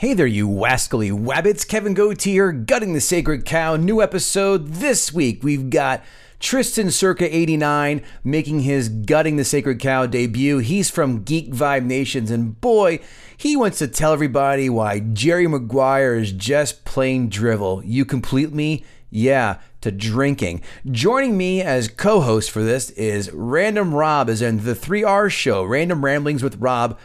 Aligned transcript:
Hey 0.00 0.14
there, 0.14 0.28
you 0.28 0.46
wascally 0.46 1.10
wabbits. 1.10 1.66
Kevin 1.66 1.92
Goatee 1.92 2.30
here, 2.30 2.52
Gutting 2.52 2.92
the 2.92 3.00
Sacred 3.00 3.44
Cow. 3.44 3.74
New 3.74 4.00
episode 4.00 4.74
this 4.74 5.12
week. 5.12 5.42
We've 5.42 5.70
got 5.70 6.04
Tristan 6.38 6.92
circa 6.92 7.36
89 7.36 8.04
making 8.22 8.60
his 8.60 8.88
Gutting 8.88 9.34
the 9.34 9.44
Sacred 9.44 9.80
Cow 9.80 10.06
debut. 10.06 10.58
He's 10.58 10.88
from 10.88 11.24
Geek 11.24 11.50
Vibes 11.50 11.84
Nation, 11.84 12.32
and 12.32 12.60
boy, 12.60 13.00
he 13.36 13.56
wants 13.56 13.78
to 13.78 13.88
tell 13.88 14.12
everybody 14.12 14.70
why 14.70 15.00
Jerry 15.00 15.48
Maguire 15.48 16.14
is 16.14 16.30
just 16.30 16.84
plain 16.84 17.28
drivel. 17.28 17.82
You 17.84 18.04
complete 18.04 18.52
me? 18.52 18.84
Yeah, 19.10 19.58
to 19.80 19.90
drinking. 19.90 20.62
Joining 20.88 21.36
me 21.36 21.60
as 21.60 21.88
co 21.88 22.20
host 22.20 22.52
for 22.52 22.62
this 22.62 22.90
is 22.90 23.32
Random 23.32 23.92
Rob, 23.92 24.30
as 24.30 24.42
in 24.42 24.62
the 24.62 24.76
3R 24.76 25.28
show, 25.28 25.64
Random 25.64 26.04
Ramblings 26.04 26.44
with 26.44 26.54
Rob. 26.58 26.96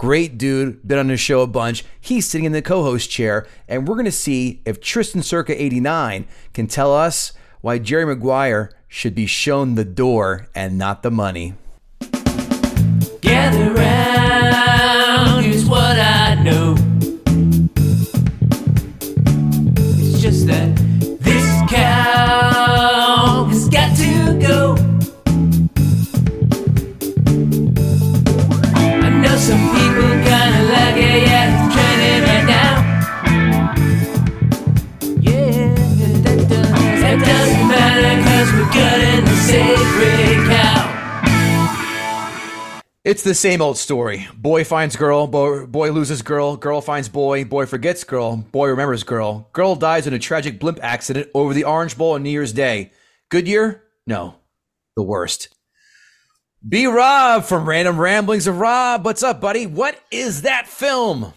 Great 0.00 0.38
dude, 0.38 0.80
been 0.88 0.96
on 0.96 1.08
the 1.08 1.16
show 1.18 1.42
a 1.42 1.46
bunch. 1.46 1.84
He's 2.00 2.24
sitting 2.24 2.46
in 2.46 2.52
the 2.52 2.62
co 2.62 2.82
host 2.82 3.10
chair, 3.10 3.46
and 3.68 3.86
we're 3.86 3.96
going 3.96 4.06
to 4.06 4.10
see 4.10 4.62
if 4.64 4.80
Tristan 4.80 5.22
Circa 5.22 5.62
89 5.62 6.26
can 6.54 6.66
tell 6.66 6.96
us 6.96 7.34
why 7.60 7.76
Jerry 7.76 8.06
Maguire 8.06 8.72
should 8.88 9.14
be 9.14 9.26
shown 9.26 9.74
the 9.74 9.84
door 9.84 10.48
and 10.54 10.78
not 10.78 11.02
the 11.02 11.10
money. 11.10 11.52
Gather 13.20 13.69
It's 43.02 43.22
the 43.24 43.34
same 43.34 43.60
old 43.60 43.76
story. 43.76 44.28
Boy 44.36 44.62
finds 44.62 44.94
girl, 44.94 45.26
boy, 45.26 45.66
boy 45.66 45.90
loses 45.90 46.22
girl, 46.22 46.56
girl 46.56 46.80
finds 46.80 47.08
boy, 47.08 47.44
boy 47.44 47.66
forgets 47.66 48.04
girl, 48.04 48.36
boy 48.36 48.68
remembers 48.68 49.02
girl. 49.02 49.48
Girl 49.52 49.74
dies 49.74 50.06
in 50.06 50.14
a 50.14 50.18
tragic 50.18 50.60
blimp 50.60 50.78
accident 50.80 51.28
over 51.34 51.52
the 51.52 51.64
Orange 51.64 51.98
Bowl 51.98 52.12
on 52.12 52.22
New 52.22 52.30
Year's 52.30 52.52
Day. 52.52 52.92
Good 53.28 53.48
year? 53.48 53.82
No. 54.06 54.36
The 54.96 55.02
worst. 55.02 55.48
B 56.68 56.86
Rob 56.86 57.44
from 57.44 57.68
Random 57.68 57.98
Ramblings 57.98 58.46
of 58.46 58.58
Rob. 58.58 59.04
What's 59.04 59.22
up, 59.22 59.40
buddy? 59.40 59.66
What 59.66 59.98
is 60.10 60.42
that 60.42 60.68
film? 60.68 61.32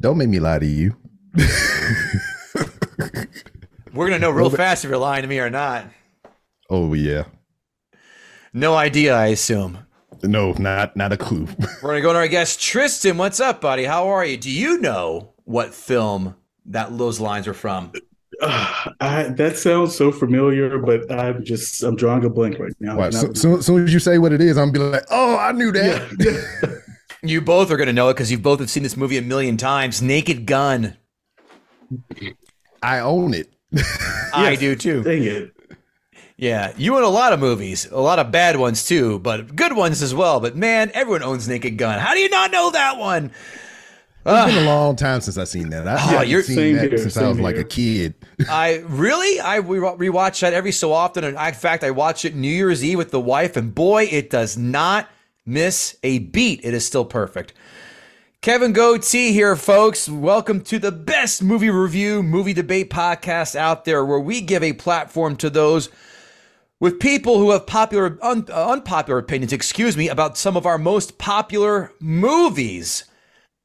Don't 0.00 0.18
make 0.18 0.28
me 0.28 0.40
lie 0.40 0.58
to 0.58 0.66
you. 0.66 0.96
We're 3.94 4.08
gonna 4.08 4.18
know 4.18 4.30
real 4.30 4.50
fast 4.50 4.84
if 4.84 4.90
you're 4.90 4.98
lying 4.98 5.22
to 5.22 5.28
me 5.28 5.38
or 5.38 5.50
not. 5.50 5.86
Oh 6.68 6.94
yeah. 6.94 7.24
No 8.52 8.74
idea, 8.74 9.14
I 9.16 9.26
assume. 9.26 9.78
No, 10.22 10.52
not 10.52 10.96
not 10.96 11.12
a 11.12 11.16
clue. 11.16 11.46
We're 11.82 11.90
gonna 11.90 12.00
go 12.00 12.12
to 12.12 12.18
our 12.18 12.28
guest 12.28 12.60
Tristan. 12.60 13.16
What's 13.18 13.40
up, 13.40 13.60
buddy? 13.60 13.84
How 13.84 14.08
are 14.08 14.24
you? 14.24 14.36
Do 14.36 14.50
you 14.50 14.78
know 14.80 15.32
what 15.44 15.72
film 15.74 16.34
that 16.66 16.96
those 16.98 17.20
lines 17.20 17.46
are 17.46 17.54
from? 17.54 17.92
Uh, 18.42 18.90
I, 19.00 19.22
that 19.36 19.56
sounds 19.56 19.94
so 19.96 20.10
familiar, 20.12 20.78
but 20.78 21.10
I'm 21.10 21.44
just 21.44 21.82
I'm 21.82 21.96
drawing 21.96 22.24
a 22.24 22.30
blank 22.30 22.58
right 22.58 22.72
now. 22.80 22.96
Wow, 22.96 23.04
Not- 23.10 23.14
so, 23.14 23.32
so, 23.32 23.60
soon 23.60 23.84
as 23.84 23.92
you 23.92 24.00
say 24.00 24.18
what 24.18 24.32
it 24.32 24.40
is, 24.40 24.58
I'm 24.58 24.72
gonna 24.72 24.90
be 24.90 24.92
like, 24.96 25.06
oh, 25.10 25.36
I 25.38 25.52
knew 25.52 25.72
that. 25.72 26.16
yeah. 26.62 26.74
You 27.20 27.40
both 27.40 27.72
are 27.72 27.76
going 27.76 27.88
to 27.88 27.92
know 27.92 28.10
it 28.10 28.14
because 28.14 28.30
you 28.30 28.38
both 28.38 28.60
have 28.60 28.70
seen 28.70 28.84
this 28.84 28.96
movie 28.96 29.16
a 29.18 29.22
million 29.22 29.56
times. 29.56 30.00
Naked 30.00 30.46
Gun. 30.46 30.96
I 32.80 33.00
own 33.00 33.34
it. 33.34 33.52
I 34.32 34.50
Yes. 34.52 34.60
do 34.60 34.76
too. 34.76 35.02
Dang 35.02 35.24
it. 35.24 35.52
Yeah, 36.40 36.72
you 36.76 36.96
own 36.96 37.02
a 37.02 37.08
lot 37.08 37.32
of 37.32 37.40
movies, 37.40 37.90
a 37.90 38.00
lot 38.00 38.20
of 38.20 38.30
bad 38.30 38.56
ones 38.56 38.86
too, 38.86 39.18
but 39.18 39.56
good 39.56 39.72
ones 39.72 40.02
as 40.02 40.14
well. 40.14 40.38
But 40.38 40.54
man, 40.56 40.92
everyone 40.94 41.24
owns 41.24 41.48
Naked 41.48 41.76
Gun. 41.76 41.98
How 41.98 42.14
do 42.14 42.20
you 42.20 42.28
not 42.28 42.52
know 42.52 42.70
that 42.70 42.96
one? 42.96 43.32
It's 44.24 44.54
been 44.54 44.64
a 44.64 44.70
ah. 44.70 44.76
long 44.76 44.94
time 44.94 45.20
since 45.20 45.36
I've 45.36 45.48
seen 45.48 45.70
that. 45.70 45.88
I 45.88 45.94
Oh, 45.94 45.96
haven't 45.96 46.28
you're- 46.28 46.44
seen 46.44 46.54
Same 46.54 46.76
that 46.76 46.90
here, 46.90 46.98
since 46.98 47.16
I 47.16 47.26
was 47.26 47.38
same 47.38 47.42
like 47.42 47.56
a 47.56 47.64
kid. 47.64 48.14
I 48.48 48.84
really, 48.86 49.40
I 49.40 49.56
re- 49.56 49.78
rewatch 49.80 50.40
that 50.42 50.52
every 50.52 50.70
so 50.70 50.92
often, 50.92 51.24
and 51.24 51.36
in 51.36 51.54
fact, 51.54 51.82
I 51.82 51.90
watch 51.90 52.24
it 52.24 52.36
New 52.36 52.48
Year's 52.48 52.84
Eve 52.84 52.98
with 52.98 53.10
the 53.10 53.20
wife, 53.20 53.56
and 53.56 53.74
boy, 53.74 54.04
it 54.04 54.30
does 54.30 54.56
not 54.56 55.08
miss 55.44 55.96
a 56.04 56.20
beat. 56.20 56.60
It 56.62 56.72
is 56.72 56.86
still 56.86 57.04
perfect. 57.04 57.52
Kevin 58.42 58.72
Goatee 58.72 59.32
here, 59.32 59.56
folks. 59.56 60.08
Welcome 60.08 60.60
to 60.64 60.78
the 60.78 60.92
best 60.92 61.42
movie 61.42 61.70
review, 61.70 62.22
movie 62.22 62.52
debate 62.52 62.90
podcast 62.90 63.56
out 63.56 63.84
there, 63.84 64.04
where 64.04 64.20
we 64.20 64.40
give 64.40 64.62
a 64.62 64.74
platform 64.74 65.34
to 65.38 65.50
those 65.50 65.88
with 66.80 67.00
people 67.00 67.38
who 67.38 67.50
have 67.50 67.66
popular, 67.66 68.18
un, 68.22 68.46
uh, 68.48 68.70
unpopular 68.70 69.18
opinions, 69.18 69.52
excuse 69.52 69.96
me, 69.96 70.08
about 70.08 70.38
some 70.38 70.56
of 70.56 70.66
our 70.66 70.78
most 70.78 71.18
popular 71.18 71.92
movies. 72.00 73.04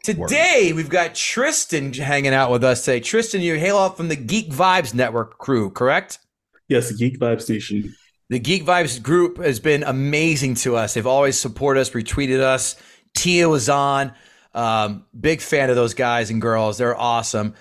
Today, 0.03 0.73
we've 0.75 0.89
got 0.89 1.15
Tristan 1.15 1.93
hanging 1.93 2.33
out 2.33 2.51
with 2.51 2.63
us 2.63 2.83
today. 2.83 2.99
Tristan, 2.99 3.41
you 3.41 3.57
hail 3.57 3.77
off 3.77 3.95
from 3.95 4.09
the 4.09 4.17
Geek 4.17 4.49
Vibes 4.49 4.93
Network 4.93 5.37
crew, 5.37 5.69
correct? 5.69 6.19
Yes, 6.67 6.89
the 6.89 6.95
Geek 6.95 7.19
Vibes 7.19 7.49
Nation. 7.49 7.95
The 8.29 8.39
Geek 8.39 8.65
Vibes 8.65 9.01
group 9.01 9.37
has 9.37 9.59
been 9.59 9.83
amazing 9.83 10.55
to 10.55 10.75
us. 10.75 10.93
They've 10.93 11.07
always 11.07 11.39
supported 11.39 11.81
us, 11.81 11.91
retweeted 11.91 12.41
us. 12.41 12.75
Tia 13.13 13.47
was 13.47 13.69
on. 13.69 14.13
Um, 14.53 15.05
big 15.17 15.39
fan 15.39 15.69
of 15.69 15.75
those 15.75 15.93
guys 15.93 16.29
and 16.29 16.41
girls. 16.41 16.77
They're 16.77 16.97
awesome. 16.97 17.53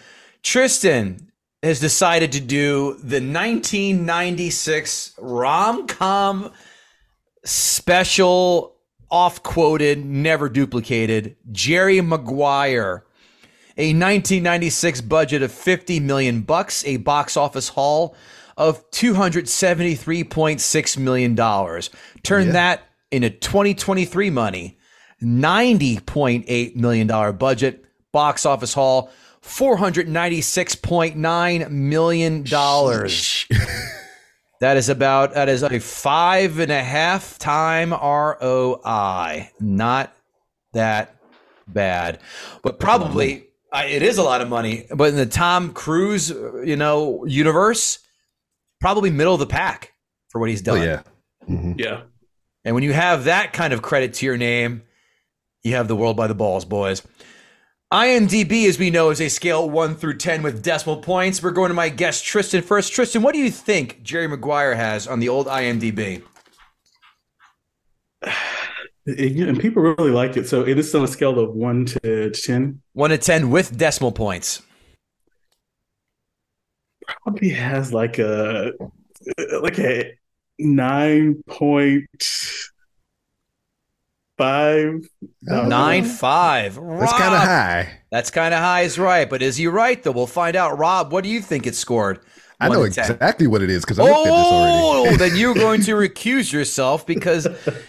Tristan 0.42 1.30
has 1.62 1.78
decided 1.80 2.32
to 2.32 2.40
do 2.40 2.94
the 2.94 3.20
1996 3.20 5.12
rom 5.18 5.86
com 5.86 6.50
special, 7.44 8.74
off 9.10 9.42
quoted, 9.42 10.02
never 10.04 10.48
duplicated 10.48 11.36
Jerry 11.52 12.00
Maguire. 12.00 13.04
A 13.78 13.88
1996 13.94 15.00
budget 15.02 15.42
of 15.42 15.50
50 15.50 15.98
million 16.00 16.42
bucks, 16.42 16.84
a 16.84 16.98
box 16.98 17.38
office 17.38 17.70
haul 17.70 18.14
of 18.56 18.88
273.6 18.90 20.98
million 20.98 21.34
dollars. 21.34 21.88
Turn 22.22 22.46
Yeah. 22.48 22.52
that 22.52 22.82
into 23.10 23.30
2023 23.30 24.28
money. 24.30 24.76
90.8 25.22 26.76
million 26.76 27.06
dollar 27.06 27.32
budget, 27.32 27.82
box 28.12 28.44
office 28.44 28.74
haul 28.74 29.10
496.9 29.42 31.70
million 31.70 32.42
dollars. 32.42 33.46
That 34.60 34.76
is 34.76 34.88
about 34.88 35.34
that 35.34 35.48
is 35.48 35.64
a 35.64 35.80
five 35.80 36.60
and 36.60 36.70
a 36.70 36.80
half 36.84 37.36
time 37.40 37.90
ROI. 37.92 39.50
Not 39.58 40.12
that 40.72 41.16
bad, 41.66 42.20
but 42.62 42.78
probably 42.78 43.46
I, 43.72 43.86
it 43.86 44.04
is 44.04 44.18
a 44.18 44.22
lot 44.22 44.40
of 44.40 44.48
money. 44.48 44.86
But 44.94 45.08
in 45.08 45.16
the 45.16 45.26
Tom 45.26 45.72
Cruise, 45.72 46.30
you 46.30 46.76
know, 46.76 47.24
universe, 47.24 47.98
probably 48.80 49.10
middle 49.10 49.34
of 49.34 49.40
the 49.40 49.46
pack 49.48 49.94
for 50.28 50.40
what 50.40 50.48
he's 50.48 50.62
Oh 50.68 50.76
done. 50.76 50.84
yeah. 50.86 51.02
Mhm. 51.50 51.80
Yeah. 51.80 52.02
And 52.64 52.76
when 52.76 52.84
you 52.84 52.92
have 52.92 53.24
that 53.24 53.52
kind 53.52 53.72
of 53.72 53.82
credit 53.82 54.14
to 54.14 54.26
your 54.26 54.36
name, 54.36 54.82
you 55.64 55.74
have 55.74 55.88
the 55.88 55.96
world 55.96 56.16
by 56.16 56.28
the 56.28 56.36
balls, 56.36 56.64
boys. 56.64 57.02
IMDb, 57.92 58.66
as 58.70 58.78
we 58.78 58.88
know, 58.88 59.10
is 59.10 59.20
a 59.20 59.28
scale 59.28 59.68
1 59.68 59.96
through 59.96 60.16
10 60.16 60.42
with 60.42 60.62
decimal 60.62 60.96
points. 60.96 61.42
We're 61.42 61.50
going 61.50 61.68
to 61.68 61.74
my 61.74 61.90
guest, 61.90 62.24
Tristan, 62.24 62.62
first. 62.62 62.90
Tristan, 62.94 63.20
what 63.20 63.34
do 63.34 63.38
you 63.38 63.50
think 63.50 64.02
Jerry 64.02 64.26
Maguire 64.26 64.74
has 64.74 65.06
on 65.06 65.20
the 65.20 65.28
old 65.28 65.46
IMDb? 65.46 66.22
And 69.04 69.58
people 69.58 69.82
really 69.82 70.12
like 70.12 70.36
it. 70.36 70.46
So 70.46 70.64
it 70.64 70.78
is 70.78 70.94
on 70.94 71.02
a 71.02 71.08
scale 71.08 71.40
of 71.40 71.56
one 71.56 71.86
to 71.86 72.30
ten. 72.30 72.80
1 72.92 73.10
to 73.10 73.18
10 73.18 73.50
with 73.50 73.76
decimal 73.76 74.12
points. 74.12 74.62
Probably 77.24 77.48
has 77.48 77.92
like 77.92 78.20
a 78.20 78.70
like 79.60 79.80
a 79.80 80.16
nine 80.60 81.42
point 81.48 82.06
five. 84.42 85.08
Nine 85.42 86.04
five. 86.04 86.74
That's 86.74 87.12
kind 87.12 87.34
of 87.34 87.40
high. 87.40 87.98
That's 88.10 88.30
kind 88.30 88.52
of 88.54 88.60
high, 88.60 88.82
is 88.82 88.98
right. 88.98 89.28
But 89.28 89.42
is 89.42 89.56
he 89.56 89.66
right, 89.66 90.02
though? 90.02 90.12
We'll 90.12 90.26
find 90.26 90.56
out. 90.56 90.78
Rob, 90.78 91.12
what 91.12 91.24
do 91.24 91.30
you 91.30 91.40
think 91.40 91.66
it 91.66 91.74
scored? 91.74 92.20
I 92.60 92.68
know 92.68 92.82
exactly 92.84 93.46
what 93.48 93.62
it 93.62 93.70
is 93.70 93.84
because 93.84 93.98
I 93.98 94.04
looked 94.04 94.18
at 94.18 94.24
this 94.24 94.32
already. 94.32 95.14
Oh, 95.14 95.16
then 95.18 95.36
you're 95.36 95.54
going 95.54 95.80
to 95.82 95.92
recuse 95.92 96.52
yourself 96.52 97.04
because 97.06 97.48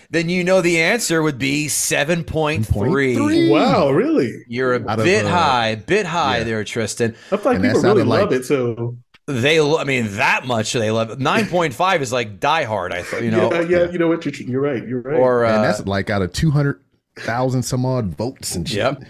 then 0.10 0.30
you 0.30 0.44
know 0.44 0.62
the 0.62 0.82
answer 0.82 1.22
would 1.22 1.38
be 1.38 1.68
7.3. 1.68 2.66
7.3. 2.66 3.52
Wow, 3.52 3.92
really? 3.92 4.44
You're 4.48 4.74
a 4.74 4.90
Out 4.90 5.00
of, 5.00 5.06
bit 5.06 5.26
uh, 5.26 5.30
high, 5.30 5.76
bit 5.76 6.08
high 6.08 6.40
yeah. 6.40 6.44
there, 6.44 6.64
Tristan. 6.64 7.16
I 7.32 7.38
feel 7.38 7.52
like 7.52 7.56
And 7.58 7.64
people 7.64 7.82
really 7.82 7.82
sounded 7.82 8.08
love 8.08 8.34
it. 8.34 8.46
So 8.46 8.98
They, 9.26 9.62
lo- 9.62 9.78
I 9.78 9.86
mean, 9.86 10.18
that 10.18 10.46
much 10.46 10.74
they 10.74 10.92
love 10.92 11.10
9.5 11.18 12.02
is 12.02 12.12
like 12.12 12.40
Die 12.42 12.64
Hard, 12.66 12.92
I 12.92 13.04
thought, 13.04 13.24
you 13.24 13.32
know, 13.32 13.52
yeah, 13.54 13.62
yeah, 13.62 13.90
you 13.92 13.98
know 13.98 14.08
what? 14.10 14.26
You're, 14.26 14.34
you're 14.50 14.62
right. 14.62 14.86
You're 14.88 15.02
right. 15.02 15.18
or 15.20 15.46
and 15.46 15.58
uh, 15.58 15.62
that's 15.62 15.86
like 15.86 16.10
out 16.10 16.22
of 16.22 16.34
200,000 16.34 17.64
some 17.64 17.86
odd 17.86 18.08
votes 18.18 18.54
and 18.56 18.68
shit. 18.68 18.78
Yep. 18.80 19.04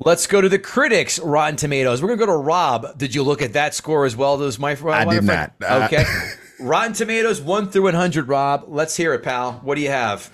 Let's 0.00 0.26
go 0.26 0.42
to 0.42 0.48
the 0.50 0.58
critics, 0.58 1.18
Rotten 1.18 1.56
Tomatoes. 1.56 2.02
We're 2.02 2.08
gonna 2.08 2.18
go 2.18 2.26
to 2.26 2.36
Rob. 2.36 2.98
Did 2.98 3.14
you 3.14 3.22
look 3.22 3.40
at 3.40 3.54
that 3.54 3.74
score 3.74 4.04
as 4.04 4.14
well? 4.16 4.36
Those 4.36 4.58
my, 4.58 4.74
my 4.82 4.90
I 4.90 5.04
did 5.06 5.24
friend? 5.24 5.52
not. 5.60 5.70
Uh, 5.82 5.84
Okay. 5.86 6.04
Rotten 6.60 6.92
Tomatoes 6.92 7.40
one 7.40 7.70
through 7.70 7.84
one 7.84 7.94
hundred. 7.94 8.28
Rob, 8.28 8.64
let's 8.68 8.96
hear 8.96 9.14
it, 9.14 9.22
pal. 9.22 9.52
What 9.62 9.76
do 9.76 9.80
you 9.80 9.90
have? 9.90 10.30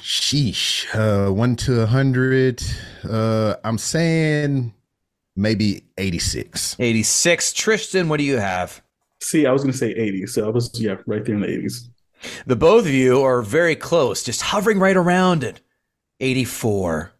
Sheesh. 0.00 0.86
Uh, 0.94 1.32
1 1.32 1.56
to 1.56 1.78
100. 1.78 2.62
Uh, 3.08 3.54
I'm 3.64 3.78
saying 3.78 4.72
maybe 5.38 5.84
86. 5.96 6.76
Eighty 6.78 7.02
six. 7.02 7.52
Tristan, 7.52 8.08
what 8.08 8.18
do 8.18 8.24
you 8.24 8.36
have? 8.38 8.82
See, 9.20 9.46
I 9.46 9.52
was 9.52 9.62
going 9.62 9.72
to 9.72 9.78
say 9.78 9.90
80. 9.92 10.26
So 10.26 10.46
I 10.46 10.50
was, 10.50 10.70
yeah, 10.80 10.96
right 11.06 11.24
there 11.24 11.34
in 11.34 11.40
the 11.40 11.46
80s. 11.48 11.88
The 12.46 12.56
both 12.56 12.84
of 12.84 12.90
you 12.92 13.22
are 13.22 13.42
very 13.42 13.76
close, 13.76 14.22
just 14.24 14.42
hovering 14.42 14.78
right 14.80 14.96
around 14.96 15.44
it. 15.44 15.60
Eighty 16.20 16.44
four. 16.44 17.12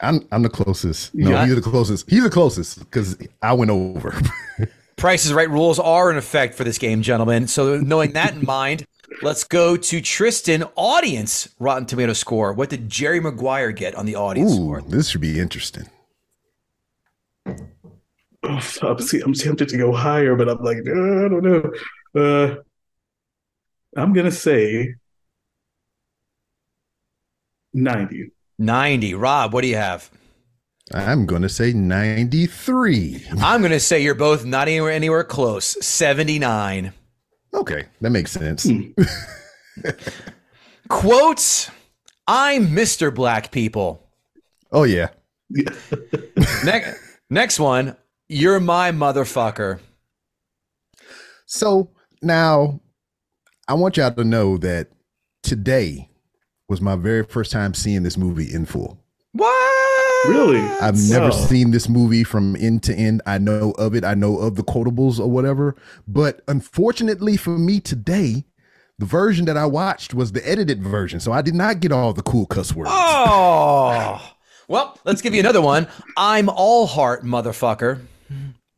I'm 0.00 0.26
I'm 0.32 0.42
the 0.42 0.48
closest. 0.48 1.14
No, 1.14 1.30
Yeah. 1.30 1.44
he's 1.46 1.54
the 1.54 1.60
closest. 1.60 2.08
He's 2.08 2.22
the 2.22 2.30
closest 2.30 2.78
because 2.78 3.18
I 3.42 3.52
went 3.52 3.70
over. 3.70 4.18
Prices 4.96 5.34
Right 5.34 5.50
rules 5.50 5.78
are 5.78 6.10
in 6.10 6.16
effect 6.16 6.54
for 6.54 6.64
this 6.64 6.78
game, 6.78 7.02
gentlemen. 7.02 7.48
So 7.48 7.78
knowing 7.78 8.12
that 8.12 8.32
in 8.34 8.46
mind, 8.46 8.86
let's 9.20 9.44
go 9.44 9.76
to 9.76 10.00
Tristan. 10.00 10.64
Audience 10.74 11.54
Rotten 11.58 11.84
Tomato 11.84 12.14
score. 12.14 12.54
What 12.54 12.70
did 12.70 12.88
Jerry 12.88 13.20
Maguire 13.20 13.72
get 13.72 13.94
on 13.94 14.06
the 14.06 14.16
audience 14.16 14.52
Ooh, 14.52 14.56
score? 14.56 14.80
this 14.80 15.10
should 15.10 15.20
be 15.20 15.38
interesting. 15.38 15.84
Oh, 18.42 18.60
I'm, 18.82 18.98
see, 19.00 19.20
I'm 19.20 19.32
tempted 19.32 19.68
to 19.70 19.76
go 19.76 19.92
higher, 19.92 20.36
but 20.36 20.48
I'm 20.48 20.62
like, 20.62 20.78
uh, 20.78 21.24
I 21.24 21.28
don't 21.28 21.42
know. 21.42 21.72
Uh, 22.14 22.56
I'm 23.96 24.12
going 24.12 24.26
to 24.26 24.32
say 24.32 24.94
90. 27.74 28.30
90. 28.58 29.14
Rob, 29.14 29.52
what 29.52 29.62
do 29.62 29.68
you 29.68 29.76
have? 29.76 30.10
I'm 30.94 31.26
going 31.26 31.42
to 31.42 31.48
say 31.48 31.72
93. 31.72 33.26
I'm 33.40 33.60
going 33.60 33.72
to 33.72 33.80
say 33.80 34.02
you're 34.02 34.14
both 34.14 34.44
not 34.44 34.68
anywhere, 34.68 34.92
anywhere 34.92 35.24
close. 35.24 35.76
79. 35.84 36.92
Okay, 37.52 37.86
that 38.00 38.10
makes 38.10 38.30
sense. 38.30 38.68
Quotes 40.88 41.70
I'm 42.28 42.68
Mr. 42.68 43.14
Black 43.14 43.52
People. 43.52 44.02
Oh 44.72 44.82
yeah. 44.82 45.08
Next, 46.64 47.00
next 47.30 47.58
one. 47.60 47.96
You're 48.28 48.60
my 48.60 48.90
motherfucker. 48.92 49.78
So 51.46 51.90
now 52.22 52.80
I 53.68 53.74
want 53.74 53.96
y'all 53.96 54.12
to 54.12 54.24
know 54.24 54.56
that 54.58 54.88
today 55.42 56.10
was 56.68 56.80
my 56.80 56.96
very 56.96 57.22
first 57.22 57.52
time 57.52 57.72
seeing 57.74 58.02
this 58.02 58.16
movie 58.16 58.52
in 58.52 58.66
full. 58.66 58.98
What? 59.32 60.28
Really? 60.28 60.60
I've 60.80 60.98
never 61.08 61.26
Wow. 61.26 61.46
seen 61.46 61.70
this 61.70 61.88
movie 61.88 62.24
from 62.24 62.56
end 62.56 62.82
to 62.84 62.94
end. 62.94 63.22
I 63.26 63.38
know 63.38 63.72
of 63.78 63.94
it. 63.94 64.04
I 64.04 64.14
know 64.14 64.38
of 64.38 64.56
the 64.56 64.64
quotables 64.64 65.20
or 65.20 65.30
whatever. 65.30 65.76
But 66.08 66.40
unfortunately 66.48 67.36
for 67.36 67.56
me 67.58 67.78
today, 67.78 68.44
the 68.98 69.06
version 69.06 69.44
that 69.44 69.56
I 69.56 69.66
watched 69.66 70.14
was 70.14 70.32
the 70.32 70.48
edited 70.48 70.82
version. 70.82 71.20
So 71.20 71.30
I 71.30 71.42
did 71.42 71.54
not 71.54 71.78
get 71.80 71.92
all 71.92 72.12
the 72.12 72.22
cool 72.22 72.46
cuss 72.46 72.74
words. 72.74 72.90
Oh. 72.92 74.32
Well, 74.68 74.98
let's 75.04 75.22
give 75.22 75.34
you 75.34 75.40
another 75.40 75.62
one. 75.62 75.86
I'm 76.16 76.48
all 76.48 76.86
heart, 76.86 77.24
motherfucker. 77.24 78.00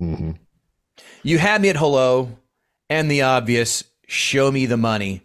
Mhm. 0.01 0.37
You 1.23 1.39
had 1.39 1.61
me 1.63 1.69
at 1.71 1.77
hello 1.77 2.39
and 2.91 3.11
the 3.11 3.23
obvious 3.23 3.85
show 4.07 4.51
me 4.53 4.67
the 4.67 4.77
money. 4.77 5.23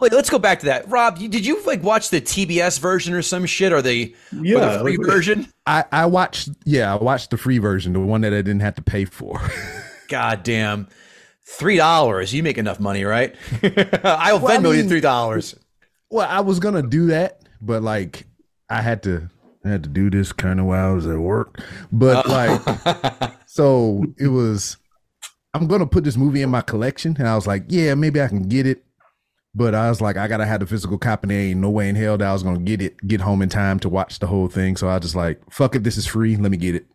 Wait, 0.00 0.12
let's 0.12 0.30
go 0.30 0.38
back 0.38 0.60
to 0.60 0.66
that. 0.66 0.88
Rob, 0.88 1.18
you, 1.18 1.28
did 1.28 1.44
you 1.44 1.60
like 1.64 1.82
watch 1.82 2.10
the 2.10 2.20
TBS 2.20 2.78
version 2.78 3.14
or 3.14 3.22
some 3.22 3.46
shit 3.46 3.72
or 3.72 3.82
the, 3.82 4.14
or 4.32 4.38
Yeah. 4.44 4.72
the 4.74 4.80
free 4.80 4.96
like- 4.96 5.06
version? 5.06 5.52
I, 5.66 5.84
I 5.90 6.06
watched, 6.06 6.50
yeah, 6.64 6.92
I 6.92 6.96
watched 7.02 7.30
the 7.30 7.36
free 7.36 7.58
version, 7.58 7.92
the 7.94 8.00
one 8.00 8.20
that 8.20 8.32
I 8.32 8.36
didn't 8.36 8.60
have 8.60 8.76
to 8.76 8.82
pay 8.82 9.04
for. 9.04 9.40
God 10.08 10.42
damn. 10.42 10.88
Three 11.50 11.76
dollars. 11.78 12.32
You 12.34 12.42
make 12.42 12.58
enough 12.58 12.78
money, 12.78 13.04
right? 13.04 13.34
I'll 13.62 14.38
Well, 14.38 14.48
I 14.52 14.56
Venmo 14.58 14.76
you 14.76 14.86
three 14.88 15.00
dollars. 15.00 15.54
well, 16.10 16.28
I 16.28 16.40
was 16.40 16.60
gonna 16.60 16.82
do 16.82 17.06
that, 17.06 17.40
but 17.60 17.82
like 17.82 18.26
I 18.68 18.82
had 18.82 19.02
to 19.04 19.30
I 19.68 19.72
had 19.72 19.82
to 19.84 19.88
do 19.88 20.10
this 20.10 20.32
kind 20.32 20.60
of 20.60 20.66
while 20.66 20.90
I 20.90 20.94
was 20.94 21.06
at 21.06 21.18
work. 21.18 21.60
But 21.92 22.26
oh. 22.26 22.30
like 22.30 23.32
so 23.46 24.04
it 24.18 24.28
was 24.28 24.76
I'm 25.54 25.66
gonna 25.66 25.86
put 25.86 26.04
this 26.04 26.16
movie 26.16 26.42
in 26.42 26.50
my 26.50 26.60
collection. 26.60 27.16
And 27.18 27.28
I 27.28 27.34
was 27.34 27.46
like, 27.46 27.64
yeah, 27.68 27.94
maybe 27.94 28.20
I 28.20 28.28
can 28.28 28.42
get 28.42 28.66
it. 28.66 28.84
But 29.54 29.74
I 29.74 29.88
was 29.88 30.00
like, 30.00 30.16
I 30.16 30.28
gotta 30.28 30.46
have 30.46 30.60
the 30.60 30.66
physical 30.66 30.98
copy. 30.98 31.28
There 31.28 31.38
ain't 31.40 31.60
no 31.60 31.70
way 31.70 31.88
in 31.88 31.96
hell 31.96 32.18
that 32.18 32.28
I 32.28 32.32
was 32.32 32.42
gonna 32.42 32.60
get 32.60 32.80
it, 32.80 32.96
get 33.06 33.20
home 33.20 33.42
in 33.42 33.48
time 33.48 33.78
to 33.80 33.88
watch 33.88 34.18
the 34.18 34.26
whole 34.26 34.48
thing. 34.48 34.76
So 34.76 34.88
I 34.88 34.98
just 34.98 35.14
like, 35.14 35.40
fuck 35.50 35.74
it, 35.74 35.84
this 35.84 35.96
is 35.96 36.06
free. 36.06 36.36
Let 36.36 36.50
me 36.50 36.56
get 36.56 36.74
it. 36.74 36.86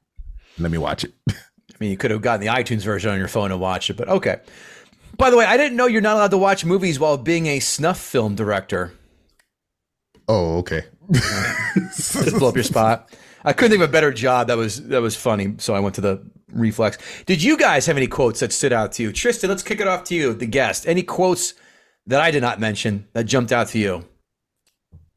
Let 0.58 0.72
me 0.72 0.78
watch 0.78 1.04
it. 1.04 1.14
I 1.30 1.76
mean, 1.80 1.92
you 1.92 1.98
could 1.98 2.12
have 2.12 2.22
gotten 2.22 2.46
the 2.46 2.52
iTunes 2.52 2.84
version 2.84 3.12
on 3.12 3.18
your 3.18 3.28
phone 3.28 3.52
and 3.52 3.60
watched 3.60 3.90
it, 3.90 3.98
but 3.98 4.08
okay. 4.08 4.38
By 5.18 5.30
the 5.30 5.38
way, 5.38 5.46
I 5.46 5.58
didn't 5.58 5.78
know 5.78 5.88
you're 5.88 6.02
not 6.02 6.16
allowed 6.16 6.32
to 6.32 6.38
watch 6.38 6.66
movies 6.66 7.00
while 7.00 7.18
being 7.18 7.48
a 7.48 7.60
snuff 7.60 8.00
film 8.00 8.36
director. 8.36 8.94
Oh, 10.28 10.58
okay. 10.60 10.86
Just 11.96 12.38
blow 12.38 12.50
up 12.50 12.56
your 12.56 12.64
spot. 12.64 13.14
I 13.46 13.54
couldn't 13.54 13.72
think 13.72 13.84
of 13.84 13.90
a 13.90 13.92
better 13.92 14.14
job. 14.14 14.48
That 14.48 14.58
was 14.58 14.88
that 14.88 15.02
was 15.02 15.16
funny. 15.16 15.56
So 15.58 15.76
I 15.76 15.80
went 15.80 15.96
to 15.96 16.02
the 16.02 16.26
reflex. 16.52 16.98
Did 17.26 17.44
you 17.44 17.58
guys 17.58 17.86
have 17.86 17.98
any 17.98 18.08
quotes 18.08 18.40
that 18.40 18.54
stood 18.54 18.74
out 18.74 18.94
to 18.94 19.04
you? 19.04 19.12
Tristan, 19.12 19.50
let's 19.50 19.64
kick 19.64 19.82
it 19.82 19.88
off 19.88 20.04
to 20.06 20.16
you, 20.16 20.34
the 20.34 20.46
guest. 20.46 20.88
Any 20.88 21.04
quotes 21.04 21.54
that 22.08 22.22
I 22.22 22.32
did 22.32 22.42
not 22.42 22.60
mention 22.60 23.08
that 23.14 23.26
jumped 23.26 23.52
out 23.52 23.68
to 23.70 23.80
you? 23.80 24.06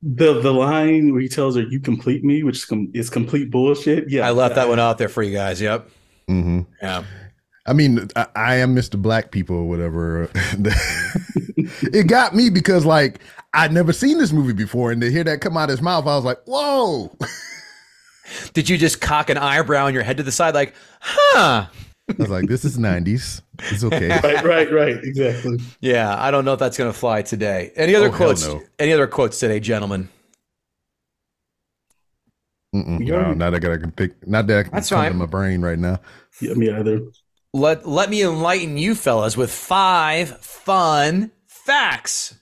The 0.02 0.40
the 0.40 0.52
line 0.52 1.12
where 1.12 1.20
he 1.20 1.28
tells 1.28 1.56
her, 1.56 1.62
"You 1.62 1.80
complete 1.80 2.22
me," 2.24 2.42
which 2.42 2.58
is, 2.58 2.64
com- 2.64 2.90
is 2.94 3.10
complete 3.10 3.50
bullshit. 3.50 4.10
Yeah, 4.10 4.26
I 4.26 4.30
left 4.30 4.54
that 4.56 4.68
one 4.68 4.78
out 4.78 4.98
there 4.98 5.08
for 5.08 5.22
you 5.22 5.32
guys. 5.32 5.60
Yep. 5.60 5.88
Mm-hmm. 6.28 6.60
Yeah. 6.82 7.04
I 7.66 7.72
mean, 7.72 8.08
I, 8.14 8.26
I 8.36 8.54
am 8.56 8.76
Mr. 8.76 9.00
Black 9.00 9.30
People 9.30 9.56
or 9.56 9.64
whatever. 9.64 10.30
it 11.82 12.06
got 12.06 12.34
me 12.34 12.50
because 12.50 12.84
like 12.84 13.20
I'd 13.56 13.72
never 13.72 13.92
seen 13.92 14.18
this 14.18 14.32
movie 14.32 14.52
before, 14.52 14.92
and 14.92 15.00
to 15.00 15.10
hear 15.10 15.24
that 15.24 15.40
come 15.40 15.56
out 15.56 15.64
of 15.64 15.70
his 15.70 15.82
mouth, 15.82 16.06
I 16.06 16.14
was 16.14 16.24
like, 16.24 16.38
"Whoa!" 16.44 17.16
Did 18.52 18.68
you 18.68 18.76
just 18.76 19.00
cock 19.00 19.30
an 19.30 19.38
eyebrow 19.38 19.86
and 19.86 19.94
your 19.94 20.02
head 20.04 20.16
to 20.18 20.22
the 20.22 20.32
side, 20.32 20.54
like, 20.54 20.74
huh? 21.00 21.66
I 22.08 22.14
was 22.18 22.28
like, 22.30 22.46
"This 22.48 22.64
is 22.64 22.76
'90s. 22.78 23.42
It's 23.70 23.82
okay." 23.82 24.08
Right, 24.22 24.44
right, 24.44 24.72
right. 24.72 24.96
Exactly. 25.02 25.58
Yeah, 25.80 26.14
I 26.16 26.30
don't 26.30 26.44
know 26.44 26.52
if 26.52 26.58
that's 26.58 26.76
going 26.76 26.92
to 26.92 26.98
fly 26.98 27.22
today. 27.22 27.72
Any 27.76 27.94
other 27.94 28.08
Oh, 28.08 28.12
quotes? 28.12 28.46
no. 28.46 28.62
Any 28.78 28.92
other 28.92 29.06
quotes 29.06 29.40
today, 29.40 29.58
gentlemen? 29.60 30.08
Mm-mm, 32.74 33.00
no, 33.00 33.32
not 33.32 33.50
that 33.50 33.64
I 33.64 33.76
can 33.78 33.90
think. 33.92 34.14
Not 34.26 34.46
that 34.48 34.58
I 34.58 34.62
can 34.64 34.72
That's 34.72 34.90
come 34.90 34.98
fine. 34.98 35.12
to 35.12 35.16
my 35.18 35.26
brain 35.26 35.62
right 35.62 35.78
now. 35.78 35.98
Yeah, 36.40 36.54
me 36.54 36.70
either. 36.70 37.00
Let 37.54 37.88
let 37.88 38.10
me 38.10 38.22
enlighten 38.22 38.76
you 38.76 38.94
fellas 38.94 39.36
with 39.36 39.50
five 39.50 40.36
fun 40.40 41.30
facts. 41.46 42.34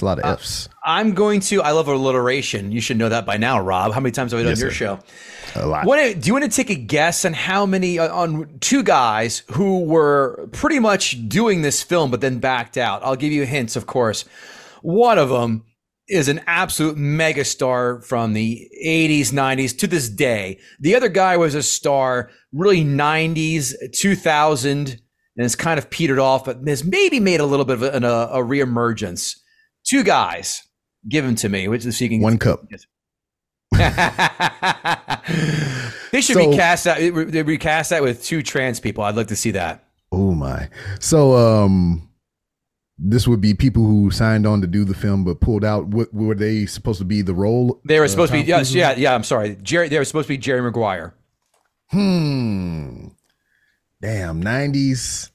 It's 0.00 0.02
a 0.02 0.06
lot 0.06 0.18
of 0.18 0.24
F's. 0.24 0.66
I'm 0.82 1.12
going 1.12 1.40
to. 1.40 1.60
I 1.62 1.72
love 1.72 1.86
alliteration. 1.88 2.72
You 2.72 2.80
should 2.80 2.96
know 2.96 3.10
that 3.10 3.26
by 3.26 3.36
now, 3.36 3.60
Rob. 3.60 3.92
How 3.92 4.00
many 4.00 4.12
times 4.12 4.32
have 4.32 4.40
I 4.40 4.44
done 4.44 4.52
Yes, 4.52 4.60
your 4.60 4.70
sir. 4.70 4.74
show? 5.54 5.60
A 5.60 5.66
lot. 5.66 5.84
What, 5.84 6.18
do 6.18 6.26
you 6.26 6.32
want 6.32 6.44
to 6.44 6.50
take 6.50 6.70
a 6.70 6.74
guess 6.74 7.26
on 7.26 7.34
how 7.34 7.66
many 7.66 7.98
uh, 7.98 8.10
on 8.10 8.58
two 8.60 8.82
guys 8.82 9.42
who 9.52 9.80
were 9.84 10.48
pretty 10.52 10.78
much 10.78 11.28
doing 11.28 11.60
this 11.60 11.82
film 11.82 12.10
but 12.10 12.22
then 12.22 12.38
backed 12.38 12.78
out? 12.78 13.04
I'll 13.04 13.14
give 13.14 13.30
you 13.30 13.44
hints, 13.44 13.76
of 13.76 13.84
course. 13.86 14.24
One 14.80 15.18
of 15.18 15.28
them 15.28 15.64
is 16.08 16.28
an 16.28 16.40
absolute 16.46 16.96
megastar 16.96 18.02
from 18.02 18.32
the 18.32 18.66
80s, 18.82 19.32
90s 19.32 19.76
to 19.80 19.86
this 19.86 20.08
day. 20.08 20.58
The 20.80 20.94
other 20.94 21.10
guy 21.10 21.36
was 21.36 21.54
a 21.54 21.62
star, 21.62 22.30
really 22.52 22.82
90s, 22.82 23.74
2000, 23.92 24.88
and 24.88 24.98
it's 25.36 25.54
kind 25.54 25.78
of 25.78 25.90
petered 25.90 26.18
off, 26.18 26.46
but 26.46 26.66
has 26.66 26.84
maybe 26.84 27.20
made 27.20 27.40
a 27.40 27.44
little 27.46 27.64
bit 27.66 27.74
of 27.74 27.82
a, 27.82 28.06
a, 28.06 28.40
a 28.40 28.44
reemergence. 28.44 29.36
Two 29.90 30.04
guys, 30.04 30.62
give 31.08 31.24
them 31.24 31.34
to 31.34 31.48
me. 31.48 31.66
Which 31.66 31.84
is 31.84 31.96
seeking 31.96 32.22
One 32.22 32.38
cup. 32.38 32.62
they 36.12 36.20
should 36.20 36.36
So- 36.36 36.48
recast 36.50 36.84
that. 36.84 36.98
They 36.98 37.42
recast 37.42 37.90
that 37.90 38.00
with 38.00 38.22
two 38.22 38.44
trans 38.44 38.78
people. 38.78 39.02
I'd 39.02 39.16
like 39.16 39.26
to 39.28 39.36
see 39.36 39.50
that. 39.50 39.88
Oh 40.12 40.30
my. 40.32 40.68
So 41.00 41.34
um 41.34 42.08
this 42.98 43.26
would 43.26 43.40
be 43.40 43.52
people 43.52 43.82
who 43.84 44.12
signed 44.12 44.46
on 44.46 44.60
to 44.60 44.68
do 44.68 44.84
the 44.84 44.94
film 44.94 45.24
but 45.24 45.40
pulled 45.40 45.64
out. 45.64 45.88
What 45.88 46.14
were 46.14 46.36
they 46.36 46.66
supposed 46.66 47.00
to 47.00 47.04
be 47.04 47.20
the 47.22 47.34
role? 47.34 47.80
They 47.84 47.98
were 47.98 48.04
uh, 48.04 48.08
supposed 48.08 48.30
to 48.32 48.40
be 48.40 48.46
yes, 48.46 48.72
yeah, 48.72 48.94
yeah. 48.96 49.12
I'm 49.12 49.24
sorry, 49.24 49.56
Jerry. 49.60 49.88
They 49.88 49.98
were 49.98 50.04
supposed 50.04 50.26
to 50.28 50.34
be 50.34 50.38
Jerry 50.38 50.62
Maguire. 50.62 51.14
Hmm. 51.90 53.08
Damn, 54.00 54.40
90s. 54.40 55.30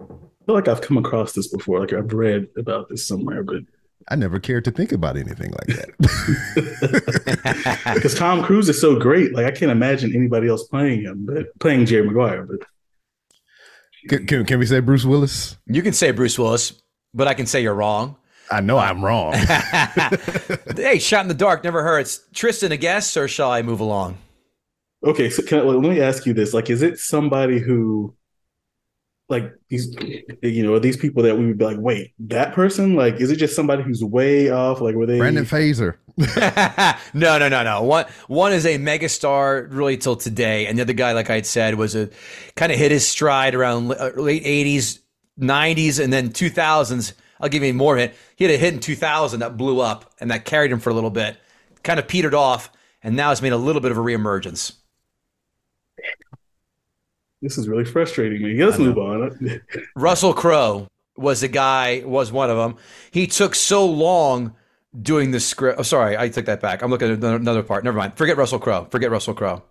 I 0.00 0.04
feel 0.46 0.54
like 0.54 0.68
I've 0.68 0.80
come 0.80 0.96
across 0.96 1.32
this 1.32 1.48
before. 1.48 1.80
Like 1.80 1.92
I've 1.92 2.12
read 2.12 2.46
about 2.56 2.88
this 2.88 3.04
somewhere, 3.08 3.42
but 3.42 3.62
I 4.08 4.16
never 4.16 4.40
cared 4.40 4.64
to 4.64 4.70
think 4.70 4.92
about 4.92 5.16
anything 5.16 5.52
like 5.52 5.66
that. 5.66 5.94
because 7.94 8.14
Tom 8.14 8.42
Cruise 8.42 8.68
is 8.68 8.80
so 8.80 8.98
great, 8.98 9.34
like 9.34 9.46
I 9.46 9.50
can't 9.50 9.70
imagine 9.70 10.14
anybody 10.14 10.48
else 10.48 10.66
playing 10.66 11.02
him, 11.02 11.26
but 11.26 11.56
playing 11.58 11.86
Jerry 11.86 12.06
Maguire. 12.06 12.44
But 12.44 12.60
can, 14.08 14.26
can, 14.26 14.44
can 14.46 14.58
we 14.58 14.66
say 14.66 14.80
Bruce 14.80 15.04
Willis? 15.04 15.56
You 15.66 15.82
can 15.82 15.92
say 15.92 16.10
Bruce 16.10 16.38
Willis, 16.38 16.80
but 17.14 17.28
I 17.28 17.34
can 17.34 17.46
say 17.46 17.62
you're 17.62 17.74
wrong. 17.74 18.16
I 18.50 18.60
know 18.60 18.78
I'm 18.78 19.04
wrong. 19.04 19.34
hey, 20.76 20.98
shot 20.98 21.20
in 21.22 21.28
the 21.28 21.36
dark 21.36 21.62
never 21.62 21.84
hurts. 21.84 22.20
Tristan, 22.34 22.72
a 22.72 22.76
guess, 22.76 23.16
or 23.16 23.28
shall 23.28 23.52
I 23.52 23.62
move 23.62 23.80
along? 23.80 24.18
okay, 25.04 25.30
so 25.30 25.42
can 25.42 25.60
I, 25.60 25.62
well, 25.62 25.80
let 25.80 25.90
me 25.90 26.00
ask 26.00 26.26
you 26.26 26.34
this: 26.34 26.52
like, 26.52 26.70
is 26.70 26.82
it 26.82 26.98
somebody 26.98 27.58
who, 27.58 28.14
like 29.30 29.54
these, 29.68 29.94
you 30.42 30.62
know, 30.62 30.74
are 30.74 30.80
these 30.80 30.96
people 30.96 31.22
that 31.22 31.38
we 31.38 31.46
would 31.46 31.58
be 31.58 31.64
like, 31.64 31.78
wait, 31.78 32.12
that 32.18 32.52
person? 32.52 32.96
Like, 32.96 33.20
is 33.20 33.30
it 33.30 33.36
just 33.36 33.54
somebody 33.54 33.82
who's 33.82 34.02
way 34.02 34.50
off? 34.50 34.80
Like, 34.80 34.96
were 34.96 35.06
they? 35.06 35.18
Brandon 35.18 35.44
Fraser. 35.44 35.98
no, 36.18 37.38
no, 37.38 37.48
no, 37.48 37.62
no. 37.62 37.82
One 37.82 38.04
one 38.26 38.52
is 38.52 38.66
a 38.66 38.76
megastar 38.78 39.68
really 39.72 39.96
till 39.96 40.16
today, 40.16 40.66
and 40.66 40.76
the 40.76 40.82
other 40.82 40.92
guy, 40.92 41.12
like 41.12 41.30
I 41.30 41.36
had 41.36 41.46
said, 41.46 41.76
was 41.76 41.94
a 41.94 42.10
kind 42.56 42.72
of 42.72 42.78
hit 42.78 42.90
his 42.90 43.06
stride 43.06 43.54
around 43.54 43.92
uh, 43.92 44.10
late 44.16 44.44
'80s, 44.44 44.98
'90s, 45.38 46.02
and 46.02 46.12
then 46.12 46.30
2000s. 46.30 47.12
I'll 47.40 47.48
give 47.48 47.62
you 47.62 47.72
more 47.72 47.94
of 47.96 48.02
it. 48.02 48.14
He 48.36 48.44
had 48.44 48.52
a 48.52 48.58
hit 48.58 48.74
in 48.74 48.80
2000 48.80 49.40
that 49.40 49.56
blew 49.56 49.80
up, 49.80 50.12
and 50.20 50.30
that 50.30 50.44
carried 50.44 50.72
him 50.72 50.80
for 50.80 50.90
a 50.90 50.94
little 50.94 51.10
bit. 51.10 51.38
Kind 51.82 51.98
of 51.98 52.06
petered 52.06 52.34
off, 52.34 52.70
and 53.02 53.16
now 53.16 53.30
has 53.30 53.40
made 53.40 53.52
a 53.52 53.56
little 53.56 53.80
bit 53.80 53.92
of 53.92 53.96
a 53.96 54.00
reemergence. 54.00 54.74
This 57.42 57.56
is 57.58 57.68
really 57.68 57.84
frustrating 57.84 58.42
me. 58.42 58.62
Let's 58.62 58.78
move 58.78 58.98
on. 58.98 59.60
Russell 59.96 60.34
Crowe 60.34 60.88
was 61.16 61.40
the 61.40 61.48
guy, 61.48 62.02
was 62.04 62.30
one 62.32 62.50
of 62.50 62.56
them. 62.56 62.76
He 63.10 63.26
took 63.26 63.54
so 63.54 63.86
long 63.86 64.54
doing 65.00 65.30
the 65.30 65.40
script. 65.40 65.78
Oh, 65.78 65.82
sorry, 65.82 66.16
I 66.18 66.28
took 66.28 66.46
that 66.46 66.60
back. 66.60 66.82
I'm 66.82 66.90
looking 66.90 67.08
at 67.10 67.18
another- 67.18 67.36
another 67.36 67.62
part. 67.62 67.84
Never 67.84 67.96
mind. 67.98 68.14
Forget 68.16 68.36
Russell 68.36 68.58
Crowe. 68.58 68.86
Forget 68.90 69.10
Russell 69.10 69.34
Crowe. 69.34 69.62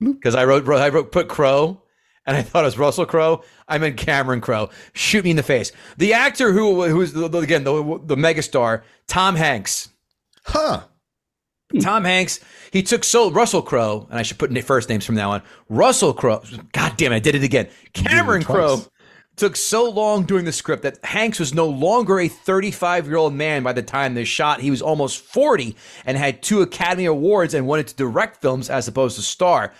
Because 0.00 0.34
I 0.34 0.44
wrote, 0.44 0.66
I 0.68 0.88
wrote, 0.90 1.10
put 1.10 1.28
Crowe, 1.28 1.82
and 2.24 2.36
I 2.36 2.42
thought 2.42 2.62
it 2.62 2.66
was 2.66 2.78
Russell 2.78 3.04
Crowe. 3.06 3.42
I 3.66 3.78
meant 3.78 3.96
Cameron 3.96 4.40
Crowe. 4.40 4.70
Shoot 4.92 5.24
me 5.24 5.30
in 5.30 5.36
the 5.36 5.42
face. 5.42 5.72
The 5.96 6.12
actor 6.14 6.52
who, 6.52 6.84
who 6.84 6.96
was 6.96 7.12
the, 7.12 7.28
the- 7.28 7.38
again 7.38 7.64
the 7.64 8.00
the 8.04 8.16
megastar, 8.16 8.82
Tom 9.08 9.34
Hanks. 9.34 9.88
Huh. 10.44 10.82
Tom 11.80 12.04
Hanks, 12.04 12.40
he 12.72 12.82
took 12.82 13.04
so 13.04 13.30
Russell 13.30 13.62
Crowe, 13.62 14.06
and 14.10 14.18
I 14.18 14.22
should 14.22 14.38
put 14.38 14.56
first 14.64 14.88
names 14.88 15.04
from 15.04 15.16
now 15.16 15.32
on. 15.32 15.42
Russell 15.68 16.14
Crowe, 16.14 16.42
God 16.72 16.96
damn 16.96 17.12
it, 17.12 17.16
I 17.16 17.18
did 17.18 17.34
it 17.34 17.44
again. 17.44 17.68
Cameron. 17.92 18.42
Crowe 18.42 18.82
took 19.36 19.56
so 19.56 19.88
long 19.88 20.24
doing 20.24 20.44
the 20.44 20.52
script 20.52 20.82
that 20.82 20.98
Hanks 21.04 21.38
was 21.38 21.54
no 21.54 21.68
longer 21.68 22.18
a 22.18 22.28
35 22.28 23.06
year 23.06 23.16
old 23.16 23.34
man 23.34 23.62
by 23.62 23.72
the 23.72 23.82
time 23.82 24.14
they 24.14 24.24
shot. 24.24 24.60
He 24.60 24.70
was 24.70 24.82
almost 24.82 25.20
40 25.20 25.76
and 26.04 26.18
had 26.18 26.42
two 26.42 26.60
Academy 26.60 27.04
Awards 27.06 27.54
and 27.54 27.66
wanted 27.66 27.86
to 27.88 27.96
direct 27.96 28.40
films 28.40 28.68
as 28.68 28.88
opposed 28.88 29.16
to 29.16 29.22
star. 29.22 29.72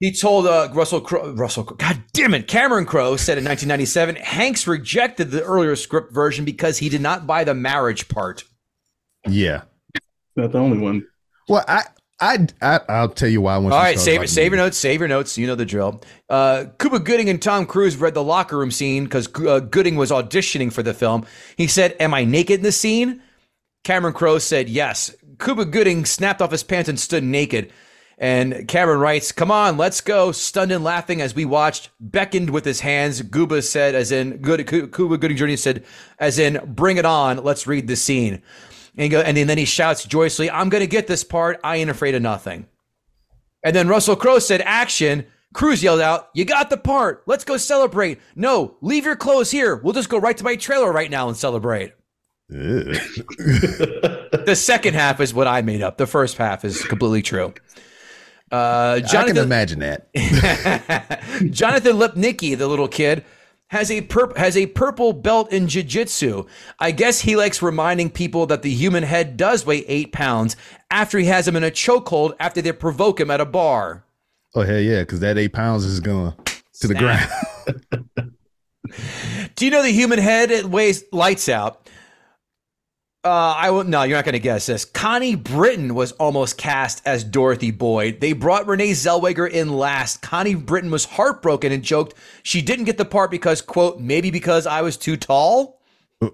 He 0.00 0.12
told 0.12 0.46
uh, 0.46 0.70
Russell 0.74 1.00
Crowe, 1.00 1.32
Russell, 1.32 1.64
Crowe- 1.64 1.76
God 1.76 2.02
damn 2.12 2.34
it, 2.34 2.48
Cameron 2.48 2.84
Crowe 2.84 3.16
said 3.16 3.38
in 3.38 3.44
1997, 3.44 4.16
Hanks 4.16 4.66
rejected 4.66 5.30
the 5.30 5.42
earlier 5.42 5.76
script 5.76 6.12
version 6.12 6.44
because 6.44 6.78
he 6.78 6.88
did 6.88 7.00
not 7.00 7.26
buy 7.26 7.44
the 7.44 7.54
marriage 7.54 8.08
part. 8.08 8.44
Yeah. 9.26 9.62
Not 10.36 10.52
the 10.52 10.58
only 10.58 10.78
one. 10.78 11.06
Well, 11.48 11.64
I, 11.68 11.82
I, 12.20 12.46
I, 12.62 12.80
I'll 12.88 13.08
tell 13.08 13.28
you 13.28 13.40
why. 13.40 13.58
Once 13.58 13.72
All 13.72 13.80
you 13.80 13.84
right, 13.84 13.98
save 13.98 14.16
about 14.16 14.24
it. 14.24 14.28
Save 14.28 14.52
your 14.52 14.58
notes. 14.58 14.76
Save 14.76 15.00
your 15.00 15.08
notes. 15.08 15.36
You 15.36 15.46
know 15.46 15.54
the 15.54 15.66
drill. 15.66 16.02
Uh, 16.28 16.66
Cuba 16.78 17.00
Gooding 17.00 17.28
and 17.28 17.40
Tom 17.40 17.66
Cruise 17.66 17.96
read 17.96 18.14
the 18.14 18.22
locker 18.22 18.56
room 18.56 18.70
scene 18.70 19.04
because 19.04 19.28
uh, 19.34 19.60
Gooding 19.60 19.96
was 19.96 20.10
auditioning 20.10 20.72
for 20.72 20.82
the 20.82 20.94
film. 20.94 21.26
He 21.56 21.66
said, 21.66 21.96
"Am 22.00 22.14
I 22.14 22.24
naked 22.24 22.60
in 22.60 22.62
the 22.62 22.72
scene?" 22.72 23.22
Cameron 23.84 24.14
Crowe 24.14 24.38
said, 24.38 24.68
"Yes." 24.68 25.14
Cuba 25.40 25.64
Gooding 25.64 26.04
snapped 26.04 26.40
off 26.40 26.52
his 26.52 26.62
pants 26.62 26.88
and 26.88 26.98
stood 26.98 27.24
naked. 27.24 27.72
And 28.16 28.68
Cameron 28.68 29.00
writes, 29.00 29.32
"Come 29.32 29.50
on, 29.50 29.76
let's 29.76 30.00
go!" 30.00 30.30
Stunned 30.30 30.70
and 30.70 30.84
laughing 30.84 31.20
as 31.20 31.34
we 31.34 31.44
watched, 31.44 31.90
beckoned 31.98 32.50
with 32.50 32.64
his 32.64 32.80
hands. 32.80 33.22
Guba 33.22 33.62
said, 33.62 33.96
as 33.96 34.12
in 34.12 34.36
Good, 34.36 34.68
Cuba 34.68 35.18
Gooding 35.18 35.36
Jr. 35.36 35.56
said, 35.56 35.84
as 36.20 36.38
in, 36.38 36.60
"Bring 36.64 36.96
it 36.96 37.04
on! 37.04 37.42
Let's 37.42 37.66
read 37.66 37.88
the 37.88 37.96
scene." 37.96 38.40
And, 38.96 39.10
go, 39.10 39.20
and 39.20 39.36
then 39.36 39.58
he 39.58 39.64
shouts 39.64 40.04
joyously, 40.04 40.50
"I'm 40.50 40.68
going 40.68 40.82
to 40.82 40.86
get 40.86 41.06
this 41.06 41.24
part. 41.24 41.60
I 41.64 41.76
ain't 41.76 41.90
afraid 41.90 42.14
of 42.14 42.22
nothing." 42.22 42.66
And 43.64 43.74
then 43.74 43.88
Russell 43.88 44.14
Crowe 44.14 44.38
said, 44.38 44.60
Action. 44.60 45.26
Cruise 45.54 45.82
yelled 45.82 46.00
out, 46.00 46.28
You 46.34 46.44
got 46.44 46.68
the 46.68 46.76
part. 46.76 47.22
Let's 47.26 47.44
go 47.44 47.56
celebrate. 47.56 48.20
No, 48.36 48.76
leave 48.82 49.06
your 49.06 49.16
clothes 49.16 49.50
here. 49.50 49.76
We'll 49.76 49.94
just 49.94 50.08
go 50.08 50.18
right 50.18 50.36
to 50.36 50.44
my 50.44 50.56
trailer 50.56 50.92
right 50.92 51.10
now 51.10 51.28
and 51.28 51.36
celebrate. 51.36 51.92
The 54.44 54.56
second 54.56 54.92
half 54.92 55.20
is 55.20 55.32
what 55.32 55.46
I 55.46 55.62
made 55.62 55.80
up. 55.80 55.96
The 55.96 56.06
first 56.06 56.36
half 56.36 56.66
is 56.66 56.84
completely 56.84 57.22
true. 57.22 57.54
Uh, 58.52 59.00
I 59.02 59.24
can 59.24 59.38
imagine 59.38 59.78
that. 59.78 60.08
Jonathan 61.50 61.96
Lipnicki, 61.96 62.58
the 62.58 62.68
little 62.68 62.88
kid, 62.88 63.24
has 63.68 63.90
a 63.90 64.02
purp- 64.02 64.36
has 64.36 64.56
a 64.56 64.66
purple 64.66 65.12
belt 65.12 65.52
in 65.52 65.68
jiu-jitsu. 65.68 66.44
I 66.78 66.90
guess 66.90 67.20
he 67.20 67.36
likes 67.36 67.62
reminding 67.62 68.10
people 68.10 68.46
that 68.46 68.62
the 68.62 68.70
human 68.70 69.02
head 69.02 69.36
does 69.36 69.66
weigh 69.66 69.84
eight 69.86 70.12
pounds 70.12 70.56
after 70.90 71.18
he 71.18 71.26
has 71.26 71.48
him 71.48 71.56
in 71.56 71.64
a 71.64 71.70
chokehold 71.70 72.34
after 72.38 72.62
they 72.62 72.72
provoke 72.72 73.20
him 73.20 73.30
at 73.30 73.40
a 73.40 73.46
bar. 73.46 74.04
Oh 74.54 74.62
hell 74.62 74.78
yeah, 74.78 75.00
because 75.00 75.20
that 75.20 75.38
eight 75.38 75.52
pounds 75.52 75.84
is 75.84 76.00
gonna 76.00 76.36
to 76.80 76.88
the 76.88 76.94
ground. 76.94 77.28
Do 79.56 79.64
you 79.64 79.70
know 79.70 79.82
the 79.82 79.90
human 79.90 80.18
head 80.18 80.50
it 80.50 80.66
weighs 80.66 81.04
lights 81.10 81.48
out? 81.48 81.83
Uh, 83.24 83.54
I 83.56 83.70
will. 83.70 83.84
No, 83.84 84.02
you're 84.02 84.18
not 84.18 84.26
going 84.26 84.34
to 84.34 84.38
guess 84.38 84.66
this. 84.66 84.84
Connie 84.84 85.34
Britton 85.34 85.94
was 85.94 86.12
almost 86.12 86.58
cast 86.58 87.00
as 87.06 87.24
Dorothy 87.24 87.70
Boyd. 87.70 88.20
They 88.20 88.34
brought 88.34 88.66
Renee 88.66 88.90
Zellweger 88.90 89.50
in 89.50 89.72
last. 89.72 90.20
Connie 90.20 90.54
Britton 90.54 90.90
was 90.90 91.06
heartbroken 91.06 91.72
and 91.72 91.82
joked 91.82 92.14
she 92.42 92.60
didn't 92.60 92.84
get 92.84 92.98
the 92.98 93.06
part 93.06 93.30
because, 93.30 93.62
quote, 93.62 93.98
maybe 93.98 94.30
because 94.30 94.66
I 94.66 94.82
was 94.82 94.98
too 94.98 95.16
tall. 95.16 95.80
yeah, 96.20 96.30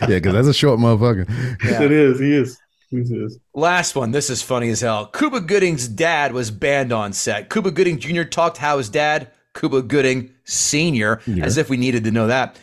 because 0.00 0.32
that's 0.32 0.48
a 0.48 0.54
short 0.54 0.80
motherfucker. 0.80 1.28
It 1.62 1.92
is. 1.92 2.18
He 2.18 2.32
is. 2.34 2.58
He 2.90 2.98
is. 2.98 3.38
Last 3.54 3.94
one. 3.94 4.10
This 4.10 4.30
is 4.30 4.42
funny 4.42 4.68
as 4.70 4.80
hell. 4.80 5.06
Cuba 5.06 5.40
Gooding's 5.40 5.86
dad 5.86 6.32
was 6.32 6.50
banned 6.50 6.92
on 6.92 7.12
set. 7.12 7.50
Cuba 7.50 7.70
Gooding 7.70 8.00
Jr. 8.00 8.24
talked 8.24 8.56
how 8.56 8.78
his 8.78 8.88
dad, 8.88 9.30
Cuba 9.54 9.82
Gooding 9.82 10.32
Sr., 10.42 11.20
as 11.40 11.56
if 11.56 11.70
we 11.70 11.76
needed 11.76 12.02
to 12.04 12.10
know 12.10 12.26
that, 12.26 12.56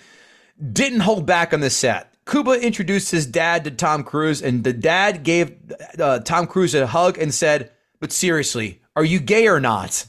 didn't 0.74 1.02
hold 1.02 1.26
back 1.26 1.54
on 1.54 1.62
the 1.62 1.70
set. 1.70 2.12
Cuba 2.26 2.52
introduced 2.54 3.12
his 3.12 3.26
dad 3.26 3.64
to 3.66 3.72
Tom 3.72 4.04
Cruise, 4.04 4.42
and 4.42 4.64
the 4.64 4.74
dad 4.74 5.24
gave 5.24 5.54
uh, 6.00 6.20
Tom 6.20 6.48
Cruise 6.48 6.74
a 6.74 6.88
hug 6.88 7.18
and 7.18 7.34
said, 7.34 7.72
But 8.00 8.12
seriously, 8.12 8.82
are 8.96 9.04
you 9.06 9.20
gay 9.20 9.48
or 9.48 9.60
not? 9.60 10.06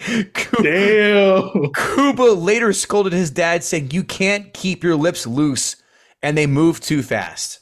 Cuba, 0.00 0.62
Damn. 0.62 1.72
Cuba 1.72 2.22
later 2.22 2.72
scolded 2.72 3.12
his 3.12 3.30
dad, 3.30 3.62
saying, 3.62 3.92
You 3.92 4.02
can't 4.02 4.52
keep 4.52 4.82
your 4.82 4.96
lips 4.96 5.26
loose, 5.26 5.76
and 6.22 6.36
they 6.36 6.46
move 6.48 6.80
too 6.80 7.02
fast. 7.02 7.60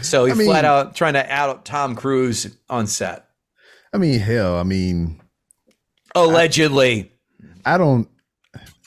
So 0.00 0.24
he 0.24 0.32
I 0.32 0.34
mean- 0.34 0.46
flat 0.46 0.64
out 0.64 0.94
trying 0.94 1.14
to 1.14 1.30
out 1.30 1.66
Tom 1.66 1.94
Cruise 1.94 2.56
on 2.70 2.86
set. 2.86 3.26
I 3.92 3.98
mean, 3.98 4.18
hell, 4.20 4.56
I 4.56 4.62
mean, 4.62 5.20
Allegedly. 6.14 7.12
I 7.66 7.76
don't, 7.78 8.08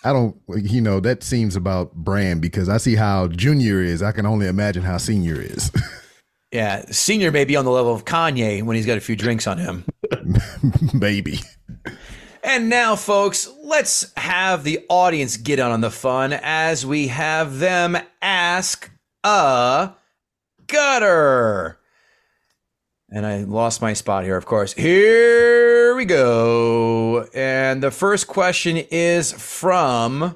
I 0.06 0.14
don't, 0.14 0.40
you 0.56 0.82
know, 0.82 1.00
that 1.00 1.24
seems 1.24 1.56
about 1.56 1.96
brand 1.96 2.42
because 2.42 2.70
I 2.70 2.78
see 2.78 2.96
how 2.96 3.28
Junior 3.28 3.82
is. 3.82 4.04
I 4.04 4.12
can 4.12 4.26
only 4.28 4.48
imagine 4.48 4.84
how 4.84 4.98
Senior 4.98 5.42
is. 5.42 5.72
Yeah. 6.52 6.86
Senior 6.90 7.32
may 7.32 7.44
be 7.44 7.58
on 7.58 7.66
the 7.66 7.72
level 7.72 7.94
of 7.94 8.06
Kanye 8.06 8.64
when 8.64 8.78
he's 8.78 8.86
got 8.86 8.98
a 8.98 9.02
few 9.02 9.18
drinks 9.18 9.46
on 9.46 9.58
him. 9.58 9.84
Maybe. 10.94 11.40
And 12.46 12.70
now, 12.70 12.96
folks, 12.96 13.50
let's 13.62 14.14
have 14.16 14.64
the 14.64 14.86
audience 14.88 15.36
get 15.36 15.60
on 15.60 15.82
the 15.82 15.92
fun 15.92 16.32
as 16.32 16.86
we 16.86 17.08
have 17.08 17.60
them 17.60 17.98
ask 18.22 18.90
a 19.26 19.96
gutter. 20.68 21.78
And 23.16 23.26
I 23.26 23.46
lost 23.46 23.82
my 23.82 23.94
spot 23.94 24.26
here, 24.26 24.36
of 24.36 24.46
course. 24.46 24.74
Here 24.74 25.96
we 25.96 26.04
go. 26.04 27.26
And 27.34 27.82
the 27.82 27.90
first 27.90 28.28
question 28.28 28.76
is 28.76 29.32
from 29.32 30.36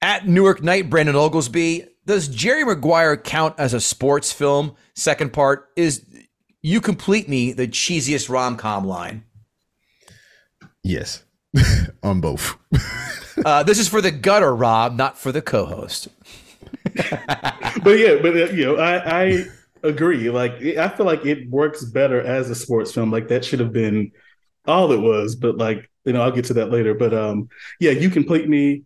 at 0.00 0.28
Newark 0.28 0.62
Night, 0.62 0.88
Brandon 0.88 1.16
Oglesby. 1.16 1.86
Does 2.06 2.28
Jerry 2.28 2.64
Maguire 2.64 3.16
count 3.16 3.56
as 3.58 3.74
a 3.74 3.80
sports 3.80 4.30
film? 4.30 4.76
Second 4.94 5.32
part 5.32 5.70
is 5.74 6.06
You 6.62 6.80
Complete 6.80 7.28
Me, 7.28 7.50
the 7.50 7.66
cheesiest 7.66 8.30
rom 8.30 8.56
com 8.56 8.84
line. 8.86 9.24
Yes, 10.84 11.24
on 12.02 12.20
both. 12.20 12.56
Uh, 13.44 13.62
this 13.62 13.78
is 13.78 13.86
for 13.86 14.00
the 14.00 14.10
gutter, 14.10 14.56
Rob, 14.56 14.96
not 14.96 15.18
for 15.18 15.30
the 15.30 15.42
co 15.42 15.66
host. 15.66 16.08
but 16.94 17.98
yeah, 17.98 18.16
but 18.22 18.34
uh, 18.34 18.50
you 18.50 18.64
know, 18.64 18.76
I, 18.76 19.24
I 19.24 19.46
agree. 19.86 20.30
Like, 20.30 20.62
I 20.62 20.88
feel 20.88 21.06
like 21.06 21.24
it 21.24 21.48
works 21.50 21.84
better 21.84 22.20
as 22.20 22.50
a 22.50 22.54
sports 22.54 22.92
film. 22.92 23.10
Like 23.10 23.28
that 23.28 23.44
should 23.44 23.60
have 23.60 23.72
been 23.72 24.12
all 24.66 24.92
it 24.92 25.00
was. 25.00 25.36
But 25.36 25.56
like, 25.56 25.90
you 26.04 26.12
know, 26.12 26.22
I'll 26.22 26.32
get 26.32 26.46
to 26.46 26.54
that 26.54 26.70
later. 26.70 26.94
But 26.94 27.14
um, 27.14 27.48
yeah, 27.80 27.92
you 27.92 28.10
complete 28.10 28.48
me. 28.48 28.82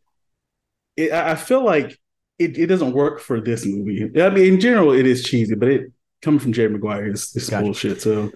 It, 0.96 1.12
I 1.12 1.34
feel 1.34 1.64
like 1.64 1.98
it, 2.38 2.58
it 2.58 2.66
doesn't 2.66 2.92
work 2.92 3.20
for 3.20 3.40
this 3.40 3.66
movie. 3.66 4.10
I 4.20 4.30
mean, 4.30 4.54
in 4.54 4.60
general, 4.60 4.92
it 4.92 5.06
is 5.06 5.22
cheesy, 5.22 5.54
but 5.54 5.68
it 5.68 5.92
coming 6.22 6.40
from 6.40 6.52
Jerry 6.52 6.70
Maguire 6.70 7.10
is, 7.10 7.34
is 7.34 7.48
Gotcha. 7.48 7.62
bullshit. 7.62 8.02
So 8.02 8.30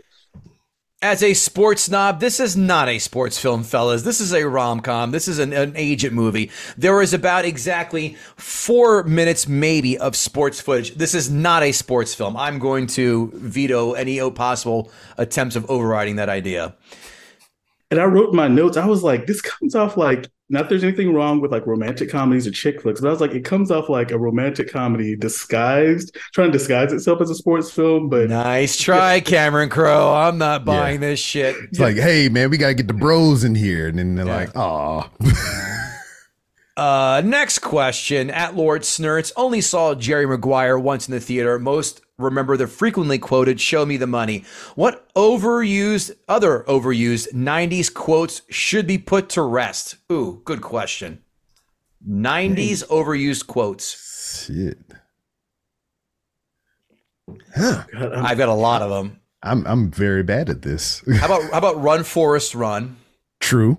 As 1.04 1.22
a 1.22 1.34
sports 1.34 1.82
snob, 1.82 2.18
this 2.18 2.40
is 2.40 2.56
not 2.56 2.88
a 2.88 2.98
sports 2.98 3.38
film, 3.38 3.62
fellas. 3.62 4.04
This 4.04 4.22
is 4.22 4.32
a 4.32 4.48
rom 4.48 4.80
com. 4.80 5.10
This 5.10 5.28
is 5.28 5.38
an, 5.38 5.52
an 5.52 5.74
agent 5.76 6.14
movie. 6.14 6.50
There 6.78 7.02
is 7.02 7.12
about 7.12 7.44
exactly 7.44 8.16
four 8.36 9.02
minutes, 9.02 9.46
maybe, 9.46 9.98
of 9.98 10.16
sports 10.16 10.62
footage. 10.62 10.94
This 10.94 11.14
is 11.14 11.30
not 11.30 11.62
a 11.62 11.72
sports 11.72 12.14
film. 12.14 12.38
I'm 12.38 12.58
going 12.58 12.86
to 12.86 13.30
veto 13.34 13.92
any 13.92 14.18
possible 14.30 14.90
attempts 15.18 15.56
of 15.56 15.70
overriding 15.70 16.16
that 16.16 16.30
idea. 16.30 16.74
And 17.90 18.00
I 18.00 18.04
wrote 18.04 18.32
my 18.32 18.48
notes, 18.48 18.78
I 18.78 18.86
was 18.86 19.02
like, 19.02 19.26
this 19.26 19.42
comes 19.42 19.74
off 19.74 19.98
like 19.98 20.30
not 20.50 20.62
that 20.64 20.68
there's 20.68 20.84
anything 20.84 21.14
wrong 21.14 21.40
with 21.40 21.50
like 21.50 21.66
romantic 21.66 22.10
comedies 22.10 22.46
or 22.46 22.50
chick 22.50 22.82
flicks, 22.82 23.00
but 23.00 23.08
I 23.08 23.10
was 23.10 23.20
like, 23.20 23.32
it 23.32 23.44
comes 23.44 23.70
off 23.70 23.88
like 23.88 24.10
a 24.10 24.18
romantic 24.18 24.70
comedy 24.70 25.16
disguised, 25.16 26.16
trying 26.34 26.52
to 26.52 26.58
disguise 26.58 26.92
itself 26.92 27.20
as 27.22 27.30
a 27.30 27.34
sports 27.34 27.70
film. 27.70 28.08
But 28.10 28.28
Nice 28.28 28.78
try, 28.78 29.20
Cameron 29.20 29.70
Crowe. 29.70 30.12
I'm 30.14 30.36
not 30.38 30.64
buying 30.64 31.00
this 31.00 31.18
shit. 31.18 31.56
It's 31.70 31.80
like, 31.80 31.96
hey 31.96 32.28
man, 32.28 32.50
we 32.50 32.58
gotta 32.58 32.74
get 32.74 32.88
the 32.88 32.94
bros 32.94 33.42
in 33.44 33.54
here, 33.54 33.88
and 33.88 33.98
then 33.98 34.14
they're 34.16 34.26
Yeah. 34.26 34.36
like, 34.36 34.50
oh, 34.56 35.10
Uh, 36.76 37.22
next 37.24 37.60
question 37.60 38.30
at 38.30 38.56
Lord 38.56 38.84
Snurts. 38.84 39.32
Only 39.36 39.60
saw 39.60 39.94
Jerry 39.94 40.26
Maguire 40.26 40.76
once 40.76 41.06
in 41.08 41.12
the 41.14 41.20
theater. 41.20 41.56
Most 41.60 42.00
remember 42.18 42.56
the 42.56 42.66
frequently 42.66 43.18
quoted 43.18 43.60
"Show 43.60 43.84
me 43.86 43.96
the 43.96 44.06
money." 44.06 44.44
What 44.74 45.12
overused, 45.14 46.12
other 46.28 46.64
overused 46.68 47.32
'90s 47.32 47.92
quotes 47.92 48.42
should 48.48 48.86
be 48.86 48.98
put 48.98 49.28
to 49.30 49.42
rest? 49.42 49.96
Ooh, 50.12 50.42
good 50.44 50.60
question. 50.62 51.22
'90s 52.06 52.84
overused 52.88 53.46
quotes. 53.46 54.44
shit. 54.46 54.78
Huh. 57.56 57.84
God, 57.92 58.12
I'm- 58.12 58.26
I've 58.26 58.38
got 58.38 58.48
a 58.48 58.54
lot 58.54 58.82
of 58.82 58.90
them. 58.90 59.20
I'm 59.42 59.66
I'm 59.66 59.90
very 59.90 60.22
bad 60.22 60.48
at 60.48 60.62
this. 60.62 61.02
How 61.18 61.26
about 61.26 61.42
how 61.50 61.58
about 61.58 61.82
"Run 61.82 62.02
Forrest 62.04 62.54
Run"? 62.54 62.96
True. 63.40 63.78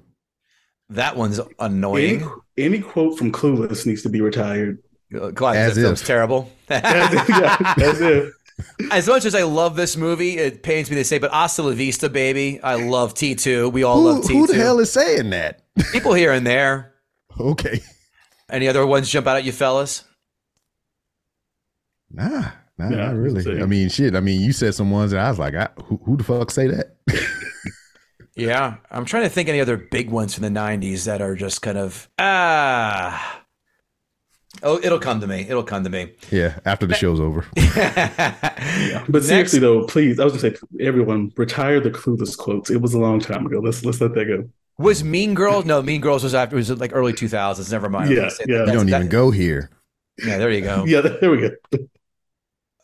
That 0.89 1.15
one's 1.17 1.39
any, 1.39 1.49
annoying. 1.59 2.31
any 2.57 2.79
quote 2.79 3.17
from 3.17 3.31
Clueless 3.31 3.85
needs 3.87 4.03
to 4.03 4.09
be 4.09 4.21
retired. 4.21 4.77
Glad 5.33 5.57
As 5.57 5.75
that 5.75 5.81
film's 5.81 6.01
if. 6.01 6.07
terrible. 6.07 6.51
That's, 6.67 7.29
yeah, 7.29 7.73
that's 7.77 7.99
it. 7.99 8.33
As 8.91 9.07
much 9.07 9.25
as 9.25 9.35
I 9.35 9.43
love 9.43 9.75
this 9.75 9.97
movie, 9.97 10.37
it 10.37 10.63
pains 10.63 10.89
me 10.89 10.95
to 10.95 11.03
say, 11.03 11.17
but 11.19 11.31
hasta 11.31 11.61
la 11.61 11.71
vista, 11.71 12.09
baby. 12.09 12.59
I 12.63 12.75
love 12.75 13.13
T2. 13.13 13.71
We 13.71 13.83
all 13.83 14.01
Who, 14.01 14.11
love 14.11 14.23
T2. 14.23 14.31
who 14.31 14.47
the 14.47 14.55
hell 14.55 14.79
is 14.79 14.91
saying 14.91 15.29
that? 15.31 15.61
People 15.91 16.13
here 16.13 16.31
and 16.31 16.45
there. 16.47 16.93
Okay. 17.37 17.81
Any 18.49 18.69
other 18.69 18.85
ones 18.85 19.09
jump 19.09 19.27
out 19.27 19.35
at 19.35 19.43
you, 19.43 19.51
fellas? 19.51 20.05
Nah, 22.09 22.51
nah, 22.77 22.89
Yeah, 22.89 22.95
not 23.07 23.15
really. 23.15 23.41
same. 23.41 23.61
I 23.61 23.65
mean, 23.65 23.89
shit. 23.89 24.15
I 24.15 24.21
mean, 24.21 24.39
you 24.41 24.53
said 24.53 24.73
some 24.73 24.89
ones 24.89 25.11
that 25.11 25.19
I 25.19 25.29
was 25.29 25.37
like, 25.39 25.53
I, 25.53 25.67
who, 25.83 25.97
who 26.05 26.15
the 26.17 26.23
fuck 26.23 26.49
say 26.51 26.67
that? 26.67 26.95
Yeah. 28.37 28.75
I'm 28.91 29.05
trying 29.05 29.23
to 29.23 29.29
think 29.29 29.47
any 29.47 29.61
other 29.61 29.77
big 29.77 30.09
ones 30.09 30.33
from 30.33 30.41
the 30.43 30.49
90s 30.59 31.05
that 31.05 31.21
are 31.21 31.35
just 31.35 31.61
kind 31.61 31.77
of, 31.77 32.09
ah. 32.19 33.44
Oh, 34.63 34.79
it'll 34.81 34.99
come 34.99 35.19
to 35.21 35.27
me. 35.27 35.41
It'll 35.41 35.63
come 35.63 35.83
to 35.83 35.89
me. 35.89 36.11
Yeah, 36.31 36.57
after 36.65 36.85
the 36.85 36.95
show's 36.95 37.19
over. 37.19 37.45
But 39.07 39.23
seriously 39.23 39.59
though, 39.59 39.85
please, 39.85 40.19
I 40.19 40.23
was 40.23 40.33
gonna 40.41 40.55
say, 40.55 40.59
everyone 40.79 41.31
retire 41.37 41.79
the 41.79 41.91
Clueless 41.91 42.37
quotes. 42.37 42.69
It 42.69 42.81
was 42.81 42.93
a 42.93 42.99
long 42.99 43.19
time 43.19 43.45
ago. 43.45 43.59
Let's 43.59 43.83
let's 43.85 44.01
let 44.01 44.13
that 44.15 44.25
go. 44.25 44.49
Was 44.77 45.03
Mean 45.03 45.33
Girls? 45.35 45.65
No, 45.65 45.81
Mean 45.81 46.01
Girls 46.01 46.23
was 46.23 46.33
after, 46.35 46.55
It 46.55 46.59
was 46.59 46.69
like 46.79 46.91
early 46.93 47.13
2000s. 47.13 47.71
Never 47.71 47.89
mind. 47.89 48.09
Yeah, 48.11 48.29
yeah. 48.45 48.57
that- 48.59 48.67
You 48.67 48.73
don't 48.73 48.87
that- 48.87 48.97
even 48.97 49.09
go 49.09 49.31
here. 49.31 49.69
Yeah, 50.25 50.37
there 50.37 50.51
you 50.51 50.61
go. 50.61 50.83
Yeah, 50.87 51.01
there 51.01 51.29
we 51.31 51.37
go. 51.41 51.49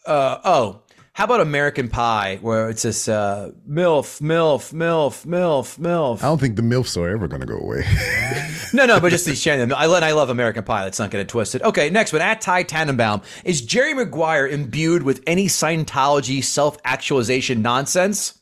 Uh, 0.05 0.39
oh, 0.43 0.81
how 1.21 1.25
about 1.25 1.39
American 1.41 1.87
Pie, 1.87 2.39
where 2.41 2.67
it's 2.71 2.81
this 2.81 3.07
uh, 3.07 3.51
MILF, 3.69 4.21
MILF, 4.21 4.73
MILF, 4.73 5.23
MILF, 5.23 5.77
MILF? 5.77 6.17
I 6.17 6.21
don't 6.25 6.41
think 6.41 6.55
the 6.55 6.63
MILFs 6.63 6.97
are 6.97 7.07
ever 7.09 7.27
going 7.27 7.41
to 7.41 7.45
go 7.45 7.59
away. 7.59 7.85
No, 8.73 8.85
no, 8.85 9.01
but 9.01 9.09
just 9.09 9.25
these 9.25 9.43
channel. 9.43 9.75
I, 9.75 9.83
I 9.83 10.13
love 10.13 10.29
American 10.29 10.63
Pie. 10.63 10.85
Let's 10.85 10.97
not 10.97 11.11
get 11.11 11.19
it 11.19 11.27
twisted. 11.27 11.61
Okay, 11.61 11.89
next 11.89 12.13
one. 12.13 12.21
At 12.21 12.39
Ty 12.39 12.63
Tannenbaum. 12.63 13.21
Is 13.43 13.61
Jerry 13.61 13.93
Maguire 13.93 14.47
imbued 14.47 15.03
with 15.03 15.21
any 15.27 15.47
Scientology 15.47 16.41
self 16.41 16.77
actualization 16.85 17.61
nonsense? 17.61 18.39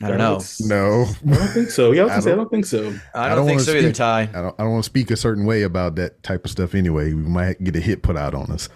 I 0.00 0.08
don't 0.10 0.18
know. 0.18 0.40
no. 0.60 1.06
I 1.26 1.36
don't 1.36 1.48
think 1.48 1.70
so. 1.70 1.90
Yeah, 1.90 2.02
I 2.02 2.04
I 2.04 2.08
gonna 2.08 2.22
say 2.22 2.30
I 2.30 2.34
don't- 2.36 2.38
don't 2.44 2.50
think 2.50 2.66
so. 2.66 2.78
I 3.16 3.24
I 3.24 3.28
don't, 3.30 3.38
don't 3.38 3.46
think 3.48 3.56
wanna 3.58 3.64
so 3.64 3.74
either, 3.74 3.92
Ty. 3.92 4.20
I 4.20 4.26
don't, 4.26 4.54
I 4.60 4.62
don't 4.62 4.72
want 4.72 4.84
to 4.84 4.88
speak 4.88 5.10
a 5.10 5.16
certain 5.16 5.44
way 5.44 5.62
about 5.62 5.96
that 5.96 6.22
type 6.22 6.44
of 6.44 6.52
stuff 6.52 6.76
anyway. 6.76 7.12
We 7.12 7.22
might 7.22 7.62
get 7.64 7.74
a 7.74 7.80
hit 7.80 8.04
put 8.04 8.16
out 8.16 8.32
on 8.32 8.52
us. 8.52 8.68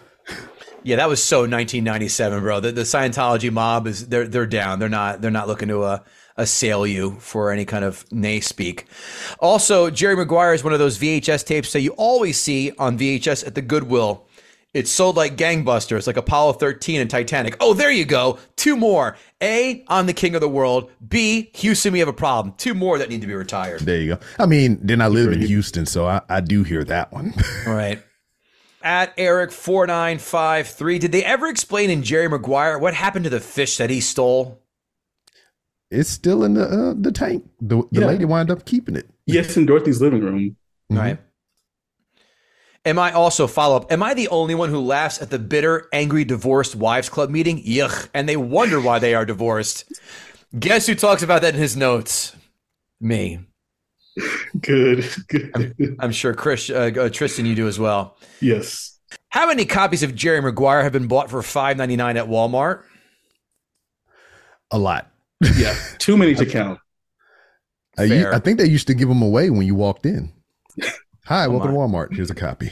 Yeah, 0.86 0.94
that 0.96 1.08
was 1.08 1.20
so 1.20 1.38
1997, 1.38 2.42
bro. 2.44 2.60
The, 2.60 2.70
the 2.70 2.82
Scientology 2.82 3.52
mob 3.52 3.88
is 3.88 4.06
they're 4.06 4.28
they're 4.28 4.46
down. 4.46 4.78
They're 4.78 4.88
not 4.88 5.20
they're 5.20 5.32
not 5.32 5.48
looking 5.48 5.66
to 5.66 5.82
uh, 5.82 5.98
assail 6.36 6.86
you 6.86 7.16
for 7.18 7.50
any 7.50 7.64
kind 7.64 7.84
of 7.84 8.04
nay 8.12 8.38
speak. 8.38 8.86
Also, 9.40 9.90
Jerry 9.90 10.14
Maguire 10.14 10.54
is 10.54 10.62
one 10.62 10.72
of 10.72 10.78
those 10.78 10.96
VHS 10.96 11.44
tapes 11.44 11.72
that 11.72 11.80
you 11.80 11.90
always 11.96 12.38
see 12.38 12.70
on 12.78 12.96
VHS 12.96 13.44
at 13.44 13.56
the 13.56 13.62
Goodwill. 13.62 14.28
It's 14.74 14.88
sold 14.88 15.16
like 15.16 15.36
gangbusters, 15.36 16.06
like 16.06 16.18
Apollo 16.18 16.52
13 16.52 17.00
and 17.00 17.10
Titanic. 17.10 17.56
Oh, 17.58 17.74
there 17.74 17.90
you 17.90 18.04
go. 18.04 18.38
Two 18.54 18.76
more. 18.76 19.16
A, 19.42 19.84
I'm 19.88 20.06
the 20.06 20.12
king 20.12 20.36
of 20.36 20.40
the 20.40 20.48
world. 20.48 20.92
B, 21.08 21.50
Houston, 21.54 21.94
we 21.94 21.98
have 21.98 22.08
a 22.08 22.12
problem. 22.12 22.54
Two 22.58 22.74
more 22.74 22.96
that 22.98 23.08
need 23.08 23.22
to 23.22 23.26
be 23.26 23.34
retired. 23.34 23.80
There 23.80 24.00
you 24.00 24.14
go. 24.14 24.20
I 24.38 24.46
mean, 24.46 24.78
then 24.80 25.00
I 25.00 25.08
live 25.08 25.32
in 25.32 25.40
Houston, 25.40 25.84
so 25.84 26.06
I, 26.06 26.20
I 26.28 26.40
do 26.42 26.62
hear 26.62 26.84
that 26.84 27.12
one. 27.12 27.34
All 27.66 27.72
right. 27.74 28.00
At 28.86 29.16
Eric4953, 29.16 31.00
did 31.00 31.10
they 31.10 31.24
ever 31.24 31.48
explain 31.48 31.90
in 31.90 32.04
Jerry 32.04 32.28
Maguire 32.28 32.78
what 32.78 32.94
happened 32.94 33.24
to 33.24 33.30
the 33.30 33.40
fish 33.40 33.78
that 33.78 33.90
he 33.90 34.00
stole? 34.00 34.62
it's 35.90 36.08
still 36.08 36.44
in 36.44 36.54
the 36.54 36.62
uh, 36.64 36.94
the 36.96 37.10
tank. 37.10 37.44
The, 37.60 37.82
the 37.90 38.00
Yeah. 38.02 38.06
lady 38.06 38.24
wound 38.24 38.48
up 38.50 38.64
keeping 38.64 38.94
it. 38.94 39.08
Yes, 39.26 39.56
in 39.56 39.66
Dorothy's 39.66 40.00
living 40.00 40.20
room. 40.22 40.56
Mhm. 40.92 40.98
Right. 40.98 41.18
Am 42.84 42.96
I 43.00 43.10
also 43.12 43.48
follow 43.48 43.76
up? 43.78 43.90
Am 43.90 44.04
I 44.04 44.14
the 44.14 44.28
only 44.28 44.54
one 44.54 44.70
who 44.70 44.78
laughs 44.80 45.20
at 45.20 45.30
the 45.30 45.38
bitter, 45.40 45.88
angry 45.92 46.24
divorced 46.24 46.76
wives 46.76 47.08
club 47.08 47.28
meeting? 47.30 47.60
Yuck. 47.64 48.08
And 48.14 48.28
they 48.28 48.36
wonder 48.36 48.80
why 48.80 49.00
they 49.00 49.14
are 49.16 49.24
divorced. 49.26 49.84
Guess 50.56 50.86
who 50.86 50.94
talks 50.94 51.22
about 51.24 51.42
that 51.42 51.54
in 51.54 51.60
his 51.60 51.76
notes? 51.76 52.36
Me. 53.00 53.40
Good. 54.60 55.04
Good. 55.28 55.96
I'm 55.98 56.12
sure 56.12 56.32
Chris, 56.34 56.70
uh, 56.70 56.90
uh, 56.98 57.08
Tristan, 57.10 57.46
you 57.46 57.54
do 57.54 57.68
as 57.68 57.78
well. 57.78 58.16
yes. 58.40 58.92
How 59.28 59.46
many 59.46 59.64
copies 59.66 60.02
of 60.02 60.14
Jerry 60.14 60.40
Maguire 60.40 60.82
have 60.82 60.92
been 60.92 61.06
bought 61.08 61.30
for 61.30 61.40
$5.99 61.42 62.16
at 62.16 62.26
Walmart? 62.26 62.82
A 64.70 64.78
lot. 64.78 65.10
Yeah. 65.56 65.74
Too 65.98 66.16
many 66.16 66.34
to 66.34 66.46
count. 66.46 66.78
Uh, 67.98 68.04
you- 68.04 68.30
I 68.30 68.38
think 68.38 68.58
they 68.58 68.66
used 68.66 68.86
to 68.86 68.94
give 68.94 69.08
them 69.08 69.20
away 69.22 69.50
when 69.50 69.66
you 69.66 69.74
walked 69.74 70.06
in. 70.06 70.32
Hi, 71.26 71.46
welcome 71.48 71.70
to 71.72 71.76
Walmart. 71.76 72.14
Here's 72.14 72.30
a 72.30 72.34
copy. 72.34 72.70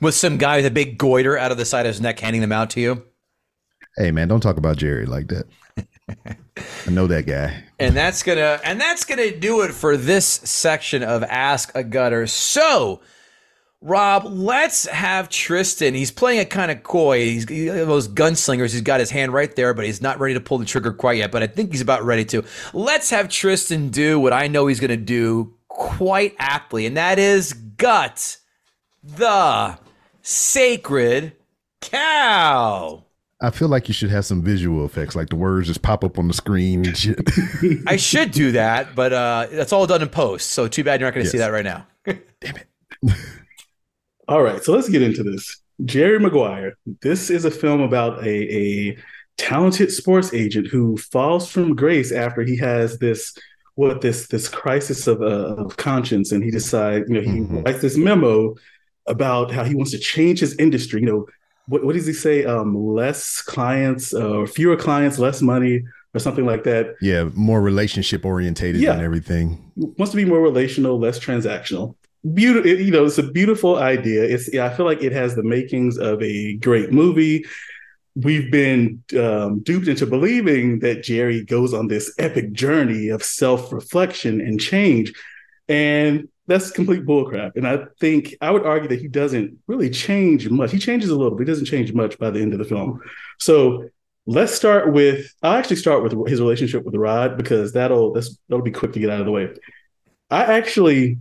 With 0.00 0.14
some 0.14 0.38
guy 0.38 0.56
with 0.56 0.66
a 0.66 0.70
big 0.70 0.98
goiter 0.98 1.38
out 1.38 1.52
of 1.52 1.58
the 1.58 1.64
side 1.64 1.86
of 1.86 1.92
his 1.92 2.00
neck 2.00 2.18
handing 2.18 2.40
them 2.40 2.50
out 2.52 2.70
to 2.70 2.80
you? 2.80 3.04
hey, 3.96 4.10
man, 4.10 4.26
don't 4.26 4.40
talk 4.40 4.56
about 4.56 4.76
Jerry 4.78 5.06
like 5.06 5.28
that. 5.28 5.44
I 6.08 6.90
know 6.90 7.06
that 7.06 7.26
guy. 7.26 7.64
And 7.78 7.96
that's 7.96 8.22
gonna 8.22 8.60
and 8.64 8.80
that's 8.80 9.04
gonna 9.04 9.36
do 9.36 9.62
it 9.62 9.72
for 9.72 9.96
this 9.96 10.26
section 10.26 11.02
of 11.02 11.22
Ask 11.22 11.72
a 11.74 11.82
Gutter. 11.84 12.26
So, 12.26 13.00
Rob, 13.80 14.24
let's 14.26 14.86
have 14.86 15.28
Tristan. 15.28 15.94
He's 15.94 16.10
playing 16.10 16.40
it 16.40 16.50
kind 16.50 16.70
of 16.70 16.82
coy. 16.82 17.20
He's 17.20 17.48
he- 17.48 17.68
those 17.68 18.08
gunslingers. 18.08 18.72
He's 18.72 18.82
got 18.82 19.00
his 19.00 19.10
hand 19.10 19.32
right 19.32 19.54
there, 19.56 19.74
but 19.74 19.84
he's 19.84 20.02
not 20.02 20.20
ready 20.20 20.34
to 20.34 20.40
pull 20.40 20.58
the 20.58 20.64
trigger 20.64 20.92
quite 20.92 21.18
yet. 21.18 21.30
But 21.32 21.42
I 21.42 21.46
think 21.46 21.72
he's 21.72 21.80
about 21.80 22.04
ready 22.04 22.24
to. 22.26 22.44
Let's 22.72 23.10
have 23.10 23.28
Tristan 23.28 23.88
do 23.90 24.20
what 24.20 24.32
I 24.32 24.48
know 24.48 24.66
he's 24.66 24.80
gonna 24.80 24.96
do 24.96 25.54
quite 25.68 26.34
aptly, 26.38 26.86
and 26.86 26.96
that 26.96 27.18
is 27.18 27.52
gut 27.52 28.38
the 29.02 29.78
sacred 30.20 31.32
cow. 31.80 33.04
I 33.42 33.50
feel 33.50 33.68
like 33.68 33.88
you 33.88 33.94
should 33.94 34.10
have 34.10 34.24
some 34.24 34.40
visual 34.42 34.84
effects, 34.86 35.16
like 35.16 35.28
the 35.28 35.36
words 35.36 35.66
just 35.66 35.82
pop 35.82 36.04
up 36.04 36.18
on 36.18 36.28
the 36.28 36.34
screen 36.34 36.86
and 36.86 36.96
shit. 36.96 37.18
I 37.86 37.96
should 37.96 38.30
do 38.30 38.52
that, 38.52 38.94
but 38.94 39.12
uh, 39.12 39.48
that's 39.50 39.72
all 39.72 39.86
done 39.86 40.00
in 40.00 40.08
post. 40.08 40.50
So 40.50 40.68
too 40.68 40.84
bad 40.84 41.00
you're 41.00 41.08
not 41.08 41.14
going 41.14 41.24
to 41.26 41.30
see 41.30 41.38
that 41.38 41.48
right 41.48 41.64
now. 41.64 41.86
Damn 42.06 42.56
it. 42.56 42.66
All 44.28 44.42
right, 44.42 44.62
so 44.62 44.72
let's 44.72 44.88
get 44.88 45.02
into 45.02 45.22
this. 45.22 45.60
Jerry 45.84 46.20
Maguire. 46.20 46.74
This 47.02 47.28
is 47.30 47.44
a 47.44 47.50
film 47.50 47.80
about 47.80 48.24
a, 48.24 48.56
a 48.56 48.98
talented 49.36 49.90
sports 49.90 50.32
agent 50.32 50.68
who 50.68 50.96
falls 50.96 51.50
from 51.50 51.74
grace 51.74 52.12
after 52.12 52.42
he 52.42 52.56
has 52.58 52.98
this 52.98 53.36
what 53.74 54.02
this 54.02 54.28
this 54.28 54.48
crisis 54.48 55.06
of, 55.06 55.20
uh, 55.22 55.56
of 55.56 55.76
conscience, 55.78 56.30
and 56.30 56.44
he 56.44 56.50
decides, 56.50 57.08
you 57.08 57.14
know, 57.14 57.20
he 57.22 57.40
Mhm. 57.40 57.64
writes 57.64 57.80
this 57.80 57.96
memo 57.96 58.54
about 59.08 59.50
how 59.50 59.64
he 59.64 59.74
wants 59.74 59.90
to 59.90 59.98
change 59.98 60.38
his 60.40 60.54
industry. 60.58 61.00
You 61.00 61.06
know, 61.06 61.26
what, 61.66 61.84
what 61.84 61.94
does 61.94 62.06
he 62.06 62.12
say? 62.12 62.44
Um, 62.44 62.76
less 62.76 63.40
clients, 63.40 64.12
uh, 64.14 64.46
fewer 64.46 64.76
clients, 64.76 65.18
less 65.18 65.40
money, 65.42 65.84
or 66.14 66.20
something 66.20 66.44
like 66.44 66.64
that. 66.64 66.96
Yeah, 67.00 67.30
more 67.34 67.60
relationship 67.62 68.24
orientated 68.24 68.80
Yeah. 68.80 68.92
and 68.94 69.02
everything. 69.02 69.58
wants 69.76 70.10
to 70.10 70.16
be 70.16 70.24
more 70.24 70.40
relational, 70.42 70.98
less 70.98 71.18
transactional. 71.18 71.94
Beautiful, 72.34 72.70
you 72.70 72.90
know, 72.92 73.04
it's 73.06 73.18
a 73.18 73.22
beautiful 73.32 73.76
idea. 73.78 74.22
It's 74.22 74.52
yeah, 74.52 74.66
I 74.66 74.70
feel 74.74 74.86
like 74.86 75.02
it 75.02 75.12
has 75.12 75.34
the 75.34 75.42
makings 75.42 75.98
of 75.98 76.22
a 76.22 76.54
great 76.58 76.92
movie. 76.92 77.44
We've 78.14 78.50
been 78.52 79.02
um, 79.18 79.60
duped 79.60 79.88
into 79.88 80.04
believing 80.06 80.80
that 80.80 81.02
Jerry 81.02 81.42
goes 81.44 81.72
on 81.72 81.88
this 81.88 82.12
epic 82.18 82.52
journey 82.52 83.08
of 83.08 83.24
self-reflection 83.24 84.40
and 84.40 84.60
change, 84.60 85.12
and 85.68 86.28
that's 86.52 86.70
complete 86.70 87.06
bullcrap. 87.06 87.56
And 87.56 87.66
I 87.66 87.86
think 87.98 88.34
I 88.40 88.50
would 88.50 88.66
argue 88.66 88.88
that 88.88 89.00
he 89.00 89.08
doesn't 89.08 89.58
really 89.66 89.88
change 89.88 90.48
much. 90.50 90.70
He 90.70 90.78
changes 90.78 91.08
a 91.08 91.16
little, 91.16 91.30
but 91.30 91.40
he 91.40 91.46
doesn't 91.46 91.64
change 91.64 91.92
much 91.94 92.18
by 92.18 92.30
the 92.30 92.40
end 92.40 92.52
of 92.52 92.58
the 92.58 92.64
film. 92.64 93.00
So 93.38 93.88
let's 94.26 94.52
start 94.52 94.92
with. 94.92 95.34
I'll 95.42 95.54
actually 95.54 95.76
start 95.76 96.02
with 96.02 96.28
his 96.28 96.40
relationship 96.40 96.84
with 96.84 96.94
Rod 96.94 97.36
because 97.36 97.72
that'll 97.72 98.12
that's, 98.12 98.38
that'll 98.48 98.64
be 98.64 98.70
quick 98.70 98.92
to 98.92 99.00
get 99.00 99.10
out 99.10 99.20
of 99.20 99.26
the 99.26 99.32
way. 99.32 99.48
I 100.30 100.44
actually 100.58 101.18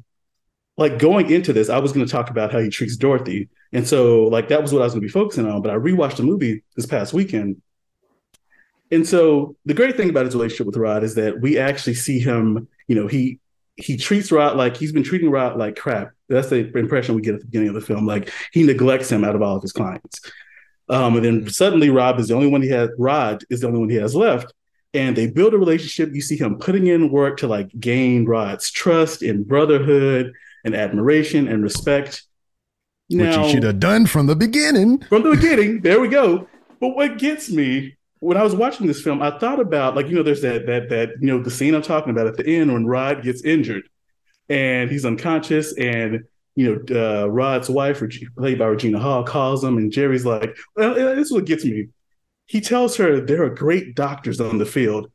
like 0.78 1.00
going 1.00 1.30
into 1.30 1.54
this, 1.54 1.70
I 1.70 1.80
was 1.80 1.94
going 1.94 2.06
to 2.06 2.12
talk 2.12 2.30
about 2.30 2.52
how 2.52 2.60
he 2.60 2.70
treats 2.70 2.98
Dorothy. 2.98 3.50
And 3.72 3.88
so, 3.88 4.24
like, 4.26 4.50
that 4.50 4.62
was 4.62 4.74
what 4.74 4.82
I 4.82 4.86
was 4.86 4.94
going 4.94 5.02
to 5.02 5.08
be 5.08 5.12
focusing 5.12 5.46
on. 5.46 5.62
But 5.62 5.72
I 5.72 5.76
rewatched 5.76 6.18
the 6.18 6.24
movie 6.24 6.64
this 6.76 6.86
past 6.86 7.14
weekend. 7.14 7.62
And 8.90 9.08
so, 9.08 9.56
the 9.66 9.74
great 9.74 9.96
thing 9.96 10.10
about 10.10 10.26
his 10.26 10.36
relationship 10.36 10.68
with 10.68 10.76
Rod 10.76 11.04
is 11.04 11.16
that 11.16 11.40
we 11.40 11.58
actually 11.58 11.94
see 11.94 12.20
him, 12.20 12.68
you 12.88 12.96
know, 12.96 13.08
he, 13.08 13.40
he 13.78 13.98
treats 13.98 14.32
Rod 14.32 14.58
like 14.58 14.78
he's 14.78 14.92
been 14.92 15.04
treating 15.04 15.30
Rod 15.30 15.58
like 15.58 15.76
crap. 15.76 16.12
That's 16.30 16.50
the 16.50 16.76
impression 16.78 17.16
we 17.16 17.22
get 17.22 17.36
at 17.36 17.40
the 17.42 17.46
beginning 17.46 17.70
of 17.70 17.76
the 17.76 17.82
film. 17.82 18.06
Like 18.06 18.30
he 18.52 18.64
neglects 18.64 19.12
him 19.12 19.24
out 19.24 19.36
of 19.36 19.42
all 19.42 19.56
of 19.56 19.62
his 19.62 19.72
clients. 19.74 20.20
Um, 20.90 21.16
and 21.16 21.26
then 21.26 21.50
suddenly 21.50 21.90
Rob 21.90 22.20
is 22.20 22.28
the 22.28 22.36
only 22.36 22.48
one 22.48 22.62
he 22.62 22.70
has. 22.70 22.90
Rod 22.98 23.44
is 23.50 23.62
the 23.62 23.68
only 23.68 23.80
one 23.80 23.90
he 23.90 23.96
has 23.96 24.14
left, 24.14 24.54
and 24.94 25.16
they 25.16 25.28
build 25.28 25.54
a 25.54 25.58
relationship. 25.58 26.14
You 26.14 26.22
see 26.22 26.38
him 26.38 26.58
putting 26.58 26.88
in 26.88 27.12
work 27.12 27.38
to 27.38 27.48
like 27.48 27.70
gain 27.80 28.26
Rod's 28.26 28.70
trust 28.72 29.22
and 29.22 29.48
brotherhood 29.48 30.34
and 30.66 30.76
admiration 30.76 31.48
and 31.48 31.64
respect. 31.64 32.24
Which 33.10 33.20
Now, 33.20 33.46
you 33.46 33.52
should 33.52 33.64
have 33.64 33.80
done 33.80 34.06
from 34.06 34.28
the 34.28 34.36
beginning. 34.36 35.00
from 35.04 35.24
the 35.24 35.32
beginning. 35.32 35.82
There 35.82 36.00
we 36.00 36.08
go. 36.08 36.48
But 36.80 36.90
what 36.90 37.18
gets 37.18 37.50
me 37.50 37.96
when 38.22 38.38
I 38.38 38.44
was 38.44 38.56
watching 38.56 38.86
this 38.86 39.02
film, 39.02 39.22
I 39.22 39.38
thought 39.40 39.60
about 39.60 39.96
like 39.96 40.08
you 40.08 40.16
know, 40.16 40.24
there's 40.24 40.42
that 40.44 40.68
that 40.68 40.90
that 40.90 41.10
you 41.20 41.28
know 41.28 41.42
the 41.42 41.52
scene 41.52 41.74
I'm 41.74 41.82
talking 41.82 42.12
about 42.12 42.28
at 42.28 42.38
the 42.38 42.48
end 42.48 42.72
when 42.72 42.86
Rod 42.86 43.24
gets 43.24 43.44
injured 43.44 43.90
and 44.48 44.90
he's 44.92 45.06
unconscious 45.06 45.74
and 45.78 46.24
you 46.56 46.84
know 46.88 47.24
uh, 47.24 47.28
Rod's 47.28 47.68
wife, 47.70 48.02
played 48.38 48.60
by 48.60 48.66
Regina 48.66 49.00
Hall, 49.00 49.24
calls 49.24 49.64
him 49.64 49.78
and 49.78 49.92
Jerry's 49.92 50.24
like, 50.26 50.56
well, 50.76 50.94
this 50.94 51.28
is 51.28 51.34
what 51.34 51.46
gets 51.46 51.66
me. 51.66 51.88
He 52.46 52.62
tells 52.62 52.96
her 52.98 53.20
there 53.22 53.44
are 53.44 53.50
great 53.50 53.96
doctors 53.96 54.40
on 54.40 54.60
the 54.60 54.66
field, 54.66 55.10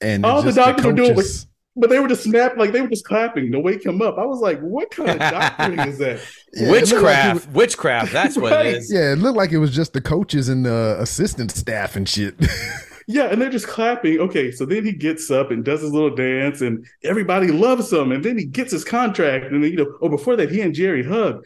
And 0.00 0.24
All 0.24 0.40
the 0.40 0.52
doctors 0.52 0.86
are 0.86 0.92
doing 0.92 1.14
coaches- 1.14 1.46
but 1.76 1.88
they 1.90 1.98
were 1.98 2.08
just 2.08 2.24
snapping, 2.24 2.58
like 2.58 2.72
they 2.72 2.80
were 2.82 2.88
just 2.88 3.04
clapping 3.04 3.50
to 3.52 3.58
wake 3.60 3.84
him 3.84 4.02
up. 4.02 4.18
I 4.18 4.24
was 4.26 4.40
like, 4.40 4.60
what 4.60 4.90
kind 4.90 5.10
of 5.10 5.18
doctoring 5.18 5.78
is 5.80 5.98
that? 5.98 6.20
Yeah, 6.54 6.64
it 6.64 6.70
looked 6.70 6.92
like 6.92 6.92
witchcraft, 6.92 7.46
was- 7.46 7.54
witchcraft. 7.54 8.12
That's 8.12 8.36
what 8.36 8.52
Right. 8.52 8.66
it 8.66 8.74
is. 8.76 8.92
yeah, 8.92 9.12
it 9.12 9.18
looked 9.18 9.38
like 9.38 9.52
it 9.52 9.58
was 9.58 9.74
just 9.74 9.94
the 9.94 10.02
coaches 10.02 10.50
and 10.50 10.66
the 10.66 10.96
assistant 11.00 11.50
staff 11.50 11.96
and 11.96 12.08
shit. 12.08 12.34
Yeah, 13.08 13.24
and 13.24 13.42
they're 13.42 13.50
just 13.50 13.66
clapping. 13.66 14.20
Okay, 14.20 14.52
so 14.52 14.64
then 14.64 14.84
he 14.84 14.92
gets 14.92 15.28
up 15.28 15.50
and 15.50 15.64
does 15.64 15.80
his 15.82 15.90
little 15.90 16.14
dance, 16.14 16.60
and 16.60 16.86
everybody 17.02 17.48
loves 17.48 17.92
him. 17.92 18.12
And 18.12 18.24
then 18.24 18.38
he 18.38 18.44
gets 18.44 18.70
his 18.70 18.84
contract, 18.84 19.46
and 19.46 19.62
then, 19.62 19.72
you 19.72 19.76
know, 19.76 19.98
oh, 20.00 20.08
before 20.08 20.36
that, 20.36 20.52
he 20.52 20.60
and 20.60 20.72
Jerry 20.72 21.02
hug. 21.04 21.44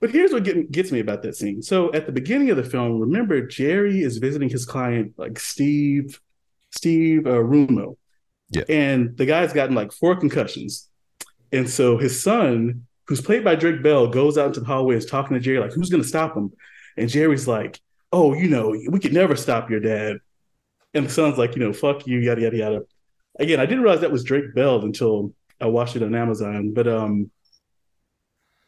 But 0.00 0.10
here's 0.10 0.32
what 0.32 0.42
get, 0.42 0.70
gets 0.72 0.90
me 0.90 0.98
about 0.98 1.22
that 1.22 1.36
scene. 1.36 1.62
So 1.62 1.92
at 1.92 2.06
the 2.06 2.12
beginning 2.12 2.50
of 2.50 2.56
the 2.56 2.64
film, 2.64 2.98
remember 2.98 3.40
Jerry 3.46 4.00
is 4.02 4.18
visiting 4.18 4.48
his 4.48 4.66
client, 4.66 5.14
like 5.16 5.38
Steve, 5.38 6.20
Steve 6.72 7.24
uh, 7.24 7.40
Remo, 7.40 7.96
Yeah. 8.50 8.64
and 8.68 9.16
the 9.16 9.26
guy's 9.26 9.52
gotten 9.52 9.74
like 9.74 9.92
four 9.92 10.16
concussions, 10.16 10.88
and 11.52 11.68
so 11.68 11.98
his 11.98 12.20
son, 12.22 12.86
who's 13.06 13.20
played 13.20 13.44
by 13.44 13.54
Drake 13.54 13.82
Bell, 13.82 14.08
goes 14.08 14.36
out 14.36 14.48
into 14.48 14.60
the 14.60 14.66
hallway 14.66 14.94
and 14.94 15.02
is 15.02 15.10
talking 15.10 15.34
to 15.34 15.40
Jerry, 15.40 15.58
like, 15.58 15.72
"Who's 15.72 15.90
going 15.90 16.02
to 16.02 16.08
stop 16.08 16.36
him?" 16.36 16.52
And 16.96 17.08
Jerry's 17.08 17.46
like, 17.46 17.80
"Oh, 18.12 18.34
you 18.34 18.48
know, 18.48 18.70
we 18.88 18.98
could 18.98 19.12
never 19.12 19.36
stop 19.36 19.70
your 19.70 19.80
dad." 19.80 20.18
And 20.94 21.06
the 21.06 21.10
son's 21.10 21.38
like, 21.38 21.54
you 21.54 21.62
know, 21.62 21.72
fuck 21.72 22.06
you, 22.06 22.18
yada 22.18 22.42
yada 22.42 22.56
yada. 22.56 22.82
Again, 23.38 23.60
I 23.60 23.66
didn't 23.66 23.82
realize 23.82 24.00
that 24.00 24.10
was 24.10 24.24
Drake 24.24 24.54
Bell 24.54 24.82
until 24.84 25.32
I 25.60 25.66
watched 25.66 25.96
it 25.96 26.02
on 26.02 26.14
Amazon. 26.14 26.72
But 26.72 26.88
um, 26.88 27.30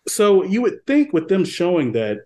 so 0.06 0.44
you 0.44 0.62
would 0.62 0.86
think 0.86 1.12
with 1.12 1.28
them 1.28 1.44
showing 1.44 1.92
that 1.92 2.18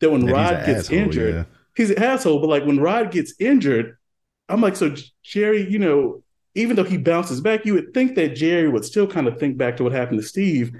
that 0.00 0.10
when 0.10 0.22
he's 0.22 0.30
Rod 0.30 0.66
gets 0.66 0.80
asshole, 0.80 0.98
injured, 0.98 1.34
yeah. 1.34 1.44
he's 1.76 1.90
an 1.90 2.02
asshole. 2.02 2.40
But 2.40 2.50
like 2.50 2.64
when 2.64 2.80
Rod 2.80 3.10
gets 3.10 3.34
injured, 3.38 3.96
I'm 4.48 4.60
like, 4.60 4.76
so 4.76 4.94
Jerry, 5.22 5.68
you 5.68 5.78
know, 5.78 6.22
even 6.54 6.76
though 6.76 6.84
he 6.84 6.98
bounces 6.98 7.40
back, 7.40 7.64
you 7.64 7.74
would 7.74 7.94
think 7.94 8.14
that 8.16 8.36
Jerry 8.36 8.68
would 8.68 8.84
still 8.84 9.06
kind 9.06 9.26
of 9.26 9.38
think 9.38 9.56
back 9.56 9.76
to 9.76 9.84
what 9.84 9.92
happened 9.92 10.20
to 10.20 10.26
Steve. 10.26 10.72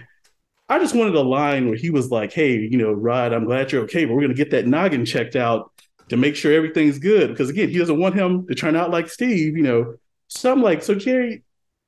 I 0.68 0.78
just 0.78 0.94
wanted 0.94 1.14
a 1.14 1.20
line 1.20 1.66
where 1.66 1.76
he 1.76 1.90
was 1.90 2.10
like, 2.10 2.32
"Hey, 2.32 2.56
you 2.58 2.78
know, 2.78 2.92
Rod, 2.92 3.32
I'm 3.32 3.44
glad 3.44 3.72
you're 3.72 3.82
okay, 3.84 4.04
but 4.04 4.14
we're 4.14 4.22
gonna 4.22 4.34
get 4.34 4.50
that 4.50 4.66
noggin 4.66 5.04
checked 5.04 5.36
out 5.36 5.70
to 6.08 6.16
make 6.16 6.36
sure 6.36 6.52
everything's 6.52 6.98
good." 6.98 7.30
Because 7.30 7.50
again, 7.50 7.68
he 7.68 7.78
doesn't 7.78 7.98
want 7.98 8.14
him 8.14 8.46
to 8.46 8.54
turn 8.54 8.76
out 8.76 8.90
like 8.90 9.08
Steve, 9.08 9.56
you 9.56 9.62
know. 9.62 9.94
So 10.28 10.52
I'm 10.52 10.62
like, 10.62 10.82
so 10.82 10.94
Jerry, 10.94 11.42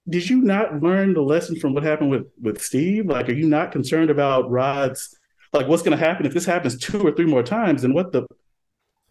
did 0.08 0.28
you 0.28 0.42
not 0.42 0.82
learn 0.82 1.14
the 1.14 1.22
lesson 1.22 1.56
from 1.56 1.74
what 1.74 1.82
happened 1.82 2.10
with 2.10 2.26
with 2.40 2.60
Steve? 2.62 3.06
Like, 3.06 3.28
are 3.28 3.34
you 3.34 3.48
not 3.48 3.72
concerned 3.72 4.10
about 4.10 4.50
Rod's 4.50 5.16
like 5.52 5.68
what's 5.68 5.82
gonna 5.82 5.96
happen 5.96 6.26
if 6.26 6.34
this 6.34 6.46
happens 6.46 6.76
two 6.78 7.00
or 7.00 7.12
three 7.12 7.26
more 7.26 7.42
times? 7.42 7.84
And 7.84 7.94
what 7.94 8.12
the 8.12 8.26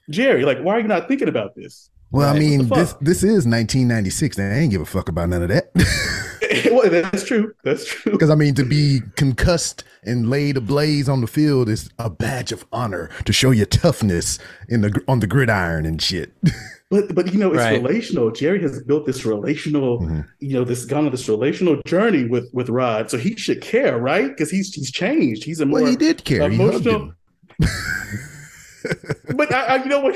Jerry, 0.10 0.44
like, 0.44 0.60
why 0.60 0.76
are 0.76 0.80
you 0.82 0.88
not 0.88 1.08
thinking 1.08 1.30
about 1.30 1.56
this? 1.56 1.90
Well, 2.14 2.28
I 2.30 2.32
Right, 2.34 2.42
what 2.42 2.48
mean, 2.48 2.70
this 2.70 2.94
this 3.02 3.24
is 3.24 3.46
1996. 3.48 4.38
They 4.38 4.44
ain't 4.44 4.72
give 4.72 4.82
a 4.82 4.86
fuck 4.86 5.10
about 5.10 5.30
none 5.30 5.42
of 5.42 5.50
that. 5.50 5.72
well, 6.72 6.88
that's 6.90 7.24
true. 7.24 7.54
That's 7.64 7.86
true. 7.86 8.12
Because 8.12 8.30
I 8.30 8.36
mean, 8.36 8.54
to 8.56 8.64
be 8.64 9.02
concussed 9.18 9.84
and 10.04 10.30
laid 10.30 10.56
ablaze 10.58 11.10
on 11.10 11.22
the 11.22 11.28
field 11.28 11.70
is 11.70 11.90
a 11.98 12.10
badge 12.12 12.52
of 12.52 12.66
honor 12.72 13.10
to 13.26 13.34
show 13.34 13.50
your 13.52 13.66
toughness 13.66 14.38
in 14.70 14.82
the 14.82 15.04
on 15.08 15.20
the 15.22 15.28
gridiron 15.28 15.86
and 15.86 16.02
shit. 16.02 16.32
But 16.92 17.16
but 17.16 17.34
you 17.34 17.40
know, 17.40 17.48
it's 17.52 17.58
Right. 17.58 17.82
relational. 17.82 18.30
Jerry 18.30 18.62
has 18.62 18.84
built 18.84 19.08
this 19.08 19.26
relational, 19.26 20.02
Mhm. 20.02 20.28
you 20.40 20.54
know, 20.54 20.64
this 20.64 20.86
gone 20.86 21.06
on 21.06 21.12
this 21.12 21.28
relational 21.28 21.82
journey 21.88 22.26
with 22.26 22.48
with 22.54 22.70
Rod. 22.70 23.10
So 23.10 23.18
he 23.18 23.36
should 23.36 23.62
care, 23.62 23.98
right? 23.98 24.28
Because 24.28 24.52
he's 24.52 24.72
he's 24.76 24.92
changed. 24.92 25.44
He's 25.44 25.60
a 25.60 25.66
more 25.66 25.82
Well, 25.82 25.90
he 25.90 25.96
did 25.96 26.24
care. 26.24 26.48
He 26.48 26.58
hugged 26.58 26.86
emotional- 26.86 27.16
him. 27.60 27.68
but 29.36 29.52
I, 29.52 29.62
I, 29.66 29.76
you 29.84 29.90
know 29.90 30.02
what? 30.02 30.16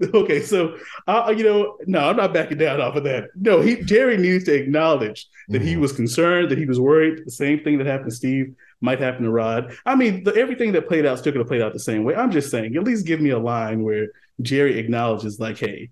Okay, 0.14 0.40
so 0.42 0.76
uh, 1.06 1.32
you 1.36 1.44
know, 1.44 1.76
no, 1.86 2.00
I'm 2.00 2.16
not 2.16 2.34
backing 2.34 2.58
down 2.58 2.80
off 2.80 2.96
of 2.96 3.04
that. 3.04 3.28
No, 3.36 3.60
he 3.60 3.76
Jerry 3.82 4.16
needs 4.16 4.44
to 4.44 4.54
acknowledge 4.54 5.28
that 5.48 5.62
he 5.62 5.74
Mhm. 5.74 5.80
was 5.80 5.92
concerned, 5.92 6.50
that 6.50 6.58
he 6.58 6.66
was 6.66 6.80
worried. 6.80 7.24
The 7.24 7.30
same 7.30 7.60
thing 7.62 7.78
that 7.78 7.86
happened 7.86 8.10
to 8.10 8.16
Steve 8.16 8.54
might 8.80 8.98
happen 9.00 9.22
to 9.22 9.30
Rod. 9.30 9.72
I 9.86 9.94
mean, 9.94 10.24
the, 10.24 10.34
everything 10.34 10.72
that 10.72 10.88
played 10.88 11.06
out 11.06 11.18
still 11.20 11.32
could 11.32 11.38
have 11.38 11.48
played 11.48 11.62
out 11.62 11.72
the 11.72 11.78
same 11.78 12.02
way. 12.04 12.14
I'm 12.16 12.32
just 12.32 12.50
saying, 12.50 12.76
at 12.76 12.82
least 12.84 13.06
give 13.06 13.20
me 13.20 13.30
a 13.30 13.38
line 13.38 13.82
where 13.82 14.08
Jerry 14.42 14.78
acknowledges, 14.78 15.38
like, 15.38 15.58
hey, 15.58 15.90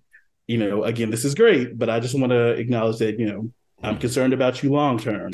you 0.48 0.58
know, 0.58 0.82
again, 0.82 1.10
this 1.10 1.24
is 1.24 1.34
great, 1.34 1.78
but 1.78 1.88
I 1.88 2.00
just 2.00 2.18
want 2.18 2.32
to 2.32 2.48
acknowledge 2.54 2.98
that, 2.98 3.18
you 3.20 3.26
know, 3.26 3.50
I'm 3.84 3.98
concerned 3.98 4.32
about 4.32 4.62
you 4.62 4.72
long 4.72 4.98
term. 4.98 5.32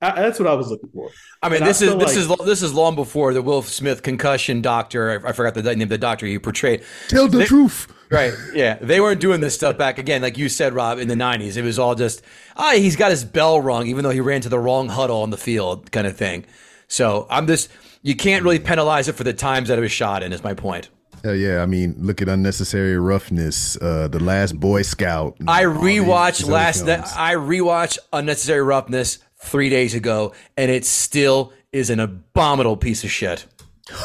I, 0.00 0.12
that's 0.22 0.38
what 0.38 0.48
I 0.48 0.54
was 0.54 0.68
looking 0.68 0.90
for. 0.90 1.10
I 1.42 1.48
mean, 1.48 1.56
And 1.56 1.64
I 1.64 1.68
this 1.68 1.82
is 1.82 1.94
this 1.96 2.28
like- 2.28 2.40
is 2.40 2.46
this 2.46 2.62
is 2.62 2.72
long 2.72 2.94
before 2.94 3.34
the 3.34 3.42
Will 3.42 3.62
Smith 3.62 4.02
concussion 4.02 4.62
doctor. 4.62 5.22
I, 5.24 5.30
I 5.30 5.32
forgot 5.32 5.54
the 5.54 5.62
name 5.62 5.82
of 5.82 5.88
the 5.88 5.98
doctor 5.98 6.24
he 6.26 6.38
portrayed. 6.38 6.84
Tell 7.08 7.26
the 7.28 7.38
They- 7.38 7.44
truth. 7.46 7.88
Right. 8.10 8.32
Yeah. 8.54 8.78
They 8.80 9.00
weren't 9.00 9.20
doing 9.20 9.40
this 9.42 9.54
stuff 9.54 9.76
back 9.76 9.98
again, 9.98 10.22
like 10.22 10.38
you 10.38 10.48
said, 10.48 10.72
Rob, 10.72 10.98
in 10.98 11.08
the 11.08 11.14
90s. 11.14 11.58
It 11.58 11.62
was 11.62 11.78
all 11.78 11.94
just, 11.94 12.22
ah, 12.56 12.72
he's 12.74 12.96
got 12.96 13.10
his 13.10 13.22
bell 13.22 13.60
rung, 13.60 13.86
even 13.86 14.02
though 14.02 14.08
he 14.10 14.20
ran 14.20 14.40
to 14.42 14.48
the 14.48 14.58
wrong 14.58 14.88
huddle 14.88 15.20
on 15.20 15.28
the 15.28 15.36
field, 15.36 15.92
kind 15.92 16.06
of 16.06 16.16
thing. 16.16 16.46
So 16.86 17.26
I'm 17.28 17.46
just, 17.46 17.68
you 18.02 18.16
can't 18.16 18.42
really 18.44 18.60
penalize 18.60 19.08
it 19.08 19.14
for 19.14 19.24
the 19.24 19.34
times 19.34 19.68
that 19.68 19.76
it 19.76 19.82
was 19.82 19.92
shot 19.92 20.22
in, 20.22 20.32
is 20.32 20.42
my 20.42 20.54
point. 20.54 20.88
Uh, 21.22 21.32
yeah, 21.32 21.60
I 21.62 21.66
mean, 21.66 21.96
look 21.98 22.22
at 22.22 22.28
unnecessary 22.30 22.96
roughness. 22.98 23.76
Uh, 23.82 24.08
the 24.08 24.20
Last 24.22 24.58
Boy 24.58 24.82
Scout. 24.82 25.36
I 25.46 25.66
all 25.66 25.74
these- 25.74 26.00
rewatched 26.00 26.48
last, 26.48 26.86
films. 26.86 27.12
I 27.14 27.34
rewatched 27.34 27.98
Unnecessary 28.14 28.62
Roughness 28.62 29.18
three 29.42 29.68
days 29.68 29.94
ago, 29.94 30.32
and 30.56 30.70
it 30.70 30.84
still 30.84 31.52
is 31.72 31.90
an 31.90 32.00
abominable 32.00 32.76
piece 32.76 33.04
of 33.04 33.10
shit. 33.10 33.46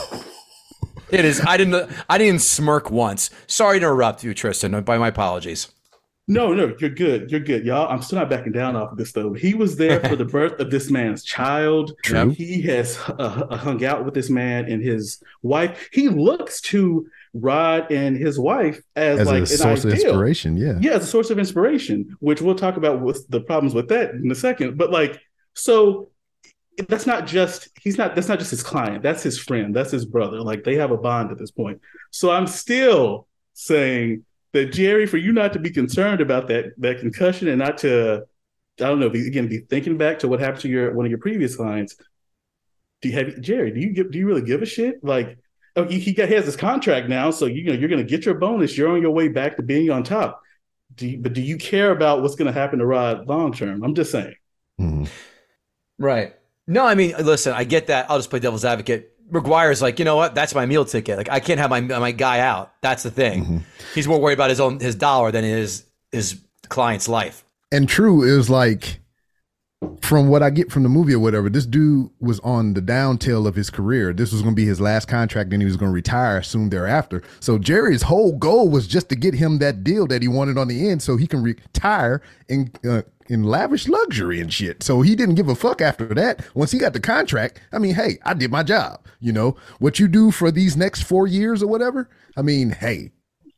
It 1.14 1.26
is. 1.26 1.42
I 1.46 1.58
didn't. 1.58 1.92
I 2.10 2.18
didn't 2.18 2.42
smirk 2.42 2.90
once. 2.90 3.30
Sorry 3.46 3.80
to 3.80 3.86
interrupt 3.86 4.24
you, 4.24 4.34
Tristan. 4.34 4.82
By 4.82 4.98
my 4.98 5.10
apologies. 5.10 5.72
No, 6.28 6.54
no, 6.54 6.74
you're 6.80 6.90
good. 6.90 7.30
You're 7.30 7.42
good, 7.42 7.66
y'all. 7.66 7.88
I'm 7.88 8.02
still 8.02 8.18
not 8.18 8.30
backing 8.30 8.54
down 8.54 8.76
off 8.76 8.94
of 8.94 8.98
this 8.98 9.12
though. 9.12 9.34
He 9.34 9.54
was 9.54 9.76
there 9.76 10.00
for 10.00 10.16
the 10.16 10.26
birth 10.38 10.60
of 10.60 10.72
this 10.72 10.90
man's 10.90 11.24
child. 11.24 11.92
True. 12.04 12.30
He 12.30 12.62
has 12.64 12.98
uh, 13.20 13.58
hung 13.58 13.84
out 13.86 14.06
with 14.06 14.16
this 14.16 14.30
man 14.30 14.66
and 14.72 14.82
his 14.82 15.22
wife. 15.44 15.90
He 15.92 16.10
looks 16.10 16.62
to 16.62 17.06
Rod 17.34 17.92
and 17.92 18.16
his 18.16 18.40
wife 18.40 18.82
as, 18.96 19.22
As 19.22 19.28
like 19.28 19.38
a 19.38 19.42
an 19.42 19.48
source 19.48 19.86
of 19.86 19.94
inspiration, 19.94 20.56
yeah. 20.56 20.78
Yeah, 20.80 20.92
as 20.92 21.04
a 21.04 21.08
source 21.08 21.30
of 21.32 21.40
inspiration, 21.40 22.16
which 22.20 22.42
we'll 22.42 22.56
talk 22.56 22.78
about 22.78 23.02
with 23.02 23.28
the 23.30 23.42
problems 23.42 23.74
with 23.74 23.90
that 23.90 24.12
in 24.12 24.32
a 24.32 24.36
second. 24.36 24.78
But 24.78 24.92
like, 24.92 25.20
so 25.56 26.12
that's 26.88 27.06
not 27.06 27.28
just 27.28 27.70
he's 27.80 27.98
not 27.98 28.16
that's 28.16 28.28
not 28.28 28.40
just 28.40 28.52
his 28.52 28.64
client. 28.64 29.04
That's 29.04 29.24
his 29.24 29.40
friend. 29.40 29.76
That's 29.76 29.92
his 29.92 30.06
brother. 30.06 30.42
Like 30.42 30.64
they 30.64 30.76
have 30.76 30.92
a 30.92 30.98
bond 30.98 31.32
at 31.32 31.38
this 31.40 31.52
point. 31.52 31.82
So 32.12 32.32
I'm 32.32 32.48
still 32.48 33.28
saying 33.54 34.26
that 34.54 34.72
Jerry, 34.72 35.06
for 35.06 35.18
you 35.18 35.34
not 35.34 35.54
to 35.54 35.60
be 35.60 35.72
concerned 35.72 36.22
about 36.22 36.48
that 36.48 36.74
that 36.78 37.00
concussion 37.00 37.48
and 37.48 37.60
not 37.60 37.80
to, 37.80 38.24
I 38.80 38.84
don't 38.84 39.00
know, 39.00 39.10
be, 39.10 39.28
again, 39.28 39.48
be 39.48 39.60
thinking 39.60 39.98
back 39.98 40.20
to 40.20 40.28
what 40.28 40.40
happened 40.40 40.62
to 40.62 40.70
your 40.70 40.94
one 40.94 41.06
of 41.06 41.10
your 41.10 41.20
previous 41.20 41.56
clients. 41.56 41.96
Do 43.02 43.10
you 43.10 43.16
have 43.16 43.42
Jerry? 43.42 43.72
Do 43.72 43.80
you 43.80 43.92
give? 43.92 44.12
Do 44.12 44.20
you 44.20 44.28
really 44.28 44.44
give 44.44 44.62
a 44.62 44.66
shit? 44.66 45.04
Like, 45.04 45.38
oh, 45.76 45.86
he, 45.86 46.00
he 46.00 46.14
got 46.14 46.28
he 46.30 46.36
has 46.36 46.46
this 46.46 46.56
contract 46.56 47.10
now, 47.10 47.32
so 47.32 47.46
you 47.46 47.64
know 47.66 47.74
you're 47.74 47.90
going 47.90 48.06
to 48.06 48.10
get 48.10 48.26
your 48.26 48.36
bonus. 48.36 48.78
You're 48.78 48.90
on 48.90 49.02
your 49.02 49.12
way 49.12 49.28
back 49.28 49.58
to 49.58 49.64
being 49.64 49.90
on 49.90 50.04
top. 50.04 50.42
Do 50.96 51.08
you, 51.08 51.18
but 51.18 51.34
do 51.34 51.42
you 51.42 51.58
care 51.58 51.92
about 51.92 52.22
what's 52.22 52.36
going 52.36 52.52
to 52.52 52.58
happen 52.58 52.80
to 52.80 52.86
Rod 52.86 53.28
long 53.28 53.54
term? 53.54 53.84
I'm 53.84 53.96
just 53.96 54.12
saying. 54.12 54.36
Mhm. 54.80 55.10
Right. 55.98 56.36
No, 56.68 56.86
I 56.86 56.96
mean, 56.96 57.16
listen, 57.20 57.54
I 57.54 57.64
get 57.64 57.88
that. 57.88 58.10
I'll 58.10 58.18
just 58.18 58.30
play 58.30 58.40
devil's 58.40 58.66
advocate. 58.66 59.12
Maguire's 59.30 59.82
like, 59.82 60.00
you 60.00 60.06
know 60.06 60.16
what? 60.16 60.36
That's 60.36 60.54
my 60.54 60.66
meal 60.66 60.86
ticket. 60.86 61.18
Like, 61.18 61.30
I 61.30 61.40
can't 61.40 61.60
have 61.60 61.70
my 61.70 61.82
my 61.82 62.12
guy 62.12 62.40
out. 62.40 62.74
That's 62.82 63.04
the 63.04 63.12
thing. 63.12 63.44
Mm-hmm. 63.44 63.58
He's 63.96 64.08
more 64.08 64.20
worried 64.20 64.34
about 64.34 64.50
his 64.50 64.60
own 64.60 64.80
his 64.80 64.96
dollar 64.96 65.32
than 65.32 65.44
his 65.44 65.86
his 66.12 66.40
client's 66.70 67.08
life. 67.08 67.44
And 67.72 67.90
True 67.90 68.24
is 68.24 68.50
like, 68.50 69.00
from 70.02 70.28
what 70.28 70.44
I 70.44 70.50
get 70.50 70.72
from 70.72 70.84
the 70.84 70.90
movie 70.90 71.14
or 71.14 71.20
whatever, 71.20 71.50
this 71.50 71.66
dude 71.66 72.10
was 72.20 72.40
on 72.42 72.74
the 72.74 72.82
downtail 72.82 73.48
of 73.48 73.56
his 73.56 73.70
career. 73.70 74.14
This 74.14 74.32
was 74.32 74.42
going 74.42 74.54
to 74.54 74.62
be 74.62 74.66
his 74.66 74.82
last 74.82 75.08
contract, 75.08 75.52
and 75.54 75.62
he 75.62 75.66
was 75.66 75.78
going 75.78 75.90
to 75.90 75.94
retire 75.94 76.42
soon 76.44 76.70
thereafter. 76.70 77.22
So 77.40 77.58
Jerry's 77.58 78.04
whole 78.04 78.38
goal 78.38 78.70
was 78.70 78.88
just 78.88 79.10
to 79.10 79.16
get 79.16 79.34
him 79.34 79.60
that 79.60 79.84
deal 79.84 80.08
that 80.08 80.22
he 80.22 80.28
wanted 80.28 80.58
on 80.58 80.68
the 80.68 80.90
end, 80.90 81.02
so 81.02 81.18
he 81.18 81.28
can 81.28 81.42
retire 81.42 82.22
in 82.48 82.72
uh, 82.88 83.04
in 83.28 83.44
lavish 83.44 83.88
luxury 83.88 84.40
and 84.42 84.54
shit. 84.54 84.84
So 84.84 85.02
he 85.02 85.16
didn't 85.16 85.36
give 85.36 85.48
a 85.48 85.56
fuck 85.56 85.82
after 85.82 86.06
that. 86.14 86.46
Once 86.54 86.72
he 86.72 86.80
got 86.80 86.94
the 86.94 87.00
contract, 87.00 87.62
I 87.72 87.80
mean, 87.80 87.96
hey, 87.96 88.20
I 88.24 88.34
did 88.34 88.52
my 88.52 88.64
job. 88.64 89.06
You 89.20 89.32
know 89.32 89.56
what 89.80 90.00
you 90.00 90.08
do 90.08 90.32
for 90.32 90.52
these 90.52 90.76
next 90.76 91.04
four 91.04 91.28
years 91.28 91.64
or 91.64 91.68
whatever. 91.68 92.10
I 92.36 92.42
mean, 92.42 92.72
hey, 92.72 93.12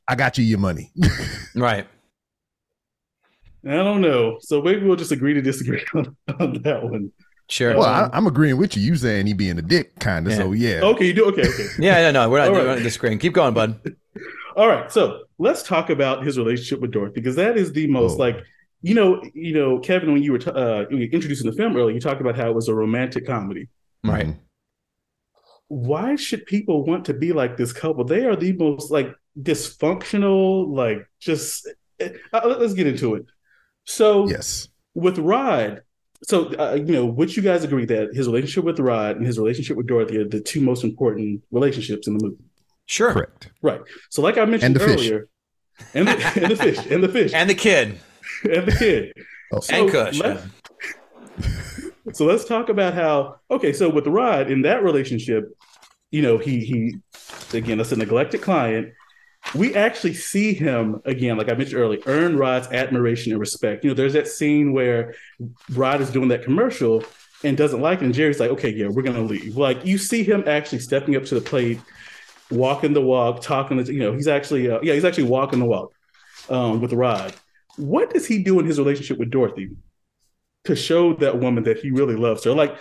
I 0.08 0.16
got 0.16 0.38
you 0.38 0.44
your 0.44 0.60
money. 0.60 0.92
Right. 1.56 1.88
I 3.68 3.74
don't 3.78 4.02
know. 4.02 4.38
So 4.42 4.62
maybe 4.62 4.86
we'll 4.86 4.96
just 4.96 5.12
agree 5.12 5.34
to 5.34 5.42
disagree 5.42 5.84
on, 5.96 6.16
on 6.40 6.62
that 6.64 6.84
one. 6.84 7.12
Sure. 7.48 7.78
well, 7.78 7.84
I, 7.86 8.10
I'm 8.12 8.26
agreeing 8.28 8.58
with 8.58 8.76
you. 8.76 8.82
You 8.84 8.96
saying 8.96 9.28
he 9.28 9.34
being 9.34 9.58
a 9.60 9.62
dick, 9.62 10.00
kind 10.00 10.26
of. 10.26 10.32
Yeah. 10.34 10.38
So 10.40 10.52
yeah. 10.54 10.80
Okay, 10.84 11.06
you 11.08 11.14
do. 11.14 11.26
Okay, 11.26 11.48
okay. 11.48 11.68
yeah, 11.80 12.02
no, 12.12 12.24
no, 12.24 12.30
we're 12.30 12.40
not, 12.40 12.48
All 12.48 12.54
right. 12.56 12.64
we're 12.66 12.76
not 12.76 12.84
disagreeing. 12.84 13.20
Keep 13.20 13.34
going, 13.34 13.54
bud. 13.54 13.80
All 14.56 14.68
right, 14.68 14.92
so 14.92 15.24
let's 15.38 15.62
talk 15.64 15.90
about 15.90 16.24
his 16.26 16.38
relationship 16.38 16.80
with 16.80 16.92
Dorothy 16.92 17.16
because 17.16 17.36
that 17.36 17.58
is 17.58 17.72
the 17.74 17.88
most 17.88 18.14
Oh. 18.14 18.18
like 18.18 18.44
you 18.82 18.94
know, 18.94 19.22
you 19.34 19.54
know, 19.54 19.80
Kevin. 19.80 20.14
When 20.14 20.22
you 20.24 20.32
were 20.32 20.38
t- 20.40 20.50
uh, 20.52 20.86
when 20.90 21.02
you 21.02 21.08
were 21.08 21.14
introducing 21.14 21.50
the 21.50 21.56
film 21.56 21.76
earlier, 21.76 21.94
you 21.94 22.00
talked 22.02 22.22
about 22.22 22.36
how 22.36 22.50
it 22.50 22.56
was 22.56 22.68
a 22.68 22.74
romantic 22.76 23.26
comedy. 23.26 23.68
Right. 24.04 24.28
Mhm. 24.28 24.38
Why 25.68 26.16
should 26.16 26.46
people 26.46 26.84
want 26.86 27.06
to 27.06 27.14
be 27.14 27.34
like 27.34 27.58
this 27.58 27.74
couple? 27.74 28.04
They 28.04 28.26
are 28.26 28.36
the 28.36 28.54
most 28.54 28.92
like 28.92 29.14
dysfunctional, 29.40 30.68
like 30.68 31.08
just. 31.20 31.68
Uh, 32.00 32.42
let's 32.60 32.74
get 32.74 32.88
into 32.88 33.16
it. 33.16 33.26
So 33.86 34.28
Yes. 34.30 34.68
with 34.94 35.18
Rod, 35.18 35.82
so 36.24 36.48
uh, 36.56 36.74
you 36.76 36.94
know, 36.94 37.06
would 37.06 37.36
you 37.36 37.44
guys 37.44 37.64
agree 37.64 37.86
that 37.86 38.14
his 38.14 38.28
relationship 38.28 38.64
with 38.64 38.80
Rod 38.80 39.18
and 39.18 39.26
his 39.26 39.38
relationship 39.38 39.78
with 39.78 39.88
Dorothy 39.88 40.18
are 40.18 40.28
the 40.28 40.40
two 40.42 40.62
most 40.62 40.84
important 40.84 41.44
relationships 41.52 42.08
in 42.08 42.18
the 42.18 42.24
movie? 42.26 42.38
Sure. 42.88 43.14
Correct. 43.14 43.52
Right. 43.62 43.82
So, 44.10 44.22
like 44.22 44.38
I 44.38 44.46
mentioned 44.46 44.64
And 44.64 44.76
the 44.76 44.80
fish. 44.80 45.00
earlier, 45.12 45.28
and 45.94 46.08
the, 46.08 46.12
and 46.42 46.52
the 46.52 46.56
fish, 46.56 46.78
and 46.90 47.04
the 47.04 47.10
fish, 47.10 47.32
And 47.34 47.50
the 47.50 47.56
kid. 47.56 48.00
and 48.44 48.66
the 48.68 48.72
kid. 48.72 49.14
Oh. 49.52 49.62
And 49.70 49.90
Cush. 49.92 50.20
let- 50.20 50.42
so 52.14 52.26
let's 52.26 52.46
talk 52.46 52.70
about 52.70 52.94
how 52.94 53.38
okay. 53.52 53.74
So 53.74 53.90
with 53.90 54.08
Rod 54.08 54.50
in 54.52 54.62
that 54.64 54.84
relationship, 54.84 55.50
you 56.12 56.22
know, 56.22 56.38
he 56.38 56.60
he 56.64 56.96
again, 57.58 57.78
that's 57.78 57.92
a 57.92 57.96
neglected 57.98 58.42
client. 58.42 58.94
We 59.54 59.76
actually 59.76 60.16
see 60.16 60.54
him 60.54 61.02
again, 61.06 61.38
like 61.38 61.50
I 61.50 61.54
mentioned 61.54 61.80
earlier, 61.80 62.02
earn 62.08 62.38
Rod's 62.38 62.68
admiration 62.68 63.32
and 63.32 63.40
respect. 63.40 63.84
You 63.84 63.92
know, 63.92 63.94
there's 63.94 64.14
that 64.14 64.28
scene 64.28 64.74
where 64.74 65.14
Rod 65.72 66.02
is 66.02 66.10
doing 66.10 66.30
that 66.30 66.44
commercial 66.44 67.04
and 67.44 67.56
doesn't 67.56 67.82
like 67.82 68.02
it, 68.02 68.06
and 68.06 68.14
Jerry's 68.14 68.40
like, 68.40 68.50
"Okay, 68.52 68.70
yeah, 68.70 68.88
we're 68.88 69.04
gonna 69.04 69.22
leave." 69.22 69.56
Like 69.56 69.86
you 69.86 69.98
see 69.98 70.24
him 70.24 70.44
actually 70.48 70.80
stepping 70.80 71.16
up 71.16 71.26
to 71.26 71.36
the 71.36 71.42
plate, 71.42 71.80
walking 72.50 72.94
the 72.94 73.02
walk, 73.02 73.42
talking. 73.42 73.78
The, 73.78 73.94
you 73.94 74.00
know, 74.00 74.14
he's 74.14 74.28
actually 74.28 74.70
uh, 74.70 74.80
yeah, 74.82 74.94
he's 74.94 75.06
actually 75.06 75.26
walking 75.26 75.60
the 75.60 75.66
walk 75.66 75.94
um, 76.50 76.82
with 76.82 76.92
Rod. 76.94 77.34
What 77.78 78.10
does 78.10 78.26
he 78.26 78.42
do 78.42 78.60
in 78.60 78.66
his 78.66 78.80
relationship 78.80 79.20
with 79.20 79.30
Dorothy 79.30 79.70
to 80.64 80.76
show 80.76 81.14
that 81.16 81.40
woman 81.40 81.64
that 81.66 81.78
he 81.78 81.92
really 81.92 82.16
loves 82.16 82.44
her? 82.46 82.52
Like, 82.52 82.78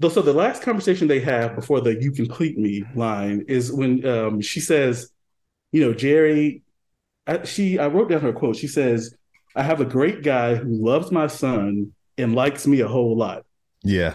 so 0.00 0.22
the 0.22 0.32
last 0.32 0.62
conversation 0.62 1.06
they 1.06 1.20
have 1.20 1.54
before 1.54 1.80
the 1.80 2.00
"You 2.00 2.12
complete 2.12 2.56
me" 2.58 2.84
line 2.94 3.44
is 3.46 3.72
when 3.72 4.06
um, 4.06 4.40
she 4.40 4.60
says, 4.60 5.10
"You 5.76 5.82
know, 5.86 5.94
Jerry." 5.94 6.62
I, 7.26 7.44
she 7.44 7.78
I 7.78 7.88
wrote 7.88 8.08
down 8.08 8.20
her 8.20 8.32
quote. 8.32 8.56
She 8.56 8.68
says, 8.68 9.14
"I 9.54 9.62
have 9.62 9.80
a 9.80 9.84
great 9.84 10.22
guy 10.22 10.54
who 10.54 10.70
loves 10.84 11.10
my 11.10 11.26
son 11.26 11.92
and 12.16 12.34
likes 12.34 12.66
me 12.66 12.80
a 12.80 12.88
whole 12.88 13.16
lot." 13.16 13.44
Yeah. 13.82 14.14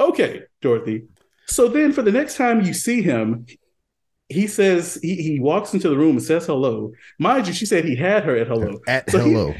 Okay, 0.00 0.42
Dorothy. 0.60 1.04
So 1.46 1.68
then 1.68 1.92
for 1.92 2.02
the 2.02 2.12
next 2.12 2.36
time 2.36 2.62
you 2.62 2.72
see 2.72 3.02
him, 3.02 3.46
he 4.28 4.46
says 4.46 4.98
he, 5.02 5.14
he 5.16 5.40
walks 5.40 5.74
into 5.74 5.88
the 5.88 5.96
room 5.96 6.16
and 6.16 6.22
says 6.22 6.46
hello. 6.46 6.92
Mind 7.18 7.46
you, 7.46 7.52
she 7.52 7.66
said 7.66 7.84
he 7.84 7.96
had 7.96 8.24
her 8.24 8.36
at 8.36 8.46
hello. 8.46 8.80
At 8.86 9.10
So 9.10 9.18
he- 9.18 9.32
hello. 9.32 9.54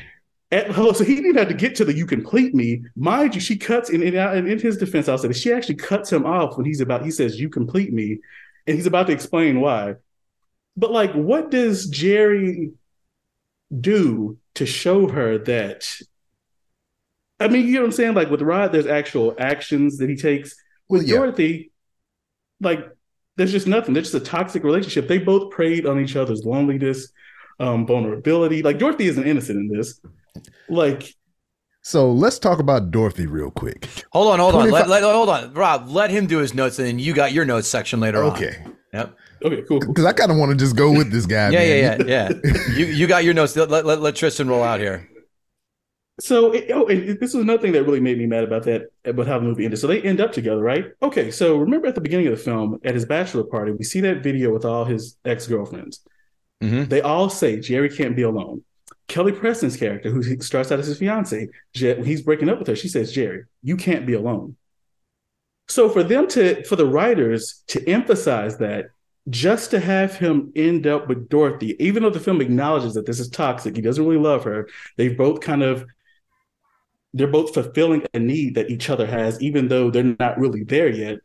At 0.50 0.70
hello. 0.72 0.92
So 0.92 1.04
he 1.04 1.16
didn't 1.16 1.36
have 1.36 1.48
to 1.48 1.54
get 1.54 1.74
to 1.76 1.84
the 1.84 1.92
you 1.92 2.06
complete 2.06 2.54
me. 2.54 2.82
Mind 2.96 3.34
you, 3.34 3.40
she 3.40 3.56
cuts 3.56 3.90
in 3.90 4.02
in, 4.02 4.14
in, 4.14 4.46
in 4.46 4.58
his 4.58 4.76
defense, 4.78 5.08
I'll 5.08 5.18
say 5.18 5.28
that 5.28 5.36
she 5.36 5.52
actually 5.52 5.76
cuts 5.76 6.12
him 6.12 6.24
off 6.24 6.56
when 6.56 6.64
he's 6.64 6.80
about 6.80 7.04
he 7.04 7.10
says 7.10 7.40
you 7.40 7.48
complete 7.48 7.92
me, 7.92 8.18
and 8.66 8.76
he's 8.76 8.86
about 8.86 9.06
to 9.08 9.12
explain 9.12 9.60
why. 9.60 9.96
But 10.76 10.90
like, 10.90 11.12
what 11.12 11.50
does 11.50 11.86
Jerry 11.88 12.72
do 13.80 14.38
to 14.54 14.66
show 14.66 15.08
her 15.08 15.38
that? 15.38 15.88
I 17.40 17.48
mean, 17.48 17.66
you 17.66 17.74
know 17.74 17.80
what 17.80 17.86
I'm 17.86 17.92
saying? 17.92 18.14
Like 18.14 18.30
with 18.30 18.42
Rod, 18.42 18.72
there's 18.72 18.86
actual 18.86 19.34
actions 19.38 19.98
that 19.98 20.08
he 20.08 20.16
takes. 20.16 20.54
With 20.88 21.02
Well, 21.02 21.08
yeah. 21.08 21.16
Dorothy, 21.16 21.72
like 22.60 22.88
there's 23.36 23.52
just 23.52 23.66
nothing. 23.66 23.94
There's 23.94 24.12
just 24.12 24.22
a 24.22 24.26
toxic 24.30 24.62
relationship. 24.62 25.08
They 25.08 25.18
both 25.18 25.50
preyed 25.50 25.86
on 25.86 26.00
each 26.00 26.16
other's 26.16 26.44
loneliness, 26.44 27.08
um, 27.60 27.86
vulnerability. 27.86 28.62
Like 28.62 28.78
Dorothy 28.78 29.06
isn't 29.06 29.26
innocent 29.26 29.58
in 29.58 29.76
this. 29.76 30.00
Like 30.68 31.14
So 31.82 32.10
let's 32.12 32.38
talk 32.38 32.58
about 32.60 32.90
Dorothy 32.90 33.26
real 33.26 33.50
quick. 33.50 33.88
Hold 34.12 34.32
on, 34.32 34.38
hold 34.38 34.54
on. 34.54 34.70
Let, 34.70 34.88
let- 34.88 35.02
hold 35.02 35.28
on. 35.28 35.52
Rob, 35.52 35.88
let 35.88 36.10
him 36.10 36.26
do 36.26 36.38
his 36.38 36.54
notes 36.54 36.78
and 36.78 36.86
then 36.86 36.98
you 36.98 37.14
got 37.14 37.32
your 37.32 37.44
notes 37.44 37.68
section 37.68 38.00
later 38.00 38.22
on. 38.22 38.32
Okay. 38.32 38.64
Yep. 38.94 39.16
Okay, 39.44 39.62
cool. 39.62 39.80
cool. 39.80 39.92
Because 39.92 40.04
I 40.04 40.12
kind 40.12 40.30
of 40.30 40.38
want 40.38 40.52
to 40.52 40.56
just 40.56 40.76
go 40.76 40.92
with 40.92 41.10
this 41.10 41.26
guy. 41.26 41.50
Yeah, 41.50 41.58
man. 41.58 42.06
yeah, 42.06 42.30
yeah, 42.30 42.32
yeah. 42.44 42.62
you 42.76 42.86
you 42.86 43.06
got 43.08 43.24
your 43.24 43.34
notes. 43.34 43.56
Let, 43.56 43.68
let, 43.68 43.84
let, 43.84 44.00
let 44.00 44.14
Tristan 44.14 44.48
roll 44.48 44.62
out 44.62 44.78
here. 44.78 45.08
So, 46.20 46.52
it, 46.52 46.70
oh, 46.70 46.86
and 46.86 47.18
this 47.18 47.34
was 47.34 47.42
another 47.42 47.60
thing 47.60 47.72
that 47.72 47.82
really 47.82 47.98
made 47.98 48.18
me 48.18 48.26
mad 48.26 48.44
about 48.44 48.62
that, 48.64 48.82
about 49.04 49.26
how 49.26 49.40
the 49.40 49.44
movie 49.44 49.64
ended. 49.64 49.80
So 49.80 49.88
they 49.88 50.00
end 50.00 50.20
up 50.20 50.32
together, 50.32 50.62
right? 50.62 50.92
Okay, 51.02 51.32
so 51.32 51.56
remember 51.56 51.88
at 51.88 51.96
the 51.96 52.00
beginning 52.00 52.28
of 52.28 52.38
the 52.38 52.42
film, 52.42 52.78
at 52.84 52.94
his 52.94 53.04
bachelor 53.04 53.42
party, 53.42 53.72
we 53.72 53.82
see 53.82 54.00
that 54.02 54.22
video 54.22 54.52
with 54.52 54.64
all 54.64 54.84
his 54.84 55.16
ex 55.24 55.48
girlfriends. 55.48 56.04
Mhm. 56.62 56.88
They 56.88 57.00
all 57.00 57.28
say 57.28 57.58
Jerry 57.58 57.88
can't 57.88 58.14
be 58.14 58.22
alone. 58.22 58.62
Kelly 59.08 59.32
Preston's 59.32 59.76
character, 59.76 60.08
who 60.10 60.22
starts 60.40 60.70
out 60.70 60.78
as 60.78 60.86
his 60.86 60.98
fiance, 60.98 61.48
when 61.80 62.04
he's 62.04 62.22
breaking 62.22 62.48
up 62.48 62.60
with 62.60 62.68
her, 62.68 62.76
she 62.76 62.88
says, 62.88 63.12
"Jerry, 63.12 63.44
you 63.62 63.76
can't 63.76 64.06
be 64.06 64.14
alone." 64.14 64.56
So 65.68 65.88
for 65.88 66.02
them 66.02 66.28
to, 66.28 66.62
for 66.64 66.76
the 66.76 66.86
writers 66.86 67.62
to 67.68 67.88
emphasize 67.88 68.58
that, 68.58 68.86
just 69.30 69.70
to 69.70 69.80
have 69.80 70.16
him 70.16 70.52
end 70.54 70.86
up 70.86 71.08
with 71.08 71.28
Dorothy, 71.28 71.76
even 71.82 72.02
though 72.02 72.10
the 72.10 72.20
film 72.20 72.40
acknowledges 72.40 72.94
that 72.94 73.06
this 73.06 73.20
is 73.20 73.30
toxic, 73.30 73.74
he 73.74 73.82
doesn't 73.82 74.04
really 74.04 74.22
love 74.22 74.44
her. 74.44 74.68
They've 74.96 75.16
both 75.16 75.40
kind 75.40 75.62
of 75.62 75.86
they're 77.14 77.28
both 77.28 77.54
fulfilling 77.54 78.04
a 78.12 78.18
need 78.18 78.56
that 78.56 78.70
each 78.70 78.90
other 78.90 79.06
has, 79.06 79.40
even 79.40 79.68
though 79.68 79.88
they're 79.88 80.16
not 80.18 80.38
really 80.38 80.64
there 80.64 80.88
yet. 80.88 81.20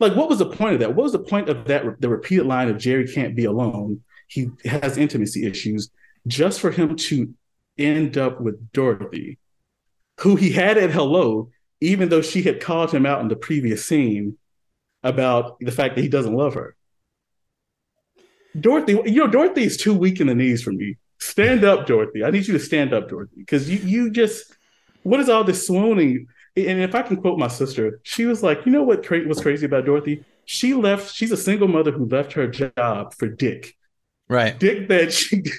Like, 0.00 0.16
what 0.16 0.30
was 0.30 0.38
the 0.38 0.46
point 0.46 0.74
of 0.74 0.80
that? 0.80 0.94
What 0.94 1.04
was 1.04 1.12
the 1.12 1.18
point 1.18 1.50
of 1.50 1.66
that? 1.66 2.00
The 2.00 2.08
repeated 2.08 2.46
line 2.46 2.70
of 2.70 2.78
Jerry 2.78 3.06
can't 3.06 3.36
be 3.36 3.44
alone. 3.44 4.02
He 4.26 4.48
has 4.64 4.96
intimacy 4.96 5.46
issues, 5.46 5.90
just 6.26 6.60
for 6.60 6.70
him 6.70 6.96
to 6.96 7.32
end 7.76 8.16
up 8.16 8.40
with 8.40 8.72
Dorothy, 8.72 9.38
who 10.20 10.34
he 10.34 10.50
had 10.50 10.78
at 10.78 10.90
hello, 10.90 11.50
even 11.84 12.08
though 12.08 12.22
she 12.22 12.42
had 12.42 12.60
called 12.60 12.92
him 12.92 13.06
out 13.06 13.20
in 13.20 13.28
the 13.28 13.36
previous 13.36 13.84
scene 13.84 14.36
about 15.02 15.58
the 15.60 15.72
fact 15.72 15.94
that 15.94 16.02
he 16.02 16.08
doesn't 16.08 16.34
love 16.34 16.54
her. 16.54 16.74
Dorothy, 18.58 18.92
you 19.04 19.20
know, 19.20 19.26
Dorothy 19.26 19.64
is 19.64 19.76
too 19.76 19.94
weak 19.94 20.20
in 20.20 20.28
the 20.28 20.34
knees 20.34 20.62
for 20.62 20.72
me. 20.72 20.96
Stand 21.20 21.64
up, 21.64 21.86
Dorothy. 21.86 22.24
I 22.24 22.30
need 22.30 22.46
you 22.46 22.54
to 22.54 22.60
stand 22.60 22.92
up, 22.92 23.08
Dorothy, 23.08 23.36
because 23.36 23.68
you 23.68 23.78
you 23.78 24.10
just 24.10 24.54
what 25.02 25.20
is 25.20 25.28
all 25.28 25.44
this 25.44 25.66
swooning? 25.66 26.26
And 26.56 26.80
if 26.80 26.94
I 26.94 27.02
can 27.02 27.16
quote 27.16 27.38
my 27.38 27.48
sister, 27.48 28.00
she 28.04 28.26
was 28.26 28.42
like, 28.42 28.64
you 28.64 28.72
know 28.72 28.84
what 28.84 29.04
cra- 29.04 29.26
was 29.26 29.40
crazy 29.40 29.66
about 29.66 29.84
Dorothy? 29.84 30.24
She 30.44 30.72
left. 30.74 31.12
She's 31.12 31.32
a 31.32 31.36
single 31.36 31.68
mother 31.68 31.90
who 31.90 32.06
left 32.06 32.32
her 32.34 32.46
job 32.46 33.14
for 33.14 33.28
Dick. 33.28 33.76
Right. 34.28 34.58
Dick 34.58 34.88
that 34.88 35.12
she 35.12 35.42
for 35.42 35.42
Dick 35.42 35.50
that 35.50 35.52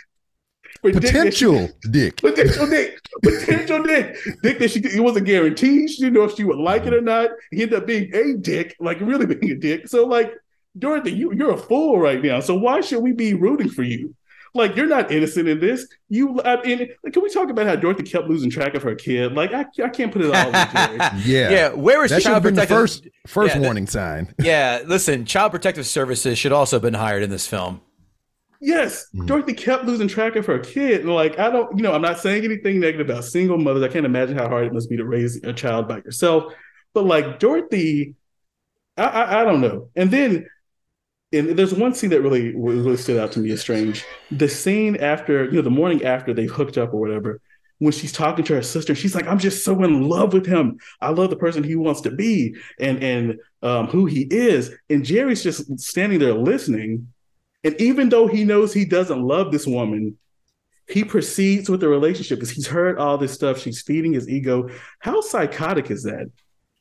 she- 0.73 0.74
Potential 0.93 1.69
dick. 1.91 2.17
Potential 2.17 2.67
dick. 2.67 2.99
Potential 3.23 3.83
dick. 3.83 4.15
Dick 4.43 4.59
that 4.59 4.71
she 4.71 4.79
it 4.79 4.99
wasn't 5.01 5.25
guaranteed. 5.25 5.89
She 5.89 5.97
didn't 6.01 6.13
know 6.13 6.23
if 6.23 6.35
she 6.35 6.43
would 6.43 6.57
like 6.57 6.85
it 6.85 6.93
or 6.93 7.01
not. 7.01 7.31
He 7.51 7.63
ended 7.63 7.79
up 7.79 7.87
being 7.87 8.13
a 8.13 8.33
dick, 8.37 8.75
like 8.79 8.99
really 9.01 9.25
being 9.25 9.51
a 9.51 9.55
dick. 9.55 9.87
So 9.87 10.05
like 10.05 10.33
Dorothy, 10.77 11.11
you, 11.13 11.33
you're 11.33 11.51
a 11.53 11.57
fool 11.57 11.99
right 11.99 12.21
now. 12.21 12.39
So 12.41 12.55
why 12.55 12.81
should 12.81 13.01
we 13.01 13.13
be 13.13 13.33
rooting 13.33 13.69
for 13.69 13.83
you? 13.83 14.13
Like 14.53 14.77
you're 14.77 14.87
not 14.87 15.11
innocent 15.11 15.49
in 15.49 15.59
this. 15.59 15.85
You 16.07 16.41
I 16.41 16.61
mean, 16.63 16.89
can 17.11 17.21
we 17.21 17.29
talk 17.29 17.49
about 17.49 17.67
how 17.67 17.75
Dorothy 17.75 18.03
kept 18.03 18.27
losing 18.29 18.49
track 18.49 18.73
of 18.73 18.83
her 18.83 18.95
kid? 18.95 19.33
Like 19.33 19.53
I, 19.53 19.65
I 19.83 19.89
can't 19.89 20.13
put 20.13 20.21
it 20.21 20.33
all 20.33 20.55
on 20.55 20.71
Jerry. 20.71 20.97
Yeah. 21.25 21.49
Yeah. 21.49 21.69
Where 21.73 21.99
was 21.99 22.09
That 22.11 22.21
should 22.21 22.29
child 22.29 22.35
have 22.35 22.43
been 22.43 22.55
the 22.55 22.61
protective? 22.61 22.77
first 22.77 23.07
first 23.27 23.53
Yeah, 23.55 23.59
that- 23.59 23.65
warning 23.65 23.87
sign. 23.87 24.33
Yeah. 24.39 24.81
Listen, 24.85 25.25
child 25.25 25.51
protective 25.51 25.85
services 25.85 26.37
should 26.37 26.53
also 26.53 26.77
have 26.77 26.81
been 26.83 26.93
hired 26.93 27.23
in 27.23 27.29
this 27.29 27.45
film. 27.47 27.81
Yes, 28.61 29.07
Mhm. 29.13 29.27
Dorothy 29.27 29.53
kept 29.53 29.85
losing 29.85 30.07
track 30.07 30.35
of 30.35 30.45
her 30.45 30.59
kid. 30.59 31.01
And 31.01 31.13
like, 31.13 31.37
I 31.39 31.49
don't, 31.49 31.75
you 31.77 31.83
know, 31.83 31.93
I'm 31.93 32.01
not 32.01 32.19
saying 32.19 32.43
anything 32.43 32.79
negative 32.79 33.09
about 33.09 33.25
single 33.25 33.57
mothers. 33.57 33.83
I 33.83 33.89
can't 33.89 34.05
imagine 34.05 34.37
how 34.37 34.47
hard 34.47 34.65
it 34.65 34.73
must 34.73 34.89
be 34.89 34.97
to 34.97 35.05
raise 35.05 35.43
a 35.43 35.53
child 35.53 35.87
by 35.87 35.97
yourself. 35.97 36.53
But 36.93 37.05
like 37.05 37.39
Dorothy, 37.39 38.15
I, 38.97 39.03
I, 39.03 39.41
I 39.41 39.43
don't 39.43 39.61
know. 39.61 39.89
And 39.95 40.09
then, 40.09 40.47
and 41.33 41.49
there's 41.57 41.73
one 41.73 41.93
scene 41.93 42.11
that 42.11 42.21
really, 42.21 42.55
really 42.55 42.95
stood 42.97 43.19
out 43.19 43.33
to 43.33 43.39
me 43.39 43.51
as 43.51 43.59
strange. 43.59 44.05
The 44.31 44.47
scene 44.47 44.95
after, 44.97 45.45
you 45.45 45.51
know, 45.53 45.61
the 45.61 45.69
morning 45.69 46.03
after 46.05 46.33
they 46.33 46.45
hooked 46.45 46.77
up 46.77 46.93
or 46.93 46.99
whatever, 47.01 47.41
when 47.79 47.91
she's 47.91 48.13
talking 48.13 48.45
to 48.45 48.55
her 48.55 48.61
sister, 48.61 48.95
she's 48.95 49.13
like, 49.13 49.27
"I'm 49.27 49.37
just 49.37 49.65
so 49.65 49.83
in 49.83 50.07
love 50.07 50.31
with 50.31 50.45
him. 50.45 50.77
I 51.01 51.09
love 51.09 51.29
the 51.29 51.35
person 51.35 51.61
he 51.61 51.75
wants 51.75 51.99
to 52.01 52.11
be, 52.11 52.55
and 52.79 53.03
and 53.03 53.39
um, 53.61 53.87
who 53.87 54.05
he 54.05 54.27
is." 54.31 54.71
And 54.89 55.03
Jerry's 55.03 55.43
just 55.43 55.77
standing 55.77 56.19
there 56.19 56.33
listening. 56.33 57.11
And 57.65 57.81
even 57.81 58.09
though 58.09 58.27
he 58.27 58.43
knows 58.43 58.73
he 58.73 58.85
doesn't 58.85 59.21
love 59.21 59.51
this 59.51 59.65
woman, 59.65 60.17
he 60.87 61.03
proceeds 61.03 61.67
with 61.67 61.79
the 61.79 61.87
relationship 61.87 62.37
because 62.37 62.51
he's 62.51 62.67
heard 62.67 62.99
all 62.99 63.17
this 63.17 63.33
stuff. 63.33 63.57
She's 63.57 63.81
feeding 63.81 64.13
his 64.13 64.29
ego. 64.29 64.69
How 64.99 65.19
psychotic 65.21 65.89
is 65.89 66.03
that? 66.03 66.29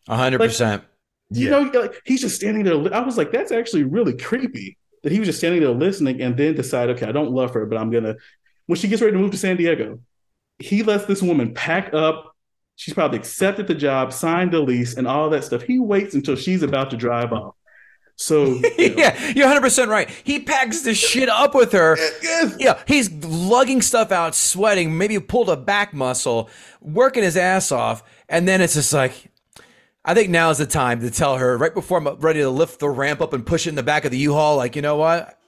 A 0.08 0.16
hundred 0.16 0.40
percent. 0.40 0.84
You 1.30 1.48
know, 1.48 1.62
like 1.62 2.00
he's 2.04 2.20
just 2.20 2.36
standing 2.36 2.64
there. 2.64 2.94
I 2.94 3.00
was 3.00 3.16
like, 3.16 3.32
that's 3.32 3.50
actually 3.50 3.84
really 3.84 4.14
creepy 4.14 4.76
that 5.02 5.10
he 5.10 5.18
was 5.18 5.26
just 5.26 5.38
standing 5.38 5.62
there 5.62 5.70
listening 5.70 6.20
and 6.20 6.36
then 6.36 6.54
decide, 6.54 6.90
okay, 6.90 7.06
I 7.06 7.12
don't 7.12 7.30
love 7.30 7.54
her, 7.54 7.64
but 7.64 7.78
I'm 7.78 7.90
gonna. 7.90 8.16
When 8.66 8.78
she 8.78 8.88
gets 8.88 9.00
ready 9.00 9.12
to 9.12 9.18
move 9.18 9.30
to 9.30 9.38
San 9.38 9.56
Diego, 9.56 10.00
he 10.58 10.82
lets 10.82 11.06
this 11.06 11.22
woman 11.22 11.54
pack 11.54 11.94
up. 11.94 12.36
She's 12.76 12.92
probably 12.92 13.18
accepted 13.18 13.68
the 13.68 13.74
job, 13.74 14.12
signed 14.12 14.52
the 14.52 14.60
lease, 14.60 14.96
and 14.96 15.06
all 15.06 15.30
that 15.30 15.44
stuff. 15.44 15.62
He 15.62 15.78
waits 15.78 16.14
until 16.14 16.36
she's 16.36 16.62
about 16.62 16.90
to 16.90 16.98
drive 16.98 17.32
off. 17.32 17.54
So 18.16 18.44
you 18.78 18.90
know, 18.90 18.94
yeah, 18.96 19.28
you're 19.28 19.46
100 19.46 19.60
percent 19.60 19.90
right. 19.90 20.08
He 20.08 20.40
packs 20.40 20.82
this 20.82 20.98
shit 20.98 21.28
up 21.28 21.54
with 21.54 21.72
her. 21.72 21.96
Yeah, 22.58 22.80
he's 22.86 23.12
lugging 23.12 23.82
stuff 23.82 24.12
out, 24.12 24.34
sweating, 24.34 24.96
maybe 24.96 25.18
pulled 25.18 25.48
a 25.48 25.56
back 25.56 25.92
muscle, 25.92 26.48
working 26.80 27.22
his 27.22 27.36
ass 27.36 27.72
off, 27.72 28.02
and 28.28 28.46
then 28.46 28.60
it's 28.60 28.74
just 28.74 28.92
like, 28.92 29.30
I 30.04 30.14
think 30.14 30.30
now 30.30 30.50
is 30.50 30.58
the 30.58 30.66
time 30.66 31.00
to 31.00 31.10
tell 31.10 31.38
her 31.38 31.56
right 31.56 31.74
before 31.74 31.98
I'm 31.98 32.08
ready 32.20 32.40
to 32.40 32.50
lift 32.50 32.80
the 32.80 32.88
ramp 32.88 33.20
up 33.20 33.32
and 33.32 33.44
push 33.44 33.66
it 33.66 33.70
in 33.70 33.74
the 33.74 33.82
back 33.82 34.04
of 34.04 34.10
the 34.10 34.18
U-Haul. 34.18 34.56
Like, 34.56 34.76
you 34.76 34.82
know 34.82 34.96
what? 34.96 35.38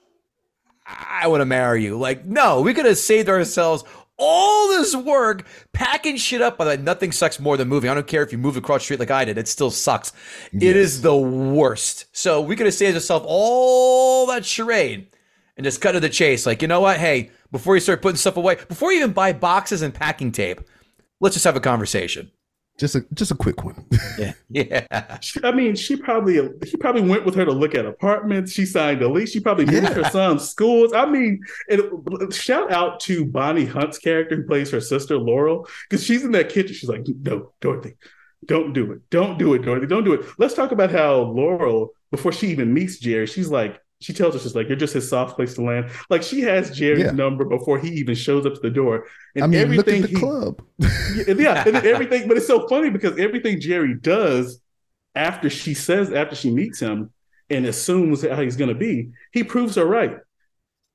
I 0.87 1.27
want 1.29 1.41
to 1.41 1.47
marry 1.47 1.83
you. 1.83 1.99
Like, 1.99 2.25
no, 2.25 2.61
we 2.61 2.73
could 2.73 2.87
have 2.87 2.99
saved 2.99 3.29
ourselves 3.29 3.85
all 4.19 4.69
this 4.69 4.95
work 4.95 5.47
packing 5.73 6.17
shit 6.17 6.43
up. 6.43 6.59
But 6.59 6.81
nothing 6.81 7.13
sucks 7.13 7.41
more 7.41 7.57
than 7.57 7.69
moving. 7.69 7.91
I 7.91 7.95
don't 7.95 8.07
care 8.07 8.23
if 8.23 8.33
you 8.33 8.39
move 8.39 8.57
across 8.57 8.81
the 8.81 8.85
street 8.85 9.01
like 9.01 9.11
I 9.11 9.25
did; 9.25 9.39
it 9.39 9.49
still 9.49 9.71
sucks. 9.71 10.13
It 10.53 10.77
is 10.77 11.03
the 11.03 11.17
worst. 11.17 12.07
So 12.13 12.41
we 12.41 12.57
could 12.57 12.67
have 12.67 12.75
saved 12.75 12.95
ourselves 12.95 13.27
all 13.29 14.27
that 14.27 14.45
charade 14.45 15.09
and 15.57 15.65
just 15.65 15.81
cut 15.81 15.93
to 15.93 16.01
the 16.01 16.09
chase. 16.09 16.47
Like, 16.47 16.63
you 16.63 16.69
know 16.69 16.81
what? 16.81 16.99
Hey, 16.99 17.31
before 17.51 17.75
you 17.75 17.81
start 17.81 18.03
putting 18.03 18.17
stuff 18.17 18.37
away, 18.37 18.57
before 18.69 18.93
you 18.93 18.99
even 18.99 19.13
buy 19.13 19.33
boxes 19.33 19.83
and 19.83 19.95
packing 19.95 20.33
tape, 20.33 20.61
let's 21.21 21.35
just 21.35 21.45
have 21.45 21.57
a 21.57 21.61
conversation. 21.61 22.31
Just 22.79 22.95
a 22.95 23.07
just 23.15 23.31
a 23.31 23.35
quick 23.35 23.65
one. 23.65 23.85
Yeah, 24.19 24.33
yeah. 24.49 25.19
She- 25.21 25.41
I 25.45 25.53
mean, 25.53 25.75
she 25.77 25.97
probably 25.97 26.35
he 26.65 26.77
probably 26.79 27.03
went 27.03 27.25
with 27.25 27.35
her 27.35 27.45
to 27.45 27.53
look 27.53 27.75
at 27.75 27.85
apartments. 27.87 28.53
She 28.53 28.65
signed 28.67 29.03
a 29.03 29.09
lease. 29.09 29.31
She 29.33 29.41
probably 29.41 29.67
moved 29.67 29.89
her 29.89 30.05
son's 30.05 30.49
schools. 30.49 30.93
I 30.95 31.05
mean, 31.07 31.41
and 31.69 32.33
shout 32.35 32.71
out 32.73 33.01
to 33.01 33.25
Bonnie 33.27 33.65
Hunt's 33.67 33.99
character 33.99 34.37
who 34.37 34.45
plays 34.47 34.71
her 34.71 34.81
sister 34.81 35.17
Laurel 35.19 35.67
because 35.89 36.05
she's 36.05 36.25
in 36.25 36.33
that 36.33 36.49
kitchen. 36.51 36.75
She's 36.75 36.89
like, 36.89 37.07
"No, 37.23 37.53
Dorothy, 37.61 37.97
don't 38.47 38.73
do 38.73 38.93
it. 38.93 39.01
Don't 39.11 39.39
do 39.39 39.53
it, 39.55 39.63
Dorothy. 39.63 39.87
Don't 39.87 40.05
do 40.05 40.15
it." 40.15 40.27
Let's 40.39 40.55
talk 40.55 40.73
about 40.73 40.91
how 40.91 41.21
Laurel, 41.23 41.91
before 42.11 42.33
she 42.33 42.49
even 42.49 42.73
meets 42.75 42.99
Jerry, 42.99 43.27
she's 43.27 43.51
like. 43.51 43.81
She 44.01 44.13
tells 44.13 44.37
us, 44.37 44.43
she's 44.43 44.55
like, 44.55 44.69
you're 44.69 44.77
just 44.77 44.93
his 44.95 45.09
soft 45.09 45.37
place 45.37 45.55
to 45.55 45.63
land. 45.63 45.91
Like, 46.11 46.23
she 46.23 46.43
has 46.43 46.71
Jerry's 46.77 47.05
Yeah. 47.07 47.11
number 47.13 47.45
before 47.45 47.79
he 47.79 47.89
even 47.95 48.15
shows 48.15 48.45
up 48.45 48.55
to 48.55 48.61
the 48.61 48.71
door. 48.71 49.07
And 49.35 49.45
I 49.45 49.47
mean, 49.47 49.61
everything 49.61 50.03
the 50.03 50.09
he, 50.09 50.15
club. 50.15 50.61
yeah, 50.79 51.35
yeah, 51.39 51.65
and 51.67 51.77
everything, 51.77 52.29
but 52.29 52.37
it's 52.37 52.47
so 52.47 52.69
funny 52.69 52.91
because 52.91 53.19
everything 53.19 53.61
Jerry 53.61 53.95
does 53.95 54.61
after 55.15 55.49
she 55.49 55.73
says 55.73 56.13
after 56.13 56.37
she 56.37 56.51
meets 56.51 56.79
him 56.79 57.11
and 57.49 57.65
assumes 57.65 58.23
how 58.27 58.43
he's 58.43 58.57
going 58.57 58.69
to 58.69 58.75
be, 58.75 59.11
he 59.33 59.43
proves 59.45 59.77
her 59.77 59.85
right. 59.85 60.19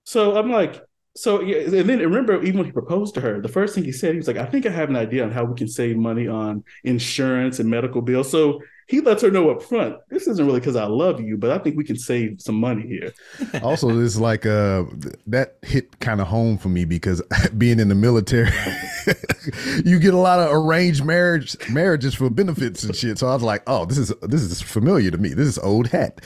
So 0.05 0.37
I'm 0.37 0.51
like, 0.51 0.81
so 1.15 1.41
yeah, 1.41 1.57
and 1.57 1.89
then 1.89 1.99
remember, 1.99 2.41
even 2.41 2.57
when 2.57 2.65
he 2.65 2.71
proposed 2.71 3.13
to 3.15 3.21
her, 3.21 3.41
the 3.41 3.49
first 3.49 3.75
thing 3.75 3.83
he 3.83 3.91
said, 3.91 4.11
he 4.11 4.17
was 4.17 4.27
like, 4.27 4.37
"I 4.37 4.45
think 4.45 4.65
I 4.65 4.69
have 4.69 4.89
an 4.89 4.95
idea 4.95 5.23
on 5.23 5.31
how 5.31 5.43
we 5.43 5.55
can 5.55 5.67
save 5.67 5.97
money 5.97 6.27
on 6.27 6.63
insurance 6.85 7.59
and 7.59 7.69
medical 7.69 8.01
bills." 8.01 8.31
So 8.31 8.61
he 8.87 9.01
lets 9.01 9.21
her 9.21 9.29
know 9.29 9.49
up 9.49 9.61
front, 9.61 9.97
"This 10.09 10.27
isn't 10.27 10.45
really 10.45 10.61
because 10.61 10.77
I 10.77 10.85
love 10.85 11.19
you, 11.19 11.37
but 11.37 11.51
I 11.51 11.57
think 11.57 11.75
we 11.75 11.83
can 11.83 11.97
save 11.97 12.39
some 12.39 12.55
money 12.55 12.87
here." 12.87 13.11
also 13.61 13.99
it's 13.99 14.17
like 14.17 14.45
uh 14.45 14.83
that 15.27 15.57
hit 15.63 15.99
kind 15.99 16.21
of 16.21 16.27
home 16.27 16.57
for 16.57 16.69
me 16.69 16.85
because 16.85 17.21
being 17.57 17.79
in 17.79 17.89
the 17.89 17.95
military 17.95 18.49
you 19.85 19.99
get 19.99 20.13
a 20.13 20.17
lot 20.17 20.39
of 20.39 20.53
arranged 20.53 21.03
marriage 21.03 21.55
marriages 21.69 22.13
for 22.13 22.29
benefits 22.29 22.83
and 22.83 22.95
shit 22.95 23.17
so 23.17 23.27
i 23.27 23.33
was 23.33 23.43
like 23.43 23.63
oh 23.67 23.85
this 23.85 23.97
is 23.97 24.13
this 24.21 24.41
is 24.41 24.61
familiar 24.61 25.11
to 25.11 25.17
me 25.17 25.29
this 25.29 25.47
is 25.47 25.57
old 25.59 25.87
hat 25.87 26.21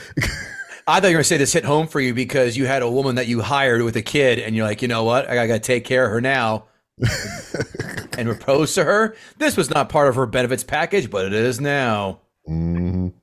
I 0.88 1.00
thought 1.00 1.08
you 1.08 1.13
were 1.13 1.17
going 1.17 1.24
to 1.24 1.28
say 1.28 1.38
this 1.38 1.54
hit 1.54 1.65
home 1.65 1.88
for 1.88 2.00
you 2.00 2.13
because 2.13 2.56
you 2.56 2.67
had 2.67 2.84
a 2.84 2.89
woman 2.89 3.15
that 3.15 3.28
you 3.28 3.41
hired 3.41 3.82
with 3.82 3.95
a 3.95 4.04
kid, 4.04 4.38
and 4.39 4.56
you're 4.56 4.65
like, 4.65 4.82
you 4.84 4.88
know 4.88 5.04
what? 5.04 5.28
I 5.28 5.48
got 5.48 5.54
to 5.54 5.60
take 5.60 5.84
care 5.84 6.06
of 6.06 6.12
her 6.12 6.21
now 6.21 6.65
and 8.17 8.28
propose 8.30 8.76
to 8.76 8.84
her. 8.84 9.15
This 9.38 9.58
was 9.58 9.69
not 9.71 9.89
part 9.89 10.10
of 10.10 10.15
her 10.15 10.28
benefits 10.28 10.63
package, 10.63 11.10
but 11.10 11.26
it 11.26 11.34
is 11.34 11.60
now. 11.60 12.19
Mhm. 12.48 13.13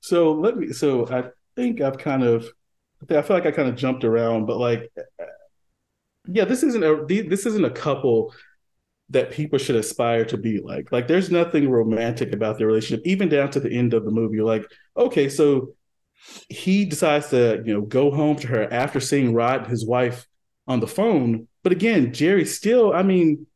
So 0.00 0.32
let 0.32 0.56
me. 0.56 0.72
So 0.72 1.06
I 1.08 1.24
think 1.56 1.80
I've 1.80 1.98
kind 1.98 2.22
of. 2.22 2.48
I 3.10 3.22
feel 3.22 3.36
like 3.36 3.46
I 3.46 3.52
kind 3.52 3.68
of 3.68 3.76
jumped 3.76 4.04
around, 4.04 4.46
but 4.46 4.58
like, 4.58 4.90
yeah, 6.26 6.44
this 6.44 6.62
isn't 6.62 6.84
a 6.84 7.04
this 7.06 7.46
isn't 7.46 7.64
a 7.64 7.70
couple 7.70 8.32
that 9.10 9.30
people 9.30 9.58
should 9.58 9.76
aspire 9.76 10.24
to 10.26 10.36
be 10.36 10.60
like. 10.60 10.92
Like, 10.92 11.08
there's 11.08 11.30
nothing 11.30 11.70
romantic 11.70 12.32
about 12.32 12.58
their 12.58 12.66
relationship, 12.66 13.06
even 13.06 13.28
down 13.28 13.50
to 13.52 13.60
the 13.60 13.70
end 13.70 13.94
of 13.94 14.04
the 14.04 14.10
movie. 14.10 14.36
You're 14.36 14.44
like, 14.46 14.66
okay, 14.96 15.28
so 15.28 15.72
he 16.48 16.84
decides 16.84 17.28
to 17.30 17.62
you 17.64 17.74
know 17.74 17.82
go 17.82 18.10
home 18.10 18.36
to 18.36 18.46
her 18.48 18.72
after 18.72 19.00
seeing 19.00 19.34
Rod 19.34 19.62
and 19.62 19.70
his 19.70 19.86
wife 19.86 20.26
on 20.66 20.80
the 20.80 20.86
phone. 20.86 21.48
But 21.62 21.72
again, 21.72 22.12
Jerry 22.12 22.44
still. 22.44 22.92
I 22.92 23.02
mean, 23.02 23.46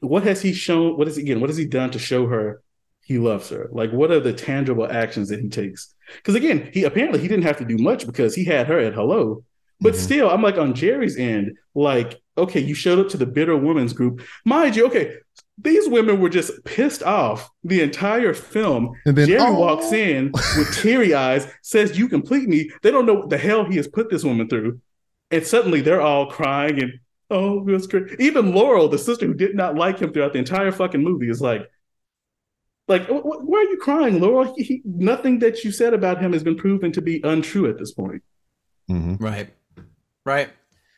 what 0.00 0.22
has 0.24 0.42
he 0.42 0.52
shown? 0.52 0.96
What 0.96 1.08
is 1.08 1.18
again? 1.18 1.40
What 1.40 1.50
has 1.50 1.56
he 1.56 1.66
done 1.66 1.90
to 1.92 1.98
show 1.98 2.26
her 2.26 2.62
he 3.04 3.18
loves 3.18 3.48
her? 3.50 3.68
Like, 3.72 3.92
what 3.92 4.10
are 4.10 4.20
the 4.20 4.32
tangible 4.32 4.90
actions 4.90 5.28
that 5.28 5.40
he 5.40 5.48
takes? 5.48 5.94
Because 6.16 6.34
again, 6.34 6.70
he 6.72 6.84
apparently 6.84 7.20
he 7.20 7.28
didn't 7.28 7.44
have 7.44 7.58
to 7.58 7.64
do 7.64 7.78
much 7.78 8.06
because 8.06 8.34
he 8.34 8.44
had 8.44 8.66
her 8.66 8.78
at 8.78 8.94
hello. 8.94 9.44
But 9.80 9.94
Mhm. 9.94 9.98
still, 9.98 10.30
I'm 10.30 10.42
like 10.42 10.56
on 10.56 10.74
Jerry's 10.74 11.18
end, 11.18 11.56
like, 11.74 12.18
okay, 12.38 12.60
you 12.60 12.74
showed 12.74 12.98
up 12.98 13.08
to 13.10 13.16
the 13.18 13.26
bitter 13.26 13.56
women's 13.56 13.92
group. 13.92 14.22
Mind 14.44 14.74
you, 14.76 14.86
okay, 14.86 15.16
these 15.58 15.88
women 15.88 16.20
were 16.20 16.28
just 16.28 16.64
pissed 16.64 17.02
off 17.02 17.50
the 17.64 17.80
entire 17.80 18.34
film. 18.34 18.94
And 19.06 19.16
then, 19.16 19.28
Jerry 19.28 19.42
oh. 19.42 19.58
walks 19.58 19.92
in 19.92 20.30
with 20.32 20.78
teary 20.80 21.14
eyes, 21.14 21.50
says, 21.62 21.98
You 21.98 22.08
complete 22.08 22.48
me. 22.48 22.70
They 22.82 22.90
don't 22.90 23.06
know 23.06 23.14
what 23.14 23.30
the 23.30 23.38
hell 23.38 23.64
he 23.64 23.76
has 23.76 23.88
put 23.88 24.10
this 24.10 24.24
woman 24.24 24.48
through. 24.48 24.80
And 25.30 25.46
suddenly 25.46 25.80
they're 25.80 26.00
all 26.00 26.30
crying 26.30 26.82
and, 26.82 26.92
oh, 27.30 27.66
it 27.66 27.72
was 27.72 27.86
great. 27.86 28.20
Even 28.20 28.54
Laurel, 28.54 28.88
the 28.88 28.98
sister 28.98 29.26
who 29.26 29.34
did 29.34 29.54
not 29.56 29.74
like 29.74 29.98
him 29.98 30.12
throughout 30.12 30.34
the 30.34 30.38
entire 30.38 30.72
fucking 30.72 31.02
movie, 31.02 31.30
is 31.30 31.40
like, 31.40 31.68
like, 32.86 33.06
wh- 33.06 33.22
wh- 33.22 33.48
why 33.48 33.58
are 33.58 33.70
you 33.70 33.78
crying, 33.78 34.20
Laurel? 34.20 34.54
He, 34.56 34.62
he, 34.62 34.82
nothing 34.84 35.40
that 35.40 35.64
you 35.64 35.72
said 35.72 35.94
about 35.94 36.20
him 36.20 36.32
has 36.32 36.44
been 36.44 36.56
proven 36.56 36.92
to 36.92 37.02
be 37.02 37.20
untrue 37.24 37.68
at 37.68 37.78
this 37.78 37.92
point. 37.92 38.22
Mhm. 38.88 39.20
Right. 39.20 39.50
Right. 40.24 40.50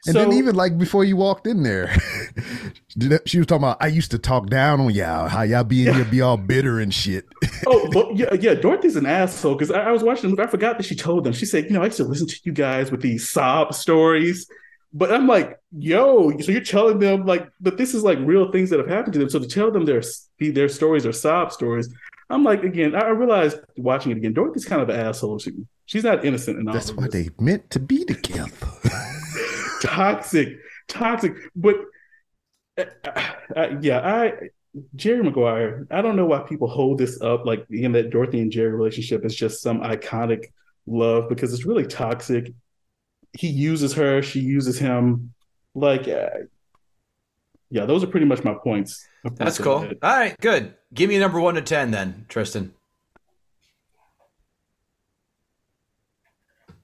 And 0.06 0.14
So- 0.14 0.20
then 0.20 0.32
even 0.32 0.54
like 0.54 0.78
before 0.78 1.04
you 1.04 1.16
walked 1.16 1.46
in 1.46 1.62
there, 1.64 1.92
she 3.26 3.38
was 3.38 3.46
talking 3.46 3.64
about 3.64 3.78
I 3.80 3.88
used 3.88 4.10
to 4.12 4.18
talk 4.18 4.48
down 4.48 4.80
on 4.80 4.90
y'all, 4.94 5.28
how 5.28 5.42
y'all 5.42 5.64
be 5.64 5.86
in 5.86 5.94
here 5.94 6.04
be 6.04 6.20
all 6.20 6.36
bitter 6.36 6.78
and 6.80 6.92
shit. 6.94 7.26
oh, 7.66 7.88
but 7.92 8.16
yeah, 8.16 8.32
yeah. 8.34 8.54
Dorothy's 8.54 8.96
an 8.96 9.06
asshole 9.06 9.54
because 9.54 9.70
I, 9.70 9.80
I 9.80 9.90
was 9.92 10.02
watching. 10.02 10.22
the 10.22 10.28
movie. 10.36 10.42
I 10.42 10.46
forgot 10.46 10.78
that 10.78 10.84
she 10.86 10.94
told 10.94 11.24
them. 11.24 11.32
She 11.32 11.46
said, 11.46 11.64
"You 11.64 11.70
know, 11.70 11.82
I 11.82 11.86
used 11.86 11.96
to 11.98 12.04
listen 12.04 12.26
to 12.28 12.36
you 12.44 12.52
guys 12.52 12.90
with 12.90 13.02
these 13.02 13.28
sob 13.28 13.74
stories." 13.74 14.48
But 14.94 15.12
I'm 15.12 15.26
like, 15.26 15.58
"Yo, 15.76 16.30
so 16.38 16.50
you're 16.52 16.62
telling 16.62 16.98
them 16.98 17.26
like, 17.26 17.46
but 17.60 17.76
this 17.76 17.92
is 17.92 18.02
like 18.02 18.18
real 18.22 18.50
things 18.52 18.70
that 18.70 18.78
have 18.78 18.88
happened 18.88 19.12
to 19.14 19.18
them. 19.18 19.28
So 19.28 19.38
to 19.40 19.46
tell 19.48 19.70
them 19.70 19.84
their 19.84 20.02
their 20.38 20.68
stories 20.68 21.04
are 21.04 21.12
sob 21.12 21.52
stories, 21.52 21.92
I'm 22.30 22.44
like, 22.44 22.62
again, 22.62 22.94
I 22.94 23.00
I 23.00 23.08
realized 23.10 23.58
watching 23.76 24.12
it 24.12 24.18
again. 24.18 24.32
Dorothy's 24.34 24.64
kind 24.64 24.82
of 24.82 24.88
an 24.88 25.00
asshole. 25.00 25.38
She, 25.38 25.52
she's 25.86 26.04
not 26.04 26.24
innocent 26.24 26.58
in 26.58 26.68
all 26.68 26.74
That's 26.74 26.92
why 26.92 27.04
this. 27.04 27.12
they 27.12 27.30
meant 27.42 27.70
to 27.70 27.80
be 27.80 28.04
together. 28.04 28.50
toxic, 29.82 30.58
toxic. 30.88 31.34
But 31.56 31.76
uh, 32.76 32.84
uh, 33.56 33.68
yeah, 33.80 34.00
I 34.00 34.32
Jerry 34.94 35.22
Maguire. 35.22 35.86
I 35.90 36.02
don't 36.02 36.16
know 36.16 36.26
why 36.26 36.40
people 36.40 36.68
hold 36.68 36.98
this 36.98 37.20
up 37.22 37.46
like 37.46 37.66
in 37.70 37.92
that 37.92 38.10
Dorothy 38.10 38.40
and 38.40 38.52
Jerry 38.52 38.72
relationship 38.72 39.24
is 39.24 39.34
just 39.34 39.62
some 39.62 39.80
iconic 39.80 40.46
love 40.86 41.28
because 41.28 41.52
it's 41.52 41.64
really 41.64 41.86
toxic. 41.86 42.52
He 43.32 43.48
uses 43.48 43.94
her, 43.94 44.22
she 44.22 44.40
uses 44.40 44.78
him. 44.78 45.32
Like, 45.74 46.08
uh, 46.08 46.28
yeah, 47.70 47.84
those 47.84 48.02
are 48.02 48.06
pretty 48.08 48.26
much 48.26 48.42
my 48.42 48.54
points. 48.54 49.06
That's 49.34 49.58
cool. 49.58 49.86
All 49.86 49.94
right, 50.02 50.34
good. 50.40 50.74
Give 50.94 51.08
me 51.08 51.16
a 51.16 51.20
number 51.20 51.40
one 51.40 51.54
to 51.54 51.62
ten 51.62 51.90
then, 51.90 52.24
Tristan. 52.28 52.74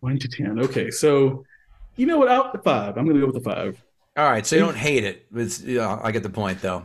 One 0.00 0.18
to 0.18 0.28
ten. 0.28 0.59
Okay, 0.61 0.90
so 0.90 1.44
you 1.96 2.07
know 2.07 2.18
what? 2.18 2.28
Out 2.28 2.52
the 2.52 2.59
five. 2.59 2.98
I'm 2.98 3.05
going 3.05 3.16
to 3.16 3.20
go 3.20 3.32
with 3.32 3.42
the 3.42 3.50
five. 3.50 3.82
All 4.16 4.30
right, 4.30 4.46
so 4.46 4.57
you 4.57 4.62
don't 4.62 4.76
hate 4.76 5.05
it. 5.05 5.26
It's, 5.34 5.61
yeah, 5.62 5.98
I 6.02 6.12
get 6.12 6.22
the 6.22 6.30
point 6.30 6.61
though. 6.61 6.84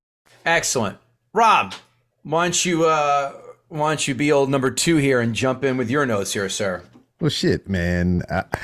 Excellent, 0.45 0.97
Rob. 1.33 1.73
Why 2.23 2.45
don't 2.45 2.65
you 2.65 2.85
uh, 2.85 3.33
why 3.69 3.89
don't 3.91 4.07
you 4.07 4.15
be 4.15 4.31
old 4.31 4.49
number 4.49 4.71
two 4.71 4.97
here 4.97 5.19
and 5.21 5.33
jump 5.35 5.63
in 5.63 5.77
with 5.77 5.89
your 5.89 6.05
notes 6.05 6.33
here, 6.33 6.49
sir? 6.49 6.83
Well, 7.19 7.29
shit, 7.29 7.69
man. 7.69 8.23
I, 8.29 8.43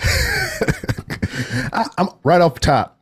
I, 1.74 1.86
I'm 1.98 2.10
right 2.24 2.42
off 2.42 2.56
the 2.56 2.60
top. 2.60 2.94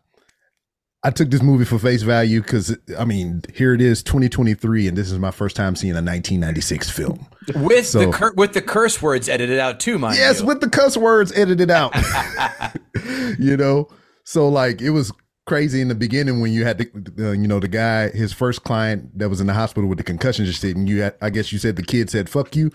I 1.04 1.12
took 1.12 1.30
this 1.30 1.44
movie 1.44 1.66
for 1.66 1.78
face 1.78 2.02
value 2.02 2.42
because 2.42 2.76
I 2.98 3.06
mean, 3.06 3.44
here 3.54 3.74
it 3.76 3.82
is, 3.82 4.02
2023, 4.02 4.88
and 4.88 4.98
this 4.98 5.12
is 5.12 5.20
my 5.20 5.30
first 5.30 5.56
time 5.56 5.76
seeing 5.76 5.92
a 5.94 6.02
1996 6.02 6.90
film. 6.90 7.28
With 7.56 7.86
So- 7.86 8.00
the 8.00 8.12
cur- 8.12 8.34
with 8.34 8.54
the 8.54 8.62
curse 8.62 9.02
words 9.02 9.30
edited 9.30 9.60
out 9.60 9.80
too, 9.80 10.00
mind 10.00 10.18
Yes, 10.18 10.40
you. 10.42 10.48
with 10.48 10.62
the 10.62 10.70
cuss 10.70 10.98
words 10.98 11.32
edited 11.34 11.70
out. 11.70 11.94
you 13.40 13.56
know, 13.56 13.88
so 14.24 14.50
like 14.50 14.82
it 14.82 14.90
was 14.90 15.12
crazy 15.46 15.82
in 15.82 15.88
the 15.88 15.96
beginning 15.96 16.42
when 16.42 16.52
you 16.52 16.66
had 16.66 16.78
the, 16.78 17.30
uh, 17.30 17.32
you 17.32 17.48
know, 17.48 17.60
the 17.60 17.68
guy, 17.68 18.10
his 18.10 18.34
first 18.34 18.64
client 18.64 19.18
that 19.18 19.30
was 19.30 19.40
in 19.40 19.48
the 19.48 19.54
hospital 19.54 19.88
with 19.88 19.98
the 19.98 20.04
concussion 20.04 20.46
just 20.46 20.62
said, 20.62 20.76
and 20.76 20.90
you 20.90 21.02
had, 21.02 21.16
I 21.22 21.30
guess 21.30 21.52
you 21.52 21.60
said 21.60 21.76
the 21.76 21.84
kid 21.84 22.10
said, 22.10 22.30
"Fuck 22.30 22.56
you." 22.56 22.72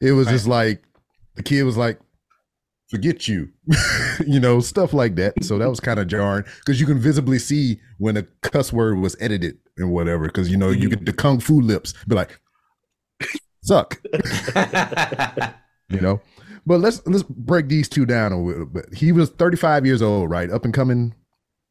It 0.00 0.12
was 0.12 0.28
just 0.28 0.46
like 0.46 0.82
the 1.34 1.42
kid 1.42 1.62
was 1.64 1.76
like, 1.76 1.98
"Forget 2.88 3.26
you," 3.28 3.50
you 4.26 4.40
know, 4.40 4.60
stuff 4.60 4.92
like 4.92 5.16
that. 5.16 5.42
So 5.42 5.58
that 5.58 5.70
was 5.70 5.80
kind 5.80 5.98
of 5.98 6.08
jarring 6.08 6.44
because 6.60 6.80
you 6.80 6.86
can 6.86 6.98
visibly 6.98 7.38
see 7.38 7.80
when 7.98 8.16
a 8.16 8.22
cuss 8.42 8.72
word 8.72 8.98
was 8.98 9.16
edited 9.20 9.58
and 9.76 9.92
whatever. 9.92 10.26
Because 10.26 10.50
you 10.50 10.56
know 10.56 10.70
you 10.70 10.88
get 10.88 11.04
the 11.04 11.12
kung 11.12 11.40
fu 11.40 11.60
lips, 11.60 11.94
be 12.06 12.14
like, 12.14 12.38
"Suck." 13.62 14.00
you 15.88 16.00
know. 16.00 16.20
But 16.66 16.80
let's 16.80 17.04
let's 17.06 17.22
break 17.22 17.68
these 17.68 17.88
two 17.88 18.04
down 18.04 18.32
a 18.32 18.40
little 18.40 18.66
bit. 18.66 18.92
He 18.94 19.12
was 19.12 19.30
35 19.30 19.86
years 19.86 20.02
old, 20.02 20.30
right? 20.30 20.50
Up 20.50 20.66
and 20.66 20.74
coming, 20.74 21.14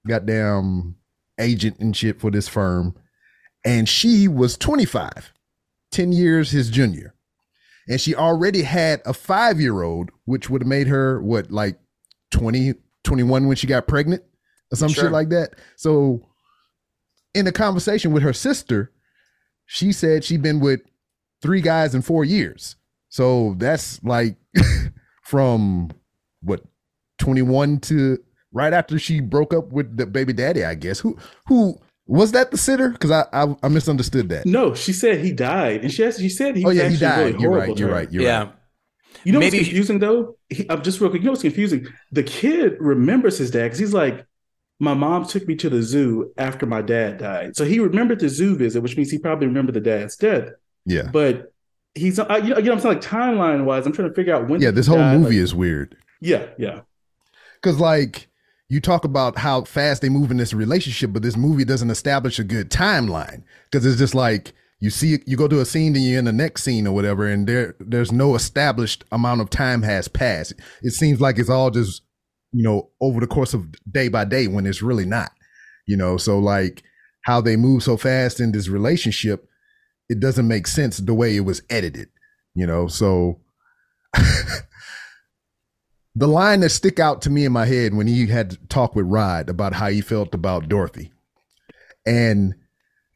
goddamn 0.07 0.95
agent 1.39 1.79
and 1.79 1.95
shit 1.95 2.19
for 2.19 2.31
this 2.31 2.47
firm. 2.47 2.95
And 3.65 3.87
she 3.89 4.27
was 4.27 4.57
25, 4.57 5.33
10 5.91 6.11
years 6.11 6.51
his 6.51 6.69
junior. 6.69 7.13
And 7.87 7.99
she 7.99 8.15
already 8.15 8.61
had 8.61 9.01
a 9.05 9.13
five 9.13 9.59
year 9.59 9.81
old, 9.81 10.11
which 10.25 10.49
would 10.49 10.61
have 10.61 10.67
made 10.67 10.87
her 10.87 11.21
what, 11.21 11.51
like 11.51 11.79
20, 12.31 12.75
21 13.03 13.47
when 13.47 13.55
she 13.57 13.67
got 13.67 13.87
pregnant 13.87 14.23
or 14.71 14.75
some 14.77 14.89
Sure. 14.89 15.05
shit 15.05 15.11
like 15.11 15.29
that. 15.29 15.55
So 15.75 16.27
in 17.33 17.47
a 17.47 17.51
conversation 17.51 18.11
with 18.13 18.23
her 18.23 18.33
sister, 18.33 18.91
she 19.65 19.91
said 19.91 20.23
she'd 20.23 20.41
been 20.41 20.59
with 20.59 20.81
three 21.41 21.61
guys 21.61 21.95
in 21.95 22.01
four 22.01 22.23
years. 22.23 22.75
So 23.09 23.55
that's 23.57 24.03
like 24.03 24.35
from 25.23 25.89
what 26.41 26.61
21 27.17 27.79
to 27.79 28.19
right 28.51 28.73
after 28.73 28.97
she 28.99 29.19
broke 29.19 29.53
up 29.53 29.71
with 29.71 29.97
the 29.97 30.05
baby 30.05 30.33
daddy, 30.33 30.63
I 30.63 30.75
guess. 30.75 30.99
Who 30.99 31.17
who 31.47 31.79
was 32.07 32.31
that 32.31 32.51
the 32.51 32.57
sitter? 32.57 32.89
Because 32.89 33.11
I, 33.11 33.25
I 33.33 33.55
I 33.63 33.67
misunderstood 33.67 34.29
that. 34.29 34.45
No, 34.45 34.73
she 34.73 34.93
said 34.93 35.19
he 35.23 35.31
died, 35.31 35.81
and 35.81 35.91
she 35.93 36.03
asked, 36.03 36.19
she 36.19 36.29
said 36.29 36.55
he 36.55 36.65
oh 36.65 36.69
was 36.69 36.77
yeah, 36.77 36.89
he 36.89 36.97
died. 36.97 37.17
really 37.19 37.31
you're 37.41 37.51
horrible 37.51 37.67
right. 37.73 37.79
You're 37.79 37.91
right. 37.91 38.11
You're 38.11 38.23
yeah. 38.23 38.39
right. 38.43 38.53
You 39.23 39.33
know 39.33 39.39
Maybe- 39.39 39.57
what's 39.57 39.67
confusing 39.67 39.99
though? 39.99 40.37
He, 40.49 40.65
I'm 40.69 40.81
just 40.81 40.99
real 41.01 41.09
quick. 41.09 41.21
You 41.21 41.25
know 41.25 41.31
what's 41.33 41.41
confusing? 41.43 41.85
The 42.11 42.23
kid 42.23 42.77
remembers 42.79 43.37
his 43.37 43.51
dad 43.51 43.63
because 43.63 43.79
he's 43.79 43.93
like, 43.93 44.25
my 44.79 44.93
mom 44.93 45.25
took 45.25 45.45
me 45.45 45.55
to 45.57 45.69
the 45.69 45.81
zoo 45.83 46.31
after 46.37 46.65
my 46.65 46.81
dad 46.81 47.17
died, 47.17 47.55
so 47.57 47.65
he 47.65 47.79
remembered 47.79 48.19
the 48.19 48.29
zoo 48.29 48.55
visit, 48.55 48.81
which 48.81 48.95
means 48.95 49.11
he 49.11 49.19
probably 49.19 49.47
remembered 49.47 49.75
the 49.75 49.81
dad's 49.81 50.15
death. 50.15 50.49
Yeah. 50.85 51.09
But 51.11 51.51
he's, 51.95 52.17
I, 52.17 52.37
you 52.37 52.49
know, 52.51 52.55
again, 52.55 52.71
I'm 52.73 52.79
saying 52.79 52.95
like 52.95 53.03
timeline 53.03 53.65
wise, 53.65 53.85
I'm 53.85 53.91
trying 53.91 54.07
to 54.07 54.15
figure 54.15 54.33
out 54.33 54.47
when. 54.47 54.61
Yeah, 54.61 54.71
this 54.71 54.87
whole 54.87 54.97
die, 54.97 55.17
movie 55.17 55.35
like- 55.35 55.43
is 55.43 55.53
weird. 55.53 55.97
Yeah, 56.21 56.45
yeah. 56.57 56.81
Because 57.55 57.77
like 57.79 58.28
you 58.69 58.79
talk 58.79 59.03
about 59.03 59.39
how 59.39 59.63
fast 59.63 60.01
they 60.01 60.09
move 60.09 60.29
in 60.29 60.37
this 60.37 60.53
relationship, 60.53 61.11
but 61.11 61.23
this 61.23 61.35
movie 61.35 61.65
doesn't 61.65 61.89
establish 61.89 62.37
a 62.37 62.43
good 62.43 62.69
timeline. 62.69 63.43
Because 63.69 63.85
it's 63.85 63.97
just 63.97 64.13
like 64.13 64.53
you 64.79 64.91
see 64.91 65.17
you 65.25 65.35
go 65.35 65.47
to 65.47 65.59
a 65.59 65.65
scene, 65.65 65.93
then 65.93 66.03
you're 66.03 66.19
in 66.19 66.25
the 66.25 66.31
next 66.31 66.63
scene 66.63 66.85
or 66.85 66.93
whatever, 66.93 67.27
and 67.27 67.47
there 67.47 67.75
there's 67.79 68.11
no 68.11 68.35
established 68.35 69.03
amount 69.11 69.41
of 69.41 69.49
time 69.49 69.81
has 69.81 70.07
passed. 70.07 70.53
It 70.83 70.91
seems 70.91 71.19
like 71.19 71.39
it's 71.39 71.49
all 71.49 71.71
just 71.71 72.03
you 72.51 72.63
know 72.63 72.89
over 73.01 73.19
the 73.19 73.27
course 73.27 73.53
of 73.55 73.67
day 73.91 74.07
by 74.07 74.25
day 74.25 74.47
when 74.47 74.67
it's 74.67 74.83
really 74.83 75.05
not. 75.05 75.31
You 75.87 75.97
know, 75.97 76.17
so 76.17 76.37
like 76.37 76.83
how 77.25 77.41
they 77.41 77.55
move 77.55 77.81
so 77.81 77.97
fast 77.97 78.39
in 78.39 78.51
this 78.51 78.69
relationship, 78.69 79.49
it 80.09 80.19
doesn't 80.19 80.47
make 80.47 80.67
sense 80.67 80.97
the 80.97 81.13
way 81.15 81.35
it 81.35 81.41
was 81.41 81.63
edited. 81.71 82.09
You 82.53 82.67
know, 82.67 82.87
so 82.87 83.39
the 86.19 86.27
line 86.27 86.59
that 86.59 86.69
stick 86.69 86.99
out 86.99 87.21
to 87.21 87.29
me 87.29 87.45
in 87.45 87.53
my 87.53 87.65
head 87.65 87.93
when 87.93 88.05
he 88.05 88.27
had 88.27 88.49
to 88.49 88.57
talk 88.67 88.93
with 88.93 89.05
Rod 89.05 89.49
about 89.49 89.71
how 89.71 89.87
he 89.87 90.01
felt 90.01 90.33
about 90.33 90.67
Dorothy. 90.67 91.13
And 92.05 92.55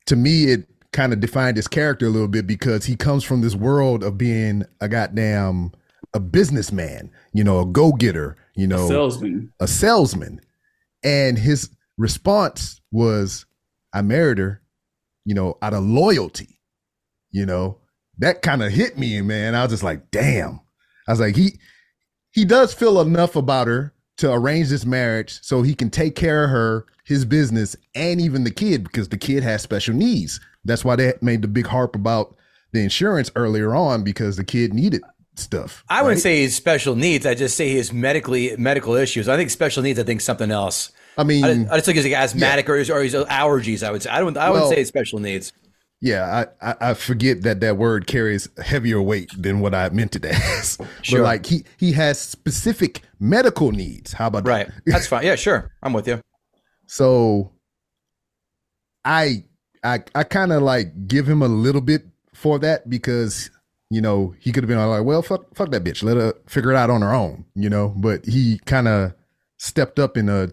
to 0.05 0.15
me, 0.15 0.45
it 0.45 0.69
kind 0.93 1.11
of 1.11 1.19
defined 1.19 1.57
his 1.57 1.67
character 1.67 2.05
a 2.05 2.09
little 2.09 2.29
bit 2.29 2.47
because 2.47 2.85
he 2.85 2.95
comes 2.95 3.25
from 3.25 3.41
this 3.41 3.55
world 3.55 4.05
of 4.05 4.17
being 4.17 4.63
a 4.79 4.87
goddamn 4.87 5.73
a 6.13 6.19
businessman, 6.21 7.11
you 7.33 7.43
know, 7.43 7.59
a 7.59 7.65
go-getter, 7.65 8.37
you 8.55 8.67
know, 8.67 8.87
Salesman. 8.87 9.51
a 9.59 9.67
salesman. 9.67 10.39
And 11.03 11.37
his 11.37 11.69
response 11.97 12.79
was, 12.89 13.45
I 13.93 14.01
married 14.01 14.37
her, 14.37 14.61
you 15.25 15.35
know, 15.35 15.57
out 15.61 15.73
of 15.73 15.83
loyalty. 15.83 16.59
You 17.31 17.45
know, 17.45 17.79
that 18.19 18.43
kind 18.43 18.63
of 18.63 18.71
hit 18.71 18.97
me, 18.97 19.19
man. 19.19 19.55
I 19.55 19.63
was 19.63 19.71
just 19.71 19.83
like, 19.83 20.09
damn. 20.09 20.61
I 21.05 21.11
was 21.11 21.19
like, 21.19 21.35
he 21.35 21.59
he 22.33 22.45
does 22.45 22.73
feel 22.73 22.99
enough 22.99 23.35
about 23.35 23.67
her 23.67 23.93
to 24.17 24.31
arrange 24.31 24.69
this 24.69 24.85
marriage 24.85 25.39
so 25.41 25.61
he 25.61 25.73
can 25.73 25.89
take 25.89 26.15
care 26.15 26.43
of 26.43 26.49
her, 26.49 26.85
his 27.05 27.25
business, 27.25 27.75
and 27.95 28.19
even 28.19 28.43
the 28.43 28.51
kid 28.51 28.83
because 28.83 29.09
the 29.09 29.17
kid 29.17 29.43
has 29.43 29.61
special 29.61 29.95
needs. 29.95 30.39
That's 30.65 30.83
why 30.85 30.95
they 30.95 31.13
made 31.21 31.41
the 31.41 31.47
big 31.47 31.67
harp 31.67 31.95
about 31.95 32.35
the 32.71 32.81
insurance 32.81 33.31
earlier 33.35 33.75
on 33.75 34.03
because 34.03 34.35
the 34.37 34.43
kid 34.43 34.73
needed 34.73 35.01
stuff. 35.35 35.83
I 35.89 36.01
wouldn't 36.03 36.21
say 36.21 36.41
his 36.41 36.55
special 36.55 36.95
needs. 36.95 37.25
I 37.25 37.33
just 37.35 37.55
say 37.57 37.69
his 37.71 37.91
medically 37.93 38.55
medical 38.57 38.95
issues. 38.95 39.27
I 39.29 39.35
think 39.37 39.49
special 39.49 39.83
needs. 39.83 39.99
I 39.99 40.03
think 40.03 40.21
something 40.21 40.51
else. 40.51 40.91
I 41.17 41.23
mean, 41.23 41.43
I, 41.43 41.49
I 41.49 41.75
just 41.75 41.85
think 41.85 41.97
he's 41.97 42.05
like 42.05 42.13
asthmatic 42.13 42.67
or, 42.69 42.75
his, 42.75 42.89
or 42.89 43.03
his 43.03 43.13
allergies. 43.13 43.83
I 43.85 43.91
would 43.91 44.01
say. 44.01 44.09
I 44.09 44.19
don't. 44.19 44.35
I 44.37 44.49
Well- 44.49 44.63
wouldn't 44.69 44.75
say 44.77 44.83
special 44.85 45.19
needs. 45.19 45.53
Yeah, 46.03 46.45
I, 46.61 46.69
I 46.71 46.75
I 46.89 46.93
forget 46.95 47.43
that 47.43 47.61
that 47.61 47.77
word 47.77 48.07
carries 48.07 48.49
heavier 48.61 49.01
weight 49.01 49.31
than 49.41 49.61
what 49.61 49.73
I 49.73 49.87
meant 49.89 50.15
it 50.17 50.25
as. 50.25 50.77
Sure. 51.01 51.19
But 51.19 51.23
like 51.23 51.45
he 51.45 51.63
he 51.77 51.93
has 51.93 52.19
specific 52.19 53.01
medical 53.19 53.71
needs. 53.71 54.11
How 54.13 54.27
about 54.27 54.45
Right. 54.45 54.67
that? 54.67 54.83
That's 54.85 55.07
fine. 55.07 55.25
Yeah, 55.25 55.35
sure. 55.35 55.71
I'm 55.81 55.93
with 55.93 56.07
you. 56.07 56.19
So 56.87 57.51
I 59.05 59.43
I 59.83 60.03
I 60.15 60.23
kind 60.23 60.51
of 60.51 60.61
like 60.61 61.07
give 61.07 61.27
him 61.27 61.41
a 61.41 61.47
little 61.47 61.81
bit 61.81 62.03
for 62.33 62.59
that 62.59 62.89
because 62.89 63.49
you 63.89 64.01
know 64.01 64.35
he 64.39 64.51
could 64.51 64.63
have 64.63 64.69
been 64.69 64.77
like, 64.85 65.03
well, 65.05 65.21
fuck 65.21 65.55
fuck 65.55 65.71
that 65.71 65.83
bitch, 65.83 66.03
let 66.03 66.17
her 66.17 66.33
figure 66.47 66.71
it 66.71 66.77
out 66.77 66.89
on 66.89 67.01
her 67.01 67.13
own, 67.13 67.45
you 67.55 67.69
know. 67.69 67.93
But 67.97 68.25
he 68.25 68.59
kind 68.65 68.87
of 68.87 69.13
stepped 69.57 69.99
up 69.99 70.17
and 70.17 70.29
uh 70.29 70.47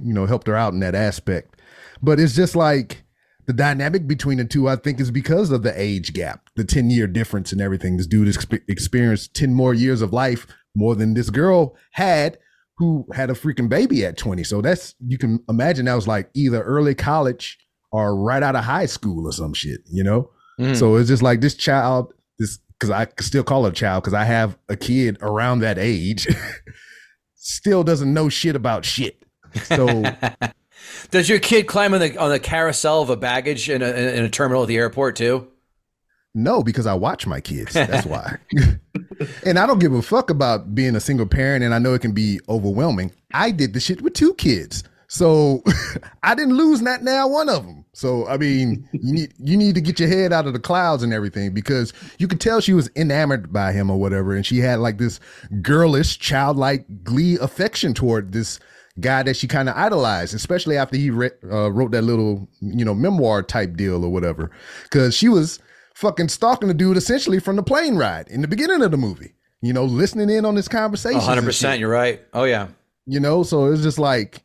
you 0.00 0.12
know 0.14 0.26
helped 0.26 0.46
her 0.46 0.56
out 0.56 0.72
in 0.72 0.80
that 0.80 0.94
aspect. 0.94 1.60
But 2.02 2.20
it's 2.20 2.34
just 2.34 2.56
like 2.56 3.03
the 3.46 3.52
dynamic 3.52 4.06
between 4.06 4.38
the 4.38 4.44
two, 4.44 4.68
I 4.68 4.76
think, 4.76 5.00
is 5.00 5.10
because 5.10 5.50
of 5.50 5.62
the 5.62 5.72
age 5.80 6.12
gap, 6.12 6.48
the 6.56 6.64
10 6.64 6.90
year 6.90 7.06
difference 7.06 7.52
and 7.52 7.60
everything. 7.60 7.96
This 7.96 8.06
dude 8.06 8.28
exp- 8.28 8.62
experienced 8.68 9.34
10 9.34 9.54
more 9.54 9.74
years 9.74 10.02
of 10.02 10.12
life 10.12 10.46
more 10.74 10.94
than 10.94 11.14
this 11.14 11.30
girl 11.30 11.76
had, 11.92 12.38
who 12.78 13.06
had 13.12 13.30
a 13.30 13.34
freaking 13.34 13.68
baby 13.68 14.04
at 14.04 14.16
20. 14.16 14.42
So 14.44 14.60
that's, 14.60 14.94
you 15.06 15.18
can 15.18 15.40
imagine 15.48 15.84
that 15.84 15.94
was 15.94 16.08
like 16.08 16.30
either 16.34 16.62
early 16.62 16.94
college 16.94 17.58
or 17.92 18.16
right 18.16 18.42
out 18.42 18.56
of 18.56 18.64
high 18.64 18.86
school 18.86 19.26
or 19.28 19.32
some 19.32 19.54
shit, 19.54 19.80
you 19.90 20.02
know? 20.02 20.30
Mhm. 20.58 20.76
So 20.76 20.96
it's 20.96 21.08
just 21.08 21.22
like 21.22 21.40
this 21.40 21.54
child, 21.54 22.12
this, 22.38 22.58
because 22.78 22.90
I 22.90 23.06
still 23.20 23.44
call 23.44 23.64
her 23.64 23.70
a 23.70 23.72
child 23.72 24.02
because 24.02 24.14
I 24.14 24.24
have 24.24 24.58
a 24.68 24.76
kid 24.76 25.18
around 25.20 25.60
that 25.60 25.78
age, 25.78 26.26
still 27.34 27.84
doesn't 27.84 28.12
know 28.12 28.28
shit 28.28 28.56
about 28.56 28.84
shit. 28.84 29.22
So 29.64 29.86
Does 31.10 31.28
your 31.28 31.38
kid 31.38 31.66
climb 31.66 31.94
on 31.94 32.00
the 32.00 32.16
on 32.16 32.30
the 32.30 32.40
carousel 32.40 33.02
of 33.02 33.10
a 33.10 33.16
baggage 33.16 33.68
in 33.70 33.82
a 33.82 33.90
in 33.90 34.24
a 34.24 34.28
terminal 34.28 34.62
at 34.62 34.68
the 34.68 34.76
airport 34.76 35.16
too? 35.16 35.48
No, 36.34 36.62
because 36.62 36.86
I 36.86 36.94
watch 36.94 37.26
my 37.26 37.40
kids. 37.40 37.72
That's 37.72 38.06
why. 38.06 38.38
and 39.46 39.58
I 39.58 39.66
don't 39.66 39.78
give 39.78 39.92
a 39.92 40.02
fuck 40.02 40.30
about 40.30 40.74
being 40.74 40.96
a 40.96 41.00
single 41.00 41.26
parent, 41.26 41.62
and 41.62 41.72
I 41.72 41.78
know 41.78 41.94
it 41.94 42.02
can 42.02 42.12
be 42.12 42.40
overwhelming. 42.48 43.12
I 43.32 43.50
did 43.50 43.72
the 43.72 43.80
shit 43.80 44.02
with 44.02 44.14
two 44.14 44.34
kids. 44.34 44.82
So 45.06 45.62
I 46.24 46.34
didn't 46.34 46.56
lose 46.56 46.82
not 46.82 47.02
now 47.02 47.28
one 47.28 47.48
of 47.48 47.64
them. 47.64 47.84
So 47.92 48.26
I 48.26 48.36
mean, 48.36 48.88
you 48.92 49.12
need 49.12 49.34
you 49.38 49.56
need 49.56 49.76
to 49.76 49.80
get 49.80 50.00
your 50.00 50.08
head 50.08 50.32
out 50.32 50.48
of 50.48 50.52
the 50.52 50.58
clouds 50.58 51.04
and 51.04 51.12
everything 51.12 51.54
because 51.54 51.92
you 52.18 52.26
could 52.26 52.40
tell 52.40 52.60
she 52.60 52.72
was 52.72 52.90
enamored 52.96 53.52
by 53.52 53.72
him 53.72 53.90
or 53.90 54.00
whatever, 54.00 54.34
and 54.34 54.44
she 54.44 54.58
had 54.58 54.80
like 54.80 54.98
this 54.98 55.20
girlish, 55.62 56.18
childlike 56.18 57.04
glee 57.04 57.38
affection 57.40 57.94
toward 57.94 58.32
this 58.32 58.58
guy 59.00 59.22
that 59.22 59.36
she 59.36 59.46
kind 59.48 59.68
of 59.68 59.76
idolized, 59.76 60.34
especially 60.34 60.76
after 60.76 60.96
he 60.96 61.10
re- 61.10 61.30
uh, 61.50 61.70
wrote 61.70 61.90
that 61.92 62.02
little 62.02 62.48
you 62.60 62.84
know 62.84 62.94
memoir 62.94 63.42
type 63.42 63.76
deal 63.76 64.04
or 64.04 64.10
whatever, 64.10 64.50
because 64.84 65.14
she 65.14 65.28
was 65.28 65.58
fucking 65.94 66.28
stalking 66.28 66.68
the 66.68 66.74
dude 66.74 66.96
essentially 66.96 67.40
from 67.40 67.56
the 67.56 67.62
plane 67.62 67.96
ride 67.96 68.28
in 68.28 68.40
the 68.42 68.48
beginning 68.48 68.82
of 68.82 68.90
the 68.90 68.96
movie. 68.96 69.34
You 69.62 69.72
know, 69.72 69.84
listening 69.84 70.28
in 70.28 70.44
on 70.44 70.54
this 70.54 70.68
conversation. 70.68 71.20
hundred 71.20 71.44
percent. 71.44 71.80
You're 71.80 71.90
right. 71.90 72.20
Oh 72.34 72.44
yeah. 72.44 72.68
You 73.06 73.20
know, 73.20 73.42
so 73.42 73.72
it's 73.72 73.82
just 73.82 73.98
like, 73.98 74.42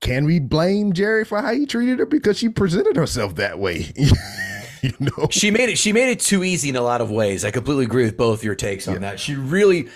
can 0.00 0.24
we 0.24 0.38
blame 0.38 0.92
Jerry 0.92 1.24
for 1.24 1.40
how 1.40 1.52
he 1.52 1.66
treated 1.66 1.98
her 1.98 2.06
because 2.06 2.38
she 2.38 2.48
presented 2.48 2.96
herself 2.96 3.36
that 3.36 3.58
way? 3.58 3.92
you 4.82 4.92
know, 4.98 5.28
She 5.30 5.50
made 5.50 5.68
it. 5.68 5.78
She 5.78 5.92
made 5.92 6.10
it 6.10 6.20
too 6.20 6.42
easy 6.42 6.70
in 6.70 6.76
a 6.76 6.80
lot 6.80 7.00
of 7.00 7.10
ways. 7.10 7.44
I 7.44 7.50
completely 7.50 7.84
agree 7.84 8.04
with 8.04 8.16
both 8.16 8.42
your 8.42 8.54
takes 8.54 8.88
on 8.88 9.02
that. 9.02 9.20
She 9.20 9.34
really, 9.34 9.88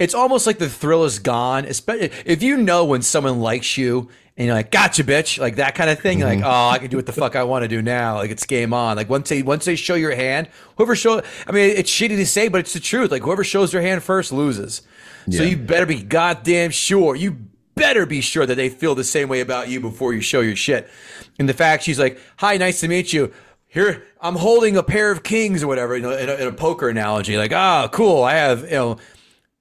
it's 0.00 0.14
almost 0.14 0.46
like 0.46 0.58
the 0.58 0.68
thrill 0.68 1.04
is 1.04 1.20
gone. 1.20 1.66
Especially 1.66 2.10
if 2.24 2.42
you 2.42 2.56
know 2.56 2.86
when 2.86 3.02
someone 3.02 3.38
likes 3.38 3.76
you 3.76 4.08
and 4.36 4.46
you're 4.46 4.54
like, 4.56 4.70
"Gotcha, 4.70 5.04
bitch," 5.04 5.38
like 5.38 5.56
that 5.56 5.74
kind 5.74 5.90
of 5.90 6.00
thing. 6.00 6.18
You're 6.18 6.28
like, 6.28 6.42
oh, 6.42 6.68
I 6.70 6.78
can 6.78 6.90
do 6.90 6.96
what 6.96 7.04
the 7.04 7.12
fuck 7.12 7.36
I 7.36 7.44
want 7.44 7.62
to 7.62 7.68
do 7.68 7.82
now. 7.82 8.16
Like 8.16 8.30
it's 8.30 8.46
game 8.46 8.72
on. 8.72 8.96
Like 8.96 9.10
once 9.10 9.28
they 9.28 9.42
once 9.42 9.66
they 9.66 9.76
show 9.76 9.94
your 9.94 10.14
hand, 10.14 10.48
whoever 10.76 10.96
show. 10.96 11.22
I 11.46 11.52
mean, 11.52 11.70
it's 11.76 11.90
shitty 11.90 12.16
to 12.16 12.26
say, 12.26 12.48
but 12.48 12.60
it's 12.60 12.72
the 12.72 12.80
truth. 12.80 13.10
Like 13.10 13.22
whoever 13.22 13.44
shows 13.44 13.72
their 13.72 13.82
hand 13.82 14.02
first 14.02 14.32
loses. 14.32 14.82
So 15.30 15.42
you 15.44 15.58
better 15.58 15.86
be 15.86 16.02
goddamn 16.02 16.70
sure. 16.70 17.14
You 17.14 17.36
better 17.74 18.06
be 18.06 18.22
sure 18.22 18.46
that 18.46 18.54
they 18.54 18.70
feel 18.70 18.94
the 18.94 19.04
same 19.04 19.28
way 19.28 19.40
about 19.40 19.68
you 19.68 19.78
before 19.78 20.14
you 20.14 20.22
show 20.22 20.40
your 20.40 20.56
shit. 20.56 20.90
And 21.38 21.46
the 21.48 21.54
fact 21.54 21.84
she's 21.84 21.98
like, 21.98 22.18
"Hi, 22.38 22.56
nice 22.56 22.80
to 22.80 22.88
meet 22.88 23.12
you." 23.12 23.32
Here, 23.68 24.02
I'm 24.20 24.34
holding 24.34 24.76
a 24.76 24.82
pair 24.82 25.12
of 25.12 25.22
kings 25.22 25.62
or 25.62 25.68
whatever, 25.68 25.94
you 25.94 26.02
know, 26.02 26.10
in 26.10 26.28
a, 26.28 26.34
in 26.34 26.48
a 26.48 26.52
poker 26.52 26.88
analogy. 26.88 27.36
Like, 27.36 27.52
ah, 27.52 27.88
cool. 27.92 28.24
I 28.24 28.34
have, 28.34 28.62
you 28.62 28.70
know, 28.70 28.98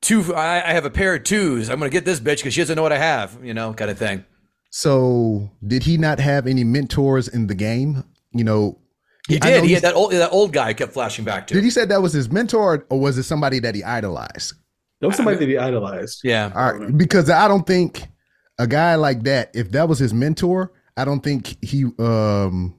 two. 0.02 0.34
I, 0.34 0.70
I 0.70 0.74
have 0.74 0.86
a 0.86 0.90
pair 0.90 1.16
of 1.16 1.24
twos. 1.24 1.70
I'm 1.70 1.80
gonna 1.80 1.90
get 1.90 2.06
this 2.06 2.20
bitch 2.20 2.38
because 2.38 2.54
she 2.54 2.62
doesn't 2.62 2.76
know 2.76 2.84
what 2.84 2.94
I 2.94 2.98
have, 2.98 3.38
you 3.44 3.54
know, 3.54 3.74
kind 3.74 3.92
of 3.92 3.98
thing. 3.98 4.26
so 4.72 5.50
did 5.66 5.84
he 5.84 5.98
not 5.98 6.20
have 6.20 6.48
any 6.48 6.64
mentors 6.64 7.28
in 7.28 7.48
the 7.48 7.56
game? 7.56 8.04
You 8.32 8.44
know, 8.44 8.78
He 9.28 9.40
I 9.42 9.50
know 9.52 9.62
did. 9.62 9.64
He 9.66 9.74
had 9.74 9.84
that 9.84 9.96
old 9.96 10.12
that 10.12 10.32
old 10.32 10.54
guy 10.54 10.74
kept 10.74 10.94
flashing 10.94 11.26
back 11.26 11.48
to. 11.48 11.54
Did 11.54 11.64
he 11.64 11.70
say 11.70 11.86
that 11.86 12.02
was 12.02 12.14
his 12.14 12.30
mentor, 12.32 12.86
or 12.90 13.00
was 13.00 13.18
it 13.18 13.24
somebody 13.24 13.60
that 13.60 13.76
he 13.76 13.84
idolized? 13.84 14.54
That 15.02 15.08
was 15.08 15.16
somebody 15.16 15.38
that 15.38 15.48
he 15.48 15.58
idolized. 15.58 16.22
yeah. 16.24 16.52
All 16.56 16.74
right, 16.74 16.98
because 16.98 17.30
I 17.30 17.48
don't 17.48 17.66
think 17.66 18.04
a 18.60 18.68
guy 18.68 18.96
like 18.96 19.24
that, 19.24 19.50
if 19.54 19.72
that 19.72 19.88
was 19.88 19.98
his 19.98 20.14
mentor, 20.14 20.74
I 20.98 21.06
don't 21.06 21.22
think 21.22 21.58
he 21.64 21.86
um 22.00 22.76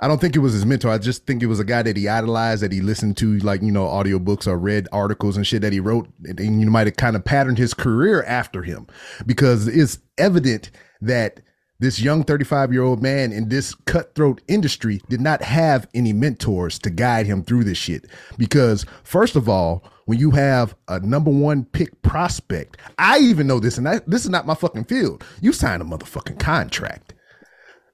I 0.00 0.06
don't 0.06 0.20
think 0.20 0.36
it 0.36 0.40
was 0.40 0.52
his 0.52 0.64
mentor. 0.64 0.90
I 0.90 0.98
just 0.98 1.26
think 1.26 1.42
it 1.42 1.46
was 1.46 1.58
a 1.58 1.64
guy 1.64 1.82
that 1.82 1.96
he 1.96 2.08
idolized, 2.08 2.62
that 2.62 2.70
he 2.70 2.80
listened 2.80 3.16
to, 3.16 3.38
like, 3.38 3.62
you 3.62 3.72
know, 3.72 3.86
audiobooks 3.86 4.46
or 4.46 4.56
read 4.56 4.86
articles 4.92 5.36
and 5.36 5.46
shit 5.46 5.62
that 5.62 5.72
he 5.72 5.80
wrote. 5.80 6.08
And, 6.24 6.38
and 6.38 6.60
you 6.60 6.70
might 6.70 6.86
have 6.86 6.96
kind 6.96 7.16
of 7.16 7.24
patterned 7.24 7.58
his 7.58 7.74
career 7.74 8.22
after 8.22 8.62
him 8.62 8.86
because 9.26 9.66
it's 9.66 9.98
evident 10.16 10.70
that 11.00 11.40
this 11.80 12.00
young 12.00 12.24
35 12.24 12.72
year 12.72 12.82
old 12.82 13.02
man 13.02 13.32
in 13.32 13.48
this 13.48 13.74
cutthroat 13.86 14.40
industry 14.48 15.00
did 15.08 15.20
not 15.20 15.42
have 15.42 15.88
any 15.94 16.12
mentors 16.12 16.78
to 16.80 16.90
guide 16.90 17.26
him 17.26 17.42
through 17.42 17.64
this 17.64 17.78
shit. 17.78 18.06
Because, 18.36 18.84
first 19.02 19.36
of 19.36 19.48
all, 19.48 19.84
when 20.06 20.18
you 20.18 20.30
have 20.30 20.74
a 20.88 21.00
number 21.00 21.30
one 21.30 21.64
pick 21.64 22.00
prospect, 22.02 22.78
I 22.98 23.18
even 23.18 23.46
know 23.46 23.60
this, 23.60 23.78
and 23.78 23.88
I, 23.88 24.00
this 24.06 24.24
is 24.24 24.30
not 24.30 24.46
my 24.46 24.54
fucking 24.54 24.84
field. 24.84 25.24
You 25.40 25.52
sign 25.52 25.80
a 25.80 25.84
motherfucking 25.84 26.38
contract. 26.38 27.14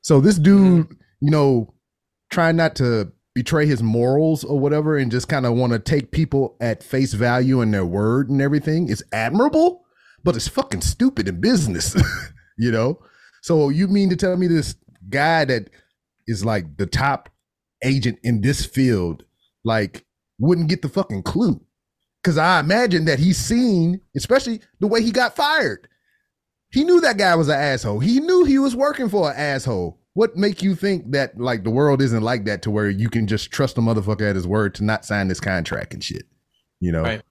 So 0.03 0.21
this 0.21 0.39
dude, 0.39 0.87
mm-hmm. 0.87 0.95
you 1.21 1.31
know, 1.31 1.74
trying 2.35 2.57
not 2.57 2.75
to 2.77 3.13
betray 3.35 3.65
his 3.65 3.83
morals 3.83 4.45
or 4.45 4.59
whatever 4.59 4.99
and 4.99 5.11
just 5.11 5.29
kind 5.29 5.47
of 5.47 5.55
want 5.55 5.73
to 5.73 5.79
take 5.79 6.11
people 6.11 6.57
at 6.61 6.83
face 6.83 7.13
value 7.15 7.61
and 7.61 7.73
their 7.73 7.85
word 7.85 8.29
and 8.29 8.43
everything 8.43 8.89
is 8.89 9.05
admirable, 9.13 9.85
but 10.23 10.37
it's 10.37 10.49
fucking 10.49 10.81
stupid 10.81 11.29
in 11.29 11.41
business, 11.41 11.97
you 12.59 12.71
know? 12.71 12.99
So 13.43 13.69
you 13.69 13.89
mean 13.89 14.11
to 14.11 14.17
tell 14.17 14.37
me 14.37 14.47
this 14.47 14.75
guy 15.09 15.45
that 15.45 15.71
is 16.27 16.45
like 16.45 16.77
the 16.77 16.87
top 16.87 17.29
agent 17.83 18.19
in 18.23 18.41
this 18.41 18.65
field, 18.67 19.25
like, 19.65 20.05
wouldn't 20.39 20.69
get 20.69 20.83
the 20.83 20.89
fucking 20.89 21.23
clue? 21.23 21.61
Because 22.23 22.39
I 22.39 22.59
imagine 22.59 23.05
that 23.05 23.19
he's 23.19 23.39
seen, 23.39 24.01
especially 24.17 24.61
the 24.81 24.87
way 24.87 25.03
he 25.03 25.13
got 25.13 25.37
fired. 25.37 25.89
He 26.71 26.83
knew 26.83 27.01
that 27.01 27.19
guy 27.19 27.35
was 27.37 27.49
an 27.49 27.61
asshole. 27.61 28.01
He 28.01 28.19
knew 28.19 28.45
he 28.45 28.59
was 28.59 28.75
working 28.75 29.09
for 29.09 29.31
an 29.31 29.37
asshole. 29.37 30.01
What 30.15 30.37
make 30.37 30.63
you 30.63 30.75
think 30.75 31.11
that 31.11 31.39
like 31.39 31.65
the 31.65 31.71
world 31.71 32.01
isn't 32.01 32.23
like 32.23 32.45
that 32.45 32.63
to 32.63 32.71
where 32.71 32.89
you 32.89 33.11
can 33.11 33.27
just 33.27 33.51
trust 33.51 33.79
a 33.79 33.81
motherfucker 33.81 34.29
at 34.29 34.37
his 34.37 34.47
word 34.47 34.75
to 34.77 34.85
not 34.85 35.05
sign 35.05 35.29
this 35.29 35.41
contract 35.41 35.93
and 35.93 36.03
shit? 36.03 36.25
You 36.81 36.93
know. 36.93 37.03
Right. 37.03 37.23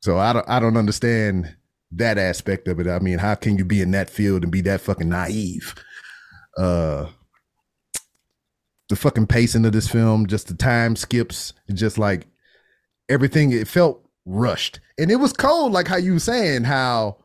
So 0.00 0.18
I 0.18 0.32
don't 0.32 0.48
I 0.48 0.60
don't 0.60 0.76
understand 0.76 1.56
that 1.92 2.18
aspect 2.18 2.68
of 2.68 2.80
it. 2.80 2.86
I 2.86 3.00
mean, 3.00 3.18
how 3.18 3.34
can 3.34 3.58
you 3.58 3.64
be 3.64 3.80
in 3.80 3.90
that 3.90 4.08
field 4.08 4.44
and 4.44 4.52
be 4.52 4.60
that 4.62 4.80
fucking 4.80 5.08
naive? 5.08 5.74
Uh 6.56 7.08
the 8.88 8.96
fucking 8.96 9.26
pacing 9.26 9.64
of 9.64 9.72
this 9.72 9.88
film, 9.88 10.26
just 10.26 10.48
the 10.48 10.54
time 10.54 10.96
skips, 10.96 11.54
just 11.72 11.96
like 11.96 12.26
everything 13.08 13.50
it 13.50 13.66
felt 13.66 14.06
rushed. 14.26 14.80
And 14.98 15.10
it 15.10 15.16
was 15.16 15.32
cold, 15.32 15.72
like 15.72 15.88
how 15.88 15.96
you 15.96 16.12
were 16.14 16.18
saying 16.18 16.64
how 16.64 17.16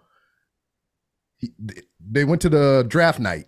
he, 1.37 1.51
they 1.99 2.23
went 2.23 2.41
to 2.43 2.49
the 2.49 2.85
draft 2.87 3.19
night. 3.19 3.47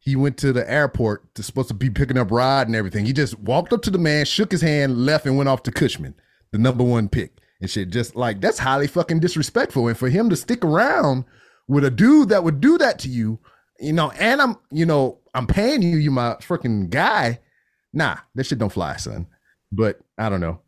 He 0.00 0.16
went 0.16 0.36
to 0.38 0.52
the 0.52 0.68
airport 0.70 1.34
to 1.34 1.42
supposed 1.42 1.68
to 1.68 1.74
be 1.74 1.90
picking 1.90 2.18
up 2.18 2.30
Rod 2.30 2.66
and 2.66 2.74
everything. 2.74 3.04
He 3.06 3.12
just 3.12 3.38
walked 3.38 3.72
up 3.72 3.82
to 3.82 3.90
the 3.90 3.98
man, 3.98 4.24
shook 4.24 4.50
his 4.50 4.62
hand, 4.62 5.04
left, 5.04 5.26
and 5.26 5.36
went 5.36 5.48
off 5.48 5.62
to 5.64 5.70
Cushman, 5.72 6.14
the 6.52 6.58
number 6.58 6.82
one 6.82 7.08
pick 7.08 7.32
and 7.60 7.70
shit. 7.70 7.90
Just 7.90 8.16
like 8.16 8.40
that's 8.40 8.58
highly 8.58 8.86
fucking 8.86 9.20
disrespectful. 9.20 9.88
And 9.88 9.98
for 9.98 10.08
him 10.08 10.30
to 10.30 10.36
stick 10.36 10.64
around 10.64 11.24
with 11.68 11.84
a 11.84 11.90
dude 11.90 12.30
that 12.30 12.42
would 12.44 12.60
do 12.60 12.78
that 12.78 12.98
to 13.00 13.08
you, 13.08 13.38
you 13.78 13.92
know, 13.92 14.10
and 14.12 14.40
I'm, 14.42 14.56
you 14.70 14.86
know, 14.86 15.18
I'm 15.34 15.46
paying 15.46 15.82
you, 15.82 15.98
you 15.98 16.10
my 16.10 16.34
freaking 16.40 16.90
guy. 16.90 17.40
Nah, 17.92 18.16
that 18.34 18.44
shit 18.46 18.58
don't 18.58 18.72
fly, 18.72 18.96
son. 18.96 19.26
But 19.70 20.00
I 20.18 20.28
don't 20.28 20.40
know. 20.40 20.60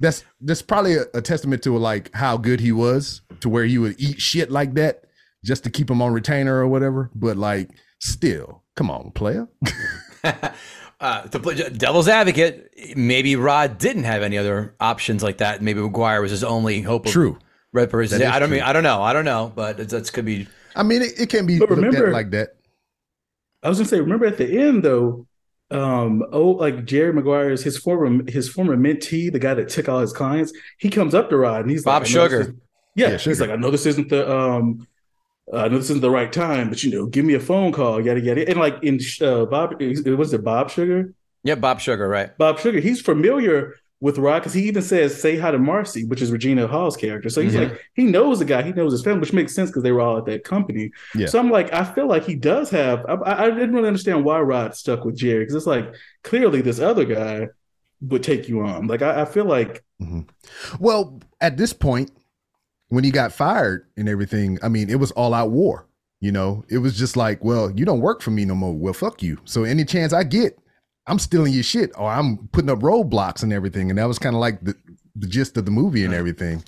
that's 0.00 0.24
that's 0.40 0.62
probably 0.62 0.94
a, 0.96 1.04
a 1.14 1.22
testament 1.22 1.62
to 1.62 1.76
like 1.76 2.12
how 2.14 2.36
good 2.36 2.60
he 2.60 2.72
was 2.72 3.22
to 3.40 3.48
where 3.48 3.64
he 3.64 3.78
would 3.78 3.96
eat 4.00 4.20
shit 4.20 4.50
like 4.50 4.74
that 4.74 5.04
just 5.44 5.64
to 5.64 5.70
keep 5.70 5.90
him 5.90 6.02
on 6.02 6.12
retainer 6.12 6.56
or 6.56 6.68
whatever. 6.68 7.10
But 7.14 7.36
like, 7.36 7.70
still, 7.98 8.62
come 8.76 8.90
on, 8.90 9.10
player. 9.12 9.48
Uh, 11.00 11.22
to 11.28 11.38
play 11.38 11.54
devil's 11.54 12.08
advocate, 12.08 12.74
maybe 12.96 13.36
Rod 13.36 13.78
didn't 13.78 14.02
have 14.02 14.22
any 14.24 14.36
other 14.36 14.74
options 14.80 15.22
like 15.22 15.38
that. 15.38 15.62
Maybe 15.62 15.80
Maguire 15.80 16.20
was 16.20 16.32
his 16.32 16.42
only 16.42 16.82
hope. 16.82 17.06
Of 17.06 17.12
True. 17.12 17.38
representation. 17.72 18.32
I 18.32 18.40
don't 18.40 18.50
mean. 18.50 18.62
I 18.62 18.72
don't 18.72 18.82
know. 18.82 19.00
I 19.00 19.12
don't 19.12 19.24
know, 19.24 19.52
but 19.54 19.76
that 19.76 20.12
could 20.12 20.24
be. 20.24 20.48
I 20.74 20.82
mean, 20.82 21.02
it, 21.02 21.12
it 21.20 21.28
can 21.28 21.46
be 21.46 21.60
But 21.60 21.70
looked 21.70 21.82
remember- 21.82 22.08
at 22.08 22.12
like 22.12 22.30
that. 22.32 22.56
I 23.62 23.68
was 23.68 23.78
gonna 23.78 23.88
say, 23.88 24.00
remember 24.00 24.26
at 24.26 24.38
the 24.38 24.58
end 24.60 24.82
though, 24.82 25.28
um, 25.70 26.24
oh, 26.32 26.50
like 26.50 26.84
Jerry 26.84 27.12
Maguire's 27.12 27.62
his 27.62 27.78
former 27.78 28.28
his 28.28 28.48
former 28.48 28.76
mentee, 28.76 29.30
the 29.32 29.38
guy 29.38 29.54
that 29.54 29.68
took 29.68 29.88
all 29.88 30.00
his 30.00 30.12
clients, 30.12 30.52
he 30.78 30.90
comes 30.90 31.14
up 31.14 31.30
to 31.30 31.36
Rod 31.36 31.60
and 31.60 31.70
he's 31.70 31.84
Bob 31.84 32.02
like, 32.02 32.10
I 32.10 32.12
Sugar. 32.12 32.40
isn't- 32.40 32.60
Yeah, 32.96 33.10
Yeah, 33.10 33.18
he's 33.18 33.40
like, 33.40 33.50
I 33.50 33.56
know 33.56 33.70
this 33.70 33.86
isn't 33.86 34.08
the 34.08 34.28
um, 34.28 34.84
uh, 35.52 35.56
I 35.56 35.68
know 35.68 35.76
this 35.78 35.86
isn't 35.90 36.00
the 36.02 36.10
right 36.10 36.32
time, 36.32 36.68
but 36.68 36.82
you 36.82 36.90
know, 36.90 37.06
give 37.06 37.24
me 37.24 37.34
a 37.34 37.40
phone 37.40 37.72
call, 37.72 38.04
yada 38.04 38.20
yada. 38.20 38.48
And 38.48 38.58
like 38.58 38.82
in 38.82 38.98
uh, 39.22 39.46
Bob, 39.46 39.80
was 39.80 40.32
it 40.32 40.44
Bob 40.44 40.70
Sugar? 40.70 41.12
Yeah, 41.44 41.54
Bob 41.54 41.80
Sugar, 41.80 42.08
right? 42.08 42.36
Bob 42.36 42.58
Sugar, 42.58 42.80
he's 42.80 43.00
familiar 43.00 43.76
with 44.00 44.18
Rod 44.18 44.40
because 44.40 44.54
he 44.54 44.62
even 44.68 44.82
says 44.82 45.20
"Say 45.20 45.38
hi 45.38 45.50
to 45.50 45.58
Marcy," 45.58 46.04
which 46.04 46.22
is 46.22 46.30
Regina 46.30 46.66
Hall's 46.66 46.96
character. 46.96 47.28
So 47.28 47.40
he's 47.40 47.54
Mhm. 47.54 47.70
like, 47.70 47.80
he 47.94 48.04
knows 48.04 48.38
the 48.38 48.44
guy, 48.44 48.62
he 48.62 48.72
knows 48.72 48.92
his 48.92 49.02
family, 49.02 49.20
which 49.20 49.32
makes 49.32 49.54
sense 49.54 49.70
because 49.70 49.82
they 49.82 49.90
were 49.92 50.00
all 50.00 50.18
at 50.18 50.26
that 50.26 50.44
company. 50.44 50.90
Yeah. 51.16 51.26
So 51.26 51.38
I'm 51.38 51.50
like, 51.50 51.72
I 51.72 51.84
feel 51.84 52.06
like 52.06 52.24
he 52.24 52.34
does 52.36 52.70
have. 52.70 53.04
I, 53.06 53.44
I 53.44 53.50
didn't 53.50 53.72
really 53.74 53.88
understand 53.88 54.24
why 54.24 54.40
Rod 54.40 54.74
stuck 54.76 55.04
with 55.04 55.16
Jerry 55.16 55.40
because 55.40 55.54
it's 55.56 55.66
like 55.66 55.94
clearly 56.22 56.60
this 56.60 56.78
other 56.78 57.04
guy 57.04 57.48
would 58.00 58.22
take 58.22 58.48
you 58.48 58.60
on. 58.60 58.86
Like 58.86 59.02
I, 59.02 59.22
I 59.22 59.24
feel 59.24 59.46
like 59.46 59.82
Well, 60.78 61.20
at 61.40 61.56
this 61.56 61.72
point, 61.72 62.10
when 62.88 63.04
he 63.04 63.10
got 63.10 63.32
fired 63.32 63.86
and 63.96 64.08
everything, 64.08 64.58
I 64.62 64.68
mean, 64.68 64.90
it 64.90 64.96
was 64.96 65.10
all 65.12 65.34
out 65.34 65.50
war. 65.50 65.86
You 66.20 66.32
know, 66.32 66.64
it 66.68 66.78
was 66.78 66.98
just 66.98 67.16
like, 67.16 67.44
well, 67.44 67.70
you 67.70 67.84
don't 67.84 68.00
work 68.00 68.22
for 68.22 68.30
me 68.32 68.44
no 68.44 68.54
more. 68.54 68.74
Well, 68.74 68.92
fuck 68.92 69.22
you. 69.22 69.38
So 69.44 69.62
any 69.62 69.84
chance 69.84 70.12
I 70.12 70.24
get, 70.24 70.58
I'm 71.06 71.18
stealing 71.18 71.52
your 71.52 71.62
shit 71.62 71.92
or 71.96 72.10
I'm 72.10 72.48
putting 72.48 72.70
up 72.70 72.80
roadblocks 72.80 73.42
and 73.42 73.52
everything. 73.52 73.88
And 73.88 73.98
that 73.98 74.08
was 74.08 74.18
kind 74.18 74.34
of 74.34 74.40
like 74.40 74.60
the, 74.64 74.74
the 75.14 75.28
gist 75.28 75.56
of 75.56 75.64
the 75.64 75.70
movie 75.70 76.04
and 76.04 76.12
everything. 76.12 76.64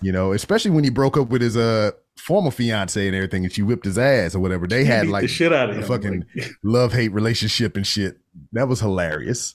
You 0.00 0.12
know, 0.12 0.32
especially 0.32 0.70
when 0.70 0.84
he 0.84 0.90
broke 0.90 1.16
up 1.16 1.28
with 1.28 1.42
his 1.42 1.56
uh 1.56 1.92
former 2.18 2.50
fiance 2.50 3.06
and 3.06 3.14
everything, 3.14 3.44
and 3.44 3.52
she 3.52 3.62
whipped 3.62 3.84
his 3.84 3.98
ass 3.98 4.34
or 4.34 4.40
whatever. 4.40 4.66
They 4.66 4.80
he 4.80 4.90
had 4.90 5.08
like 5.08 5.22
the 5.22 5.28
shit 5.28 5.52
out 5.52 5.70
of 5.70 5.76
a 5.76 5.80
him. 5.80 5.86
fucking 5.86 6.24
Like, 6.34 6.50
love 6.62 6.92
hate 6.92 7.12
relationship 7.12 7.76
and 7.76 7.86
shit. 7.86 8.18
That 8.52 8.68
was 8.68 8.80
hilarious. 8.80 9.54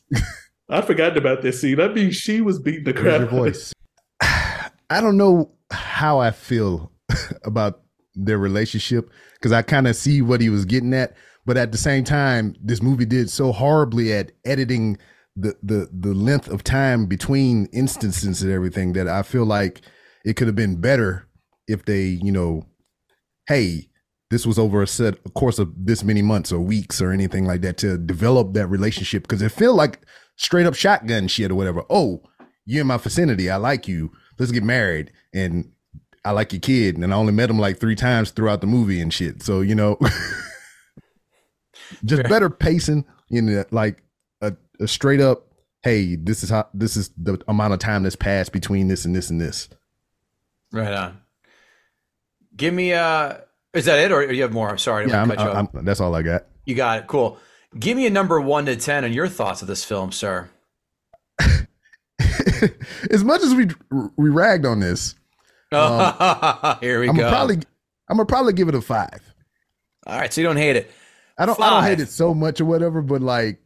I 0.70 0.82
forgot 0.82 1.18
about 1.18 1.42
this 1.42 1.62
scene. 1.62 1.80
I 1.80 1.90
mean, 1.90 2.12
she 2.12 2.42
was 2.42 2.60
beating 2.60 2.86
the 2.86 2.94
crap. 2.94 3.06
your 3.06 3.14
out 3.14 3.22
of 3.22 3.30
him. 3.30 3.38
voice? 3.38 3.74
I 4.22 5.00
don't 5.00 5.18
know 5.18 5.52
how 5.72 6.20
I 6.20 6.32
feel 6.32 6.92
about 7.44 7.82
their 8.16 8.38
relationship 8.38 9.10
because 9.36 9.52
I 9.52 9.62
kind 9.62 9.88
of 9.88 9.96
see 9.96 10.22
what 10.22 10.42
he 10.42 10.50
was 10.50 10.66
getting 10.66 10.94
at, 10.94 11.16
but 11.46 11.58
at 11.58 11.72
the 11.72 11.78
same 11.78 12.04
time, 12.04 12.56
this 12.62 12.82
movie 12.82 13.06
did 13.06 13.30
so 13.30 13.52
horribly 13.52 14.14
at 14.14 14.32
editing 14.46 14.98
the 15.36 15.56
the 15.64 15.90
the 15.98 16.14
length 16.14 16.50
of 16.50 16.64
time 16.64 17.06
between 17.06 17.68
instances 17.68 18.42
and 18.44 18.52
everything 18.52 18.94
that 18.94 19.08
I 19.08 19.24
feel 19.24 19.46
like 19.46 19.82
it 20.26 20.36
could 20.36 20.48
have 20.48 20.56
been 20.56 20.80
better 20.80 21.28
if 21.68 21.86
they, 21.86 22.04
you 22.04 22.32
know, 22.32 22.66
hey, 23.48 23.90
this 24.30 24.46
was 24.46 24.60
over 24.60 24.82
a 24.82 24.88
set 24.88 25.16
a 25.26 25.30
course 25.30 25.60
of 25.60 25.72
this 25.76 26.04
many 26.04 26.22
months 26.22 26.52
or 26.52 26.60
weeks 26.60 27.02
or 27.02 27.12
anything 27.12 27.46
like 27.46 27.62
that 27.62 27.78
to 27.78 27.98
develop 27.98 28.54
that 28.54 28.68
relationship 28.68 29.24
because 29.24 29.42
it 29.42 29.52
feel 29.52 29.74
like 29.74 30.02
straight 30.38 30.66
up 30.66 30.76
shotgun 30.76 31.28
shit 31.28 31.52
or 31.52 31.56
whatever. 31.56 31.84
Oh, 31.90 32.24
you're 32.66 32.82
in 32.82 32.88
my 32.88 32.98
vicinity. 32.98 33.50
I 33.50 33.58
like 33.58 33.88
you. 33.88 34.12
Let's 34.42 34.52
get 34.52 34.64
married. 34.64 35.12
And 35.36 35.72
I 36.26 36.32
like 36.32 36.52
your 36.52 36.62
kid. 36.62 36.98
And 36.98 37.14
I 37.14 37.16
only 37.16 37.32
met 37.32 37.52
him 37.52 37.60
like 37.60 37.80
three 37.80 37.94
times 37.94 38.32
throughout 38.32 38.60
the 38.60 38.66
movie 38.66 39.00
and 39.00 39.14
shit. 39.14 39.44
So, 39.44 39.62
you 39.62 39.76
know, 39.76 40.00
just 42.06 42.24
better 42.24 42.50
pacing 42.50 43.06
in 43.30 43.46
the, 43.46 43.68
like 43.70 44.02
a, 44.42 44.54
a 44.80 44.88
straight 44.88 45.22
up, 45.22 45.46
hey, 45.84 46.16
this 46.16 46.42
is 46.42 46.50
how 46.50 46.68
this 46.74 46.98
is 46.98 47.12
the 47.18 47.40
amount 47.48 47.74
of 47.74 47.80
time 47.80 48.02
that's 48.02 48.16
passed 48.16 48.52
between 48.52 48.88
this 48.88 49.06
and 49.06 49.16
this 49.16 49.30
and 49.30 49.40
this. 49.40 49.70
Right 50.72 50.92
on. 50.92 51.22
Give 52.56 52.74
me 52.74 52.94
uh 52.94 53.36
is 53.76 53.86
that 53.86 54.00
it 54.00 54.12
or 54.12 54.34
you 54.34 54.42
have 54.42 54.52
more? 54.52 54.72
I'm 54.72 54.80
sorry, 54.80 55.08
Yeah, 55.08 55.22
I'm, 55.22 55.30
want 55.30 55.40
to 55.40 55.46
cut 55.46 55.54
you. 55.54 55.80
I'm, 55.80 55.86
that's 55.86 56.02
all 56.02 56.16
I 56.16 56.24
got. 56.24 56.48
You 56.66 56.74
got 56.74 56.98
it. 56.98 57.08
Cool. 57.08 57.38
Give 57.78 57.96
me 57.96 58.08
a 58.08 58.10
number 58.10 58.42
one 58.42 58.66
to 58.66 58.76
ten 58.76 59.06
on 59.06 59.14
your 59.14 59.28
thoughts 59.28 59.62
of 59.62 59.68
this 59.68 59.84
film, 59.84 60.12
sir. 60.12 60.50
as 63.12 63.24
much 63.24 63.42
as 63.42 63.54
we 63.54 63.68
we 64.18 64.30
ragged 64.30 64.66
on 64.66 64.80
this, 64.80 65.16
um, 65.72 66.78
Here 66.82 67.00
we 67.00 67.10
I'm 67.10 67.16
go. 67.16 67.22
gonna 67.24 67.36
probably 67.36 67.56
I'm 68.10 68.18
gonna 68.18 68.26
probably 68.26 68.54
give 68.54 68.68
it 68.70 68.76
a 68.76 68.82
five. 68.82 69.22
All 70.08 70.18
right, 70.18 70.32
so 70.34 70.42
you 70.42 70.48
don't 70.48 70.58
hate 70.58 70.76
it. 70.76 70.92
I 71.38 71.46
don't 71.46 71.60
I 71.60 71.70
don't 71.70 71.84
hate 71.84 72.00
it 72.00 72.10
so 72.10 72.34
much 72.34 72.60
or 72.62 72.66
whatever, 72.66 73.02
but 73.02 73.22
like 73.22 73.60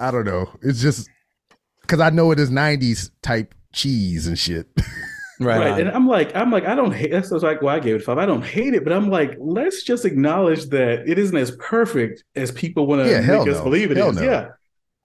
I 0.00 0.10
don't 0.10 0.24
know. 0.24 0.48
It's 0.62 0.80
just 0.80 1.08
because 1.82 2.00
I 2.00 2.10
know 2.10 2.30
it 2.32 2.38
is 2.40 2.50
'90s 2.50 3.10
type 3.22 3.54
cheese 3.72 4.26
and 4.26 4.38
shit. 4.38 4.68
Right. 5.40 5.58
Right. 5.72 5.80
And 5.80 5.90
I'm 5.90 6.06
like, 6.06 6.36
I'm 6.36 6.52
like, 6.52 6.66
I 6.66 6.76
don't 6.76 6.92
hate 6.92 7.10
that's 7.10 7.32
like 7.32 7.62
why 7.62 7.74
I 7.76 7.80
gave 7.80 7.96
it 7.96 8.02
five. 8.04 8.16
I 8.16 8.26
don't 8.26 8.44
hate 8.44 8.74
it, 8.74 8.84
but 8.84 8.92
I'm 8.92 9.10
like, 9.10 9.34
let's 9.40 9.82
just 9.82 10.04
acknowledge 10.04 10.66
that 10.66 11.08
it 11.08 11.18
isn't 11.18 11.36
as 11.36 11.50
perfect 11.52 12.22
as 12.36 12.52
people 12.52 12.86
want 12.86 13.02
to 13.04 13.10
Yeah, 13.10 13.22
hell 13.22 13.44
make 13.44 13.52
us 13.52 13.58
no. 13.58 13.64
believe 13.64 13.90
it 13.90 13.96
is. 13.98 14.04
Hell 14.04 14.12
no. 14.12 14.22
Yeah. 14.22 14.48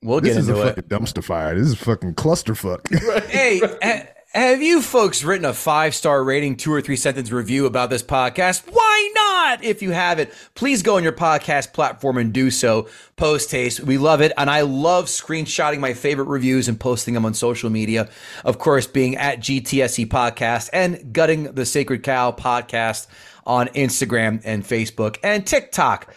We'll 0.04 0.22
this 0.22 0.34
get 0.34 0.40
is 0.42 0.50
a 0.50 0.52
into 0.54 0.64
it. 0.64 0.76
fucking 0.76 0.84
dumpster 0.90 1.24
fire. 1.24 1.56
This 1.56 1.68
is 1.68 1.74
a 1.74 1.78
fucking 1.78 2.16
clusterfuck. 2.16 2.82
Right. 3.08 3.24
Hey, 3.26 3.60
ha- 3.60 4.04
have 4.34 4.62
you 4.62 4.82
folks 4.82 5.24
written 5.24 5.46
a 5.46 5.54
five 5.54 5.96
star 5.96 6.24
rating, 6.24 6.58
two 6.58 6.72
or 6.72 6.82
three 6.82 6.96
sentence 6.98 7.32
review 7.32 7.66
about 7.66 7.90
this 7.90 8.04
podcast? 8.04 8.64
Why 8.72 9.12
not? 9.16 9.64
If 9.64 9.82
you 9.82 9.92
haven't, 9.92 10.30
please 10.54 10.84
go 10.84 10.98
on 10.98 11.04
your 11.04 11.14
podcast 11.14 11.74
platform 11.74 12.18
and 12.18 12.32
do 12.34 12.52
so. 12.52 12.88
Post 13.16 13.50
haste. 13.52 13.80
We 13.80 13.98
love 13.98 14.22
it. 14.22 14.34
And 14.38 14.50
I 14.50 14.62
love 14.62 15.06
screenshotting 15.06 15.80
my 15.80 15.94
favorite 15.94 16.28
reviews 16.28 16.68
and 16.68 16.80
posting 16.80 17.14
them 17.16 17.26
on 17.26 17.34
social 17.34 17.70
media. 17.72 18.10
Of 18.46 18.60
course, 18.60 18.86
being 18.86 19.16
at 19.16 19.40
GTSC 19.40 20.08
Podcast 20.08 20.70
and 20.74 21.12
Gutting 21.14 21.46
the 21.54 21.66
Sacred 21.66 22.04
Cow 22.04 22.32
Podcast 22.32 23.08
on 23.46 23.68
Instagram 23.70 24.42
and 24.44 24.64
Facebook 24.64 25.18
and 25.24 25.48
TikTok. 25.48 26.14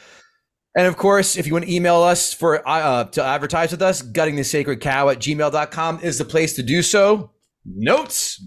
And 0.76 0.86
of 0.86 0.96
course, 0.96 1.36
if 1.36 1.46
you 1.46 1.52
want 1.52 1.64
to 1.64 1.74
email 1.74 2.02
us 2.02 2.32
for 2.32 2.66
uh, 2.66 3.04
to 3.04 3.24
advertise 3.24 3.72
with 3.72 3.82
us, 3.82 4.02
gutting 4.02 4.36
the 4.36 4.44
sacred 4.44 4.80
cow 4.80 5.08
at 5.08 5.18
gmail.com 5.18 6.00
is 6.02 6.18
the 6.18 6.24
place 6.24 6.54
to 6.54 6.62
do 6.62 6.82
so. 6.82 7.32
Notes. 7.64 8.42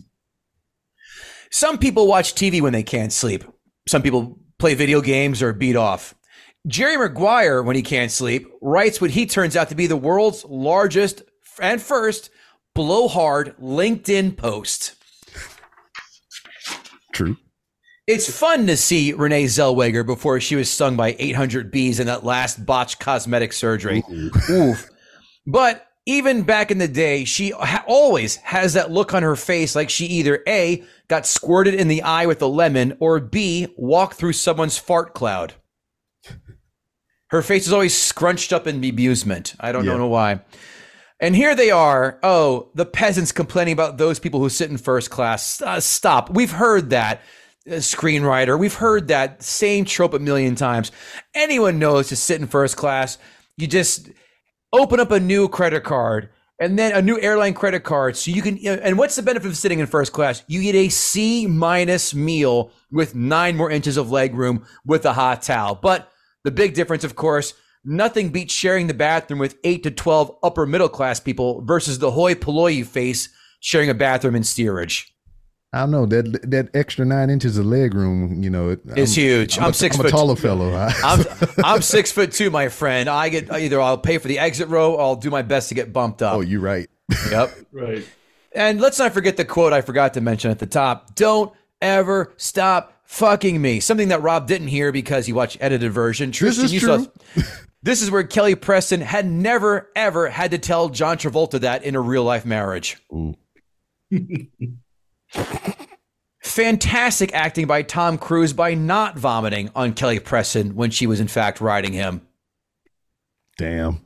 Some 1.51 1.77
people 1.77 2.07
watch 2.07 2.33
TV 2.33 2.61
when 2.61 2.73
they 2.73 2.83
can't 2.83 3.11
sleep. 3.11 3.43
Some 3.87 4.01
people 4.01 4.39
play 4.57 4.73
video 4.73 5.01
games 5.01 5.41
or 5.41 5.53
beat 5.53 5.75
off. 5.75 6.15
Jerry 6.65 6.95
Maguire, 6.95 7.61
when 7.61 7.75
he 7.75 7.81
can't 7.81 8.11
sleep, 8.11 8.47
writes 8.61 9.01
what 9.01 9.11
he 9.11 9.25
turns 9.25 9.57
out 9.57 9.69
to 9.69 9.75
be 9.75 9.85
the 9.85 9.97
world's 9.97 10.45
largest 10.45 11.21
and 11.61 11.81
first 11.81 12.29
blowhard 12.73 13.55
LinkedIn 13.57 14.37
post. 14.37 14.95
True. 17.11 17.37
It's 18.05 18.29
fun 18.37 18.67
to 18.67 18.75
see 18.75 19.13
Renee 19.13 19.45
Zellweger 19.45 20.05
before 20.05 20.39
she 20.41 20.55
was 20.57 20.69
stung 20.69 20.97
by 20.97 21.15
800 21.17 21.71
bees 21.71 21.99
in 22.01 22.07
that 22.07 22.25
last 22.25 22.65
botched 22.65 22.99
cosmetic 22.99 23.53
surgery. 23.53 24.03
Oof. 24.49 24.89
But 25.47 25.87
even 26.05 26.43
back 26.43 26.69
in 26.69 26.79
the 26.79 26.87
day, 26.89 27.23
she 27.23 27.51
ha- 27.51 27.85
always 27.87 28.35
has 28.37 28.73
that 28.73 28.91
look 28.91 29.13
on 29.13 29.23
her 29.23 29.37
face 29.37 29.73
like 29.73 29.89
she 29.89 30.05
either 30.05 30.43
A, 30.49 30.83
got 31.07 31.25
squirted 31.25 31.75
in 31.75 31.87
the 31.87 32.01
eye 32.01 32.25
with 32.25 32.41
a 32.41 32.45
lemon, 32.47 32.97
or 32.99 33.21
B, 33.21 33.67
walked 33.77 34.15
through 34.15 34.33
someone's 34.33 34.77
fart 34.77 35.13
cloud. 35.13 35.53
Her 37.27 37.41
face 37.41 37.65
is 37.67 37.73
always 37.73 37.97
scrunched 37.99 38.51
up 38.51 38.67
in 38.67 38.81
bemusement. 38.81 39.55
I 39.61 39.71
don't 39.71 39.85
Yeah. 39.85 39.95
know 39.97 40.07
why. 40.07 40.41
And 41.21 41.37
here 41.37 41.55
they 41.55 41.71
are. 41.71 42.19
Oh, 42.21 42.69
the 42.75 42.85
peasants 42.85 43.31
complaining 43.31 43.71
about 43.73 43.97
those 43.97 44.19
people 44.19 44.41
who 44.41 44.49
sit 44.49 44.69
in 44.69 44.77
first 44.77 45.09
class. 45.09 45.61
Uh, 45.61 45.79
stop. 45.79 46.29
We've 46.29 46.51
heard 46.51 46.89
that, 46.89 47.21
screenwriter. 47.67 48.57
We've 48.59 48.73
heard 48.73 49.07
that 49.07 49.41
same 49.43 49.85
trope 49.85 50.13
a 50.13 50.19
million 50.19 50.55
times. 50.55 50.91
Anyone 51.33 51.79
knows 51.79 52.09
to 52.09 52.15
sit 52.15 52.41
in 52.41 52.47
first 52.47 52.77
class. 52.77 53.17
You 53.57 53.67
just 53.67 54.09
open 54.73 54.99
up 54.99 55.11
a 55.11 55.19
new 55.19 55.47
credit 55.47 55.83
card 55.83 56.29
and 56.59 56.77
then 56.77 56.93
a 56.93 57.01
new 57.01 57.19
airline 57.19 57.53
credit 57.53 57.83
card 57.83 58.15
so 58.15 58.31
you 58.31 58.41
can 58.41 58.57
and 58.65 58.97
what's 58.97 59.15
the 59.15 59.21
benefit 59.21 59.47
of 59.47 59.57
sitting 59.57 59.79
in 59.79 59.85
first 59.85 60.13
class 60.13 60.43
you 60.47 60.61
get 60.61 60.75
a 60.75 60.89
c 60.89 61.47
minus 61.47 62.13
meal 62.13 62.71
with 62.91 63.15
nine 63.15 63.55
more 63.55 63.71
inches 63.71 63.97
of 63.97 64.11
leg 64.11 64.33
room 64.35 64.65
with 64.85 65.05
a 65.05 65.13
hot 65.13 65.41
towel 65.41 65.75
but 65.75 66.11
the 66.43 66.51
big 66.51 66.73
difference 66.73 67.03
of 67.03 67.15
course 67.15 67.53
nothing 67.83 68.29
beats 68.29 68.53
sharing 68.53 68.87
the 68.87 68.93
bathroom 68.93 69.39
with 69.39 69.57
8 69.63 69.83
to 69.83 69.91
12 69.91 70.37
upper 70.43 70.65
middle 70.65 70.89
class 70.89 71.19
people 71.19 71.61
versus 71.65 71.99
the 71.99 72.11
hoi 72.11 72.35
polloi 72.35 72.67
you 72.67 72.85
face 72.85 73.29
sharing 73.59 73.89
a 73.89 73.95
bathroom 73.95 74.35
in 74.35 74.43
steerage 74.43 75.12
I 75.73 75.79
don't 75.79 75.91
know 75.91 76.05
that 76.05 76.51
that 76.51 76.69
extra 76.75 77.03
nine 77.03 77.29
inches 77.31 77.57
of 77.57 77.65
leg 77.65 77.95
room. 77.95 78.43
You 78.43 78.49
know, 78.51 78.69
it, 78.69 78.81
It's 78.95 79.15
huge. 79.15 79.57
I'm 79.57 79.71
a- 79.71 79.73
six 79.73 79.95
I'm 79.95 80.03
foot- 80.03 80.09
a 80.09 80.15
taller 80.15 80.35
fellow. 80.35 80.71
I'm 81.03 81.25
I'm 81.63 81.81
six 81.81 82.11
foot 82.11 82.31
two, 82.31 82.51
my 82.51 82.69
friend. 82.69 83.09
I 83.09 83.29
get 83.29 83.51
either 83.51 83.81
I'll 83.81 83.97
pay 83.97 84.19
for 84.19 84.27
the 84.27 84.37
exit 84.39 84.67
row 84.69 84.93
or 84.93 85.01
I'll 85.01 85.15
do 85.15 85.29
my 85.31 85.41
best 85.41 85.69
to 85.69 85.75
get 85.75 85.91
bumped 85.91 86.21
up. 86.21 86.35
oh, 86.35 86.41
you're 86.41 86.61
right. 86.61 86.89
Yep. 87.31 87.55
Right. 87.71 88.05
And 88.55 88.79
let's 88.79 88.99
not 88.99 89.13
forget 89.13 89.35
the 89.35 89.45
quote 89.45 89.73
I 89.73 89.81
forgot 89.81 90.13
to 90.13 90.21
mention 90.21 90.51
at 90.51 90.59
the 90.59 90.67
top. 90.67 91.15
Don't 91.15 91.51
ever 91.81 92.31
stop 92.37 93.01
fucking 93.05 93.59
me. 93.61 93.79
Something 93.79 94.09
that 94.09 94.21
Rob 94.21 94.47
didn't 94.47 94.67
hear 94.67 94.91
because 94.91 95.25
he 95.25 95.33
watched 95.33 95.57
edited 95.59 95.91
version. 95.91 96.31
Tristan, 96.31 96.65
is 96.65 96.73
you 96.73 96.79
true. 96.79 97.05
saw 97.35 97.41
This 97.81 98.01
is 98.03 98.11
where 98.11 98.23
Kelly 98.23 98.53
Preston 98.55 99.01
had 99.01 99.25
never 99.29 99.89
ever 99.95 100.29
had 100.29 100.51
to 100.51 100.59
tell 100.59 100.89
John 100.89 101.17
Travolta 101.17 101.59
that 101.61 101.83
in 101.83 101.95
a 101.95 101.99
real 102.01 102.23
life 102.23 102.45
marriage. 102.45 102.97
Ooh. 106.53 106.63
Fantastic 106.63 107.33
acting 107.33 107.67
by 107.67 107.81
Tom 107.81 108.17
Cruise 108.17 108.53
by 108.53 108.73
not 108.73 109.17
vomiting 109.17 109.69
on 109.75 109.93
Kelly 109.93 110.19
Preston 110.19 110.75
when 110.75 110.91
she 110.91 111.07
was 111.07 111.19
in 111.19 111.27
fact 111.27 111.61
riding 111.61 111.93
him. 111.93 112.21
Damn. 113.57 114.01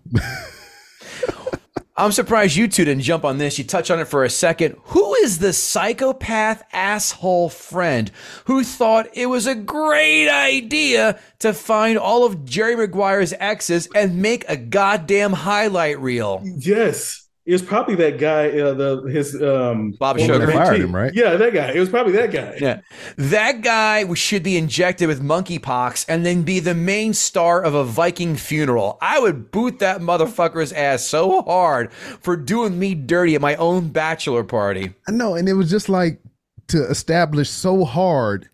I'm 1.99 2.11
surprised 2.11 2.55
you 2.55 2.67
two 2.67 2.85
didn't 2.85 3.01
jump 3.01 3.25
on 3.25 3.39
this. 3.39 3.57
You 3.57 3.63
touch 3.63 3.89
on 3.89 3.99
it 3.99 4.07
for 4.07 4.23
a 4.23 4.29
second. 4.29 4.75
Who 4.83 5.15
is 5.15 5.39
the 5.39 5.51
psychopath 5.51 6.63
asshole 6.71 7.49
friend 7.49 8.11
who 8.45 8.63
thought 8.63 9.09
it 9.13 9.25
was 9.25 9.47
a 9.47 9.55
great 9.55 10.29
idea 10.29 11.19
to 11.39 11.53
find 11.53 11.97
all 11.97 12.23
of 12.23 12.45
Jerry 12.45 12.75
Maguire's 12.75 13.33
exes 13.33 13.89
and 13.95 14.21
make 14.21 14.45
a 14.47 14.55
goddamn 14.55 15.33
highlight 15.33 15.99
reel? 15.99 16.43
Yes. 16.45 17.26
It 17.47 17.53
was 17.53 17.61
probably 17.61 17.95
that 17.95 18.19
guy, 18.19 18.49
uh, 18.59 18.73
the 18.73 19.03
his 19.03 19.41
um 19.41 19.91
Bob 19.91 20.19
Sugar. 20.19 20.51
Fired 20.51 20.81
him, 20.81 20.93
right? 20.93 21.13
Yeah, 21.13 21.37
that 21.37 21.53
guy. 21.53 21.71
It 21.71 21.79
was 21.79 21.87
probably 21.87 22.11
that 22.11 22.29
guy. 22.29 22.57
Yeah. 22.59 22.81
That 23.15 23.61
guy 23.61 24.13
should 24.15 24.43
be 24.43 24.57
injected 24.57 25.07
with 25.07 25.23
monkeypox 25.23 26.05
and 26.09 26.25
then 26.25 26.43
be 26.43 26.59
the 26.59 26.75
main 26.75 27.13
star 27.13 27.63
of 27.63 27.73
a 27.73 27.85
Viking 27.85 28.35
funeral. 28.35 28.97
I 29.01 29.19
would 29.19 29.49
boot 29.49 29.79
that 29.79 30.01
motherfucker's 30.01 30.73
ass 30.73 31.05
so 31.05 31.41
hard 31.43 31.93
for 31.93 32.35
doing 32.35 32.77
me 32.77 32.93
dirty 32.95 33.35
at 33.35 33.39
my 33.39 33.55
own 33.55 33.89
bachelor 33.89 34.43
party. 34.43 34.93
I 35.07 35.13
know, 35.13 35.35
and 35.35 35.47
it 35.47 35.53
was 35.53 35.69
just 35.69 35.87
like 35.87 36.19
to 36.67 36.83
establish 36.89 37.49
so 37.49 37.85
hard. 37.85 38.49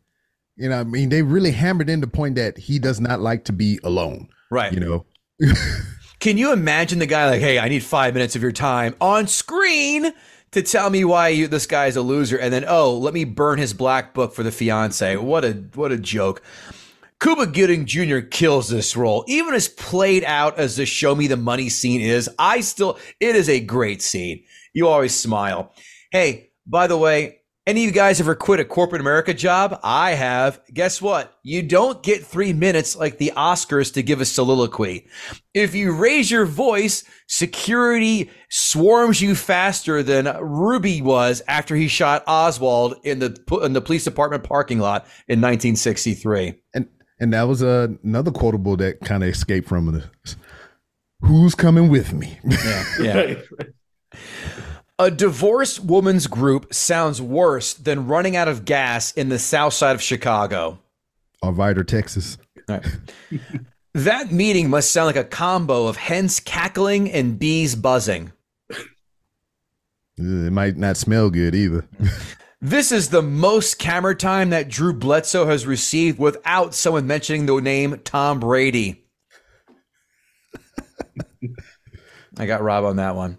You 0.56 0.70
know, 0.70 0.80
I 0.80 0.84
mean, 0.84 1.10
they 1.10 1.24
really 1.24 1.50
hammered 1.50 1.90
in 1.90 2.00
the 2.00 2.06
point 2.06 2.36
that 2.36 2.60
he 2.60 2.78
does 2.78 3.02
not 3.02 3.22
like 3.22 3.46
to 3.46 3.54
be 3.54 3.80
alone. 3.84 4.30
Right. 4.52 4.72
You 4.72 4.80
know, 4.80 5.06
Can 6.24 6.38
you 6.38 6.54
imagine 6.54 7.00
the 7.00 7.06
guy 7.06 7.30
like, 7.30 7.42
hey, 7.42 7.60
I 7.60 7.68
need 7.68 7.84
five 7.84 8.14
minutes 8.14 8.38
of 8.38 8.42
your 8.42 8.54
time 8.54 8.96
on 9.02 9.28
screen 9.28 10.14
to 10.52 10.62
tell 10.62 10.90
me 10.90 11.04
why 11.04 11.28
you, 11.28 11.50
this 11.50 11.68
guy 11.68 11.88
is 11.88 11.98
a 11.98 12.02
loser, 12.02 12.38
and 12.38 12.54
then 12.54 12.64
oh, 12.66 12.98
let 12.98 13.14
me 13.14 13.26
burn 13.26 13.60
his 13.60 13.74
black 13.74 14.14
book 14.14 14.34
for 14.34 14.42
the 14.42 14.50
fiance. 14.50 15.18
What 15.18 15.44
a 15.44 15.52
what 15.74 15.92
a 15.92 15.98
joke. 15.98 16.42
Cuba 17.20 17.48
Gooding 17.48 17.86
Jr. 17.86 18.20
kills 18.20 18.70
this 18.70 18.96
role, 18.96 19.26
even 19.28 19.54
as 19.54 19.68
played 19.68 20.24
out 20.24 20.58
as 20.58 20.78
the 20.78 20.86
"Show 20.86 21.14
Me 21.14 21.28
the 21.28 21.36
Money" 21.36 21.68
scene 21.68 22.00
is. 22.00 22.30
I 22.40 22.62
still, 22.62 22.98
it 23.20 23.36
is 23.36 23.50
a 23.50 23.60
great 23.60 24.02
scene. 24.02 24.46
You 24.72 24.88
always 24.88 25.14
smile. 25.14 25.74
Hey, 26.10 26.52
by 26.66 26.88
the 26.88 26.98
way, 26.98 27.42
any 27.66 27.82
of 27.84 27.86
you 27.88 27.92
guys 27.94 28.20
ever 28.20 28.36
quit 28.36 28.60
a 28.60 28.66
corporate 28.66 29.00
America 29.00 29.34
job? 29.34 29.80
I 29.84 30.12
have. 30.12 30.60
Guess 30.74 31.02
what? 31.02 31.38
You 31.44 31.62
don't 31.62 32.04
get 32.04 32.26
three 32.26 32.52
minutes 32.52 32.96
like 32.96 33.18
the 33.18 33.32
Oscars 33.38 33.94
to 33.94 34.04
give 34.04 34.20
a 34.20 34.26
soliloquy. 34.26 35.08
If 35.54 35.74
you 35.74 35.94
raise 35.94 36.30
your 36.30 36.46
voice, 36.46 37.06
security 37.28 38.30
swarms 38.50 39.22
you 39.22 39.34
faster 39.36 40.04
than 40.04 40.26
Ruby 40.42 41.02
was 41.02 41.42
after 41.48 41.76
he 41.76 41.88
shot 41.88 42.24
Oswald 42.28 42.96
in 43.04 43.20
the 43.20 43.38
in 43.64 43.72
the 43.74 43.82
police 43.82 44.04
department 44.04 44.44
parking 44.44 44.80
lot 44.80 45.04
in 45.28 45.40
1963. 45.40 46.56
and 46.74 46.88
and 47.20 47.32
that 47.32 47.44
was 47.44 47.64
uh, 47.64 47.88
another 48.04 48.32
quotable 48.32 48.76
that 48.78 49.00
kind 49.02 49.24
of 49.24 49.30
escaped 49.30 49.70
from 49.70 49.90
this. 49.94 50.36
Who's 51.22 51.56
coming 51.56 51.88
with 51.88 52.12
me? 52.14 52.38
Yeah. 53.00 53.36
Right. 53.54 53.70
A 55.00 55.10
divorced 55.10 55.84
woman's 55.84 56.28
group 56.28 56.74
sounds 56.74 57.22
worse 57.22 57.74
than 57.74 58.08
running 58.08 58.36
out 58.36 58.48
of 58.48 58.64
gas 58.66 59.12
in 59.12 59.30
the 59.30 59.40
south 59.40 59.74
side 59.74 59.96
of 59.96 60.02
Chicago. 60.02 60.80
Or 61.42 61.52
Arvida, 61.52 61.86
Texas. 61.86 62.38
Right. 62.70 62.86
that 63.94 64.32
meeting 64.32 64.70
must 64.70 64.92
sound 64.92 65.08
like 65.08 65.16
a 65.16 65.24
combo 65.24 65.88
of 65.88 65.98
hens 65.98 66.40
cackling 66.40 67.12
and 67.12 67.40
bees 67.40 67.76
buzzing. 67.76 68.32
It 70.18 70.52
might 70.54 70.78
not 70.78 70.96
smell 70.96 71.30
good 71.30 71.56
either. 71.56 71.88
This 72.66 72.94
is 72.94 73.10
the 73.10 73.22
most 73.22 73.78
camera 73.78 74.16
time 74.16 74.52
that 74.52 74.70
Drew 74.70 74.94
Bledsoe 74.94 75.48
has 75.48 75.68
received 75.68 76.18
without 76.18 76.74
someone 76.74 77.06
mentioning 77.06 77.46
the 77.46 77.60
name 77.60 78.00
Tom 78.06 78.40
Brady. 78.40 79.04
I 82.38 82.46
got 82.46 82.62
Rob 82.62 82.86
on 82.86 82.96
that 82.96 83.18
one. 83.18 83.38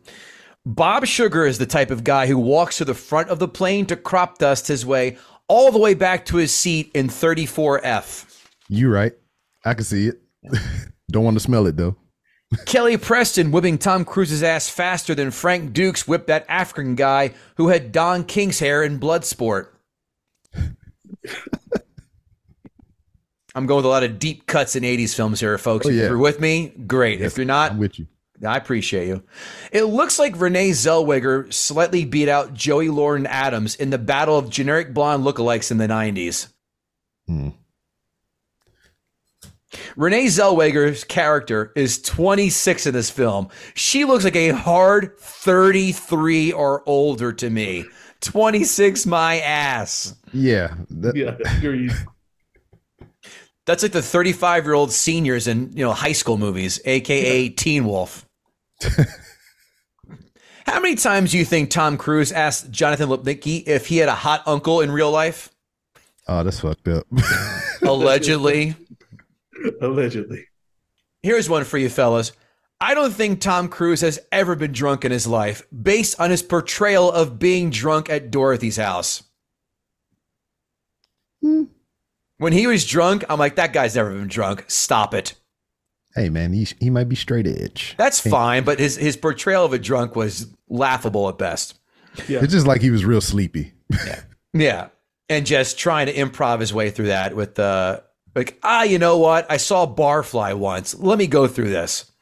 Bob 0.66 1.04
Sugar 1.06 1.44
is 1.46 1.58
the 1.58 1.66
type 1.66 1.90
of 1.90 2.04
guy 2.04 2.26
who 2.26 2.38
walks 2.38 2.78
to 2.78 2.84
the 2.84 2.94
front 2.94 3.28
of 3.28 3.38
the 3.38 3.48
plane 3.48 3.84
to 3.86 3.96
crop 3.96 4.38
dust 4.38 4.66
his 4.68 4.86
way 4.86 5.18
all 5.46 5.70
the 5.70 5.78
way 5.78 5.92
back 5.94 6.24
to 6.26 6.36
his 6.36 6.54
seat 6.54 6.90
in 6.94 7.08
34F. 7.08 8.46
You 8.68 8.90
right. 8.90 9.12
I 9.64 9.74
can 9.74 9.84
see 9.84 10.08
it. 10.08 10.22
Don't 11.10 11.24
want 11.24 11.36
to 11.36 11.40
smell 11.40 11.66
it 11.66 11.76
though. 11.76 11.96
Kelly 12.66 12.96
Preston 12.96 13.50
whipping 13.50 13.76
Tom 13.78 14.04
Cruise's 14.06 14.42
ass 14.42 14.68
faster 14.70 15.14
than 15.14 15.30
Frank 15.30 15.72
Dux 15.74 16.08
whipped 16.08 16.28
that 16.28 16.46
African 16.48 16.94
guy 16.94 17.34
who 17.56 17.68
had 17.68 17.92
Don 17.92 18.24
King's 18.24 18.58
hair 18.58 18.82
in 18.82 18.98
Bloodsport. 18.98 19.68
I'm 23.56 23.66
going 23.66 23.76
with 23.76 23.84
a 23.84 23.88
lot 23.88 24.02
of 24.02 24.18
deep 24.18 24.46
cuts 24.46 24.74
in 24.76 24.82
80s 24.82 25.14
films 25.14 25.38
here, 25.40 25.56
folks. 25.58 25.86
Oh, 25.86 25.90
If 25.90 25.96
you're 25.96 26.18
with 26.18 26.40
me, 26.40 26.68
great. 26.86 27.20
if 27.20 27.36
you're 27.36 27.46
not, 27.46 27.72
I'm 27.72 27.78
with 27.78 27.98
you. 27.98 28.06
I 28.46 28.56
appreciate 28.56 29.06
you. 29.06 29.22
It 29.72 29.84
looks 29.84 30.18
like 30.18 30.38
Renee 30.40 30.70
Zellweger 30.70 31.52
slightly 31.52 32.04
beat 32.04 32.28
out 32.28 32.52
Joey 32.54 32.88
Lauren 32.88 33.26
Adams 33.26 33.76
in 33.76 33.90
the 33.90 33.98
battle 33.98 34.36
of 34.36 34.50
generic 34.50 34.92
blonde 34.92 35.24
lookalikes 35.24 35.70
in 35.70 35.78
the 35.78 35.86
90s. 35.86 36.48
Hmm. 37.26 37.50
Renee 39.96 40.26
Zellweger's 40.26 41.04
character 41.04 41.72
is 41.74 42.00
26 42.02 42.86
in 42.86 42.92
this 42.94 43.10
film. 43.10 43.48
She 43.74 44.04
looks 44.04 44.24
like 44.24 44.36
a 44.36 44.50
hard 44.50 45.18
33 45.18 46.52
or 46.52 46.82
older 46.86 47.32
to 47.32 47.50
me. 47.50 47.84
26 48.20 49.06
my 49.06 49.40
ass. 49.40 50.14
Yeah. 50.32 50.74
that- 50.90 51.16
Yeah, 51.16 51.36
agreed. 51.58 51.92
That's 53.66 53.82
like 53.82 53.92
the 53.92 54.02
35 54.02 54.64
year 54.64 54.74
old 54.74 54.92
seniors 54.92 55.46
in 55.46 55.72
you 55.74 55.84
know 55.84 55.92
high 55.92 56.12
school 56.12 56.36
movies, 56.36 56.80
aka 56.84 57.48
Teen 57.48 57.84
Wolf. 57.86 58.26
How 60.66 60.80
many 60.80 60.94
times 60.94 61.32
do 61.32 61.38
you 61.38 61.44
think 61.44 61.70
Tom 61.70 61.98
Cruise 61.98 62.32
asked 62.32 62.70
Jonathan 62.70 63.08
Lipnicki 63.08 63.64
if 63.66 63.86
he 63.86 63.98
had 63.98 64.08
a 64.08 64.14
hot 64.14 64.42
uncle 64.46 64.80
in 64.80 64.90
real 64.90 65.10
life? 65.10 65.50
Oh, 66.26 66.42
that's 66.42 66.60
fucked 66.60 66.88
up. 66.88 67.06
Allegedly. 67.82 68.74
Allegedly. 69.82 70.46
Here's 71.22 71.50
one 71.50 71.64
for 71.64 71.76
you 71.76 71.90
fellas. 71.90 72.32
I 72.80 72.94
don't 72.94 73.12
think 73.12 73.40
Tom 73.40 73.68
Cruise 73.68 74.00
has 74.00 74.18
ever 74.32 74.56
been 74.56 74.72
drunk 74.72 75.04
in 75.04 75.12
his 75.12 75.26
life 75.26 75.62
based 75.70 76.18
on 76.18 76.30
his 76.30 76.42
portrayal 76.42 77.10
of 77.10 77.38
being 77.38 77.70
drunk 77.70 78.10
at 78.10 78.30
Dorothy's 78.30 78.76
house. 78.76 79.22
Hmm. 81.40 81.64
When 82.44 82.52
he 82.52 82.66
was 82.66 82.84
drunk, 82.84 83.24
I'm 83.30 83.38
like, 83.38 83.56
that 83.56 83.72
guy's 83.72 83.96
never 83.96 84.12
been 84.12 84.28
drunk. 84.28 84.66
Stop 84.68 85.14
it. 85.14 85.32
hey 86.14 86.28
man, 86.28 86.52
he 86.52 86.68
he 86.78 86.90
might 86.90 87.08
be 87.08 87.16
straight 87.16 87.46
edge. 87.46 87.94
That's 87.96 88.20
fine, 88.20 88.64
but 88.64 88.78
his, 88.78 88.96
his 88.96 89.16
portrayal 89.16 89.64
of 89.64 89.72
a 89.72 89.78
drunk 89.78 90.14
was 90.14 90.54
laughable 90.68 91.26
at 91.30 91.38
best. 91.38 91.78
It's 92.28 92.52
just 92.52 92.66
like 92.66 92.82
he 92.82 92.90
was 92.90 93.02
real 93.02 93.22
sleepy. 93.22 93.72
Yeah. 94.52 94.88
And 95.30 95.46
just 95.46 95.78
trying 95.78 96.04
to 96.06 96.12
improv 96.12 96.60
his 96.60 96.74
way 96.74 96.90
through 96.90 97.06
that 97.06 97.34
with 97.34 97.54
the, 97.54 98.04
like, 98.34 98.58
ah, 98.62 98.82
you 98.82 98.98
know 98.98 99.16
what? 99.16 99.50
I 99.50 99.56
saw 99.56 99.86
Barfly 99.86 100.52
once. 100.52 100.94
Let 100.94 101.18
me 101.18 101.26
go 101.26 101.48
through 101.48 101.70
this. 101.70 102.12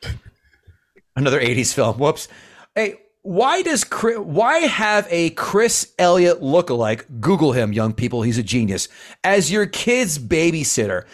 Another 1.17 1.41
80s 1.41 1.75
film. 1.75 1.99
Whoops. 1.99 2.29
Hey, 2.77 3.01
why 3.23 3.63
does 3.63 3.85
Chris, 3.85 4.19
why 4.19 4.59
have 4.59 5.07
a 5.11 5.31
Chris 5.31 5.93
Elliott 5.99 6.41
lookalike? 6.41 7.21
Google 7.21 7.53
him, 7.53 7.73
young 7.73 7.93
people. 7.93 8.23
He's 8.23 8.39
a 8.39 8.43
genius. 8.43 8.89
As 9.23 9.51
your 9.51 9.67
kid's 9.67 10.19
babysitter. 10.19 11.05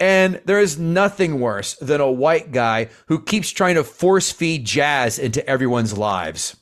And 0.00 0.40
there 0.44 0.58
is 0.58 0.78
nothing 0.78 1.40
worse 1.40 1.74
than 1.76 2.00
a 2.00 2.10
white 2.10 2.52
guy 2.52 2.88
who 3.06 3.22
keeps 3.22 3.50
trying 3.50 3.76
to 3.76 3.84
force 3.84 4.30
feed 4.30 4.64
jazz 4.64 5.18
into 5.18 5.46
everyone's 5.48 5.96
lives. 5.96 6.56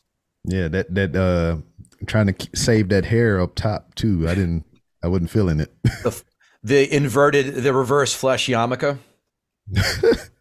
Yeah, 0.44 0.68
that 0.68 0.94
that 0.94 1.16
uh 1.16 1.56
trying 2.06 2.32
to 2.32 2.48
save 2.54 2.90
that 2.90 3.06
hair 3.06 3.40
up 3.40 3.54
top 3.54 3.94
too. 3.94 4.28
I 4.28 4.34
didn't 4.34 4.64
I 5.02 5.08
wasn't 5.08 5.30
feeling 5.30 5.60
it. 5.60 5.72
the 5.82 6.22
the 6.62 6.94
inverted 6.94 7.54
the 7.54 7.72
reverse 7.72 8.14
flesh 8.14 8.48
yarmulke. 8.48 8.98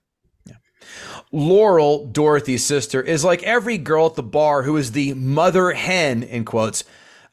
Laurel, 1.32 2.06
Dorothy's 2.08 2.66
sister, 2.66 3.02
is 3.02 3.24
like 3.24 3.44
every 3.44 3.78
girl 3.78 4.08
at 4.08 4.16
the 4.16 4.24
bar 4.24 4.64
who 4.64 4.78
is 4.78 4.92
the 4.92 5.14
mother 5.14 5.72
hen 5.72 6.24
in 6.24 6.46
quotes 6.46 6.84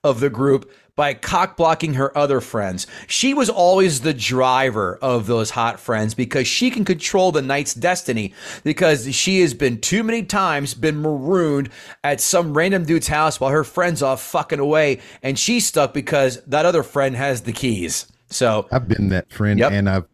of 0.04 0.20
the 0.20 0.30
group, 0.30 0.70
by 0.98 1.14
cock 1.14 1.56
blocking 1.56 1.94
her 1.94 2.18
other 2.18 2.40
friends. 2.40 2.84
She 3.06 3.32
was 3.32 3.48
always 3.48 4.00
the 4.00 4.12
driver 4.12 4.98
of 5.00 5.28
those 5.28 5.50
hot 5.50 5.78
friends 5.78 6.12
because 6.12 6.48
she 6.48 6.72
can 6.72 6.84
control 6.84 7.30
the 7.30 7.40
night's 7.40 7.72
destiny 7.72 8.34
because 8.64 9.14
she 9.14 9.40
has 9.42 9.54
been 9.54 9.80
too 9.80 10.02
many 10.02 10.24
times 10.24 10.74
been 10.74 11.00
marooned 11.00 11.70
at 12.02 12.20
some 12.20 12.52
random 12.52 12.84
dude's 12.84 13.06
house 13.06 13.38
while 13.38 13.52
her 13.52 13.62
friends 13.62 14.02
off 14.02 14.20
fucking 14.20 14.58
away 14.58 14.98
and 15.22 15.38
she's 15.38 15.68
stuck 15.68 15.94
because 15.94 16.42
that 16.46 16.66
other 16.66 16.82
friend 16.82 17.14
has 17.14 17.42
the 17.42 17.52
keys. 17.52 18.10
So 18.30 18.68
I've 18.70 18.86
been 18.88 19.08
that 19.08 19.32
friend 19.32 19.58
Yep. 19.58 19.72
and 19.72 19.88
I've 19.88 20.04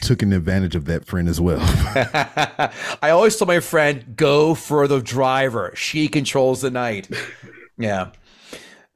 taken 0.00 0.32
advantage 0.32 0.76
of 0.76 0.84
that 0.84 1.06
friend 1.06 1.28
as 1.28 1.40
well. 1.40 1.58
I 3.02 3.10
always 3.10 3.36
tell 3.36 3.46
my 3.48 3.60
friend, 3.60 4.14
go 4.16 4.54
for 4.54 4.86
the 4.86 5.00
driver. 5.00 5.72
She 5.74 6.06
controls 6.08 6.60
the 6.60 6.70
night. 6.70 7.08
yeah. 7.76 8.10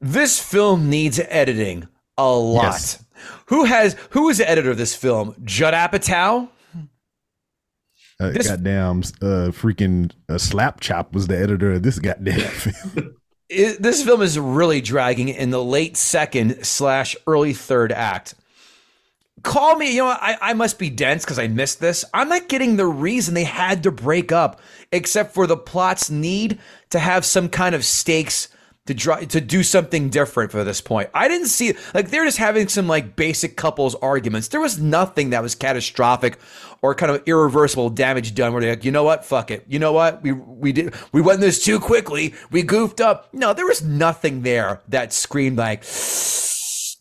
This 0.00 0.38
film 0.38 0.88
needs 0.88 1.18
editing 1.28 1.88
a 2.16 2.30
lot. 2.32 2.62
Yes. 2.64 3.04
Who 3.46 3.64
has 3.64 3.96
who 4.10 4.28
is 4.28 4.38
the 4.38 4.48
editor 4.48 4.70
of 4.70 4.76
this 4.78 4.94
film? 4.94 5.34
Judd 5.44 5.74
Apatow? 5.74 6.48
Uh, 8.20 8.30
This- 8.30 8.48
goddamn 8.48 8.98
uh, 9.22 9.50
freaking 9.50 10.12
uh, 10.28 10.38
Slap 10.38 10.80
Chop 10.80 11.12
was 11.14 11.26
the 11.26 11.36
editor 11.38 11.72
of 11.72 11.82
this 11.82 11.98
goddamn 11.98 12.38
film. 12.50 13.16
It- 13.48 13.82
this 13.82 14.04
film 14.04 14.22
is 14.22 14.38
really 14.38 14.80
dragging 14.80 15.28
in 15.28 15.50
the 15.50 15.62
late 15.64 15.96
second 15.96 16.64
slash 16.64 17.16
early 17.26 17.52
third 17.54 17.90
act. 17.92 18.34
Call 19.42 19.76
me, 19.76 19.94
you 19.94 20.02
know, 20.02 20.08
I, 20.08 20.36
I 20.40 20.52
must 20.54 20.78
be 20.78 20.90
dense 20.90 21.24
because 21.24 21.38
I 21.38 21.48
missed 21.48 21.80
this. 21.80 22.04
I'm 22.14 22.28
not 22.28 22.48
getting 22.48 22.76
the 22.76 22.86
reason 22.86 23.34
they 23.34 23.44
had 23.44 23.82
to 23.84 23.90
break 23.90 24.32
up, 24.32 24.60
except 24.90 25.34
for 25.34 25.46
the 25.46 25.56
plot's 25.56 26.10
need 26.10 26.58
to 26.90 26.98
have 26.98 27.24
some 27.24 27.48
kind 27.48 27.74
of 27.74 27.84
stakes 27.84 28.48
to 28.88 28.94
try 28.94 29.22
to 29.26 29.40
do 29.40 29.62
something 29.62 30.08
different 30.08 30.50
for 30.50 30.64
this 30.64 30.80
point. 30.80 31.10
I 31.12 31.28
didn't 31.28 31.48
see 31.48 31.74
like 31.92 32.08
they're 32.08 32.24
just 32.24 32.38
having 32.38 32.68
some 32.68 32.88
like 32.88 33.16
basic 33.16 33.54
couples 33.54 33.94
arguments. 33.96 34.48
There 34.48 34.62
was 34.62 34.78
nothing 34.78 35.30
that 35.30 35.42
was 35.42 35.54
catastrophic 35.54 36.38
or 36.80 36.94
kind 36.94 37.12
of 37.12 37.22
irreversible 37.26 37.90
damage 37.90 38.34
done 38.34 38.52
where 38.54 38.62
they're 38.62 38.70
like, 38.70 38.86
you 38.86 38.90
know 38.90 39.04
what, 39.04 39.26
fuck 39.26 39.50
it. 39.50 39.66
You 39.68 39.78
know 39.78 39.92
what? 39.92 40.22
We 40.22 40.32
we 40.32 40.72
did 40.72 40.94
we 41.12 41.20
went 41.20 41.40
this 41.40 41.62
too 41.62 41.78
quickly. 41.78 42.34
We 42.50 42.62
goofed 42.62 43.02
up. 43.02 43.28
No, 43.34 43.52
there 43.52 43.66
was 43.66 43.82
nothing 43.82 44.40
there 44.40 44.80
that 44.88 45.12
screamed 45.12 45.58
like 45.58 45.84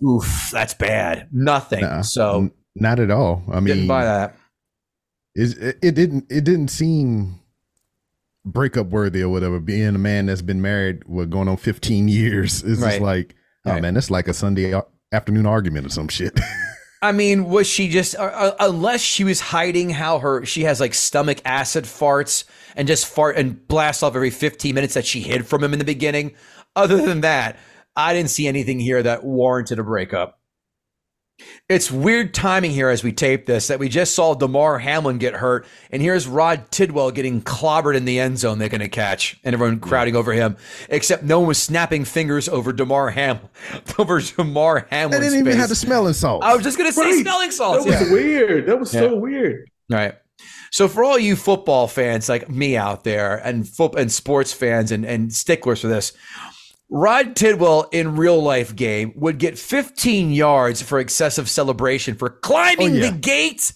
oof, 0.04 0.50
that's 0.52 0.74
bad. 0.74 1.28
Nothing. 1.32 1.82
Nuh-uh. 1.82 2.04
So 2.04 2.36
N- 2.42 2.52
not 2.76 3.00
at 3.00 3.12
all. 3.12 3.44
I 3.52 3.56
mean, 3.60 3.66
didn't 3.76 3.88
buy 3.88 4.06
that. 4.06 4.36
is- 5.36 5.58
it, 5.58 5.78
it 5.82 5.96
didn't 5.96 6.26
it 6.30 6.44
didn't 6.44 6.70
seem 6.70 7.40
breakup 8.46 8.88
worthy 8.88 9.22
or 9.22 9.30
whatever. 9.30 9.60
Being 9.60 9.96
a 9.96 9.98
man 10.00 10.28
that's 10.28 10.42
been 10.42 10.62
married, 10.62 11.04
what 11.06 11.30
going 11.30 11.48
on 11.48 11.58
fifteen 11.58 12.08
years 12.08 12.64
is 12.64 12.80
Right. 12.80 12.92
just 12.92 13.02
like, 13.02 13.36
oh 13.66 13.72
Right. 13.74 13.82
man, 13.82 13.94
that's 13.94 14.12
like 14.12 14.28
a 14.28 14.34
Sunday 14.34 14.80
afternoon 15.12 15.46
argument 15.46 15.86
or 15.86 15.90
some 15.90 16.08
shit. 16.08 16.40
I 17.02 17.12
mean, 17.12 17.46
was 17.46 17.68
she 17.68 17.90
just 17.90 18.16
uh, 18.16 18.24
uh, 18.24 18.56
unless 18.60 19.02
she 19.02 19.24
was 19.24 19.40
hiding 19.40 19.92
how 19.92 20.18
her 20.18 20.44
she 20.46 20.64
has 20.64 20.80
like 20.80 20.96
stomach 20.96 21.40
acid 21.46 21.84
farts 21.84 22.44
and 22.76 22.88
just 22.88 23.06
fart 23.06 23.38
and 23.38 23.68
blast 23.68 24.02
off 24.02 24.16
every 24.16 24.32
15 24.32 24.74
minutes 24.74 24.96
that 24.96 25.06
she 25.06 25.22
hid 25.22 25.46
from 25.46 25.64
him 25.64 25.74
in 25.74 25.80
the 25.80 25.86
beginning. 25.86 26.34
Other 26.76 27.00
than 27.02 27.22
that, 27.22 27.58
I 27.98 28.14
didn't 28.14 28.30
see 28.30 28.48
anything 28.48 28.80
here 28.80 29.02
that 29.04 29.24
warranted 29.26 29.80
a 29.80 29.84
breakup. 29.84 30.40
It's 31.70 31.92
weird 31.92 32.34
timing 32.34 32.72
here 32.72 32.90
as 32.90 33.04
we 33.04 33.12
tape 33.12 33.46
this 33.46 33.68
that 33.68 33.78
we 33.78 33.90
just 33.90 34.16
saw 34.16 34.34
Damar 34.34 34.80
Hamlin 34.80 35.18
get 35.20 35.36
hurt, 35.36 35.68
and 35.92 36.02
here's 36.02 36.28
Rod 36.28 36.72
Tidwell 36.72 37.12
getting 37.12 37.42
clobbered 37.44 37.96
in 37.96 38.06
the 38.06 38.20
end 38.20 38.40
zone, 38.40 38.58
making 38.58 38.82
a 38.82 38.90
catch, 38.90 39.38
and 39.44 39.54
everyone 39.54 39.80
crowding 39.80 40.16
over 40.16 40.34
him. 40.34 40.58
Except 40.90 41.24
no 41.24 41.40
one 41.40 41.50
was 41.50 41.62
snapping 41.62 42.06
fingers 42.06 42.50
over 42.50 42.74
Damar 42.74 43.12
Ham 43.12 43.40
over 44.00 44.20
Damar 44.22 44.88
they 44.90 44.96
Hamlin's 44.98 45.26
didn't 45.26 45.40
even 45.40 45.58
have 45.60 45.70
the 45.70 45.76
smelling 45.76 46.14
salt. 46.14 46.44
I 46.44 46.56
was 46.56 46.64
just 46.64 46.78
gonna 46.78 46.92
say 46.92 47.02
Right. 47.02 47.22
smelling 47.22 47.52
salts. 47.52 47.86
That 47.86 48.00
was 48.00 48.08
Yeah. 48.10 48.14
weird. 48.14 48.66
That 48.68 48.80
was 48.80 48.90
so 48.92 49.16
weird. 49.16 49.70
Right. 49.92 50.16
So 50.72 50.88
for 50.88 51.04
all 51.04 51.18
you 51.20 51.36
football 51.36 51.88
fans 51.88 52.30
like 52.30 52.50
me 52.50 52.76
out 52.78 53.04
there 53.04 53.36
and 53.38 53.68
foot 53.68 53.98
and 53.98 54.12
sports 54.12 54.54
fans 54.54 54.92
and, 54.92 55.06
and 55.06 55.32
sticklers 55.34 55.82
for 55.82 55.88
this, 55.88 56.14
Rod 56.90 57.36
Tidwell 57.36 57.90
in 57.92 58.16
real 58.16 58.42
life 58.42 58.76
game 58.76 59.12
would 59.16 59.40
get 59.40 59.58
15 59.58 60.32
yards 60.32 60.82
for 60.82 61.00
excessive 61.00 61.50
celebration 61.50 62.16
for 62.16 62.30
climbing 62.30 62.92
Oh, 62.92 62.94
yeah. 62.96 63.12
the 63.12 63.18
gate. 63.18 63.74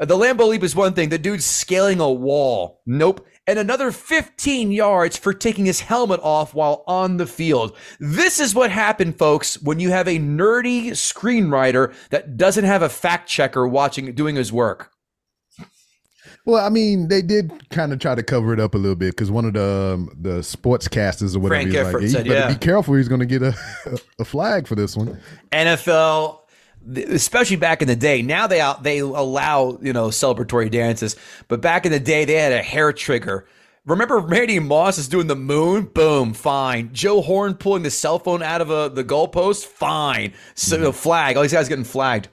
Uh, 0.00 0.04
The 0.04 0.16
Lambeau 0.16 0.48
leap 0.48 0.62
is 0.62 0.76
one 0.76 0.92
thing. 0.92 1.08
The 1.08 1.18
dude's 1.18 1.44
scaling 1.46 2.00
a 2.00 2.10
wall. 2.10 2.82
Nope. 2.86 3.26
And 3.46 3.58
another 3.58 3.90
15 3.90 4.70
yards 4.70 5.16
for 5.16 5.32
taking 5.32 5.64
his 5.64 5.80
helmet 5.80 6.20
off 6.22 6.54
while 6.54 6.84
on 6.86 7.16
the 7.16 7.26
field. 7.26 7.74
This 7.98 8.38
is 8.38 8.54
what 8.54 8.70
happened, 8.70 9.18
folks, 9.18 9.60
when 9.62 9.80
you 9.80 9.90
have 9.90 10.06
a 10.06 10.18
nerdy 10.18 10.90
screenwriter 10.90 11.92
that 12.10 12.36
doesn't 12.36 12.64
have 12.64 12.82
a 12.82 12.88
fact 12.90 13.28
checker 13.28 13.66
watching 13.66 14.14
doing 14.14 14.36
his 14.36 14.52
work. 14.52 14.92
Well, 16.46 16.64
I 16.64 16.70
mean, 16.70 17.08
they 17.08 17.22
did 17.22 17.68
kind 17.70 17.92
of 17.92 17.98
try 17.98 18.14
to 18.14 18.22
cover 18.22 18.52
it 18.52 18.60
up 18.60 18.74
a 18.74 18.78
little 18.78 18.96
bit 18.96 19.10
because 19.10 19.30
one 19.30 19.44
of 19.44 19.52
the 19.52 19.92
um, 19.94 20.16
the 20.18 20.38
sportscasters 20.40 21.36
or 21.36 21.40
whatever, 21.40 21.62
Frank 21.62 21.74
like, 21.74 21.84
Gifford 21.84 22.02
"Yeah, 22.02 22.08
said, 22.08 22.26
you 22.26 22.32
better 22.32 22.48
yeah." 22.48 22.54
be 22.54 22.58
careful. 22.58 22.94
He's 22.94 23.08
going 23.08 23.20
to 23.20 23.26
get 23.26 23.42
a 23.42 23.54
a 24.18 24.24
flag 24.24 24.66
for 24.66 24.74
this 24.74 24.96
one. 24.96 25.20
NFL, 25.52 26.40
especially 27.08 27.56
back 27.56 27.82
in 27.82 27.88
the 27.88 27.96
day. 27.96 28.22
Now 28.22 28.46
they 28.46 28.60
out 28.60 28.82
they 28.82 29.00
allow 29.00 29.78
you 29.82 29.92
know 29.92 30.08
celebratory 30.08 30.70
dances, 30.70 31.14
but 31.48 31.60
back 31.60 31.84
in 31.84 31.92
the 31.92 32.00
day 32.00 32.24
they 32.24 32.34
had 32.34 32.52
a 32.52 32.62
hair 32.62 32.92
trigger. 32.92 33.46
Remember 33.86 34.18
Randy 34.18 34.58
Moss 34.58 34.98
is 34.98 35.08
doing 35.08 35.26
the 35.26 35.36
moon? 35.36 35.86
Boom, 35.86 36.34
fine. 36.34 36.92
Joe 36.92 37.22
Horn 37.22 37.54
pulling 37.54 37.82
the 37.82 37.90
cell 37.90 38.18
phone 38.18 38.42
out 38.42 38.60
of 38.60 38.70
a, 38.70 38.90
the 38.90 39.02
goalpost? 39.02 39.64
Fine. 39.64 40.34
So 40.54 40.76
the 40.76 40.92
flag. 40.92 41.36
All 41.36 41.42
these 41.42 41.52
guys 41.52 41.68
getting 41.68 41.84
flagged. 41.84 42.28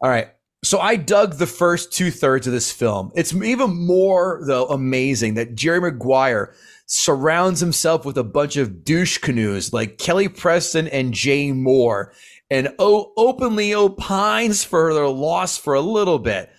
All 0.00 0.08
right. 0.08 0.28
So 0.62 0.78
I 0.78 0.96
dug 0.96 1.34
the 1.34 1.46
first 1.46 1.92
two 1.92 2.10
thirds 2.10 2.46
of 2.46 2.52
this 2.52 2.70
film. 2.70 3.12
It's 3.14 3.34
even 3.34 3.70
more 3.86 4.42
though 4.46 4.66
amazing 4.66 5.34
that 5.34 5.54
Jerry 5.54 5.80
Maguire 5.80 6.54
surrounds 6.86 7.60
himself 7.60 8.04
with 8.04 8.18
a 8.18 8.24
bunch 8.24 8.56
of 8.56 8.84
douche 8.84 9.18
canoes 9.18 9.72
like 9.72 9.96
Kelly 9.98 10.28
Preston 10.28 10.86
and 10.88 11.14
Jay 11.14 11.50
Mohr 11.50 12.12
and 12.50 12.74
o- 12.78 13.12
openly 13.16 13.72
opines 13.74 14.62
for 14.64 14.92
their 14.92 15.08
loss 15.08 15.56
for 15.56 15.72
a 15.74 15.80
little 15.80 16.18
bit. 16.18 16.50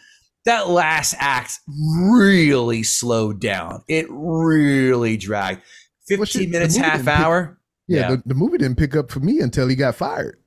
That 0.45 0.68
last 0.70 1.14
act 1.20 1.60
really 1.68 2.82
slowed 2.82 3.39
down. 3.39 3.84
It 3.88 4.08
really 4.10 5.16
dragged. 5.18 5.62
15 6.08 6.41
Well, 6.43 6.49
minutes, 6.49 6.76
half 6.76 6.93
didn't 6.93 7.06
pick- 7.06 7.20
hour. 7.20 7.60
Yeah, 7.88 7.99
Yeah. 7.99 8.10
The, 8.16 8.24
the 8.28 8.34
movie 8.36 8.58
didn't 8.58 8.78
pick 8.80 8.95
up 8.95 9.12
for 9.12 9.20
me 9.20 9.39
until 9.41 9.68
he 9.68 9.76
got 9.76 9.95
fired. 9.95 10.41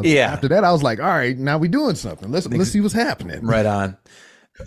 Yeah. 0.00 0.32
After 0.32 0.48
that, 0.48 0.64
I 0.64 0.72
was 0.72 0.82
like, 0.82 1.00
all 1.00 1.06
right, 1.06 1.36
now 1.36 1.58
we 1.58 1.68
doing 1.68 1.94
something. 1.94 2.30
Let's 2.30 2.46
let's 2.48 2.70
see 2.70 2.80
what's 2.80 2.94
happening. 2.94 3.44
Right 3.44 3.66
on. 3.66 3.96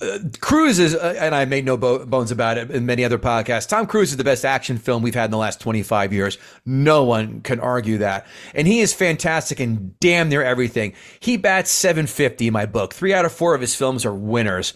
Uh, 0.01 0.17
Cruise 0.41 0.79
is, 0.79 0.95
uh, 0.95 1.15
and 1.19 1.35
I 1.35 1.45
made 1.45 1.63
no 1.63 1.77
bo- 1.77 2.05
bones 2.07 2.31
about 2.31 2.57
it 2.57 2.71
in 2.71 2.87
many 2.87 3.05
other 3.05 3.19
podcasts. 3.19 3.67
Tom 3.69 3.85
Cruise 3.85 4.09
is 4.11 4.17
the 4.17 4.23
best 4.23 4.43
action 4.43 4.79
film 4.79 5.03
we've 5.03 5.13
had 5.13 5.25
in 5.25 5.31
the 5.31 5.37
last 5.37 5.61
25 5.61 6.11
years. 6.11 6.39
No 6.65 7.03
one 7.03 7.41
can 7.41 7.59
argue 7.59 7.99
that. 7.99 8.25
And 8.55 8.67
he 8.67 8.79
is 8.81 8.93
fantastic 8.95 9.59
in 9.59 9.93
damn 9.99 10.27
near 10.27 10.41
everything. 10.41 10.93
He 11.19 11.37
bats 11.37 11.69
750 11.69 12.47
in 12.47 12.53
my 12.53 12.65
book. 12.65 12.93
Three 12.95 13.13
out 13.13 13.25
of 13.25 13.31
four 13.31 13.53
of 13.53 13.61
his 13.61 13.75
films 13.75 14.05
are 14.05 14.13
winners. 14.13 14.73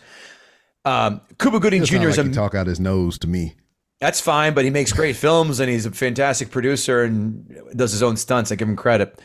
Um, 0.86 1.22
Cuba 1.40 1.60
Gooding 1.60 1.84
Jr. 1.84 1.96
sound 1.96 2.06
is 2.06 2.18
a 2.20 2.32
talk 2.32 2.54
out 2.54 2.68
his 2.68 2.80
nose 2.80 3.18
to 3.20 3.28
me. 3.28 3.56
that's 4.00 4.22
fine, 4.22 4.54
but 4.54 4.64
he 4.64 4.70
makes 4.70 4.94
great 4.94 5.16
films 5.16 5.60
and 5.60 5.70
he's 5.70 5.88
a 5.88 5.92
fantastic 5.92 6.52
producer 6.52 7.04
and 7.04 7.52
does 7.76 7.92
his 7.92 8.04
own 8.04 8.16
stunts. 8.16 8.52
I 8.52 8.56
give 8.56 8.70
him 8.70 8.76
credit. 8.76 9.20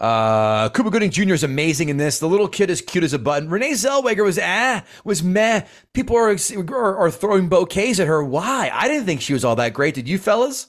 Uh, 0.00 0.70
Cuba 0.70 0.90
Gooding 0.90 1.10
Jr. 1.10 1.34
is 1.34 1.44
amazing 1.44 1.90
in 1.90 1.98
this. 1.98 2.18
The 2.18 2.28
little 2.28 2.48
kid 2.48 2.70
is 2.70 2.80
cute 2.80 3.04
as 3.04 3.12
a 3.12 3.18
button. 3.18 3.50
Renee 3.50 3.72
Zellweger 3.72 4.24
was 4.24 4.38
ah 4.42 4.82
was 5.04 5.22
meh. 5.22 5.66
People 5.92 6.16
are, 6.16 6.30
are 6.30 6.96
are 6.96 7.10
throwing 7.10 7.48
bouquets 7.48 8.00
at 8.00 8.06
her. 8.06 8.24
Why? 8.24 8.70
I 8.72 8.88
didn't 8.88 9.04
think 9.04 9.20
she 9.20 9.34
was 9.34 9.44
all 9.44 9.56
that 9.56 9.74
great. 9.74 9.94
Did 9.94 10.08
you 10.08 10.16
fellas? 10.16 10.68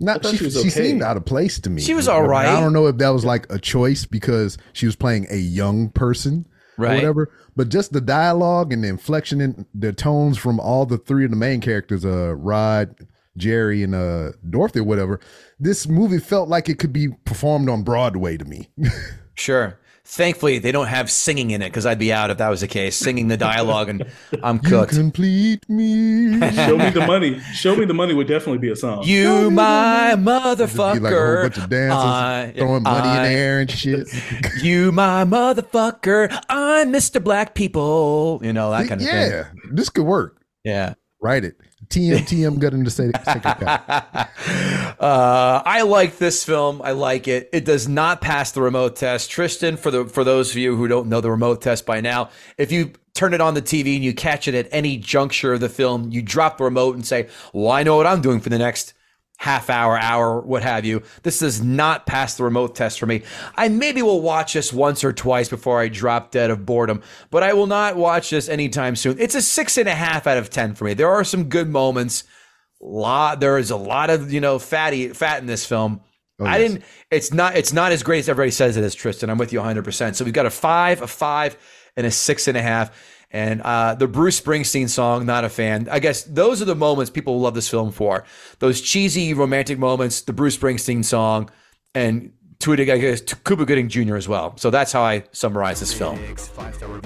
Not 0.00 0.22
thought 0.22 0.30
she, 0.30 0.36
she 0.38 0.44
was 0.44 0.62
she 0.62 0.70
seemed 0.70 1.02
out 1.02 1.16
of 1.16 1.24
place 1.24 1.58
to 1.60 1.70
me. 1.70 1.82
She 1.82 1.94
was 1.94 2.06
all 2.06 2.22
right. 2.22 2.46
I 2.46 2.60
don't 2.60 2.72
know 2.72 2.86
if 2.86 2.98
that 2.98 3.08
was 3.08 3.24
like 3.24 3.46
a 3.50 3.58
choice 3.58 4.04
because 4.06 4.56
she 4.72 4.86
was 4.86 4.94
playing 4.94 5.26
a 5.30 5.36
young 5.36 5.88
person 5.90 6.46
Right. 6.76 6.92
or 6.92 6.94
whatever. 6.94 7.32
But 7.56 7.70
just 7.70 7.92
the 7.92 8.00
dialogue 8.00 8.72
and 8.72 8.84
the 8.84 8.88
inflection 8.88 9.40
in 9.40 9.66
the 9.74 9.92
tones 9.92 10.38
from 10.38 10.60
all 10.60 10.86
the 10.86 10.98
three 10.98 11.24
of 11.24 11.30
the 11.32 11.36
main 11.36 11.60
characters, 11.60 12.04
uh, 12.04 12.36
Rod, 12.36 12.94
Jerry, 13.38 13.82
and 13.82 13.94
uh, 13.94 14.32
Dorothy, 14.50 14.80
or 14.80 14.84
whatever. 14.84 15.20
This 15.58 15.88
movie 15.88 16.18
felt 16.18 16.48
like 16.48 16.68
it 16.68 16.78
could 16.78 16.92
be 16.92 17.08
performed 17.24 17.68
on 17.70 17.82
Broadway 17.84 18.36
to 18.36 18.44
me. 18.44 18.68
Sure. 19.34 19.78
Thankfully, 20.04 20.58
they 20.58 20.72
don't 20.72 20.88
have 20.88 21.08
singing 21.08 21.52
in 21.52 21.62
it 21.62 21.66
because 21.68 21.86
I'd 21.86 22.00
be 22.00 22.12
out 22.12 22.30
if 22.30 22.38
that 22.38 22.48
was 22.48 22.60
the 22.62 22.66
case. 22.66 22.96
Singing 22.96 23.28
the 23.28 23.36
dialogue 23.36 23.88
and 23.88 24.04
I'm 24.42 24.56
you 24.64 24.68
cooked. 24.70 24.94
complete 24.94 25.68
me. 25.68 26.32
Show 26.54 26.76
me 26.76 26.90
the 26.90 27.04
money. 27.06 27.38
Show 27.54 27.76
me 27.76 27.84
the 27.84 27.94
money 27.94 28.14
would 28.14 28.26
definitely 28.26 28.58
be 28.58 28.70
a 28.72 28.74
song. 28.74 29.04
You 29.04 29.48
my 29.52 30.14
motherfucker. 30.16 30.94
be 30.94 30.98
like 31.00 31.12
a 31.14 31.16
whole 31.16 31.42
bunch 31.44 31.58
of 31.58 31.68
dancers 31.70 31.98
I- 32.04 32.52
throwing 32.56 32.82
money 32.82 33.08
in 33.10 33.16
I- 33.16 33.28
the 33.28 33.34
air 33.34 33.60
and 33.60 33.70
shit. 33.70 34.08
You 34.60 34.90
my 34.90 35.24
motherfucker. 35.24 36.36
I'm 36.48 36.92
Mr. 36.92 37.22
Black 37.22 37.54
People. 37.54 38.40
You 38.42 38.52
know, 38.52 38.72
that 38.72 38.88
kind 38.88 39.00
of 39.00 39.06
thing. 39.06 39.30
yeah, 39.30 39.50
this 39.70 39.88
could 39.88 40.04
work. 40.04 40.42
Yeah. 40.64 40.94
Write 41.22 41.44
it. 41.44 41.56
TM 41.86 42.18
TM 42.18 42.58
got 42.58 42.74
him 42.74 42.84
to 42.84 42.90
say. 42.90 43.10
say. 43.24 43.40
Uh, 44.98 45.62
I 45.64 45.82
like 45.82 46.18
this 46.18 46.44
film. 46.44 46.82
I 46.82 46.90
like 46.90 47.28
it. 47.28 47.48
It 47.52 47.64
does 47.64 47.86
not 47.86 48.20
pass 48.20 48.50
the 48.50 48.60
remote 48.60 48.96
test. 48.96 49.30
Tristan, 49.30 49.76
for 49.76 49.90
the 49.90 50.04
for 50.04 50.24
those 50.24 50.50
of 50.50 50.56
you 50.56 50.76
who 50.76 50.88
don't 50.88 51.08
know 51.08 51.20
the 51.20 51.30
remote 51.30 51.62
test 51.62 51.86
by 51.86 52.00
now, 52.00 52.30
if 52.56 52.72
you 52.72 52.92
turn 53.14 53.32
it 53.32 53.40
on 53.40 53.54
the 53.54 53.62
TV 53.62 53.94
and 53.94 54.04
you 54.04 54.12
catch 54.12 54.48
it 54.48 54.54
at 54.54 54.68
any 54.72 54.96
juncture 54.96 55.54
of 55.54 55.60
the 55.60 55.68
film, 55.68 56.10
you 56.10 56.20
drop 56.20 56.58
the 56.58 56.64
remote 56.64 56.96
and 56.96 57.06
say, 57.06 57.28
"Well, 57.52 57.70
I 57.70 57.84
know 57.84 57.96
what 57.96 58.06
I'm 58.06 58.20
doing 58.20 58.40
for 58.40 58.48
the 58.48 58.58
next 58.58 58.94
half 59.38 59.70
hour, 59.70 59.98
hour, 59.98 60.40
what 60.40 60.62
have 60.62 60.84
you." 60.84 61.02
This 61.22 61.40
does 61.40 61.62
not 61.62 62.06
pass 62.06 62.36
the 62.36 62.44
remote 62.44 62.76
test 62.76 63.00
for 63.00 63.06
me. 63.06 63.22
I 63.56 63.68
maybe 63.68 64.02
will 64.02 64.20
watch 64.20 64.52
this 64.52 64.72
once 64.72 65.02
or 65.02 65.12
twice 65.12 65.48
before 65.48 65.80
I 65.80 65.88
drop 65.88 66.30
dead 66.30 66.50
of 66.50 66.66
boredom, 66.66 67.02
but 67.30 67.42
I 67.42 67.54
will 67.54 67.66
not 67.66 67.96
watch 67.96 68.30
this 68.30 68.48
anytime 68.48 68.94
soon. 68.94 69.18
It's 69.18 69.34
a 69.34 69.42
six 69.42 69.78
and 69.78 69.88
a 69.88 69.94
half 69.94 70.26
out 70.26 70.38
of 70.38 70.50
ten 70.50 70.74
for 70.74 70.84
me. 70.84 70.94
There 70.94 71.10
are 71.10 71.24
some 71.24 71.44
good 71.44 71.68
moments 71.68 72.24
lot 72.80 73.40
there 73.40 73.58
is 73.58 73.70
a 73.70 73.76
lot 73.76 74.10
of 74.10 74.32
you 74.32 74.40
know 74.40 74.58
fatty 74.58 75.08
fat 75.08 75.40
in 75.40 75.46
this 75.46 75.66
film 75.66 76.00
oh, 76.38 76.44
i 76.44 76.58
yes. 76.58 76.70
didn't 76.70 76.84
it's 77.10 77.32
not 77.32 77.56
it's 77.56 77.72
not 77.72 77.90
as 77.90 78.02
great 78.02 78.20
as 78.20 78.28
everybody 78.28 78.50
says 78.50 78.76
it 78.76 78.84
is 78.84 78.94
tristan 78.94 79.30
i'm 79.30 79.38
with 79.38 79.52
you 79.52 79.60
100% 79.60 80.14
so 80.14 80.24
we've 80.24 80.34
got 80.34 80.46
a 80.46 80.50
five 80.50 81.02
a 81.02 81.06
five 81.06 81.56
and 81.96 82.06
a 82.06 82.10
six 82.10 82.46
and 82.46 82.56
a 82.56 82.62
half 82.62 82.90
and 83.30 83.60
uh, 83.62 83.94
the 83.94 84.08
bruce 84.08 84.40
springsteen 84.40 84.88
song 84.88 85.26
not 85.26 85.44
a 85.44 85.48
fan 85.48 85.88
i 85.90 85.98
guess 85.98 86.22
those 86.24 86.62
are 86.62 86.66
the 86.66 86.74
moments 86.74 87.10
people 87.10 87.40
love 87.40 87.54
this 87.54 87.68
film 87.68 87.90
for 87.90 88.24
those 88.58 88.80
cheesy 88.80 89.34
romantic 89.34 89.78
moments 89.78 90.22
the 90.22 90.32
bruce 90.32 90.56
springsteen 90.56 91.04
song 91.04 91.50
and 91.94 92.32
to 92.60 92.76
guess, 92.76 93.20
to 93.20 93.36
Cuba 93.36 93.64
Gooding 93.64 93.88
Jr. 93.88 94.16
as 94.16 94.28
well. 94.28 94.56
So 94.56 94.70
that's 94.70 94.92
how 94.92 95.02
I 95.02 95.24
summarize 95.32 95.80
this 95.80 95.92
film. 95.92 96.18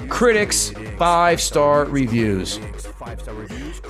Critics, 0.09 0.71
five 0.99 1.41
star 1.41 1.85
reviews. 1.85 2.59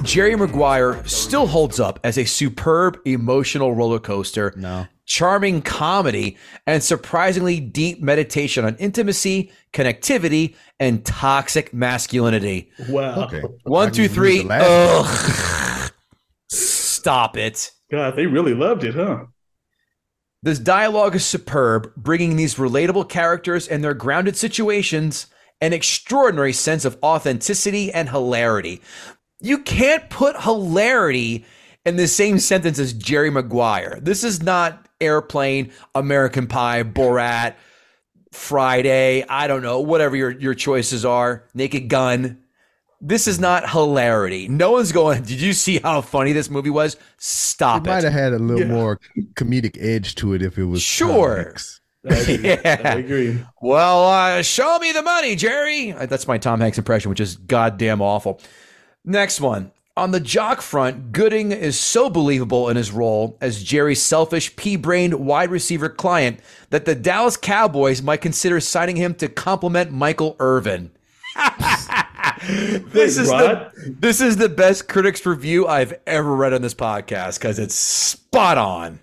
Jerry 0.03 0.35
Maguire 0.35 1.05
still 1.07 1.47
holds 1.47 1.79
up 1.79 2.01
as 2.03 2.19
a 2.19 2.25
superb 2.25 2.99
emotional 3.05 3.75
roller 3.75 4.01
coaster. 4.01 4.53
No. 4.57 4.87
Charming 5.07 5.63
comedy 5.63 6.37
and 6.67 6.83
surprisingly 6.83 7.61
deep 7.61 8.01
meditation 8.01 8.65
on 8.65 8.77
intimacy, 8.77 9.51
connectivity, 9.73 10.55
and 10.79 11.05
toxic 11.05 11.75
masculinity. 11.75 12.71
Wow. 12.89 13.25
Okay. 13.25 13.43
One, 13.65 13.89
I 13.89 13.91
two, 13.91 14.09
three. 14.09 14.47
Ugh. 14.49 15.91
Stop 16.49 17.37
it. 17.37 17.73
God, 17.91 18.17
they 18.17 18.27
really 18.27 18.55
loved 18.55 18.85
it, 18.85 18.95
huh? 18.95 19.25
This 20.43 20.59
dialogue 20.59 21.15
is 21.15 21.25
superb, 21.25 21.93
bringing 21.97 22.37
these 22.37 22.57
relatable 22.57 23.09
characters 23.09 23.69
and 23.69 23.83
their 23.83 23.95
grounded 23.95 24.37
situations 24.37 25.27
an 25.61 25.73
extraordinary 25.73 26.53
sense 26.53 26.85
of 26.85 26.99
authenticity 27.05 27.93
and 27.93 28.09
hilarity. 28.09 28.83
You 29.41 29.59
can't 29.59 30.11
put 30.11 30.43
hilarity 30.43 31.45
in 31.87 31.97
the 31.97 32.09
same 32.09 32.41
sentence 32.41 32.81
as 32.81 32.93
Jerry 32.93 33.31
Maguire. 33.31 33.99
This 34.03 34.25
is 34.25 34.43
not 34.43 34.89
Airplane, 35.03 35.73
American 35.95 36.47
Pie, 36.47 36.85
Borat, 36.85 37.55
Friday, 38.33 39.25
I 39.29 39.47
don't 39.47 39.63
know, 39.63 39.81
whatever 39.81 40.17
your, 40.17 40.31
your 40.31 40.55
choices 40.55 41.05
are, 41.05 41.45
Naked 41.55 41.89
Gun. 41.89 42.39
This 43.01 43.27
is 43.27 43.41
not 43.41 43.69
hilarity. 43.69 44.49
No 44.49 44.71
one's 44.73 44.93
going, 44.93 45.23
Did 45.25 45.41
you 45.41 45.53
see 45.53 45.79
how 45.81 46.01
funny 46.01 46.33
this 46.33 46.49
movie 46.49 46.71
was? 46.71 46.95
Stop 47.19 47.83
it 47.83 47.85
Stop 47.85 47.87
might 47.87 48.05
have 48.05 48.13
had 48.13 48.33
a 48.33 48.39
little 48.39 48.61
Yeah. 48.67 48.73
more 48.73 49.01
comedic 49.35 49.77
edge 49.81 50.15
to 50.17 50.33
it 50.35 50.43
if 50.43 50.57
it 50.57 50.65
was 50.65 50.83
Sure. 50.83 51.37
Hanks. 51.45 51.81
I 52.09 52.15
agree. 52.15 52.39
Yeah. 52.45 52.61
I 52.85 52.95
agree. 52.99 53.45
Well, 53.61 54.05
uh, 54.09 54.43
show 54.43 54.79
me 54.79 54.93
the 54.93 55.03
money, 55.03 55.37
Jerry. 55.37 55.93
That's 55.93 56.27
my 56.29 56.39
Tom 56.39 56.61
Hanks 56.61 56.79
impression, 56.79 57.11
which 57.11 57.21
is 57.21 57.37
goddamn 57.37 58.01
awful. 58.01 58.41
Next 59.05 59.41
one. 59.41 59.73
On 59.95 60.11
the 60.11 60.21
jock 60.21 60.63
front, 60.63 61.13
Gooding 61.13 61.53
is 61.53 61.79
so 61.79 62.09
believable 62.09 62.71
in 62.71 62.79
his 62.79 62.91
role 62.91 63.37
as 63.43 63.63
Jerry's 63.63 64.01
selfish, 64.01 64.57
pea 64.57 64.77
brained 64.77 65.13
wide 65.15 65.51
receiver 65.51 65.91
client 65.91 66.41
that 66.71 66.87
the 66.87 66.95
Dallas 66.95 67.37
Cowboys 67.37 68.01
might 68.01 68.23
consider 68.23 68.59
signing 68.59 68.97
him 68.97 69.15
to 69.17 69.29
complement 69.29 69.93
Michael 69.93 70.35
Irvin. 70.41 70.93
this 72.47 73.19
is 73.19 73.29
the 73.29 73.71
this 73.87 74.23
is 74.23 74.39
the 74.39 74.49
best 74.49 74.89
critics 74.89 75.27
review 75.27 75.67
I've 75.67 75.93
ever 76.07 76.35
read 76.35 76.55
on 76.55 76.63
this 76.63 76.75
podcast 76.75 77.39
because 77.39 77.59
it's 77.59 77.75
spot 77.75 78.57
on. 78.57 78.99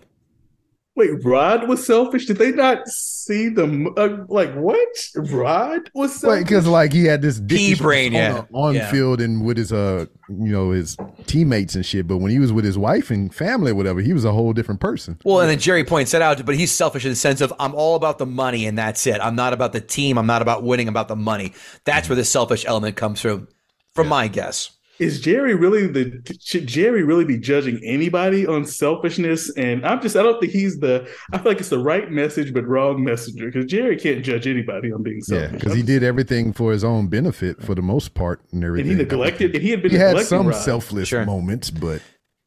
Wait, 0.95 1.23
Rod 1.23 1.69
was 1.69 1.85
selfish. 1.85 2.25
Did 2.25 2.37
they 2.37 2.51
not 2.51 2.87
see 3.29 3.49
the 3.49 3.65
uh, 3.97 4.25
like 4.27 4.53
what? 4.55 4.87
Rod 5.15 5.89
was 5.93 6.11
Wait, 6.11 6.19
selfish. 6.19 6.43
because 6.43 6.67
like 6.67 6.91
he 6.93 7.05
had 7.05 7.21
this 7.21 7.39
pea 7.39 7.75
brain 7.75 8.13
on, 8.13 8.19
yeah. 8.19 8.31
the- 8.33 8.47
on 8.53 8.75
Yeah. 8.75 8.91
field 8.91 9.21
and 9.21 9.45
with 9.45 9.57
his 9.57 9.71
uh 9.71 10.05
you 10.29 10.51
know 10.51 10.71
his 10.71 10.97
teammates 11.25 11.75
and 11.75 11.85
shit, 11.85 12.07
but 12.07 12.17
when 12.17 12.31
he 12.31 12.39
was 12.39 12.51
with 12.53 12.65
his 12.65 12.77
wife 12.77 13.09
and 13.09 13.33
family 13.33 13.71
or 13.71 13.75
whatever, 13.75 13.99
he 14.01 14.13
was 14.13 14.25
a 14.25 14.31
whole 14.31 14.53
different 14.53 14.79
person. 14.81 15.17
Well, 15.23 15.39
and 15.41 15.49
then 15.49 15.59
Jerry 15.59 15.83
points 15.83 16.11
that 16.11 16.21
out, 16.21 16.45
but 16.45 16.55
he's 16.55 16.71
selfish 16.71 17.03
in 17.05 17.11
the 17.11 17.15
sense 17.15 17.41
of 17.41 17.53
I'm 17.59 17.73
all 17.75 17.95
about 17.95 18.17
the 18.19 18.25
money 18.25 18.65
and 18.65 18.77
that's 18.77 19.05
it. 19.07 19.19
I'm 19.21 19.35
not 19.35 19.53
about 19.53 19.73
the 19.73 19.81
team. 19.81 20.17
I'm 20.17 20.27
not 20.27 20.41
about 20.41 20.63
winning. 20.63 20.87
I'm 20.87 20.93
about 20.93 21.07
the 21.07 21.15
money. 21.15 21.53
That's 21.85 22.09
where 22.09 22.15
the 22.15 22.25
selfish 22.25 22.65
element 22.67 22.95
comes 22.95 23.21
from, 23.21 23.47
from 23.95 24.07
my 24.07 24.27
guess. 24.27 24.71
Is 24.99 25.21
Jerry 25.21 25.55
really 25.55 25.87
the 25.87 26.21
should 26.41 26.67
Jerry 26.67 27.03
really 27.03 27.25
be 27.25 27.37
judging 27.37 27.79
anybody 27.83 28.45
on 28.45 28.65
selfishness? 28.65 29.49
And 29.55 29.85
I'm 29.85 30.01
just 30.01 30.15
I 30.15 30.23
don't 30.23 30.39
think 30.39 30.51
he's 30.51 30.79
the 30.79 31.07
I 31.33 31.37
feel 31.37 31.51
like 31.51 31.59
it's 31.59 31.69
the 31.69 31.79
right 31.79 32.11
message 32.11 32.53
but 32.53 32.67
wrong 32.67 33.03
messenger 33.03 33.45
because 33.45 33.65
Jerry 33.65 33.97
can't 33.97 34.23
judge 34.23 34.45
anybody 34.47 34.91
on 34.91 35.01
being 35.03 35.21
selfish. 35.21 35.51
Yeah, 35.51 35.57
because 35.57 35.73
he 35.75 35.81
did 35.83 36.03
everything 36.03 36.51
for 36.53 36.71
his 36.71 36.83
own 36.83 37.07
benefit 37.07 37.61
for 37.63 37.75
the 37.75 37.81
most 37.81 38.13
part 38.13 38.41
and 38.51 38.63
everything. 38.63 38.91
and 38.91 38.99
he 38.99 39.03
neglected 39.03 39.55
and 39.55 39.63
he 39.63 39.71
had 39.71 39.81
been 39.81 39.91
He 39.91 39.97
had 39.97 40.19
some 40.21 40.47
Rod. 40.47 40.55
selfless 40.55 41.07
Sure. 41.07 41.25
moments, 41.25 41.69
but 41.71 42.01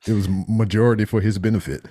it 0.07 0.13
was 0.13 0.29
majority 0.49 1.05
for 1.05 1.21
his 1.21 1.39
benefit. 1.39 1.87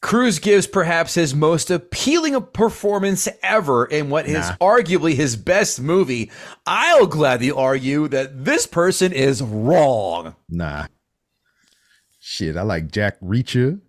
Cruise 0.00 0.38
gives 0.38 0.66
perhaps 0.66 1.14
his 1.14 1.34
most 1.34 1.70
appealing 1.70 2.40
performance 2.52 3.28
ever 3.42 3.84
in 3.84 4.08
what 4.08 4.26
is 4.26 4.46
arguably 4.60 5.14
his 5.14 5.36
best 5.36 5.80
movie. 5.80 6.30
I'll 6.66 7.06
gladly 7.06 7.50
argue 7.50 8.08
that 8.08 8.44
this 8.44 8.66
person 8.66 9.12
is 9.12 9.42
wrong. 9.42 10.36
Nah. 10.48 10.86
Shit, 12.18 12.56
I 12.56 12.62
like 12.62 12.90
Jack 12.90 13.20
Reacher. 13.20 13.80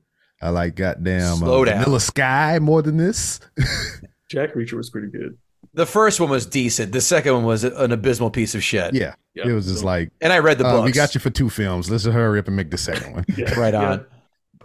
I 0.41 0.49
like 0.49 0.75
goddamn 0.75 1.37
Slow 1.37 1.61
uh, 1.61 1.65
down. 1.65 1.83
Vanilla 1.83 1.99
Sky 1.99 2.59
more 2.59 2.81
than 2.81 2.97
this. 2.97 3.39
Jack 4.29 4.53
Reacher 4.53 4.73
was 4.73 4.89
pretty 4.89 5.07
good. 5.07 5.37
The 5.73 5.85
first 5.85 6.19
one 6.19 6.29
was 6.29 6.45
decent. 6.45 6.91
The 6.91 6.99
second 6.99 7.33
one 7.33 7.43
was 7.45 7.63
an 7.63 7.93
abysmal 7.93 8.31
piece 8.31 8.53
of 8.55 8.63
shit. 8.63 8.93
Yeah. 8.93 9.15
Yeah. 9.33 9.47
It 9.47 9.53
was 9.53 9.67
just 9.67 9.85
like, 9.85 10.11
And 10.19 10.33
I 10.33 10.39
read 10.39 10.57
the 10.57 10.65
uh, 10.65 10.77
books. 10.77 10.85
we 10.85 10.91
got 10.91 11.15
you 11.15 11.21
for 11.21 11.29
two 11.29 11.49
films. 11.49 11.89
Let's 11.89 12.03
hurry 12.03 12.39
up 12.39 12.47
and 12.47 12.57
make 12.57 12.71
the 12.71 12.77
second 12.77 13.13
one. 13.13 13.25
Yeah. 13.37 13.57
right 13.57 13.73
on. 13.73 14.05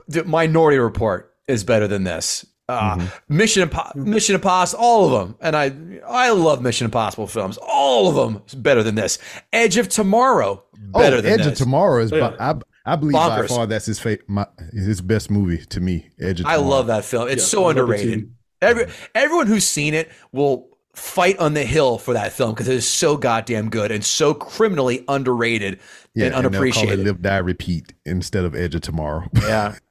The 0.09 0.24
Minority 0.24 0.78
Report 0.78 1.32
is 1.49 1.64
better 1.64 1.86
than 1.88 2.05
this. 2.05 2.44
Uh, 2.68 2.97
Mm-hmm. 2.97 3.36
Mission 3.36 3.68
Impo- 3.68 3.94
Mission 3.94 4.34
Impossible, 4.34 4.82
all 4.82 5.05
of 5.07 5.12
them, 5.28 5.36
and 5.40 5.55
I 5.55 5.70
I 6.09 6.30
love 6.32 6.61
Mission 6.62 6.84
Impossible 6.86 7.28
films. 7.28 7.59
All 7.62 8.09
of 8.09 8.16
them 8.16 8.42
is 8.47 8.57
better 8.57 8.82
than 8.82 8.97
this. 8.97 9.18
Edge 9.53 9.76
of 9.76 9.88
Tomorrow, 9.88 10.64
better 10.92 11.18
oh, 11.18 11.20
than 11.20 11.32
Edge 11.32 11.38
this. 11.44 11.47
of 11.49 11.55
Tomorrow 11.59 12.03
is, 12.03 12.11
Yeah. 12.11 12.30
bu- 12.30 12.36
I, 12.40 12.55
I 12.92 12.97
believe 12.97 13.12
by 13.12 13.47
far 13.47 13.66
that's 13.66 13.86
his 13.86 14.01
fa- 14.01 14.18
my, 14.26 14.47
his 14.72 15.01
best 15.01 15.30
movie 15.30 15.59
to 15.66 15.80
me. 15.80 16.11
Edge 16.18 16.40
of 16.40 16.47
Tomorrow. 16.47 16.59
I 16.61 16.62
love 16.64 16.86
that 16.88 17.05
film. 17.05 17.28
It's 17.28 17.42
Yeah, 17.44 17.47
so 17.47 17.59
I 17.61 17.66
love 17.68 17.76
it 17.76 17.80
underrated. 17.82 18.30
Every 18.61 18.86
everyone 19.14 19.47
who's 19.47 19.64
seen 19.66 19.94
it 19.94 20.11
will 20.32 20.68
fight 20.94 21.38
on 21.38 21.55
the 21.55 21.62
hill 21.62 21.99
for 21.99 22.14
that 22.14 22.32
film 22.32 22.51
because 22.53 22.66
it 22.68 22.74
is 22.74 22.88
so 22.88 23.16
goddamn 23.16 23.68
good 23.70 23.92
and 23.92 24.05
so 24.05 24.34
criminally 24.34 25.05
underrated 25.07 25.78
Yeah, 26.14 26.26
and 26.26 26.34
and 26.34 26.44
they'll 26.47 26.51
call 26.51 26.62
it 26.62 26.66
unappreciated. 26.88 27.05
Live, 27.07 27.22
Die, 27.22 27.36
Repeat 27.38 27.92
instead 28.05 28.44
of 28.44 28.57
Edge 28.57 28.74
of 28.74 28.80
Tomorrow. 28.80 29.28
Yeah. 29.36 29.76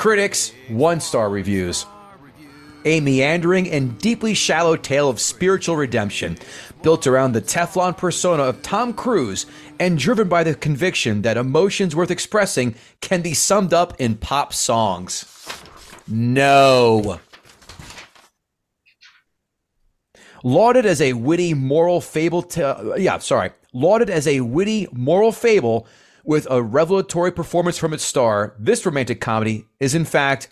Critics, 0.00 0.54
one 0.68 0.98
star 0.98 1.28
reviews. 1.28 1.84
A 2.86 3.00
meandering 3.00 3.68
and 3.68 3.98
deeply 3.98 4.32
shallow 4.32 4.74
tale 4.74 5.10
of 5.10 5.20
spiritual 5.20 5.76
redemption, 5.76 6.38
built 6.80 7.06
around 7.06 7.32
the 7.32 7.42
Teflon 7.42 7.98
persona 7.98 8.44
of 8.44 8.62
Tom 8.62 8.94
Cruise 8.94 9.44
and 9.78 9.98
driven 9.98 10.26
by 10.26 10.42
the 10.42 10.54
conviction 10.54 11.20
that 11.20 11.36
emotions 11.36 11.94
worth 11.94 12.10
expressing 12.10 12.76
can 13.02 13.20
be 13.20 13.34
summed 13.34 13.74
up 13.74 14.00
in 14.00 14.14
pop 14.14 14.54
songs. 14.54 15.26
No. 16.08 17.20
Lauded 20.42 20.86
as 20.86 21.02
a 21.02 21.12
witty 21.12 21.52
moral 21.52 22.00
fable, 22.00 22.50
yeah, 22.96 23.18
sorry, 23.18 23.50
lauded 23.74 24.08
as 24.08 24.26
a 24.26 24.40
witty 24.40 24.88
moral 24.92 25.30
fable 25.30 25.86
with 26.24 26.46
a 26.50 26.62
revelatory 26.62 27.32
performance 27.32 27.78
from 27.78 27.92
its 27.92 28.04
star, 28.04 28.54
this 28.58 28.84
romantic 28.84 29.20
comedy 29.20 29.66
is 29.78 29.94
in 29.94 30.04
fact 30.04 30.48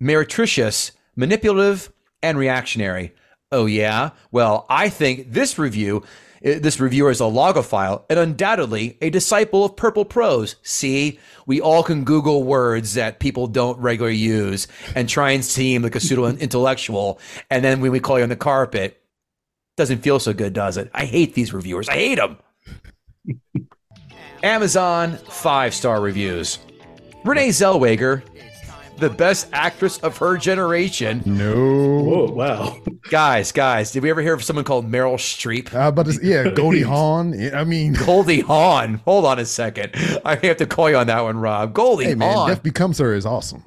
meretricious, 0.00 0.92
manipulative, 1.16 1.92
and 2.22 2.38
reactionary. 2.38 3.14
Oh 3.52 3.66
yeah, 3.66 4.10
well, 4.30 4.66
I 4.68 4.88
think 4.88 5.32
this 5.32 5.58
review, 5.58 6.04
eh, 6.42 6.58
this 6.60 6.78
reviewer 6.78 7.10
is 7.10 7.20
a 7.20 7.24
logophile 7.24 8.04
and 8.08 8.18
undoubtedly 8.18 8.96
a 9.00 9.10
disciple 9.10 9.64
of 9.64 9.76
purple 9.76 10.04
prose. 10.04 10.56
See, 10.62 11.18
we 11.46 11.60
all 11.60 11.82
can 11.82 12.04
Google 12.04 12.44
words 12.44 12.94
that 12.94 13.18
people 13.18 13.48
don't 13.48 13.78
regularly 13.78 14.16
use 14.16 14.68
and 14.94 15.08
try 15.08 15.32
and 15.32 15.44
seem 15.44 15.82
like 15.82 15.96
a 15.96 16.00
pseudo 16.00 16.26
intellectual, 16.36 17.18
and 17.50 17.64
then 17.64 17.80
when 17.80 17.90
we 17.90 18.00
call 18.00 18.18
you 18.18 18.22
on 18.22 18.28
the 18.28 18.36
carpet, 18.36 19.02
doesn't 19.76 20.02
feel 20.02 20.20
so 20.20 20.32
good, 20.32 20.52
does 20.52 20.76
it? 20.76 20.90
I 20.94 21.06
hate 21.06 21.34
these 21.34 21.52
reviewers. 21.52 21.88
I 21.88 21.94
hate 21.94 22.16
them. 22.16 22.38
Amazon 24.42 25.16
five 25.16 25.74
star 25.74 26.00
reviews. 26.00 26.58
Renee 27.24 27.48
Zellweger 27.48 28.22
the 29.00 29.10
best 29.10 29.48
actress 29.52 29.98
of 29.98 30.16
her 30.18 30.36
generation. 30.36 31.22
No. 31.26 31.54
Whoa, 31.54 32.30
wow. 32.32 32.76
Guys, 33.08 33.50
guys, 33.50 33.90
did 33.90 34.02
we 34.02 34.10
ever 34.10 34.20
hear 34.20 34.34
of 34.34 34.44
someone 34.44 34.64
called 34.64 34.90
Meryl 34.90 35.14
Streep? 35.14 35.74
Uh, 35.74 35.78
I 35.78 35.80
was 35.86 35.88
about 35.88 36.06
to 36.06 36.12
say, 36.12 36.20
yeah, 36.22 36.50
Goldie 36.50 36.82
Hawn. 36.82 37.34
I 37.54 37.64
mean, 37.64 37.94
Goldie 37.94 38.40
Hawn. 38.40 39.00
Hold 39.06 39.24
on 39.24 39.38
a 39.38 39.46
second. 39.46 39.92
I 40.24 40.36
have 40.42 40.58
to 40.58 40.66
call 40.66 40.90
you 40.90 40.96
on 40.96 41.08
that 41.08 41.22
one, 41.22 41.38
Rob. 41.38 41.72
Goldie 41.72 42.04
hey 42.04 42.14
man, 42.14 42.32
Hawn. 42.32 42.48
Death 42.50 42.62
Becomes 42.62 42.98
Her 42.98 43.14
is 43.14 43.26
awesome. 43.26 43.64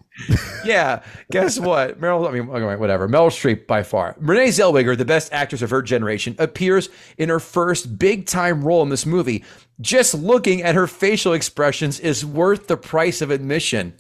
Yeah. 0.66 1.04
Guess 1.32 1.60
what? 1.60 2.00
Meryl, 2.00 2.28
I 2.28 2.32
mean, 2.32 2.50
okay, 2.50 2.76
whatever. 2.76 3.08
Meryl 3.08 3.30
Streep 3.30 3.68
by 3.68 3.84
far. 3.84 4.16
Renee 4.20 4.50
Zellweger, 4.50 4.98
the 4.98 5.06
best 5.06 5.34
actress 5.34 5.62
of 5.62 5.70
her 5.70 5.82
generation, 5.82 6.36
appears 6.40 6.90
in 7.18 7.30
her 7.30 7.40
first 7.40 7.98
big 7.98 8.26
time 8.26 8.64
role 8.64 8.84
in 8.84 8.90
this 8.90 9.06
movie. 9.06 9.44
Just 9.82 10.14
looking 10.14 10.62
at 10.62 10.76
her 10.76 10.88
facial 10.88 11.34
expressions 11.34 12.00
is 12.00 12.26
worth 12.26 12.68
the 12.68 12.78
price 12.78 13.22
of 13.22 13.32
admission. 13.32 13.94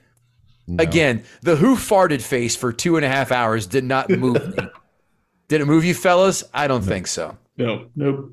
Again, 0.80 1.24
the 1.41 1.57
who 1.57 1.76
farted 1.76 2.22
face 2.22 2.55
for 2.55 2.72
two 2.72 2.95
and 2.95 3.03
a 3.03 3.09
half 3.09 3.32
hours 3.32 3.68
did 3.68 3.84
not 3.84 4.09
move 4.09 4.57
me. 4.57 4.64
Did 5.49 5.59
it 5.59 5.66
move 5.66 5.84
you, 5.84 5.93
fellas? 5.93 6.43
I 6.53 6.68
don't 6.68 6.82
think 6.84 7.05
so. 7.05 7.38
No, 7.57 7.88
nope. 7.95 8.32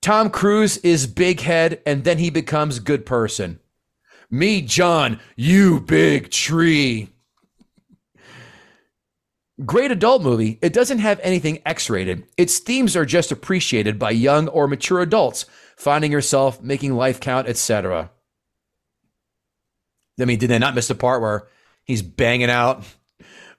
Tom 0.00 0.30
Cruise 0.30 0.78
is 0.78 1.06
big 1.06 1.40
head 1.40 1.82
and 1.84 2.04
then 2.04 2.18
he 2.18 2.30
becomes 2.30 2.78
good 2.78 3.04
person. 3.04 3.58
Me, 4.30 4.60
John, 4.62 5.20
you 5.36 5.80
big 5.80 6.30
tree. 6.30 7.08
Great 9.64 9.90
adult 9.90 10.22
movie. 10.22 10.58
It 10.62 10.72
doesn't 10.72 10.98
have 10.98 11.18
anything 11.22 11.60
X 11.66 11.90
rated. 11.90 12.26
Its 12.36 12.58
themes 12.58 12.94
are 12.94 13.04
just 13.04 13.32
appreciated 13.32 13.98
by 13.98 14.10
young 14.10 14.46
or 14.48 14.68
mature 14.68 15.00
adults, 15.00 15.46
finding 15.76 16.12
yourself, 16.12 16.62
making 16.62 16.94
life 16.94 17.18
count, 17.20 17.48
etc. 17.48 18.10
I 20.20 20.24
mean, 20.24 20.38
did 20.38 20.50
they 20.50 20.58
not 20.58 20.74
miss 20.74 20.88
the 20.88 20.94
part 20.94 21.22
where 21.22 21.48
he's 21.84 22.02
banging 22.02 22.50
out 22.50 22.84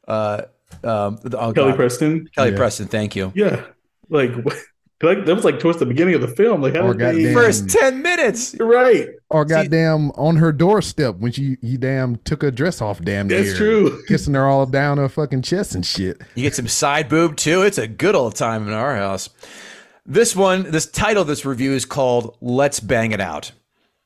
uh, 0.07 0.43
um, 0.83 1.19
oh 1.25 1.53
Kelly 1.53 1.53
God. 1.53 1.75
Preston. 1.75 2.29
Kelly 2.35 2.51
Yeah. 2.51 2.57
Preston, 2.57 2.87
thank 2.87 3.15
you. 3.15 3.31
Yeah, 3.35 3.65
like, 4.09 4.31
like 5.01 5.25
that 5.25 5.35
was 5.35 5.45
like 5.45 5.59
towards 5.59 5.79
the 5.79 5.85
beginning 5.85 6.15
of 6.15 6.21
the 6.21 6.27
film. 6.27 6.61
Like, 6.61 6.75
how 6.75 6.87
Or 6.87 6.93
did 6.93 7.15
they? 7.15 7.33
First 7.33 7.69
10 7.69 8.01
minutes. 8.01 8.53
You're 8.53 8.67
right. 8.67 9.09
Or 9.31 9.45
goddamn 9.45 10.09
on 10.11 10.37
her 10.37 10.51
doorstep 10.51 11.17
when 11.17 11.31
she 11.31 11.57
you 11.61 11.77
damn 11.77 12.15
took 12.17 12.41
her 12.41 12.49
dress 12.49 12.81
off 12.81 12.99
damn 13.01 13.27
That's 13.27 13.49
near. 13.49 13.55
true. 13.55 14.03
Kissing 14.07 14.33
her 14.33 14.47
all 14.47 14.65
down 14.65 14.97
her 14.97 15.07
fucking 15.07 15.43
chest 15.43 15.75
and 15.75 15.85
shit. 15.85 16.19
You 16.33 16.43
get 16.43 16.55
some 16.55 16.67
side 16.67 17.09
boob 17.09 17.35
too. 17.37 17.61
It's 17.61 17.77
a 17.77 17.87
good 17.87 18.15
old 18.15 18.35
time 18.35 18.67
in 18.67 18.73
our 18.73 18.95
house. 18.95 19.29
This 20.03 20.35
one, 20.35 20.71
this 20.71 20.87
title 20.87 21.21
of 21.21 21.27
this 21.27 21.45
review 21.45 21.73
is 21.73 21.85
called 21.85 22.37
Let's 22.41 22.79
Bang 22.79 23.11
It 23.11 23.21
Out. 23.21 23.51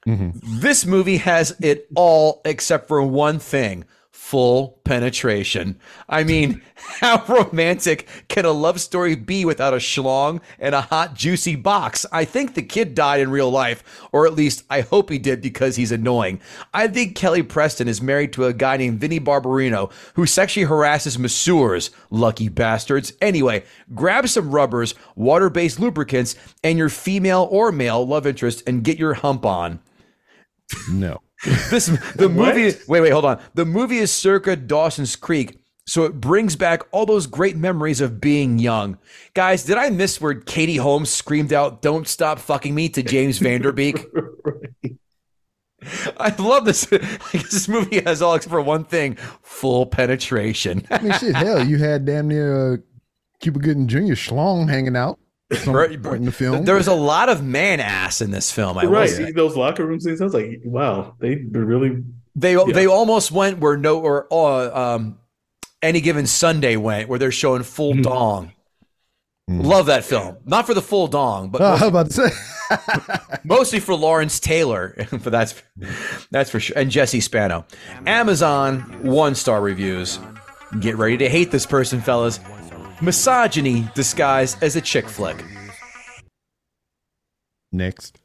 Mm-hmm. 0.05 0.59
This 0.59 0.85
movie 0.85 1.17
has 1.17 1.55
it 1.61 1.87
all 1.95 2.41
except 2.43 2.89
for 2.89 3.01
one 3.01 3.39
thing 3.39 3.85
full 4.33 4.79
penetration. 4.83 5.79
I 6.09 6.23
mean, 6.23 6.63
how 6.75 7.23
romantic 7.27 8.07
can 8.29 8.45
a 8.45 8.51
love 8.51 8.81
story 8.81 9.13
be 9.13 9.45
without 9.45 9.75
a 9.75 9.77
schlong 9.77 10.41
and 10.57 10.73
a 10.73 10.81
hot, 10.81 11.13
juicy 11.13 11.55
box? 11.55 12.03
I 12.11 12.25
think 12.25 12.55
the 12.55 12.63
kid 12.63 12.95
died 12.95 13.21
in 13.21 13.29
real 13.29 13.51
life, 13.51 13.83
or 14.11 14.25
at 14.25 14.33
least 14.33 14.63
I 14.71 14.81
hope 14.81 15.11
he 15.11 15.19
did 15.19 15.39
because 15.39 15.75
he's 15.75 15.91
annoying. 15.91 16.41
I 16.73 16.87
think 16.87 17.15
Kelly 17.15 17.43
Preston 17.43 17.87
is 17.87 18.01
married 18.01 18.33
to 18.33 18.45
a 18.45 18.53
guy 18.53 18.75
named 18.77 18.99
Vinnie 18.99 19.19
Barbarino 19.19 19.91
who 20.15 20.25
sexually 20.25 20.65
harasses 20.65 21.19
masseurs, 21.19 21.91
lucky 22.09 22.49
bastards. 22.49 23.13
Anyway, 23.21 23.63
grab 23.93 24.27
some 24.27 24.49
rubbers, 24.49 24.95
water 25.15 25.51
based 25.51 25.79
lubricants, 25.79 26.35
and 26.63 26.79
your 26.79 26.89
female 26.89 27.47
or 27.51 27.71
male 27.71 28.03
love 28.03 28.25
interest 28.25 28.63
and 28.65 28.83
get 28.83 28.97
your 28.97 29.13
hump 29.13 29.45
on. 29.45 29.79
No. 30.89 31.21
This 31.69 31.87
the 32.15 32.29
movie. 32.29 32.77
Wait, 32.87 33.01
wait, 33.01 33.11
hold 33.11 33.25
on. 33.25 33.41
The 33.53 33.65
movie 33.65 33.97
is 33.97 34.11
circa 34.11 34.55
Dawson's 34.55 35.17
Creek, 35.17 35.59
so 35.85 36.03
it 36.05 36.21
brings 36.21 36.55
back 36.55 36.83
all 36.91 37.05
those 37.05 37.27
great 37.27 37.57
memories 37.57 37.99
of 37.99 38.21
being 38.21 38.59
young. 38.59 38.97
Guys, 39.33 39.65
did 39.65 39.77
I 39.77 39.89
miss 39.89 40.21
where 40.21 40.35
Katie 40.35 40.77
Holmes 40.77 41.09
screamed 41.09 41.51
out, 41.51 41.81
"Don't 41.81 42.07
stop 42.07 42.39
fucking 42.39 42.73
me" 42.73 42.87
to 42.89 43.03
James 43.03 43.39
Van 43.39 43.61
Der 43.61 43.73
Beek? 43.73 44.05
I 46.17 46.33
love 46.37 46.63
this. 46.63 46.85
this 47.33 47.67
movie 47.67 48.01
has 48.01 48.21
all 48.21 48.35
except 48.35 48.51
for 48.51 48.61
one 48.61 48.85
thing: 48.85 49.17
full 49.41 49.85
penetration. 49.85 50.87
I 50.89 51.01
mean, 51.01 51.11
shit, 51.13 51.35
hell, 51.35 51.61
you 51.65 51.77
had 51.77 52.05
damn 52.05 52.29
near 52.29 52.75
uh, 52.75 52.77
Cuba 53.41 53.59
Gooding 53.59 53.89
Jr. 53.89 54.13
schlong 54.13 54.69
hanging 54.69 54.95
out 54.95 55.19
Right, 55.67 56.01
point 56.01 56.17
in 56.17 56.25
the 56.25 56.31
film. 56.31 56.65
There 56.65 56.75
was 56.75 56.87
a 56.87 56.93
lot 56.93 57.29
of 57.29 57.43
man 57.43 57.79
ass 57.79 58.21
in 58.21 58.31
this 58.31 58.51
film. 58.51 58.77
I 58.77 58.85
will 58.85 58.91
right. 58.91 59.09
say. 59.09 59.31
Those 59.31 59.55
locker 59.55 59.85
room 59.85 59.99
scenes. 59.99 60.21
I 60.21 60.23
was 60.23 60.33
like, 60.33 60.61
wow, 60.63 61.15
they 61.19 61.35
really. 61.35 62.03
They 62.35 62.55
they 62.71 62.87
almost 62.87 63.31
went 63.31 63.59
where 63.59 63.77
no 63.77 63.99
or 63.99 64.27
uh, 64.31 64.95
um, 64.95 65.19
any 65.81 66.01
given 66.01 66.25
Sunday 66.25 66.77
went 66.77 67.09
where 67.09 67.19
they're 67.19 67.31
showing 67.31 67.63
full 67.63 67.93
dong. 67.93 68.53
Love 69.49 69.87
that 69.87 70.05
film. 70.05 70.37
Not 70.45 70.65
for 70.65 70.73
the 70.73 70.81
full 70.81 71.07
dong, 71.07 71.49
but 71.49 71.61
Oh, 71.61 71.77
I 71.81 71.87
about 71.87 72.09
to 72.11 72.13
say. 72.13 72.29
mostly 73.43 73.79
for 73.79 73.93
Lawrence 73.93 74.39
Taylor. 74.39 74.95
but 75.11 75.25
that's 75.25 75.61
that's 76.31 76.49
for 76.49 76.59
sure. 76.59 76.77
And 76.77 76.89
Jesse 76.89 77.19
Spano. 77.19 77.65
Amazon 78.05 78.79
one 79.03 79.35
star 79.35 79.61
reviews. 79.61 80.19
Get 80.79 80.97
ready 80.97 81.17
to 81.17 81.29
hate 81.29 81.51
this 81.51 81.65
person, 81.65 82.01
fellas. 82.01 82.39
Misogyny 83.01 83.87
disguised 83.93 84.61
as 84.63 84.75
a 84.75 84.81
chick 84.81 85.07
flick. 85.07 85.43
Next. 87.71 88.19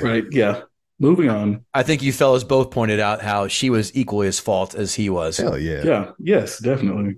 Right. 0.00 0.24
Yeah. 0.30 0.62
Moving 1.00 1.28
on. 1.28 1.64
I 1.74 1.84
think 1.84 2.02
you 2.02 2.12
fellas 2.12 2.42
both 2.42 2.72
pointed 2.72 2.98
out 2.98 3.22
how 3.22 3.46
she 3.46 3.70
was 3.70 3.94
equally 3.96 4.26
as 4.26 4.40
fault 4.40 4.74
as 4.74 4.96
he 4.96 5.08
was. 5.08 5.36
Hell 5.36 5.56
yeah. 5.56 5.82
Yeah. 5.84 6.10
Yes, 6.18 6.58
definitely. 6.58 7.16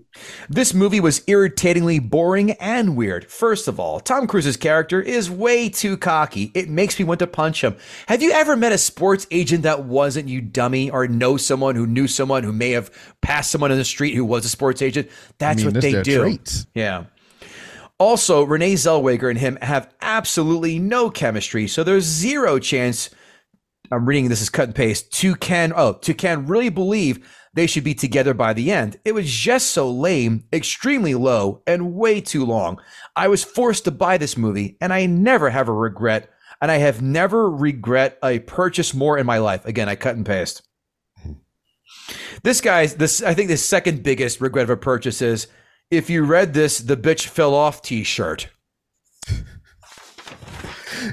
This 0.50 0.74
movie 0.74 1.00
was 1.00 1.22
irritatingly 1.26 1.98
boring 1.98 2.50
and 2.52 2.94
weird. 2.94 3.30
First 3.30 3.68
of 3.68 3.80
all, 3.80 3.98
Tom 3.98 4.26
Cruise's 4.26 4.58
character 4.58 5.00
is 5.00 5.30
way 5.30 5.70
too 5.70 5.96
cocky. 5.96 6.52
It 6.54 6.68
makes 6.68 6.98
me 6.98 7.06
want 7.06 7.20
to 7.20 7.26
punch 7.26 7.64
him. 7.64 7.74
Have 8.06 8.20
you 8.20 8.32
ever 8.32 8.54
met 8.54 8.72
a 8.72 8.78
sports 8.78 9.26
agent 9.30 9.62
that 9.62 9.84
wasn't 9.84 10.28
you 10.28 10.42
dummy 10.42 10.90
or 10.90 11.08
know 11.08 11.38
someone 11.38 11.74
who 11.74 11.86
knew 11.86 12.06
someone 12.06 12.42
who 12.42 12.52
may 12.52 12.72
have 12.72 12.90
passed 13.22 13.50
someone 13.50 13.72
in 13.72 13.78
the 13.78 13.84
street 13.86 14.14
who 14.14 14.26
was 14.26 14.44
a 14.44 14.50
sports 14.50 14.82
agent? 14.82 15.08
That's 15.38 15.62
I 15.62 15.64
mean, 15.64 15.74
what 15.74 15.82
they 15.82 16.02
do. 16.02 16.20
traits. 16.20 16.66
Yeah. 16.74 17.04
Also, 17.96 18.42
Renee 18.42 18.74
Zellweger 18.74 19.30
and 19.30 19.38
him 19.38 19.56
have 19.62 19.88
absolutely 20.02 20.78
no 20.78 21.08
chemistry, 21.08 21.66
so 21.66 21.82
there's 21.82 22.04
zero 22.04 22.58
chance. 22.58 23.08
I'm 23.90 24.06
reading 24.06 24.28
this 24.28 24.42
as 24.42 24.50
cut 24.50 24.68
and 24.68 24.74
paste. 24.74 25.12
To 25.14 25.34
can 25.34 25.72
oh 25.74 25.94
to 25.94 26.14
can 26.14 26.46
really 26.46 26.68
believe 26.68 27.26
they 27.52 27.66
should 27.66 27.84
be 27.84 27.94
together 27.94 28.34
by 28.34 28.52
the 28.52 28.70
end. 28.70 28.98
It 29.04 29.12
was 29.12 29.30
just 29.30 29.70
so 29.70 29.90
lame, 29.90 30.44
extremely 30.52 31.14
low, 31.14 31.62
and 31.66 31.94
way 31.94 32.20
too 32.20 32.44
long. 32.44 32.80
I 33.16 33.28
was 33.28 33.42
forced 33.42 33.84
to 33.84 33.90
buy 33.90 34.18
this 34.18 34.36
movie, 34.36 34.76
and 34.80 34.92
I 34.92 35.06
never 35.06 35.50
have 35.50 35.68
a 35.68 35.72
regret. 35.72 36.30
And 36.62 36.70
I 36.70 36.76
have 36.76 37.00
never 37.00 37.50
regret 37.50 38.18
a 38.22 38.38
purchase 38.40 38.92
more 38.92 39.16
in 39.16 39.24
my 39.24 39.38
life. 39.38 39.64
Again, 39.64 39.88
I 39.88 39.96
cut 39.96 40.16
and 40.16 40.26
paste. 40.26 40.62
This 42.42 42.60
guy's 42.60 42.94
this 42.94 43.22
I 43.22 43.34
think 43.34 43.48
the 43.48 43.56
second 43.56 44.02
biggest 44.02 44.40
regret 44.40 44.64
of 44.64 44.70
a 44.70 44.76
purchase 44.76 45.22
is 45.22 45.46
if 45.90 46.08
you 46.08 46.24
read 46.24 46.54
this, 46.54 46.78
the 46.78 46.96
bitch 46.96 47.26
fell 47.26 47.54
off 47.54 47.82
t-shirt. 47.82 48.48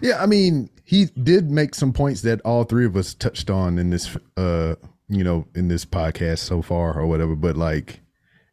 Yeah, 0.01 0.21
I 0.21 0.25
mean, 0.25 0.69
he 0.87 1.07
did 1.21 1.51
make 1.51 1.75
some 1.75 1.91
points 1.91 2.21
that 2.21 2.39
all 2.45 2.63
three 2.63 2.85
of 2.85 2.95
us 2.95 3.13
touched 3.13 3.49
on 3.49 3.77
in 3.77 3.89
this 3.89 4.15
uh, 4.37 4.75
you 5.09 5.21
know, 5.21 5.45
in 5.53 5.67
this 5.67 5.83
podcast 5.83 6.39
so 6.39 6.61
far 6.61 6.97
or 6.97 7.05
whatever, 7.07 7.35
but 7.35 7.57
like 7.57 7.99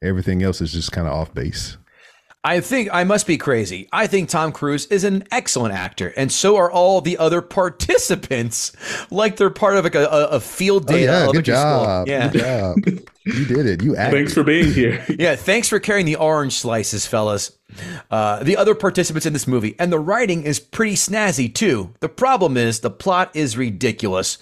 everything 0.03 0.43
else 0.43 0.61
is 0.61 0.73
just 0.73 0.91
kind 0.91 1.07
of 1.07 1.15
off 1.15 1.33
base. 1.33 1.77
I 2.47 2.61
think 2.61 2.91
I 2.93 3.05
must 3.05 3.27
be 3.27 3.39
crazy. 3.39 3.89
I 3.91 4.07
think 4.07 4.29
Tom 4.29 4.53
Cruise 4.53 4.85
is 4.87 5.03
an 5.03 5.25
excellent 5.31 5.73
actor, 5.75 6.13
and 6.15 6.31
so 6.31 6.57
are 6.57 6.71
all 6.71 7.01
the 7.01 7.17
other 7.19 7.41
participants. 7.41 8.73
Like 9.11 9.37
they're 9.37 9.51
part 9.51 9.77
of 9.77 9.85
like 9.85 9.95
a, 9.95 10.05
a, 10.07 10.27
a 10.29 10.41
field 10.41 10.85
Oh 10.89 10.93
day. 10.93 11.07
at 11.07 11.11
yeah, 11.13 11.27
good 11.33 11.49
elementary 11.49 11.55
school. 11.55 11.85
job. 11.85 12.09
Yeah, 12.09 12.29
Good 12.29 12.41
job. 12.41 12.77
you 13.25 13.45
did 13.47 13.67
it. 13.67 13.83
You 13.83 13.97
acted. 13.97 14.19
Thanks 14.19 14.35
for 14.35 14.43
being 14.43 14.73
here. 14.73 15.05
yeah. 15.19 15.37
Thanks 15.37 15.69
for 15.69 15.79
carrying 15.79 16.07
the 16.07 16.17
orange 16.17 16.55
slices, 16.55 17.07
fellas. 17.07 17.53
Uh, 18.11 18.43
the 18.43 18.57
other 18.57 18.75
participants 18.75 19.25
in 19.27 19.33
this 19.33 19.47
movie, 19.47 19.77
and 19.79 19.93
the 19.93 19.99
writing 19.99 20.43
is 20.43 20.59
pretty 20.59 20.95
snazzy 20.97 21.53
too. 21.53 21.95
The 22.01 22.09
problem 22.09 22.57
is 22.57 22.81
the 22.81 22.91
plot 22.91 23.31
is 23.35 23.57
ridiculous. 23.57 24.39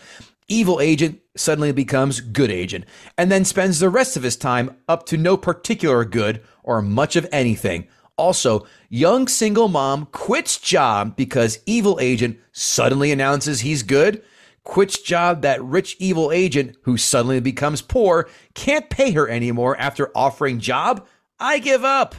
Evil 0.49 0.81
agent 0.81 1.21
suddenly 1.37 1.73
becomes 1.73 2.21
good 2.21 2.51
agent, 2.51 2.85
and 3.17 3.31
then 3.31 3.45
spends 3.45 3.79
the 3.79 3.89
rest 3.89 4.17
of 4.17 4.23
his 4.23 4.37
time 4.37 4.77
up 4.89 5.07
to 5.07 5.17
no 5.17 5.37
particular 5.37 6.05
good 6.05 6.43
or 6.63 6.83
much 6.83 7.17
of 7.17 7.29
anything. 7.33 7.87
Also, 8.17 8.67
young 8.89 9.27
single 9.27 9.69
mom 9.69 10.07
quits 10.13 10.59
job 10.59 11.17
because 11.17 11.61
evil 11.67 11.99
agent 12.01 12.39
suddenly 12.53 13.11
announces 13.11 13.61
he's 13.61 13.83
good. 13.83 14.23
Quits 14.65 15.01
job 15.01 15.43
that 15.43 15.63
rich 15.65 15.97
evil 15.99 16.31
agent 16.31 16.77
who 16.83 16.97
suddenly 16.97 17.41
becomes 17.41 17.83
poor 17.83 18.29
can't 18.55 18.91
pay 18.91 19.13
her 19.13 19.29
anymore 19.29 19.77
after 19.79 20.13
offering 20.15 20.61
job. 20.61 21.07
I 21.41 21.59
give 21.59 21.85
up. 21.85 22.15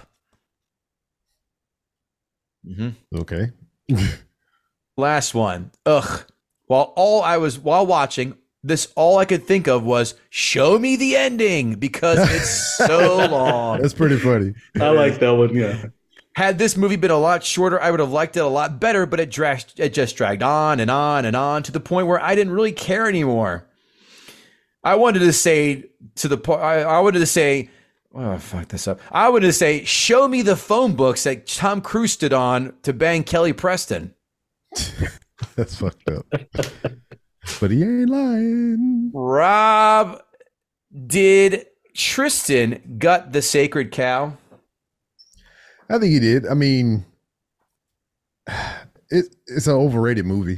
Mm-hmm. 2.68 3.18
Okay. 3.20 3.52
Last 4.98 5.34
one. 5.34 5.72
Ugh. 5.86 6.26
While 6.74 6.92
all 6.96 7.22
I 7.22 7.38
was 7.38 7.60
while 7.60 7.86
watching, 7.86 8.36
this 8.64 8.92
all 8.96 9.20
I 9.20 9.26
could 9.26 9.44
think 9.44 9.68
of 9.68 9.84
was 9.84 10.16
show 10.32 10.80
me 10.80 10.96
the 10.96 11.16
ending 11.16 11.76
because 11.76 12.18
it's 12.34 12.78
so 12.78 13.18
long. 13.32 13.80
That's 13.80 13.94
pretty 13.94 14.18
funny. 14.18 14.56
I 14.82 14.90
like 14.90 15.20
that 15.20 15.30
one. 15.30 15.54
Yeah. 15.54 15.86
Had 16.36 16.58
this 16.58 16.76
movie 16.76 16.96
been 16.96 17.12
a 17.12 17.20
lot 17.20 17.44
shorter, 17.44 17.80
I 17.80 17.92
would 17.92 18.00
have 18.00 18.12
liked 18.12 18.38
it 18.38 18.40
a 18.40 18.48
lot 18.48 18.80
better, 18.80 19.06
but 19.06 19.20
it 19.20 19.30
dragged 19.30 19.80
it 19.80 19.94
just 19.94 20.18
dragged 20.18 20.42
on 20.42 20.80
and 20.80 20.90
on 20.90 21.26
and 21.26 21.36
on 21.36 21.62
to 21.62 21.72
the 21.72 21.80
point 21.80 22.08
where 22.08 22.20
I 22.20 22.34
didn't 22.34 22.54
really 22.54 22.72
care 22.72 23.08
anymore. 23.08 23.68
I 24.84 24.96
wanted 24.96 25.20
to 25.20 25.32
say 25.32 25.92
to 26.16 26.28
the 26.28 26.38
point 26.38 26.62
I, 26.62 26.82
I 26.82 27.00
wanted 27.02 27.20
to 27.20 27.28
say 27.28 27.70
Oh 28.16 28.40
fuck 28.40 28.70
this 28.70 28.88
up. 28.88 29.00
I 29.12 29.30
wanted 29.30 29.46
to 29.46 29.54
say, 29.54 29.84
show 29.84 30.28
me 30.28 30.42
the 30.42 30.56
phone 30.56 30.96
books 30.96 31.24
that 31.26 31.46
Tom 31.46 31.82
Cruise 31.82 32.14
stood 32.14 32.34
on 32.34 32.74
to 32.82 32.94
bang 32.94 33.24
Kelly 33.24 33.54
Preston. 33.54 34.16
That's 35.56 35.76
fucked 35.76 36.10
up. 36.10 36.26
but 37.60 37.72
he 37.72 37.82
ain't 37.84 38.10
lying. 38.10 39.12
Rob, 39.14 40.22
did 41.08 41.66
Tristan 41.96 42.96
gut 42.98 43.32
the 43.34 43.42
sacred 43.42 43.92
cow? 43.92 44.38
I 45.90 46.00
think 46.00 46.12
he 46.14 46.20
did. 46.20 46.48
I 46.48 46.54
mean, 46.54 47.06
it, 49.10 49.26
it's 49.48 49.68
an 49.68 49.74
overrated 49.74 50.26
movie, 50.26 50.58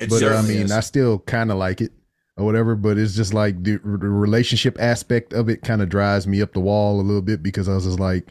It 0.00 0.10
but 0.10 0.22
uh, 0.22 0.34
I 0.36 0.42
mean, 0.42 0.62
is. 0.62 0.72
I 0.72 0.80
still 0.80 1.18
kind 1.20 1.50
of 1.50 1.58
like 1.58 1.80
it 1.80 1.92
or 2.36 2.44
whatever. 2.44 2.74
But 2.74 2.98
it's 2.98 3.14
just 3.14 3.34
like 3.34 3.62
the, 3.62 3.72
the 3.78 4.08
relationship 4.08 4.76
aspect 4.80 5.32
of 5.32 5.48
it 5.48 5.62
kind 5.62 5.82
of 5.82 5.88
drives 5.88 6.26
me 6.26 6.42
up 6.42 6.52
the 6.52 6.60
wall 6.60 7.00
a 7.00 7.02
little 7.02 7.22
bit 7.22 7.42
because 7.42 7.68
I 7.68 7.74
was 7.74 7.84
just 7.84 8.00
like, 8.00 8.28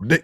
the- 0.00 0.22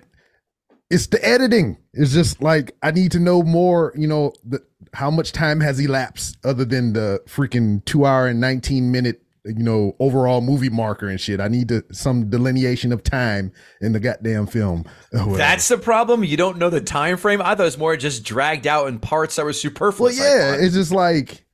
it's 0.91 1.07
the 1.09 1.25
editing. 1.25 1.79
It's 1.93 2.13
just 2.13 2.43
like 2.43 2.77
I 2.83 2.91
need 2.91 3.13
to 3.13 3.19
know 3.19 3.43
more. 3.43 3.93
You 3.97 4.09
know, 4.09 4.33
the, 4.45 4.61
how 4.93 5.11
much 5.11 5.33
time 5.33 5.61
has 5.61 5.81
elapsed 5.81 6.39
other 6.45 6.65
than 6.65 6.93
the 6.93 7.23
freaking 7.27 7.85
two 7.85 8.05
hour 8.07 8.27
and 8.27 8.41
nineteen 8.41 8.91
minute. 8.91 9.23
You 9.45 9.63
know, 9.63 9.95
overall 10.01 10.41
movie 10.41 10.71
marker 10.71 11.07
and 11.07 11.21
shit. 11.21 11.41
I 11.41 11.47
need 11.47 11.69
to 11.69 11.85
some 11.93 12.29
delineation 12.31 12.93
of 12.93 13.05
time 13.05 13.53
in 13.81 13.93
the 13.93 14.01
goddamn 14.01 14.49
film. 14.49 14.85
That's 15.13 15.69
the 15.69 15.79
problem. 15.79 16.25
You 16.25 16.37
don't 16.37 16.59
know 16.59 16.69
the 16.69 16.81
time 16.81 17.17
frame. 17.17 17.41
I 17.41 17.55
thought 17.55 17.61
it 17.61 17.65
was 17.65 17.79
more 17.79 17.97
just 17.97 18.25
dragged 18.25 18.67
out 18.67 18.89
in 18.89 18.99
parts 18.99 19.37
that 19.37 19.45
were 19.45 19.53
superfluous. 19.53 20.21
I 20.21 20.25
yeah, 20.25 20.57
it's 20.59 20.75
just 20.75 20.91
like 20.91 21.47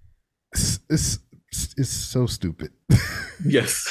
it's 0.55 0.79
it's, 0.89 1.19
it's 1.77 1.91
so 1.91 2.27
stupid. 2.27 2.73
Yes. 3.45 3.91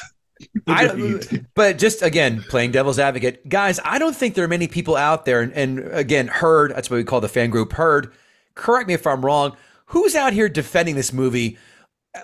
I, 0.68 1.20
but 1.56 1.78
just 1.78 2.02
again, 2.02 2.44
playing 2.50 2.72
devil's 2.72 3.00
advocate, 3.00 3.48
guys, 3.48 3.80
I 3.84 4.00
don't 4.00 4.16
think 4.16 4.36
there 4.36 4.46
are 4.46 4.50
many 4.50 4.68
people 4.68 4.96
out 4.96 5.26
there, 5.26 5.42
and, 5.42 5.54
and 5.54 5.80
again, 5.92 6.28
Herd, 6.28 6.74
that's 6.76 6.90
what 6.90 6.98
we 6.98 7.04
call 7.04 7.22
the 7.22 7.30
fan 7.30 7.50
group 7.50 7.74
Herd. 7.74 8.14
Correct 8.56 8.88
me 8.88 8.94
if 8.94 9.06
I'm 9.08 9.26
wrong. 9.26 9.56
Who's 9.88 10.16
out 10.16 10.34
here 10.34 10.48
defending 10.50 10.96
this 10.96 11.12
movie 11.12 11.58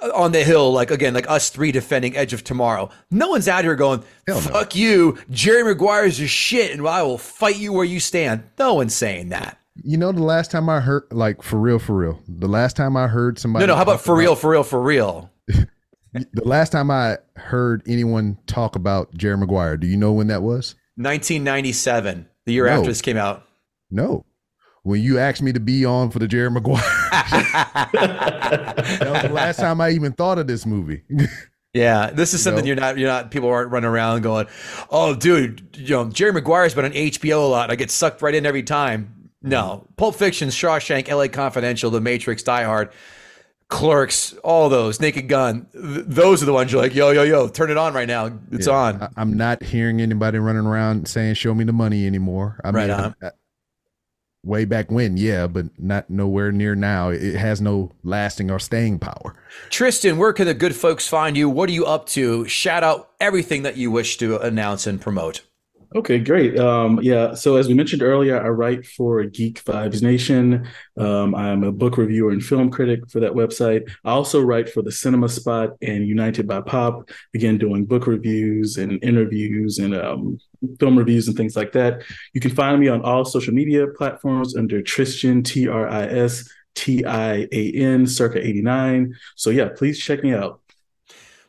uh, 0.02 0.10
on 0.14 0.32
the 0.32 0.44
hill? 0.44 0.72
Like 0.72 0.92
again, 0.92 1.14
like 1.14 1.30
us 1.30 1.50
three 1.50 1.72
defending 1.72 2.16
Edge 2.16 2.34
of 2.34 2.44
Tomorrow. 2.44 2.90
No 3.12 3.30
one's 3.30 3.48
out 3.48 3.64
here 3.64 3.76
going, 3.76 4.04
Hell 4.28 4.42
no. 4.42 4.42
"Fuck 4.42 4.76
you, 4.76 5.18
Jerry 5.30 5.64
Maguire's 5.64 6.20
your 6.20 6.30
shit," 6.30 6.72
and 6.72 6.88
I 6.88 7.04
will 7.04 7.18
fight 7.18 7.58
you 7.58 7.74
where 7.74 7.86
you 7.86 8.00
stand. 8.00 8.44
No 8.58 8.74
one's 8.76 8.94
saying 8.96 9.30
that. 9.30 9.58
You 9.84 9.96
know, 9.98 10.12
the 10.12 10.24
last 10.24 10.50
time 10.50 10.70
I 10.70 10.80
heard, 10.80 11.04
like 11.12 11.44
for 11.44 11.58
real, 11.60 11.78
for 11.78 11.96
real, 11.96 12.20
the 12.28 12.48
last 12.48 12.76
time 12.76 12.98
I 12.98 13.08
heard 13.08 13.38
somebody, 13.38 13.64
No, 13.66 13.74
no. 13.74 13.76
How 13.76 13.84
about 13.84 14.02
for 14.02 14.16
real, 14.16 14.36
for 14.36 14.50
real, 14.50 14.64
for 14.64 14.82
real? 14.82 15.30
The 16.34 16.46
last 16.48 16.72
time 16.72 16.90
I 16.92 17.18
heard 17.36 17.84
anyone 17.88 18.38
talk 18.48 18.76
about 18.76 19.14
Jerry 19.16 19.38
Maguire, 19.38 19.78
do 19.78 19.88
you 19.88 19.98
know 19.98 20.14
when 20.14 20.28
that 20.28 20.42
was? 20.42 20.76
1997, 20.96 22.28
the 22.46 22.54
year 22.54 22.66
No. 22.66 22.72
after 22.74 22.88
this 22.88 23.02
came 23.02 23.18
out. 23.18 23.44
No, 23.92 24.26
when 24.84 25.02
you 25.02 25.20
asked 25.20 25.42
me 25.42 25.54
to 25.54 25.60
be 25.60 25.86
on 25.86 26.10
for 26.10 26.20
the 26.20 26.28
Jerry 26.28 26.50
Maguire. 26.50 26.82
that 27.12 29.10
was 29.12 29.22
the 29.24 29.30
last 29.34 29.60
time 29.60 29.82
I 29.82 29.92
even 29.92 30.14
thought 30.14 30.38
of 30.40 30.48
this 30.48 30.66
movie. 30.66 31.04
Yeah, 31.74 32.10
this 32.10 32.34
is 32.34 32.42
something 32.42 32.64
know? 32.64 32.68
you're 32.68 32.76
not 32.76 32.98
you're 32.98 33.10
not 33.10 33.30
people 33.30 33.50
aren't 33.50 33.70
running 33.70 33.90
around 33.90 34.22
going, 34.22 34.48
"Oh, 34.90 35.14
dude, 35.14 35.68
you 35.78 35.90
know, 35.90 36.10
Jerry 36.10 36.32
Maguire's 36.34 36.74
been 36.74 36.86
on 36.86 36.94
HBO 36.94 37.44
a 37.44 37.48
lot. 37.48 37.70
I 37.70 37.76
get 37.76 37.92
sucked 37.92 38.24
right 38.24 38.34
in 38.34 38.48
every 38.48 38.64
time." 38.64 39.30
No. 39.44 39.84
Mm-hmm. 39.84 39.94
Pulp 39.98 40.16
Fiction, 40.16 40.50
Shawshank, 40.50 41.08
LA 41.08 41.28
Confidential, 41.28 41.92
The 41.92 42.02
Matrix, 42.02 42.42
Die 42.42 42.64
Hard, 42.64 42.90
Clerks, 43.70 44.34
all 44.46 44.70
those, 44.70 45.00
Naked 45.02 45.28
Gun. 45.28 45.68
th- 45.74 46.06
those 46.08 46.42
are 46.42 46.46
the 46.46 46.54
ones 46.54 46.72
you're 46.72 46.82
like, 46.82 46.96
"Yo, 46.96 47.12
yo, 47.12 47.24
yo, 47.24 47.50
turn 47.50 47.70
it 47.70 47.78
on 47.78 47.94
right 47.94 48.08
now. 48.08 48.32
It's 48.52 48.68
Yeah, 48.68 48.74
on." 48.74 49.02
I, 49.02 49.10
I'm 49.18 49.36
not 49.36 49.62
hearing 49.62 50.00
anybody 50.02 50.40
running 50.40 50.66
around 50.66 51.08
saying 51.08 51.34
"Show 51.36 51.54
me 51.54 51.66
the 51.66 51.74
money" 51.74 52.08
anymore. 52.08 52.62
I 52.64 52.70
Right 52.72 52.88
mean, 52.90 52.98
on. 53.00 53.16
I- 53.22 53.32
way 54.44 54.64
back 54.64 54.90
when, 54.90 55.18
yeah, 55.18 55.46
but 55.48 55.66
not 55.78 56.10
nowhere 56.10 56.54
near 56.54 56.74
now. 56.76 57.10
It 57.10 57.36
has 57.36 57.60
no 57.60 57.92
lasting 58.04 58.50
or 58.50 58.60
staying 58.60 59.00
power. 59.00 59.36
Tristan, 59.70 60.18
where 60.18 60.32
can 60.32 60.46
the 60.46 60.54
good 60.54 60.74
folks 60.74 61.06
find 61.06 61.36
you? 61.36 61.50
What 61.50 61.68
are 61.68 61.74
you 61.74 61.86
up 61.86 62.06
to? 62.10 62.48
Shout 62.48 62.82
out 62.82 63.10
everything 63.20 63.64
that 63.64 63.76
you 63.76 63.92
wish 63.92 64.16
to 64.20 64.40
announce 64.40 64.88
and 64.88 65.02
promote. 65.02 65.42
Okay, 65.98 66.20
great. 66.20 66.60
Um, 66.60 67.00
yeah, 67.02 67.34
so 67.34 67.56
as 67.56 67.68
we 67.68 67.74
mentioned 67.74 68.04
earlier, 68.04 68.40
I 68.40 68.50
write 68.50 68.86
for 68.86 69.24
Geek 69.24 69.64
Vibes 69.64 70.04
Nation. 70.04 70.68
Um, 70.96 71.34
I'm 71.34 71.64
a 71.64 71.72
book 71.72 71.98
reviewer 71.98 72.30
and 72.30 72.44
film 72.44 72.70
critic 72.70 73.10
for 73.10 73.20
that 73.20 73.32
website. 73.32 73.90
I 74.06 74.12
also 74.12 74.40
write 74.40 74.70
for 74.70 74.84
the 74.84 74.92
Cinema 74.92 75.28
Spot 75.28 75.72
and 75.82 76.08
United 76.08 76.48
by 76.48 76.62
Pop, 76.62 77.10
again, 77.34 77.58
doing 77.58 77.86
book 77.86 78.06
reviews 78.06 78.78
and 78.78 79.04
interviews 79.04 79.80
and 79.80 79.96
um, 79.96 80.38
film 80.80 81.00
reviews 81.00 81.28
and 81.28 81.36
things 81.36 81.56
like 81.56 81.72
that. 81.72 82.04
You 82.32 82.42
can 82.42 82.52
find 82.52 82.80
me 82.80 82.90
on 82.90 83.02
all 83.02 83.26
social 83.26 83.56
media 83.56 83.88
platforms 83.88 84.56
under 84.56 84.84
Tristan, 84.84 85.42
T 85.42 85.68
R 85.68 85.90
I 85.90 86.04
S 86.04 86.48
T 86.76 87.04
I 87.06 87.48
A 87.52 87.72
N, 87.72 88.06
circa 88.06 88.38
89. 88.46 89.16
So 89.36 89.50
yeah, 89.50 89.70
please 89.76 89.98
check 89.98 90.22
me 90.22 90.36
out. 90.36 90.62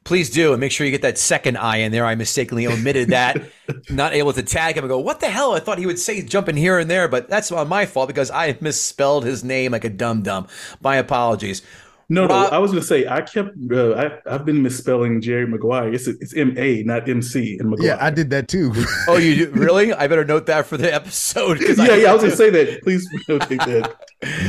Please 0.05 0.31
do, 0.31 0.53
and 0.53 0.61
make 0.61 0.73
sure 0.73 0.87
you 0.87 0.91
get 0.91 1.03
that 1.03 1.19
second 1.19 1.59
I 1.59 1.79
in 1.79 1.93
there. 1.93 2.07
I 2.07 2.15
mistakenly 2.15 2.66
omitted 2.66 3.11
that. 3.11 3.43
Not 3.91 4.15
able 4.15 4.33
to 4.33 4.43
tag 4.43 4.77
him 4.77 4.85
and 4.85 4.89
go, 4.89 4.99
what 4.99 5.20
the 5.20 5.29
hell? 5.29 5.53
I 5.53 5.61
thought 5.61 5.79
he 5.79 5.85
would 5.85 5.99
say 5.99 6.23
jumping 6.23 6.57
here 6.57 6.79
and 6.79 6.91
there, 6.91 7.09
but 7.09 7.29
that's 7.29 7.53
on 7.53 7.69
my 7.69 7.85
fault 7.85 8.09
because 8.09 8.31
I 8.31 8.57
misspelled 8.62 9.25
his 9.25 9.45
name 9.45 9.73
like 9.73 9.85
a 9.85 9.91
dum 9.91 10.23
dum. 10.23 10.47
My 10.81 10.97
apologies. 10.97 11.62
No, 12.11 12.27
no, 12.27 12.35
I 12.35 12.57
was 12.57 12.70
going 12.70 12.81
to 12.81 12.87
say 12.87 13.07
I 13.07 13.20
kept 13.20 13.51
uh, 13.70 13.93
I, 13.93 14.35
I've 14.35 14.47
been 14.47 14.62
misspelling 14.62 15.20
Jerry 15.20 15.47
Maguire. 15.47 15.93
It's 15.93 16.07
it's 16.07 16.35
M 16.35 16.57
A, 16.57 16.83
not 16.85 17.07
M 17.07 17.20
C, 17.20 17.59
and 17.59 17.69
Maguire. 17.69 17.89
Yeah, 17.89 17.99
I 18.01 18.09
did 18.09 18.31
that 18.31 18.49
too. 18.49 18.73
Oh, 19.09 19.19
you 19.19 19.45
do? 19.45 19.51
really? 19.53 19.93
I 19.93 20.07
better 20.07 20.25
note 20.25 20.47
that 20.47 20.65
for 20.65 20.79
the 20.79 20.93
episode. 20.93 21.61
yeah, 21.61 21.97
yeah. 21.97 22.11
I 22.11 22.15
was 22.15 22.23
going 22.23 22.31
to 22.31 22.37
say 22.37 22.49
that. 22.49 22.83
Please 22.83 23.07
notate 23.29 23.59
that. 23.59 23.95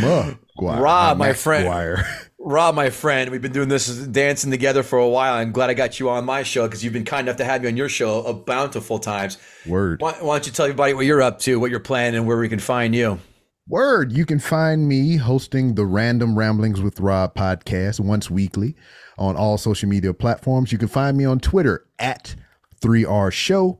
Maguire, 0.02 0.82
Rob, 0.82 1.18
my 1.18 1.34
friend. 1.34 1.66
Maguire. 1.66 2.29
Rob, 2.42 2.74
my 2.74 2.90
friend, 2.90 3.32
we've 3.32 3.42
been 3.42 3.52
doing 3.52 3.68
this 3.68 3.88
dancing 4.08 4.50
together 4.50 4.82
for 4.82 4.98
a 4.98 5.10
while. 5.10 5.34
I'm 5.34 5.52
glad 5.52 5.70
I 5.70 5.74
got 5.74 6.00
you 6.00 6.10
on 6.10 6.24
my 6.24 6.44
show 6.44 6.66
because 6.66 6.82
you've 6.82 6.94
been 6.94 7.04
kind 7.04 7.28
enough 7.28 7.38
to 7.38 7.44
have 7.44 7.62
me 7.62 7.68
on 7.68 7.76
your 7.76 7.90
show 7.90 8.24
a 8.24 8.34
bountiful 8.34 8.98
times. 8.98 9.38
Word. 9.68 10.00
Why, 10.02 10.14
why 10.14 10.36
don't 10.36 10.46
you 10.46 10.54
tell 10.54 10.66
everybody 10.66 10.94
what 10.94 11.06
you're 11.06 11.22
up 11.22 11.40
to, 11.40 11.60
what 11.60 11.70
you're 11.70 11.82
planning, 11.82 12.16
and 12.16 12.26
where 12.26 12.38
we 12.38 12.48
can 12.48 12.60
find 12.60 12.96
you? 12.96 13.20
Word. 13.68 14.14
You 14.14 14.26
can 14.26 14.40
find 14.40 14.88
me 14.88 15.18
hosting 15.18 15.76
the 15.76 15.86
Random 15.86 16.38
Ramblings 16.38 16.80
with 16.82 17.02
Rob 17.02 17.36
podcast 17.36 18.00
once 18.00 18.30
weekly 18.30 18.74
on 19.18 19.36
all 19.36 19.58
social 19.58 19.90
media 19.90 20.14
platforms. 20.14 20.72
You 20.72 20.78
can 20.78 20.88
find 20.88 21.18
me 21.18 21.26
on 21.26 21.42
Twitter 21.42 21.86
at 22.00 22.36
3R 22.82 23.34
Show, 23.34 23.80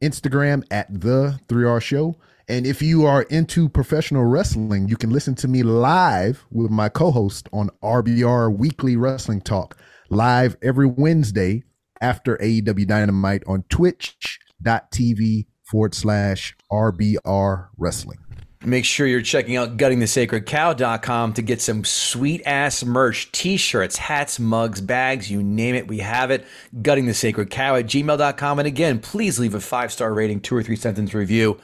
Instagram 0.00 0.64
at 0.70 0.88
the 0.88 1.38
3R 1.46 1.82
Show. 1.82 2.16
And 2.50 2.66
if 2.66 2.80
you 2.80 3.04
are 3.04 3.22
into 3.24 3.68
professional 3.68 4.24
wrestling, 4.24 4.88
you 4.88 4.96
can 4.96 5.10
listen 5.10 5.34
to 5.34 5.48
me 5.48 5.62
live 5.62 6.46
with 6.50 6.70
my 6.70 6.88
co 6.88 7.10
host 7.10 7.46
on 7.52 7.68
RBR 7.82 8.56
Weekly 8.56 8.96
Wrestling 8.96 9.42
Talk, 9.42 9.76
live 10.08 10.56
every 10.62 10.86
Wednesday 10.86 11.64
after 12.00 12.38
AEW 12.38 12.86
Dynamite 12.86 13.42
on 13.46 13.64
twitch.tv 13.68 15.46
forward 15.62 15.94
slash 15.94 16.56
RBR 16.72 17.68
Wrestling. 17.76 18.18
Make 18.64 18.86
sure 18.86 19.06
you're 19.06 19.20
checking 19.20 19.56
out 19.56 19.76
guttingthesacredcow.com 19.76 21.34
to 21.34 21.42
get 21.42 21.60
some 21.60 21.84
sweet 21.84 22.40
ass 22.46 22.82
merch, 22.82 23.30
t-shirts, 23.30 23.98
hats, 23.98 24.40
mugs, 24.40 24.80
bags, 24.80 25.30
you 25.30 25.42
name 25.42 25.74
it, 25.74 25.86
we 25.86 25.98
have 25.98 26.30
it. 26.30 26.46
Guttingthesacredcow 26.76 27.78
at 27.78 27.86
gmail.com. 27.86 28.58
And 28.58 28.66
again, 28.66 29.00
please 29.00 29.38
leave 29.38 29.54
a 29.54 29.60
five-star 29.60 30.14
rating, 30.14 30.40
two 30.40 30.56
or 30.56 30.62
three 30.62 30.76
sentence 30.76 31.12
review 31.12 31.60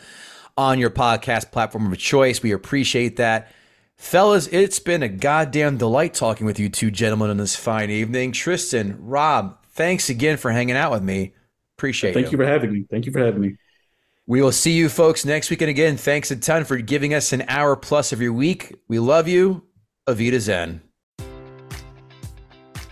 on 0.57 0.79
your 0.79 0.91
podcast 0.91 1.51
platform 1.51 1.91
of 1.91 1.99
choice. 1.99 2.43
We 2.43 2.53
appreciate 2.53 3.17
that. 3.17 3.51
Fellas, 3.97 4.49
it's 4.49 4.79
been 4.79 5.03
a 5.03 5.09
goddamn 5.09 5.79
delight 5.79 6.15
talking 6.15 6.47
with 6.47 6.59
you 6.59 6.69
two 6.69 6.91
gentlemen 6.91 7.31
on 7.31 7.37
this 7.37 7.57
fine 7.57 7.91
evening. 7.91 8.33
Tristan, 8.33 8.97
Rob, 9.01 9.65
thanks 9.71 10.11
again 10.11 10.37
for 10.37 10.51
hanging 10.51 10.77
out 10.77 10.93
with 10.93 11.03
me. 11.03 11.35
Appreciate 11.79 12.11
it. 12.11 12.15
Thank 12.15 12.33
you 12.33 12.39
for 12.39 12.47
having 12.47 12.73
me. 12.73 12.87
Thank 12.91 13.07
you 13.07 13.13
for 13.13 13.21
having 13.21 13.41
me. 13.41 13.57
we 14.27 14.43
will 14.43 14.53
see 14.53 14.73
you 14.73 14.89
folks 14.89 15.25
next 15.25 15.51
week. 15.51 15.61
And 15.61 15.71
again, 15.71 15.97
thanks 15.97 16.31
a 16.31 16.37
ton 16.37 16.65
for 16.65 16.77
giving 16.79 17.15
us 17.15 17.33
an 17.33 17.45
hour 17.49 17.77
plus 17.77 18.13
of 18.13 18.21
your 18.21 18.33
week. 18.33 18.75
We 18.89 18.99
love 18.99 19.29
you. 19.29 19.65
Avita 20.09 20.39
Zen. 20.39 20.83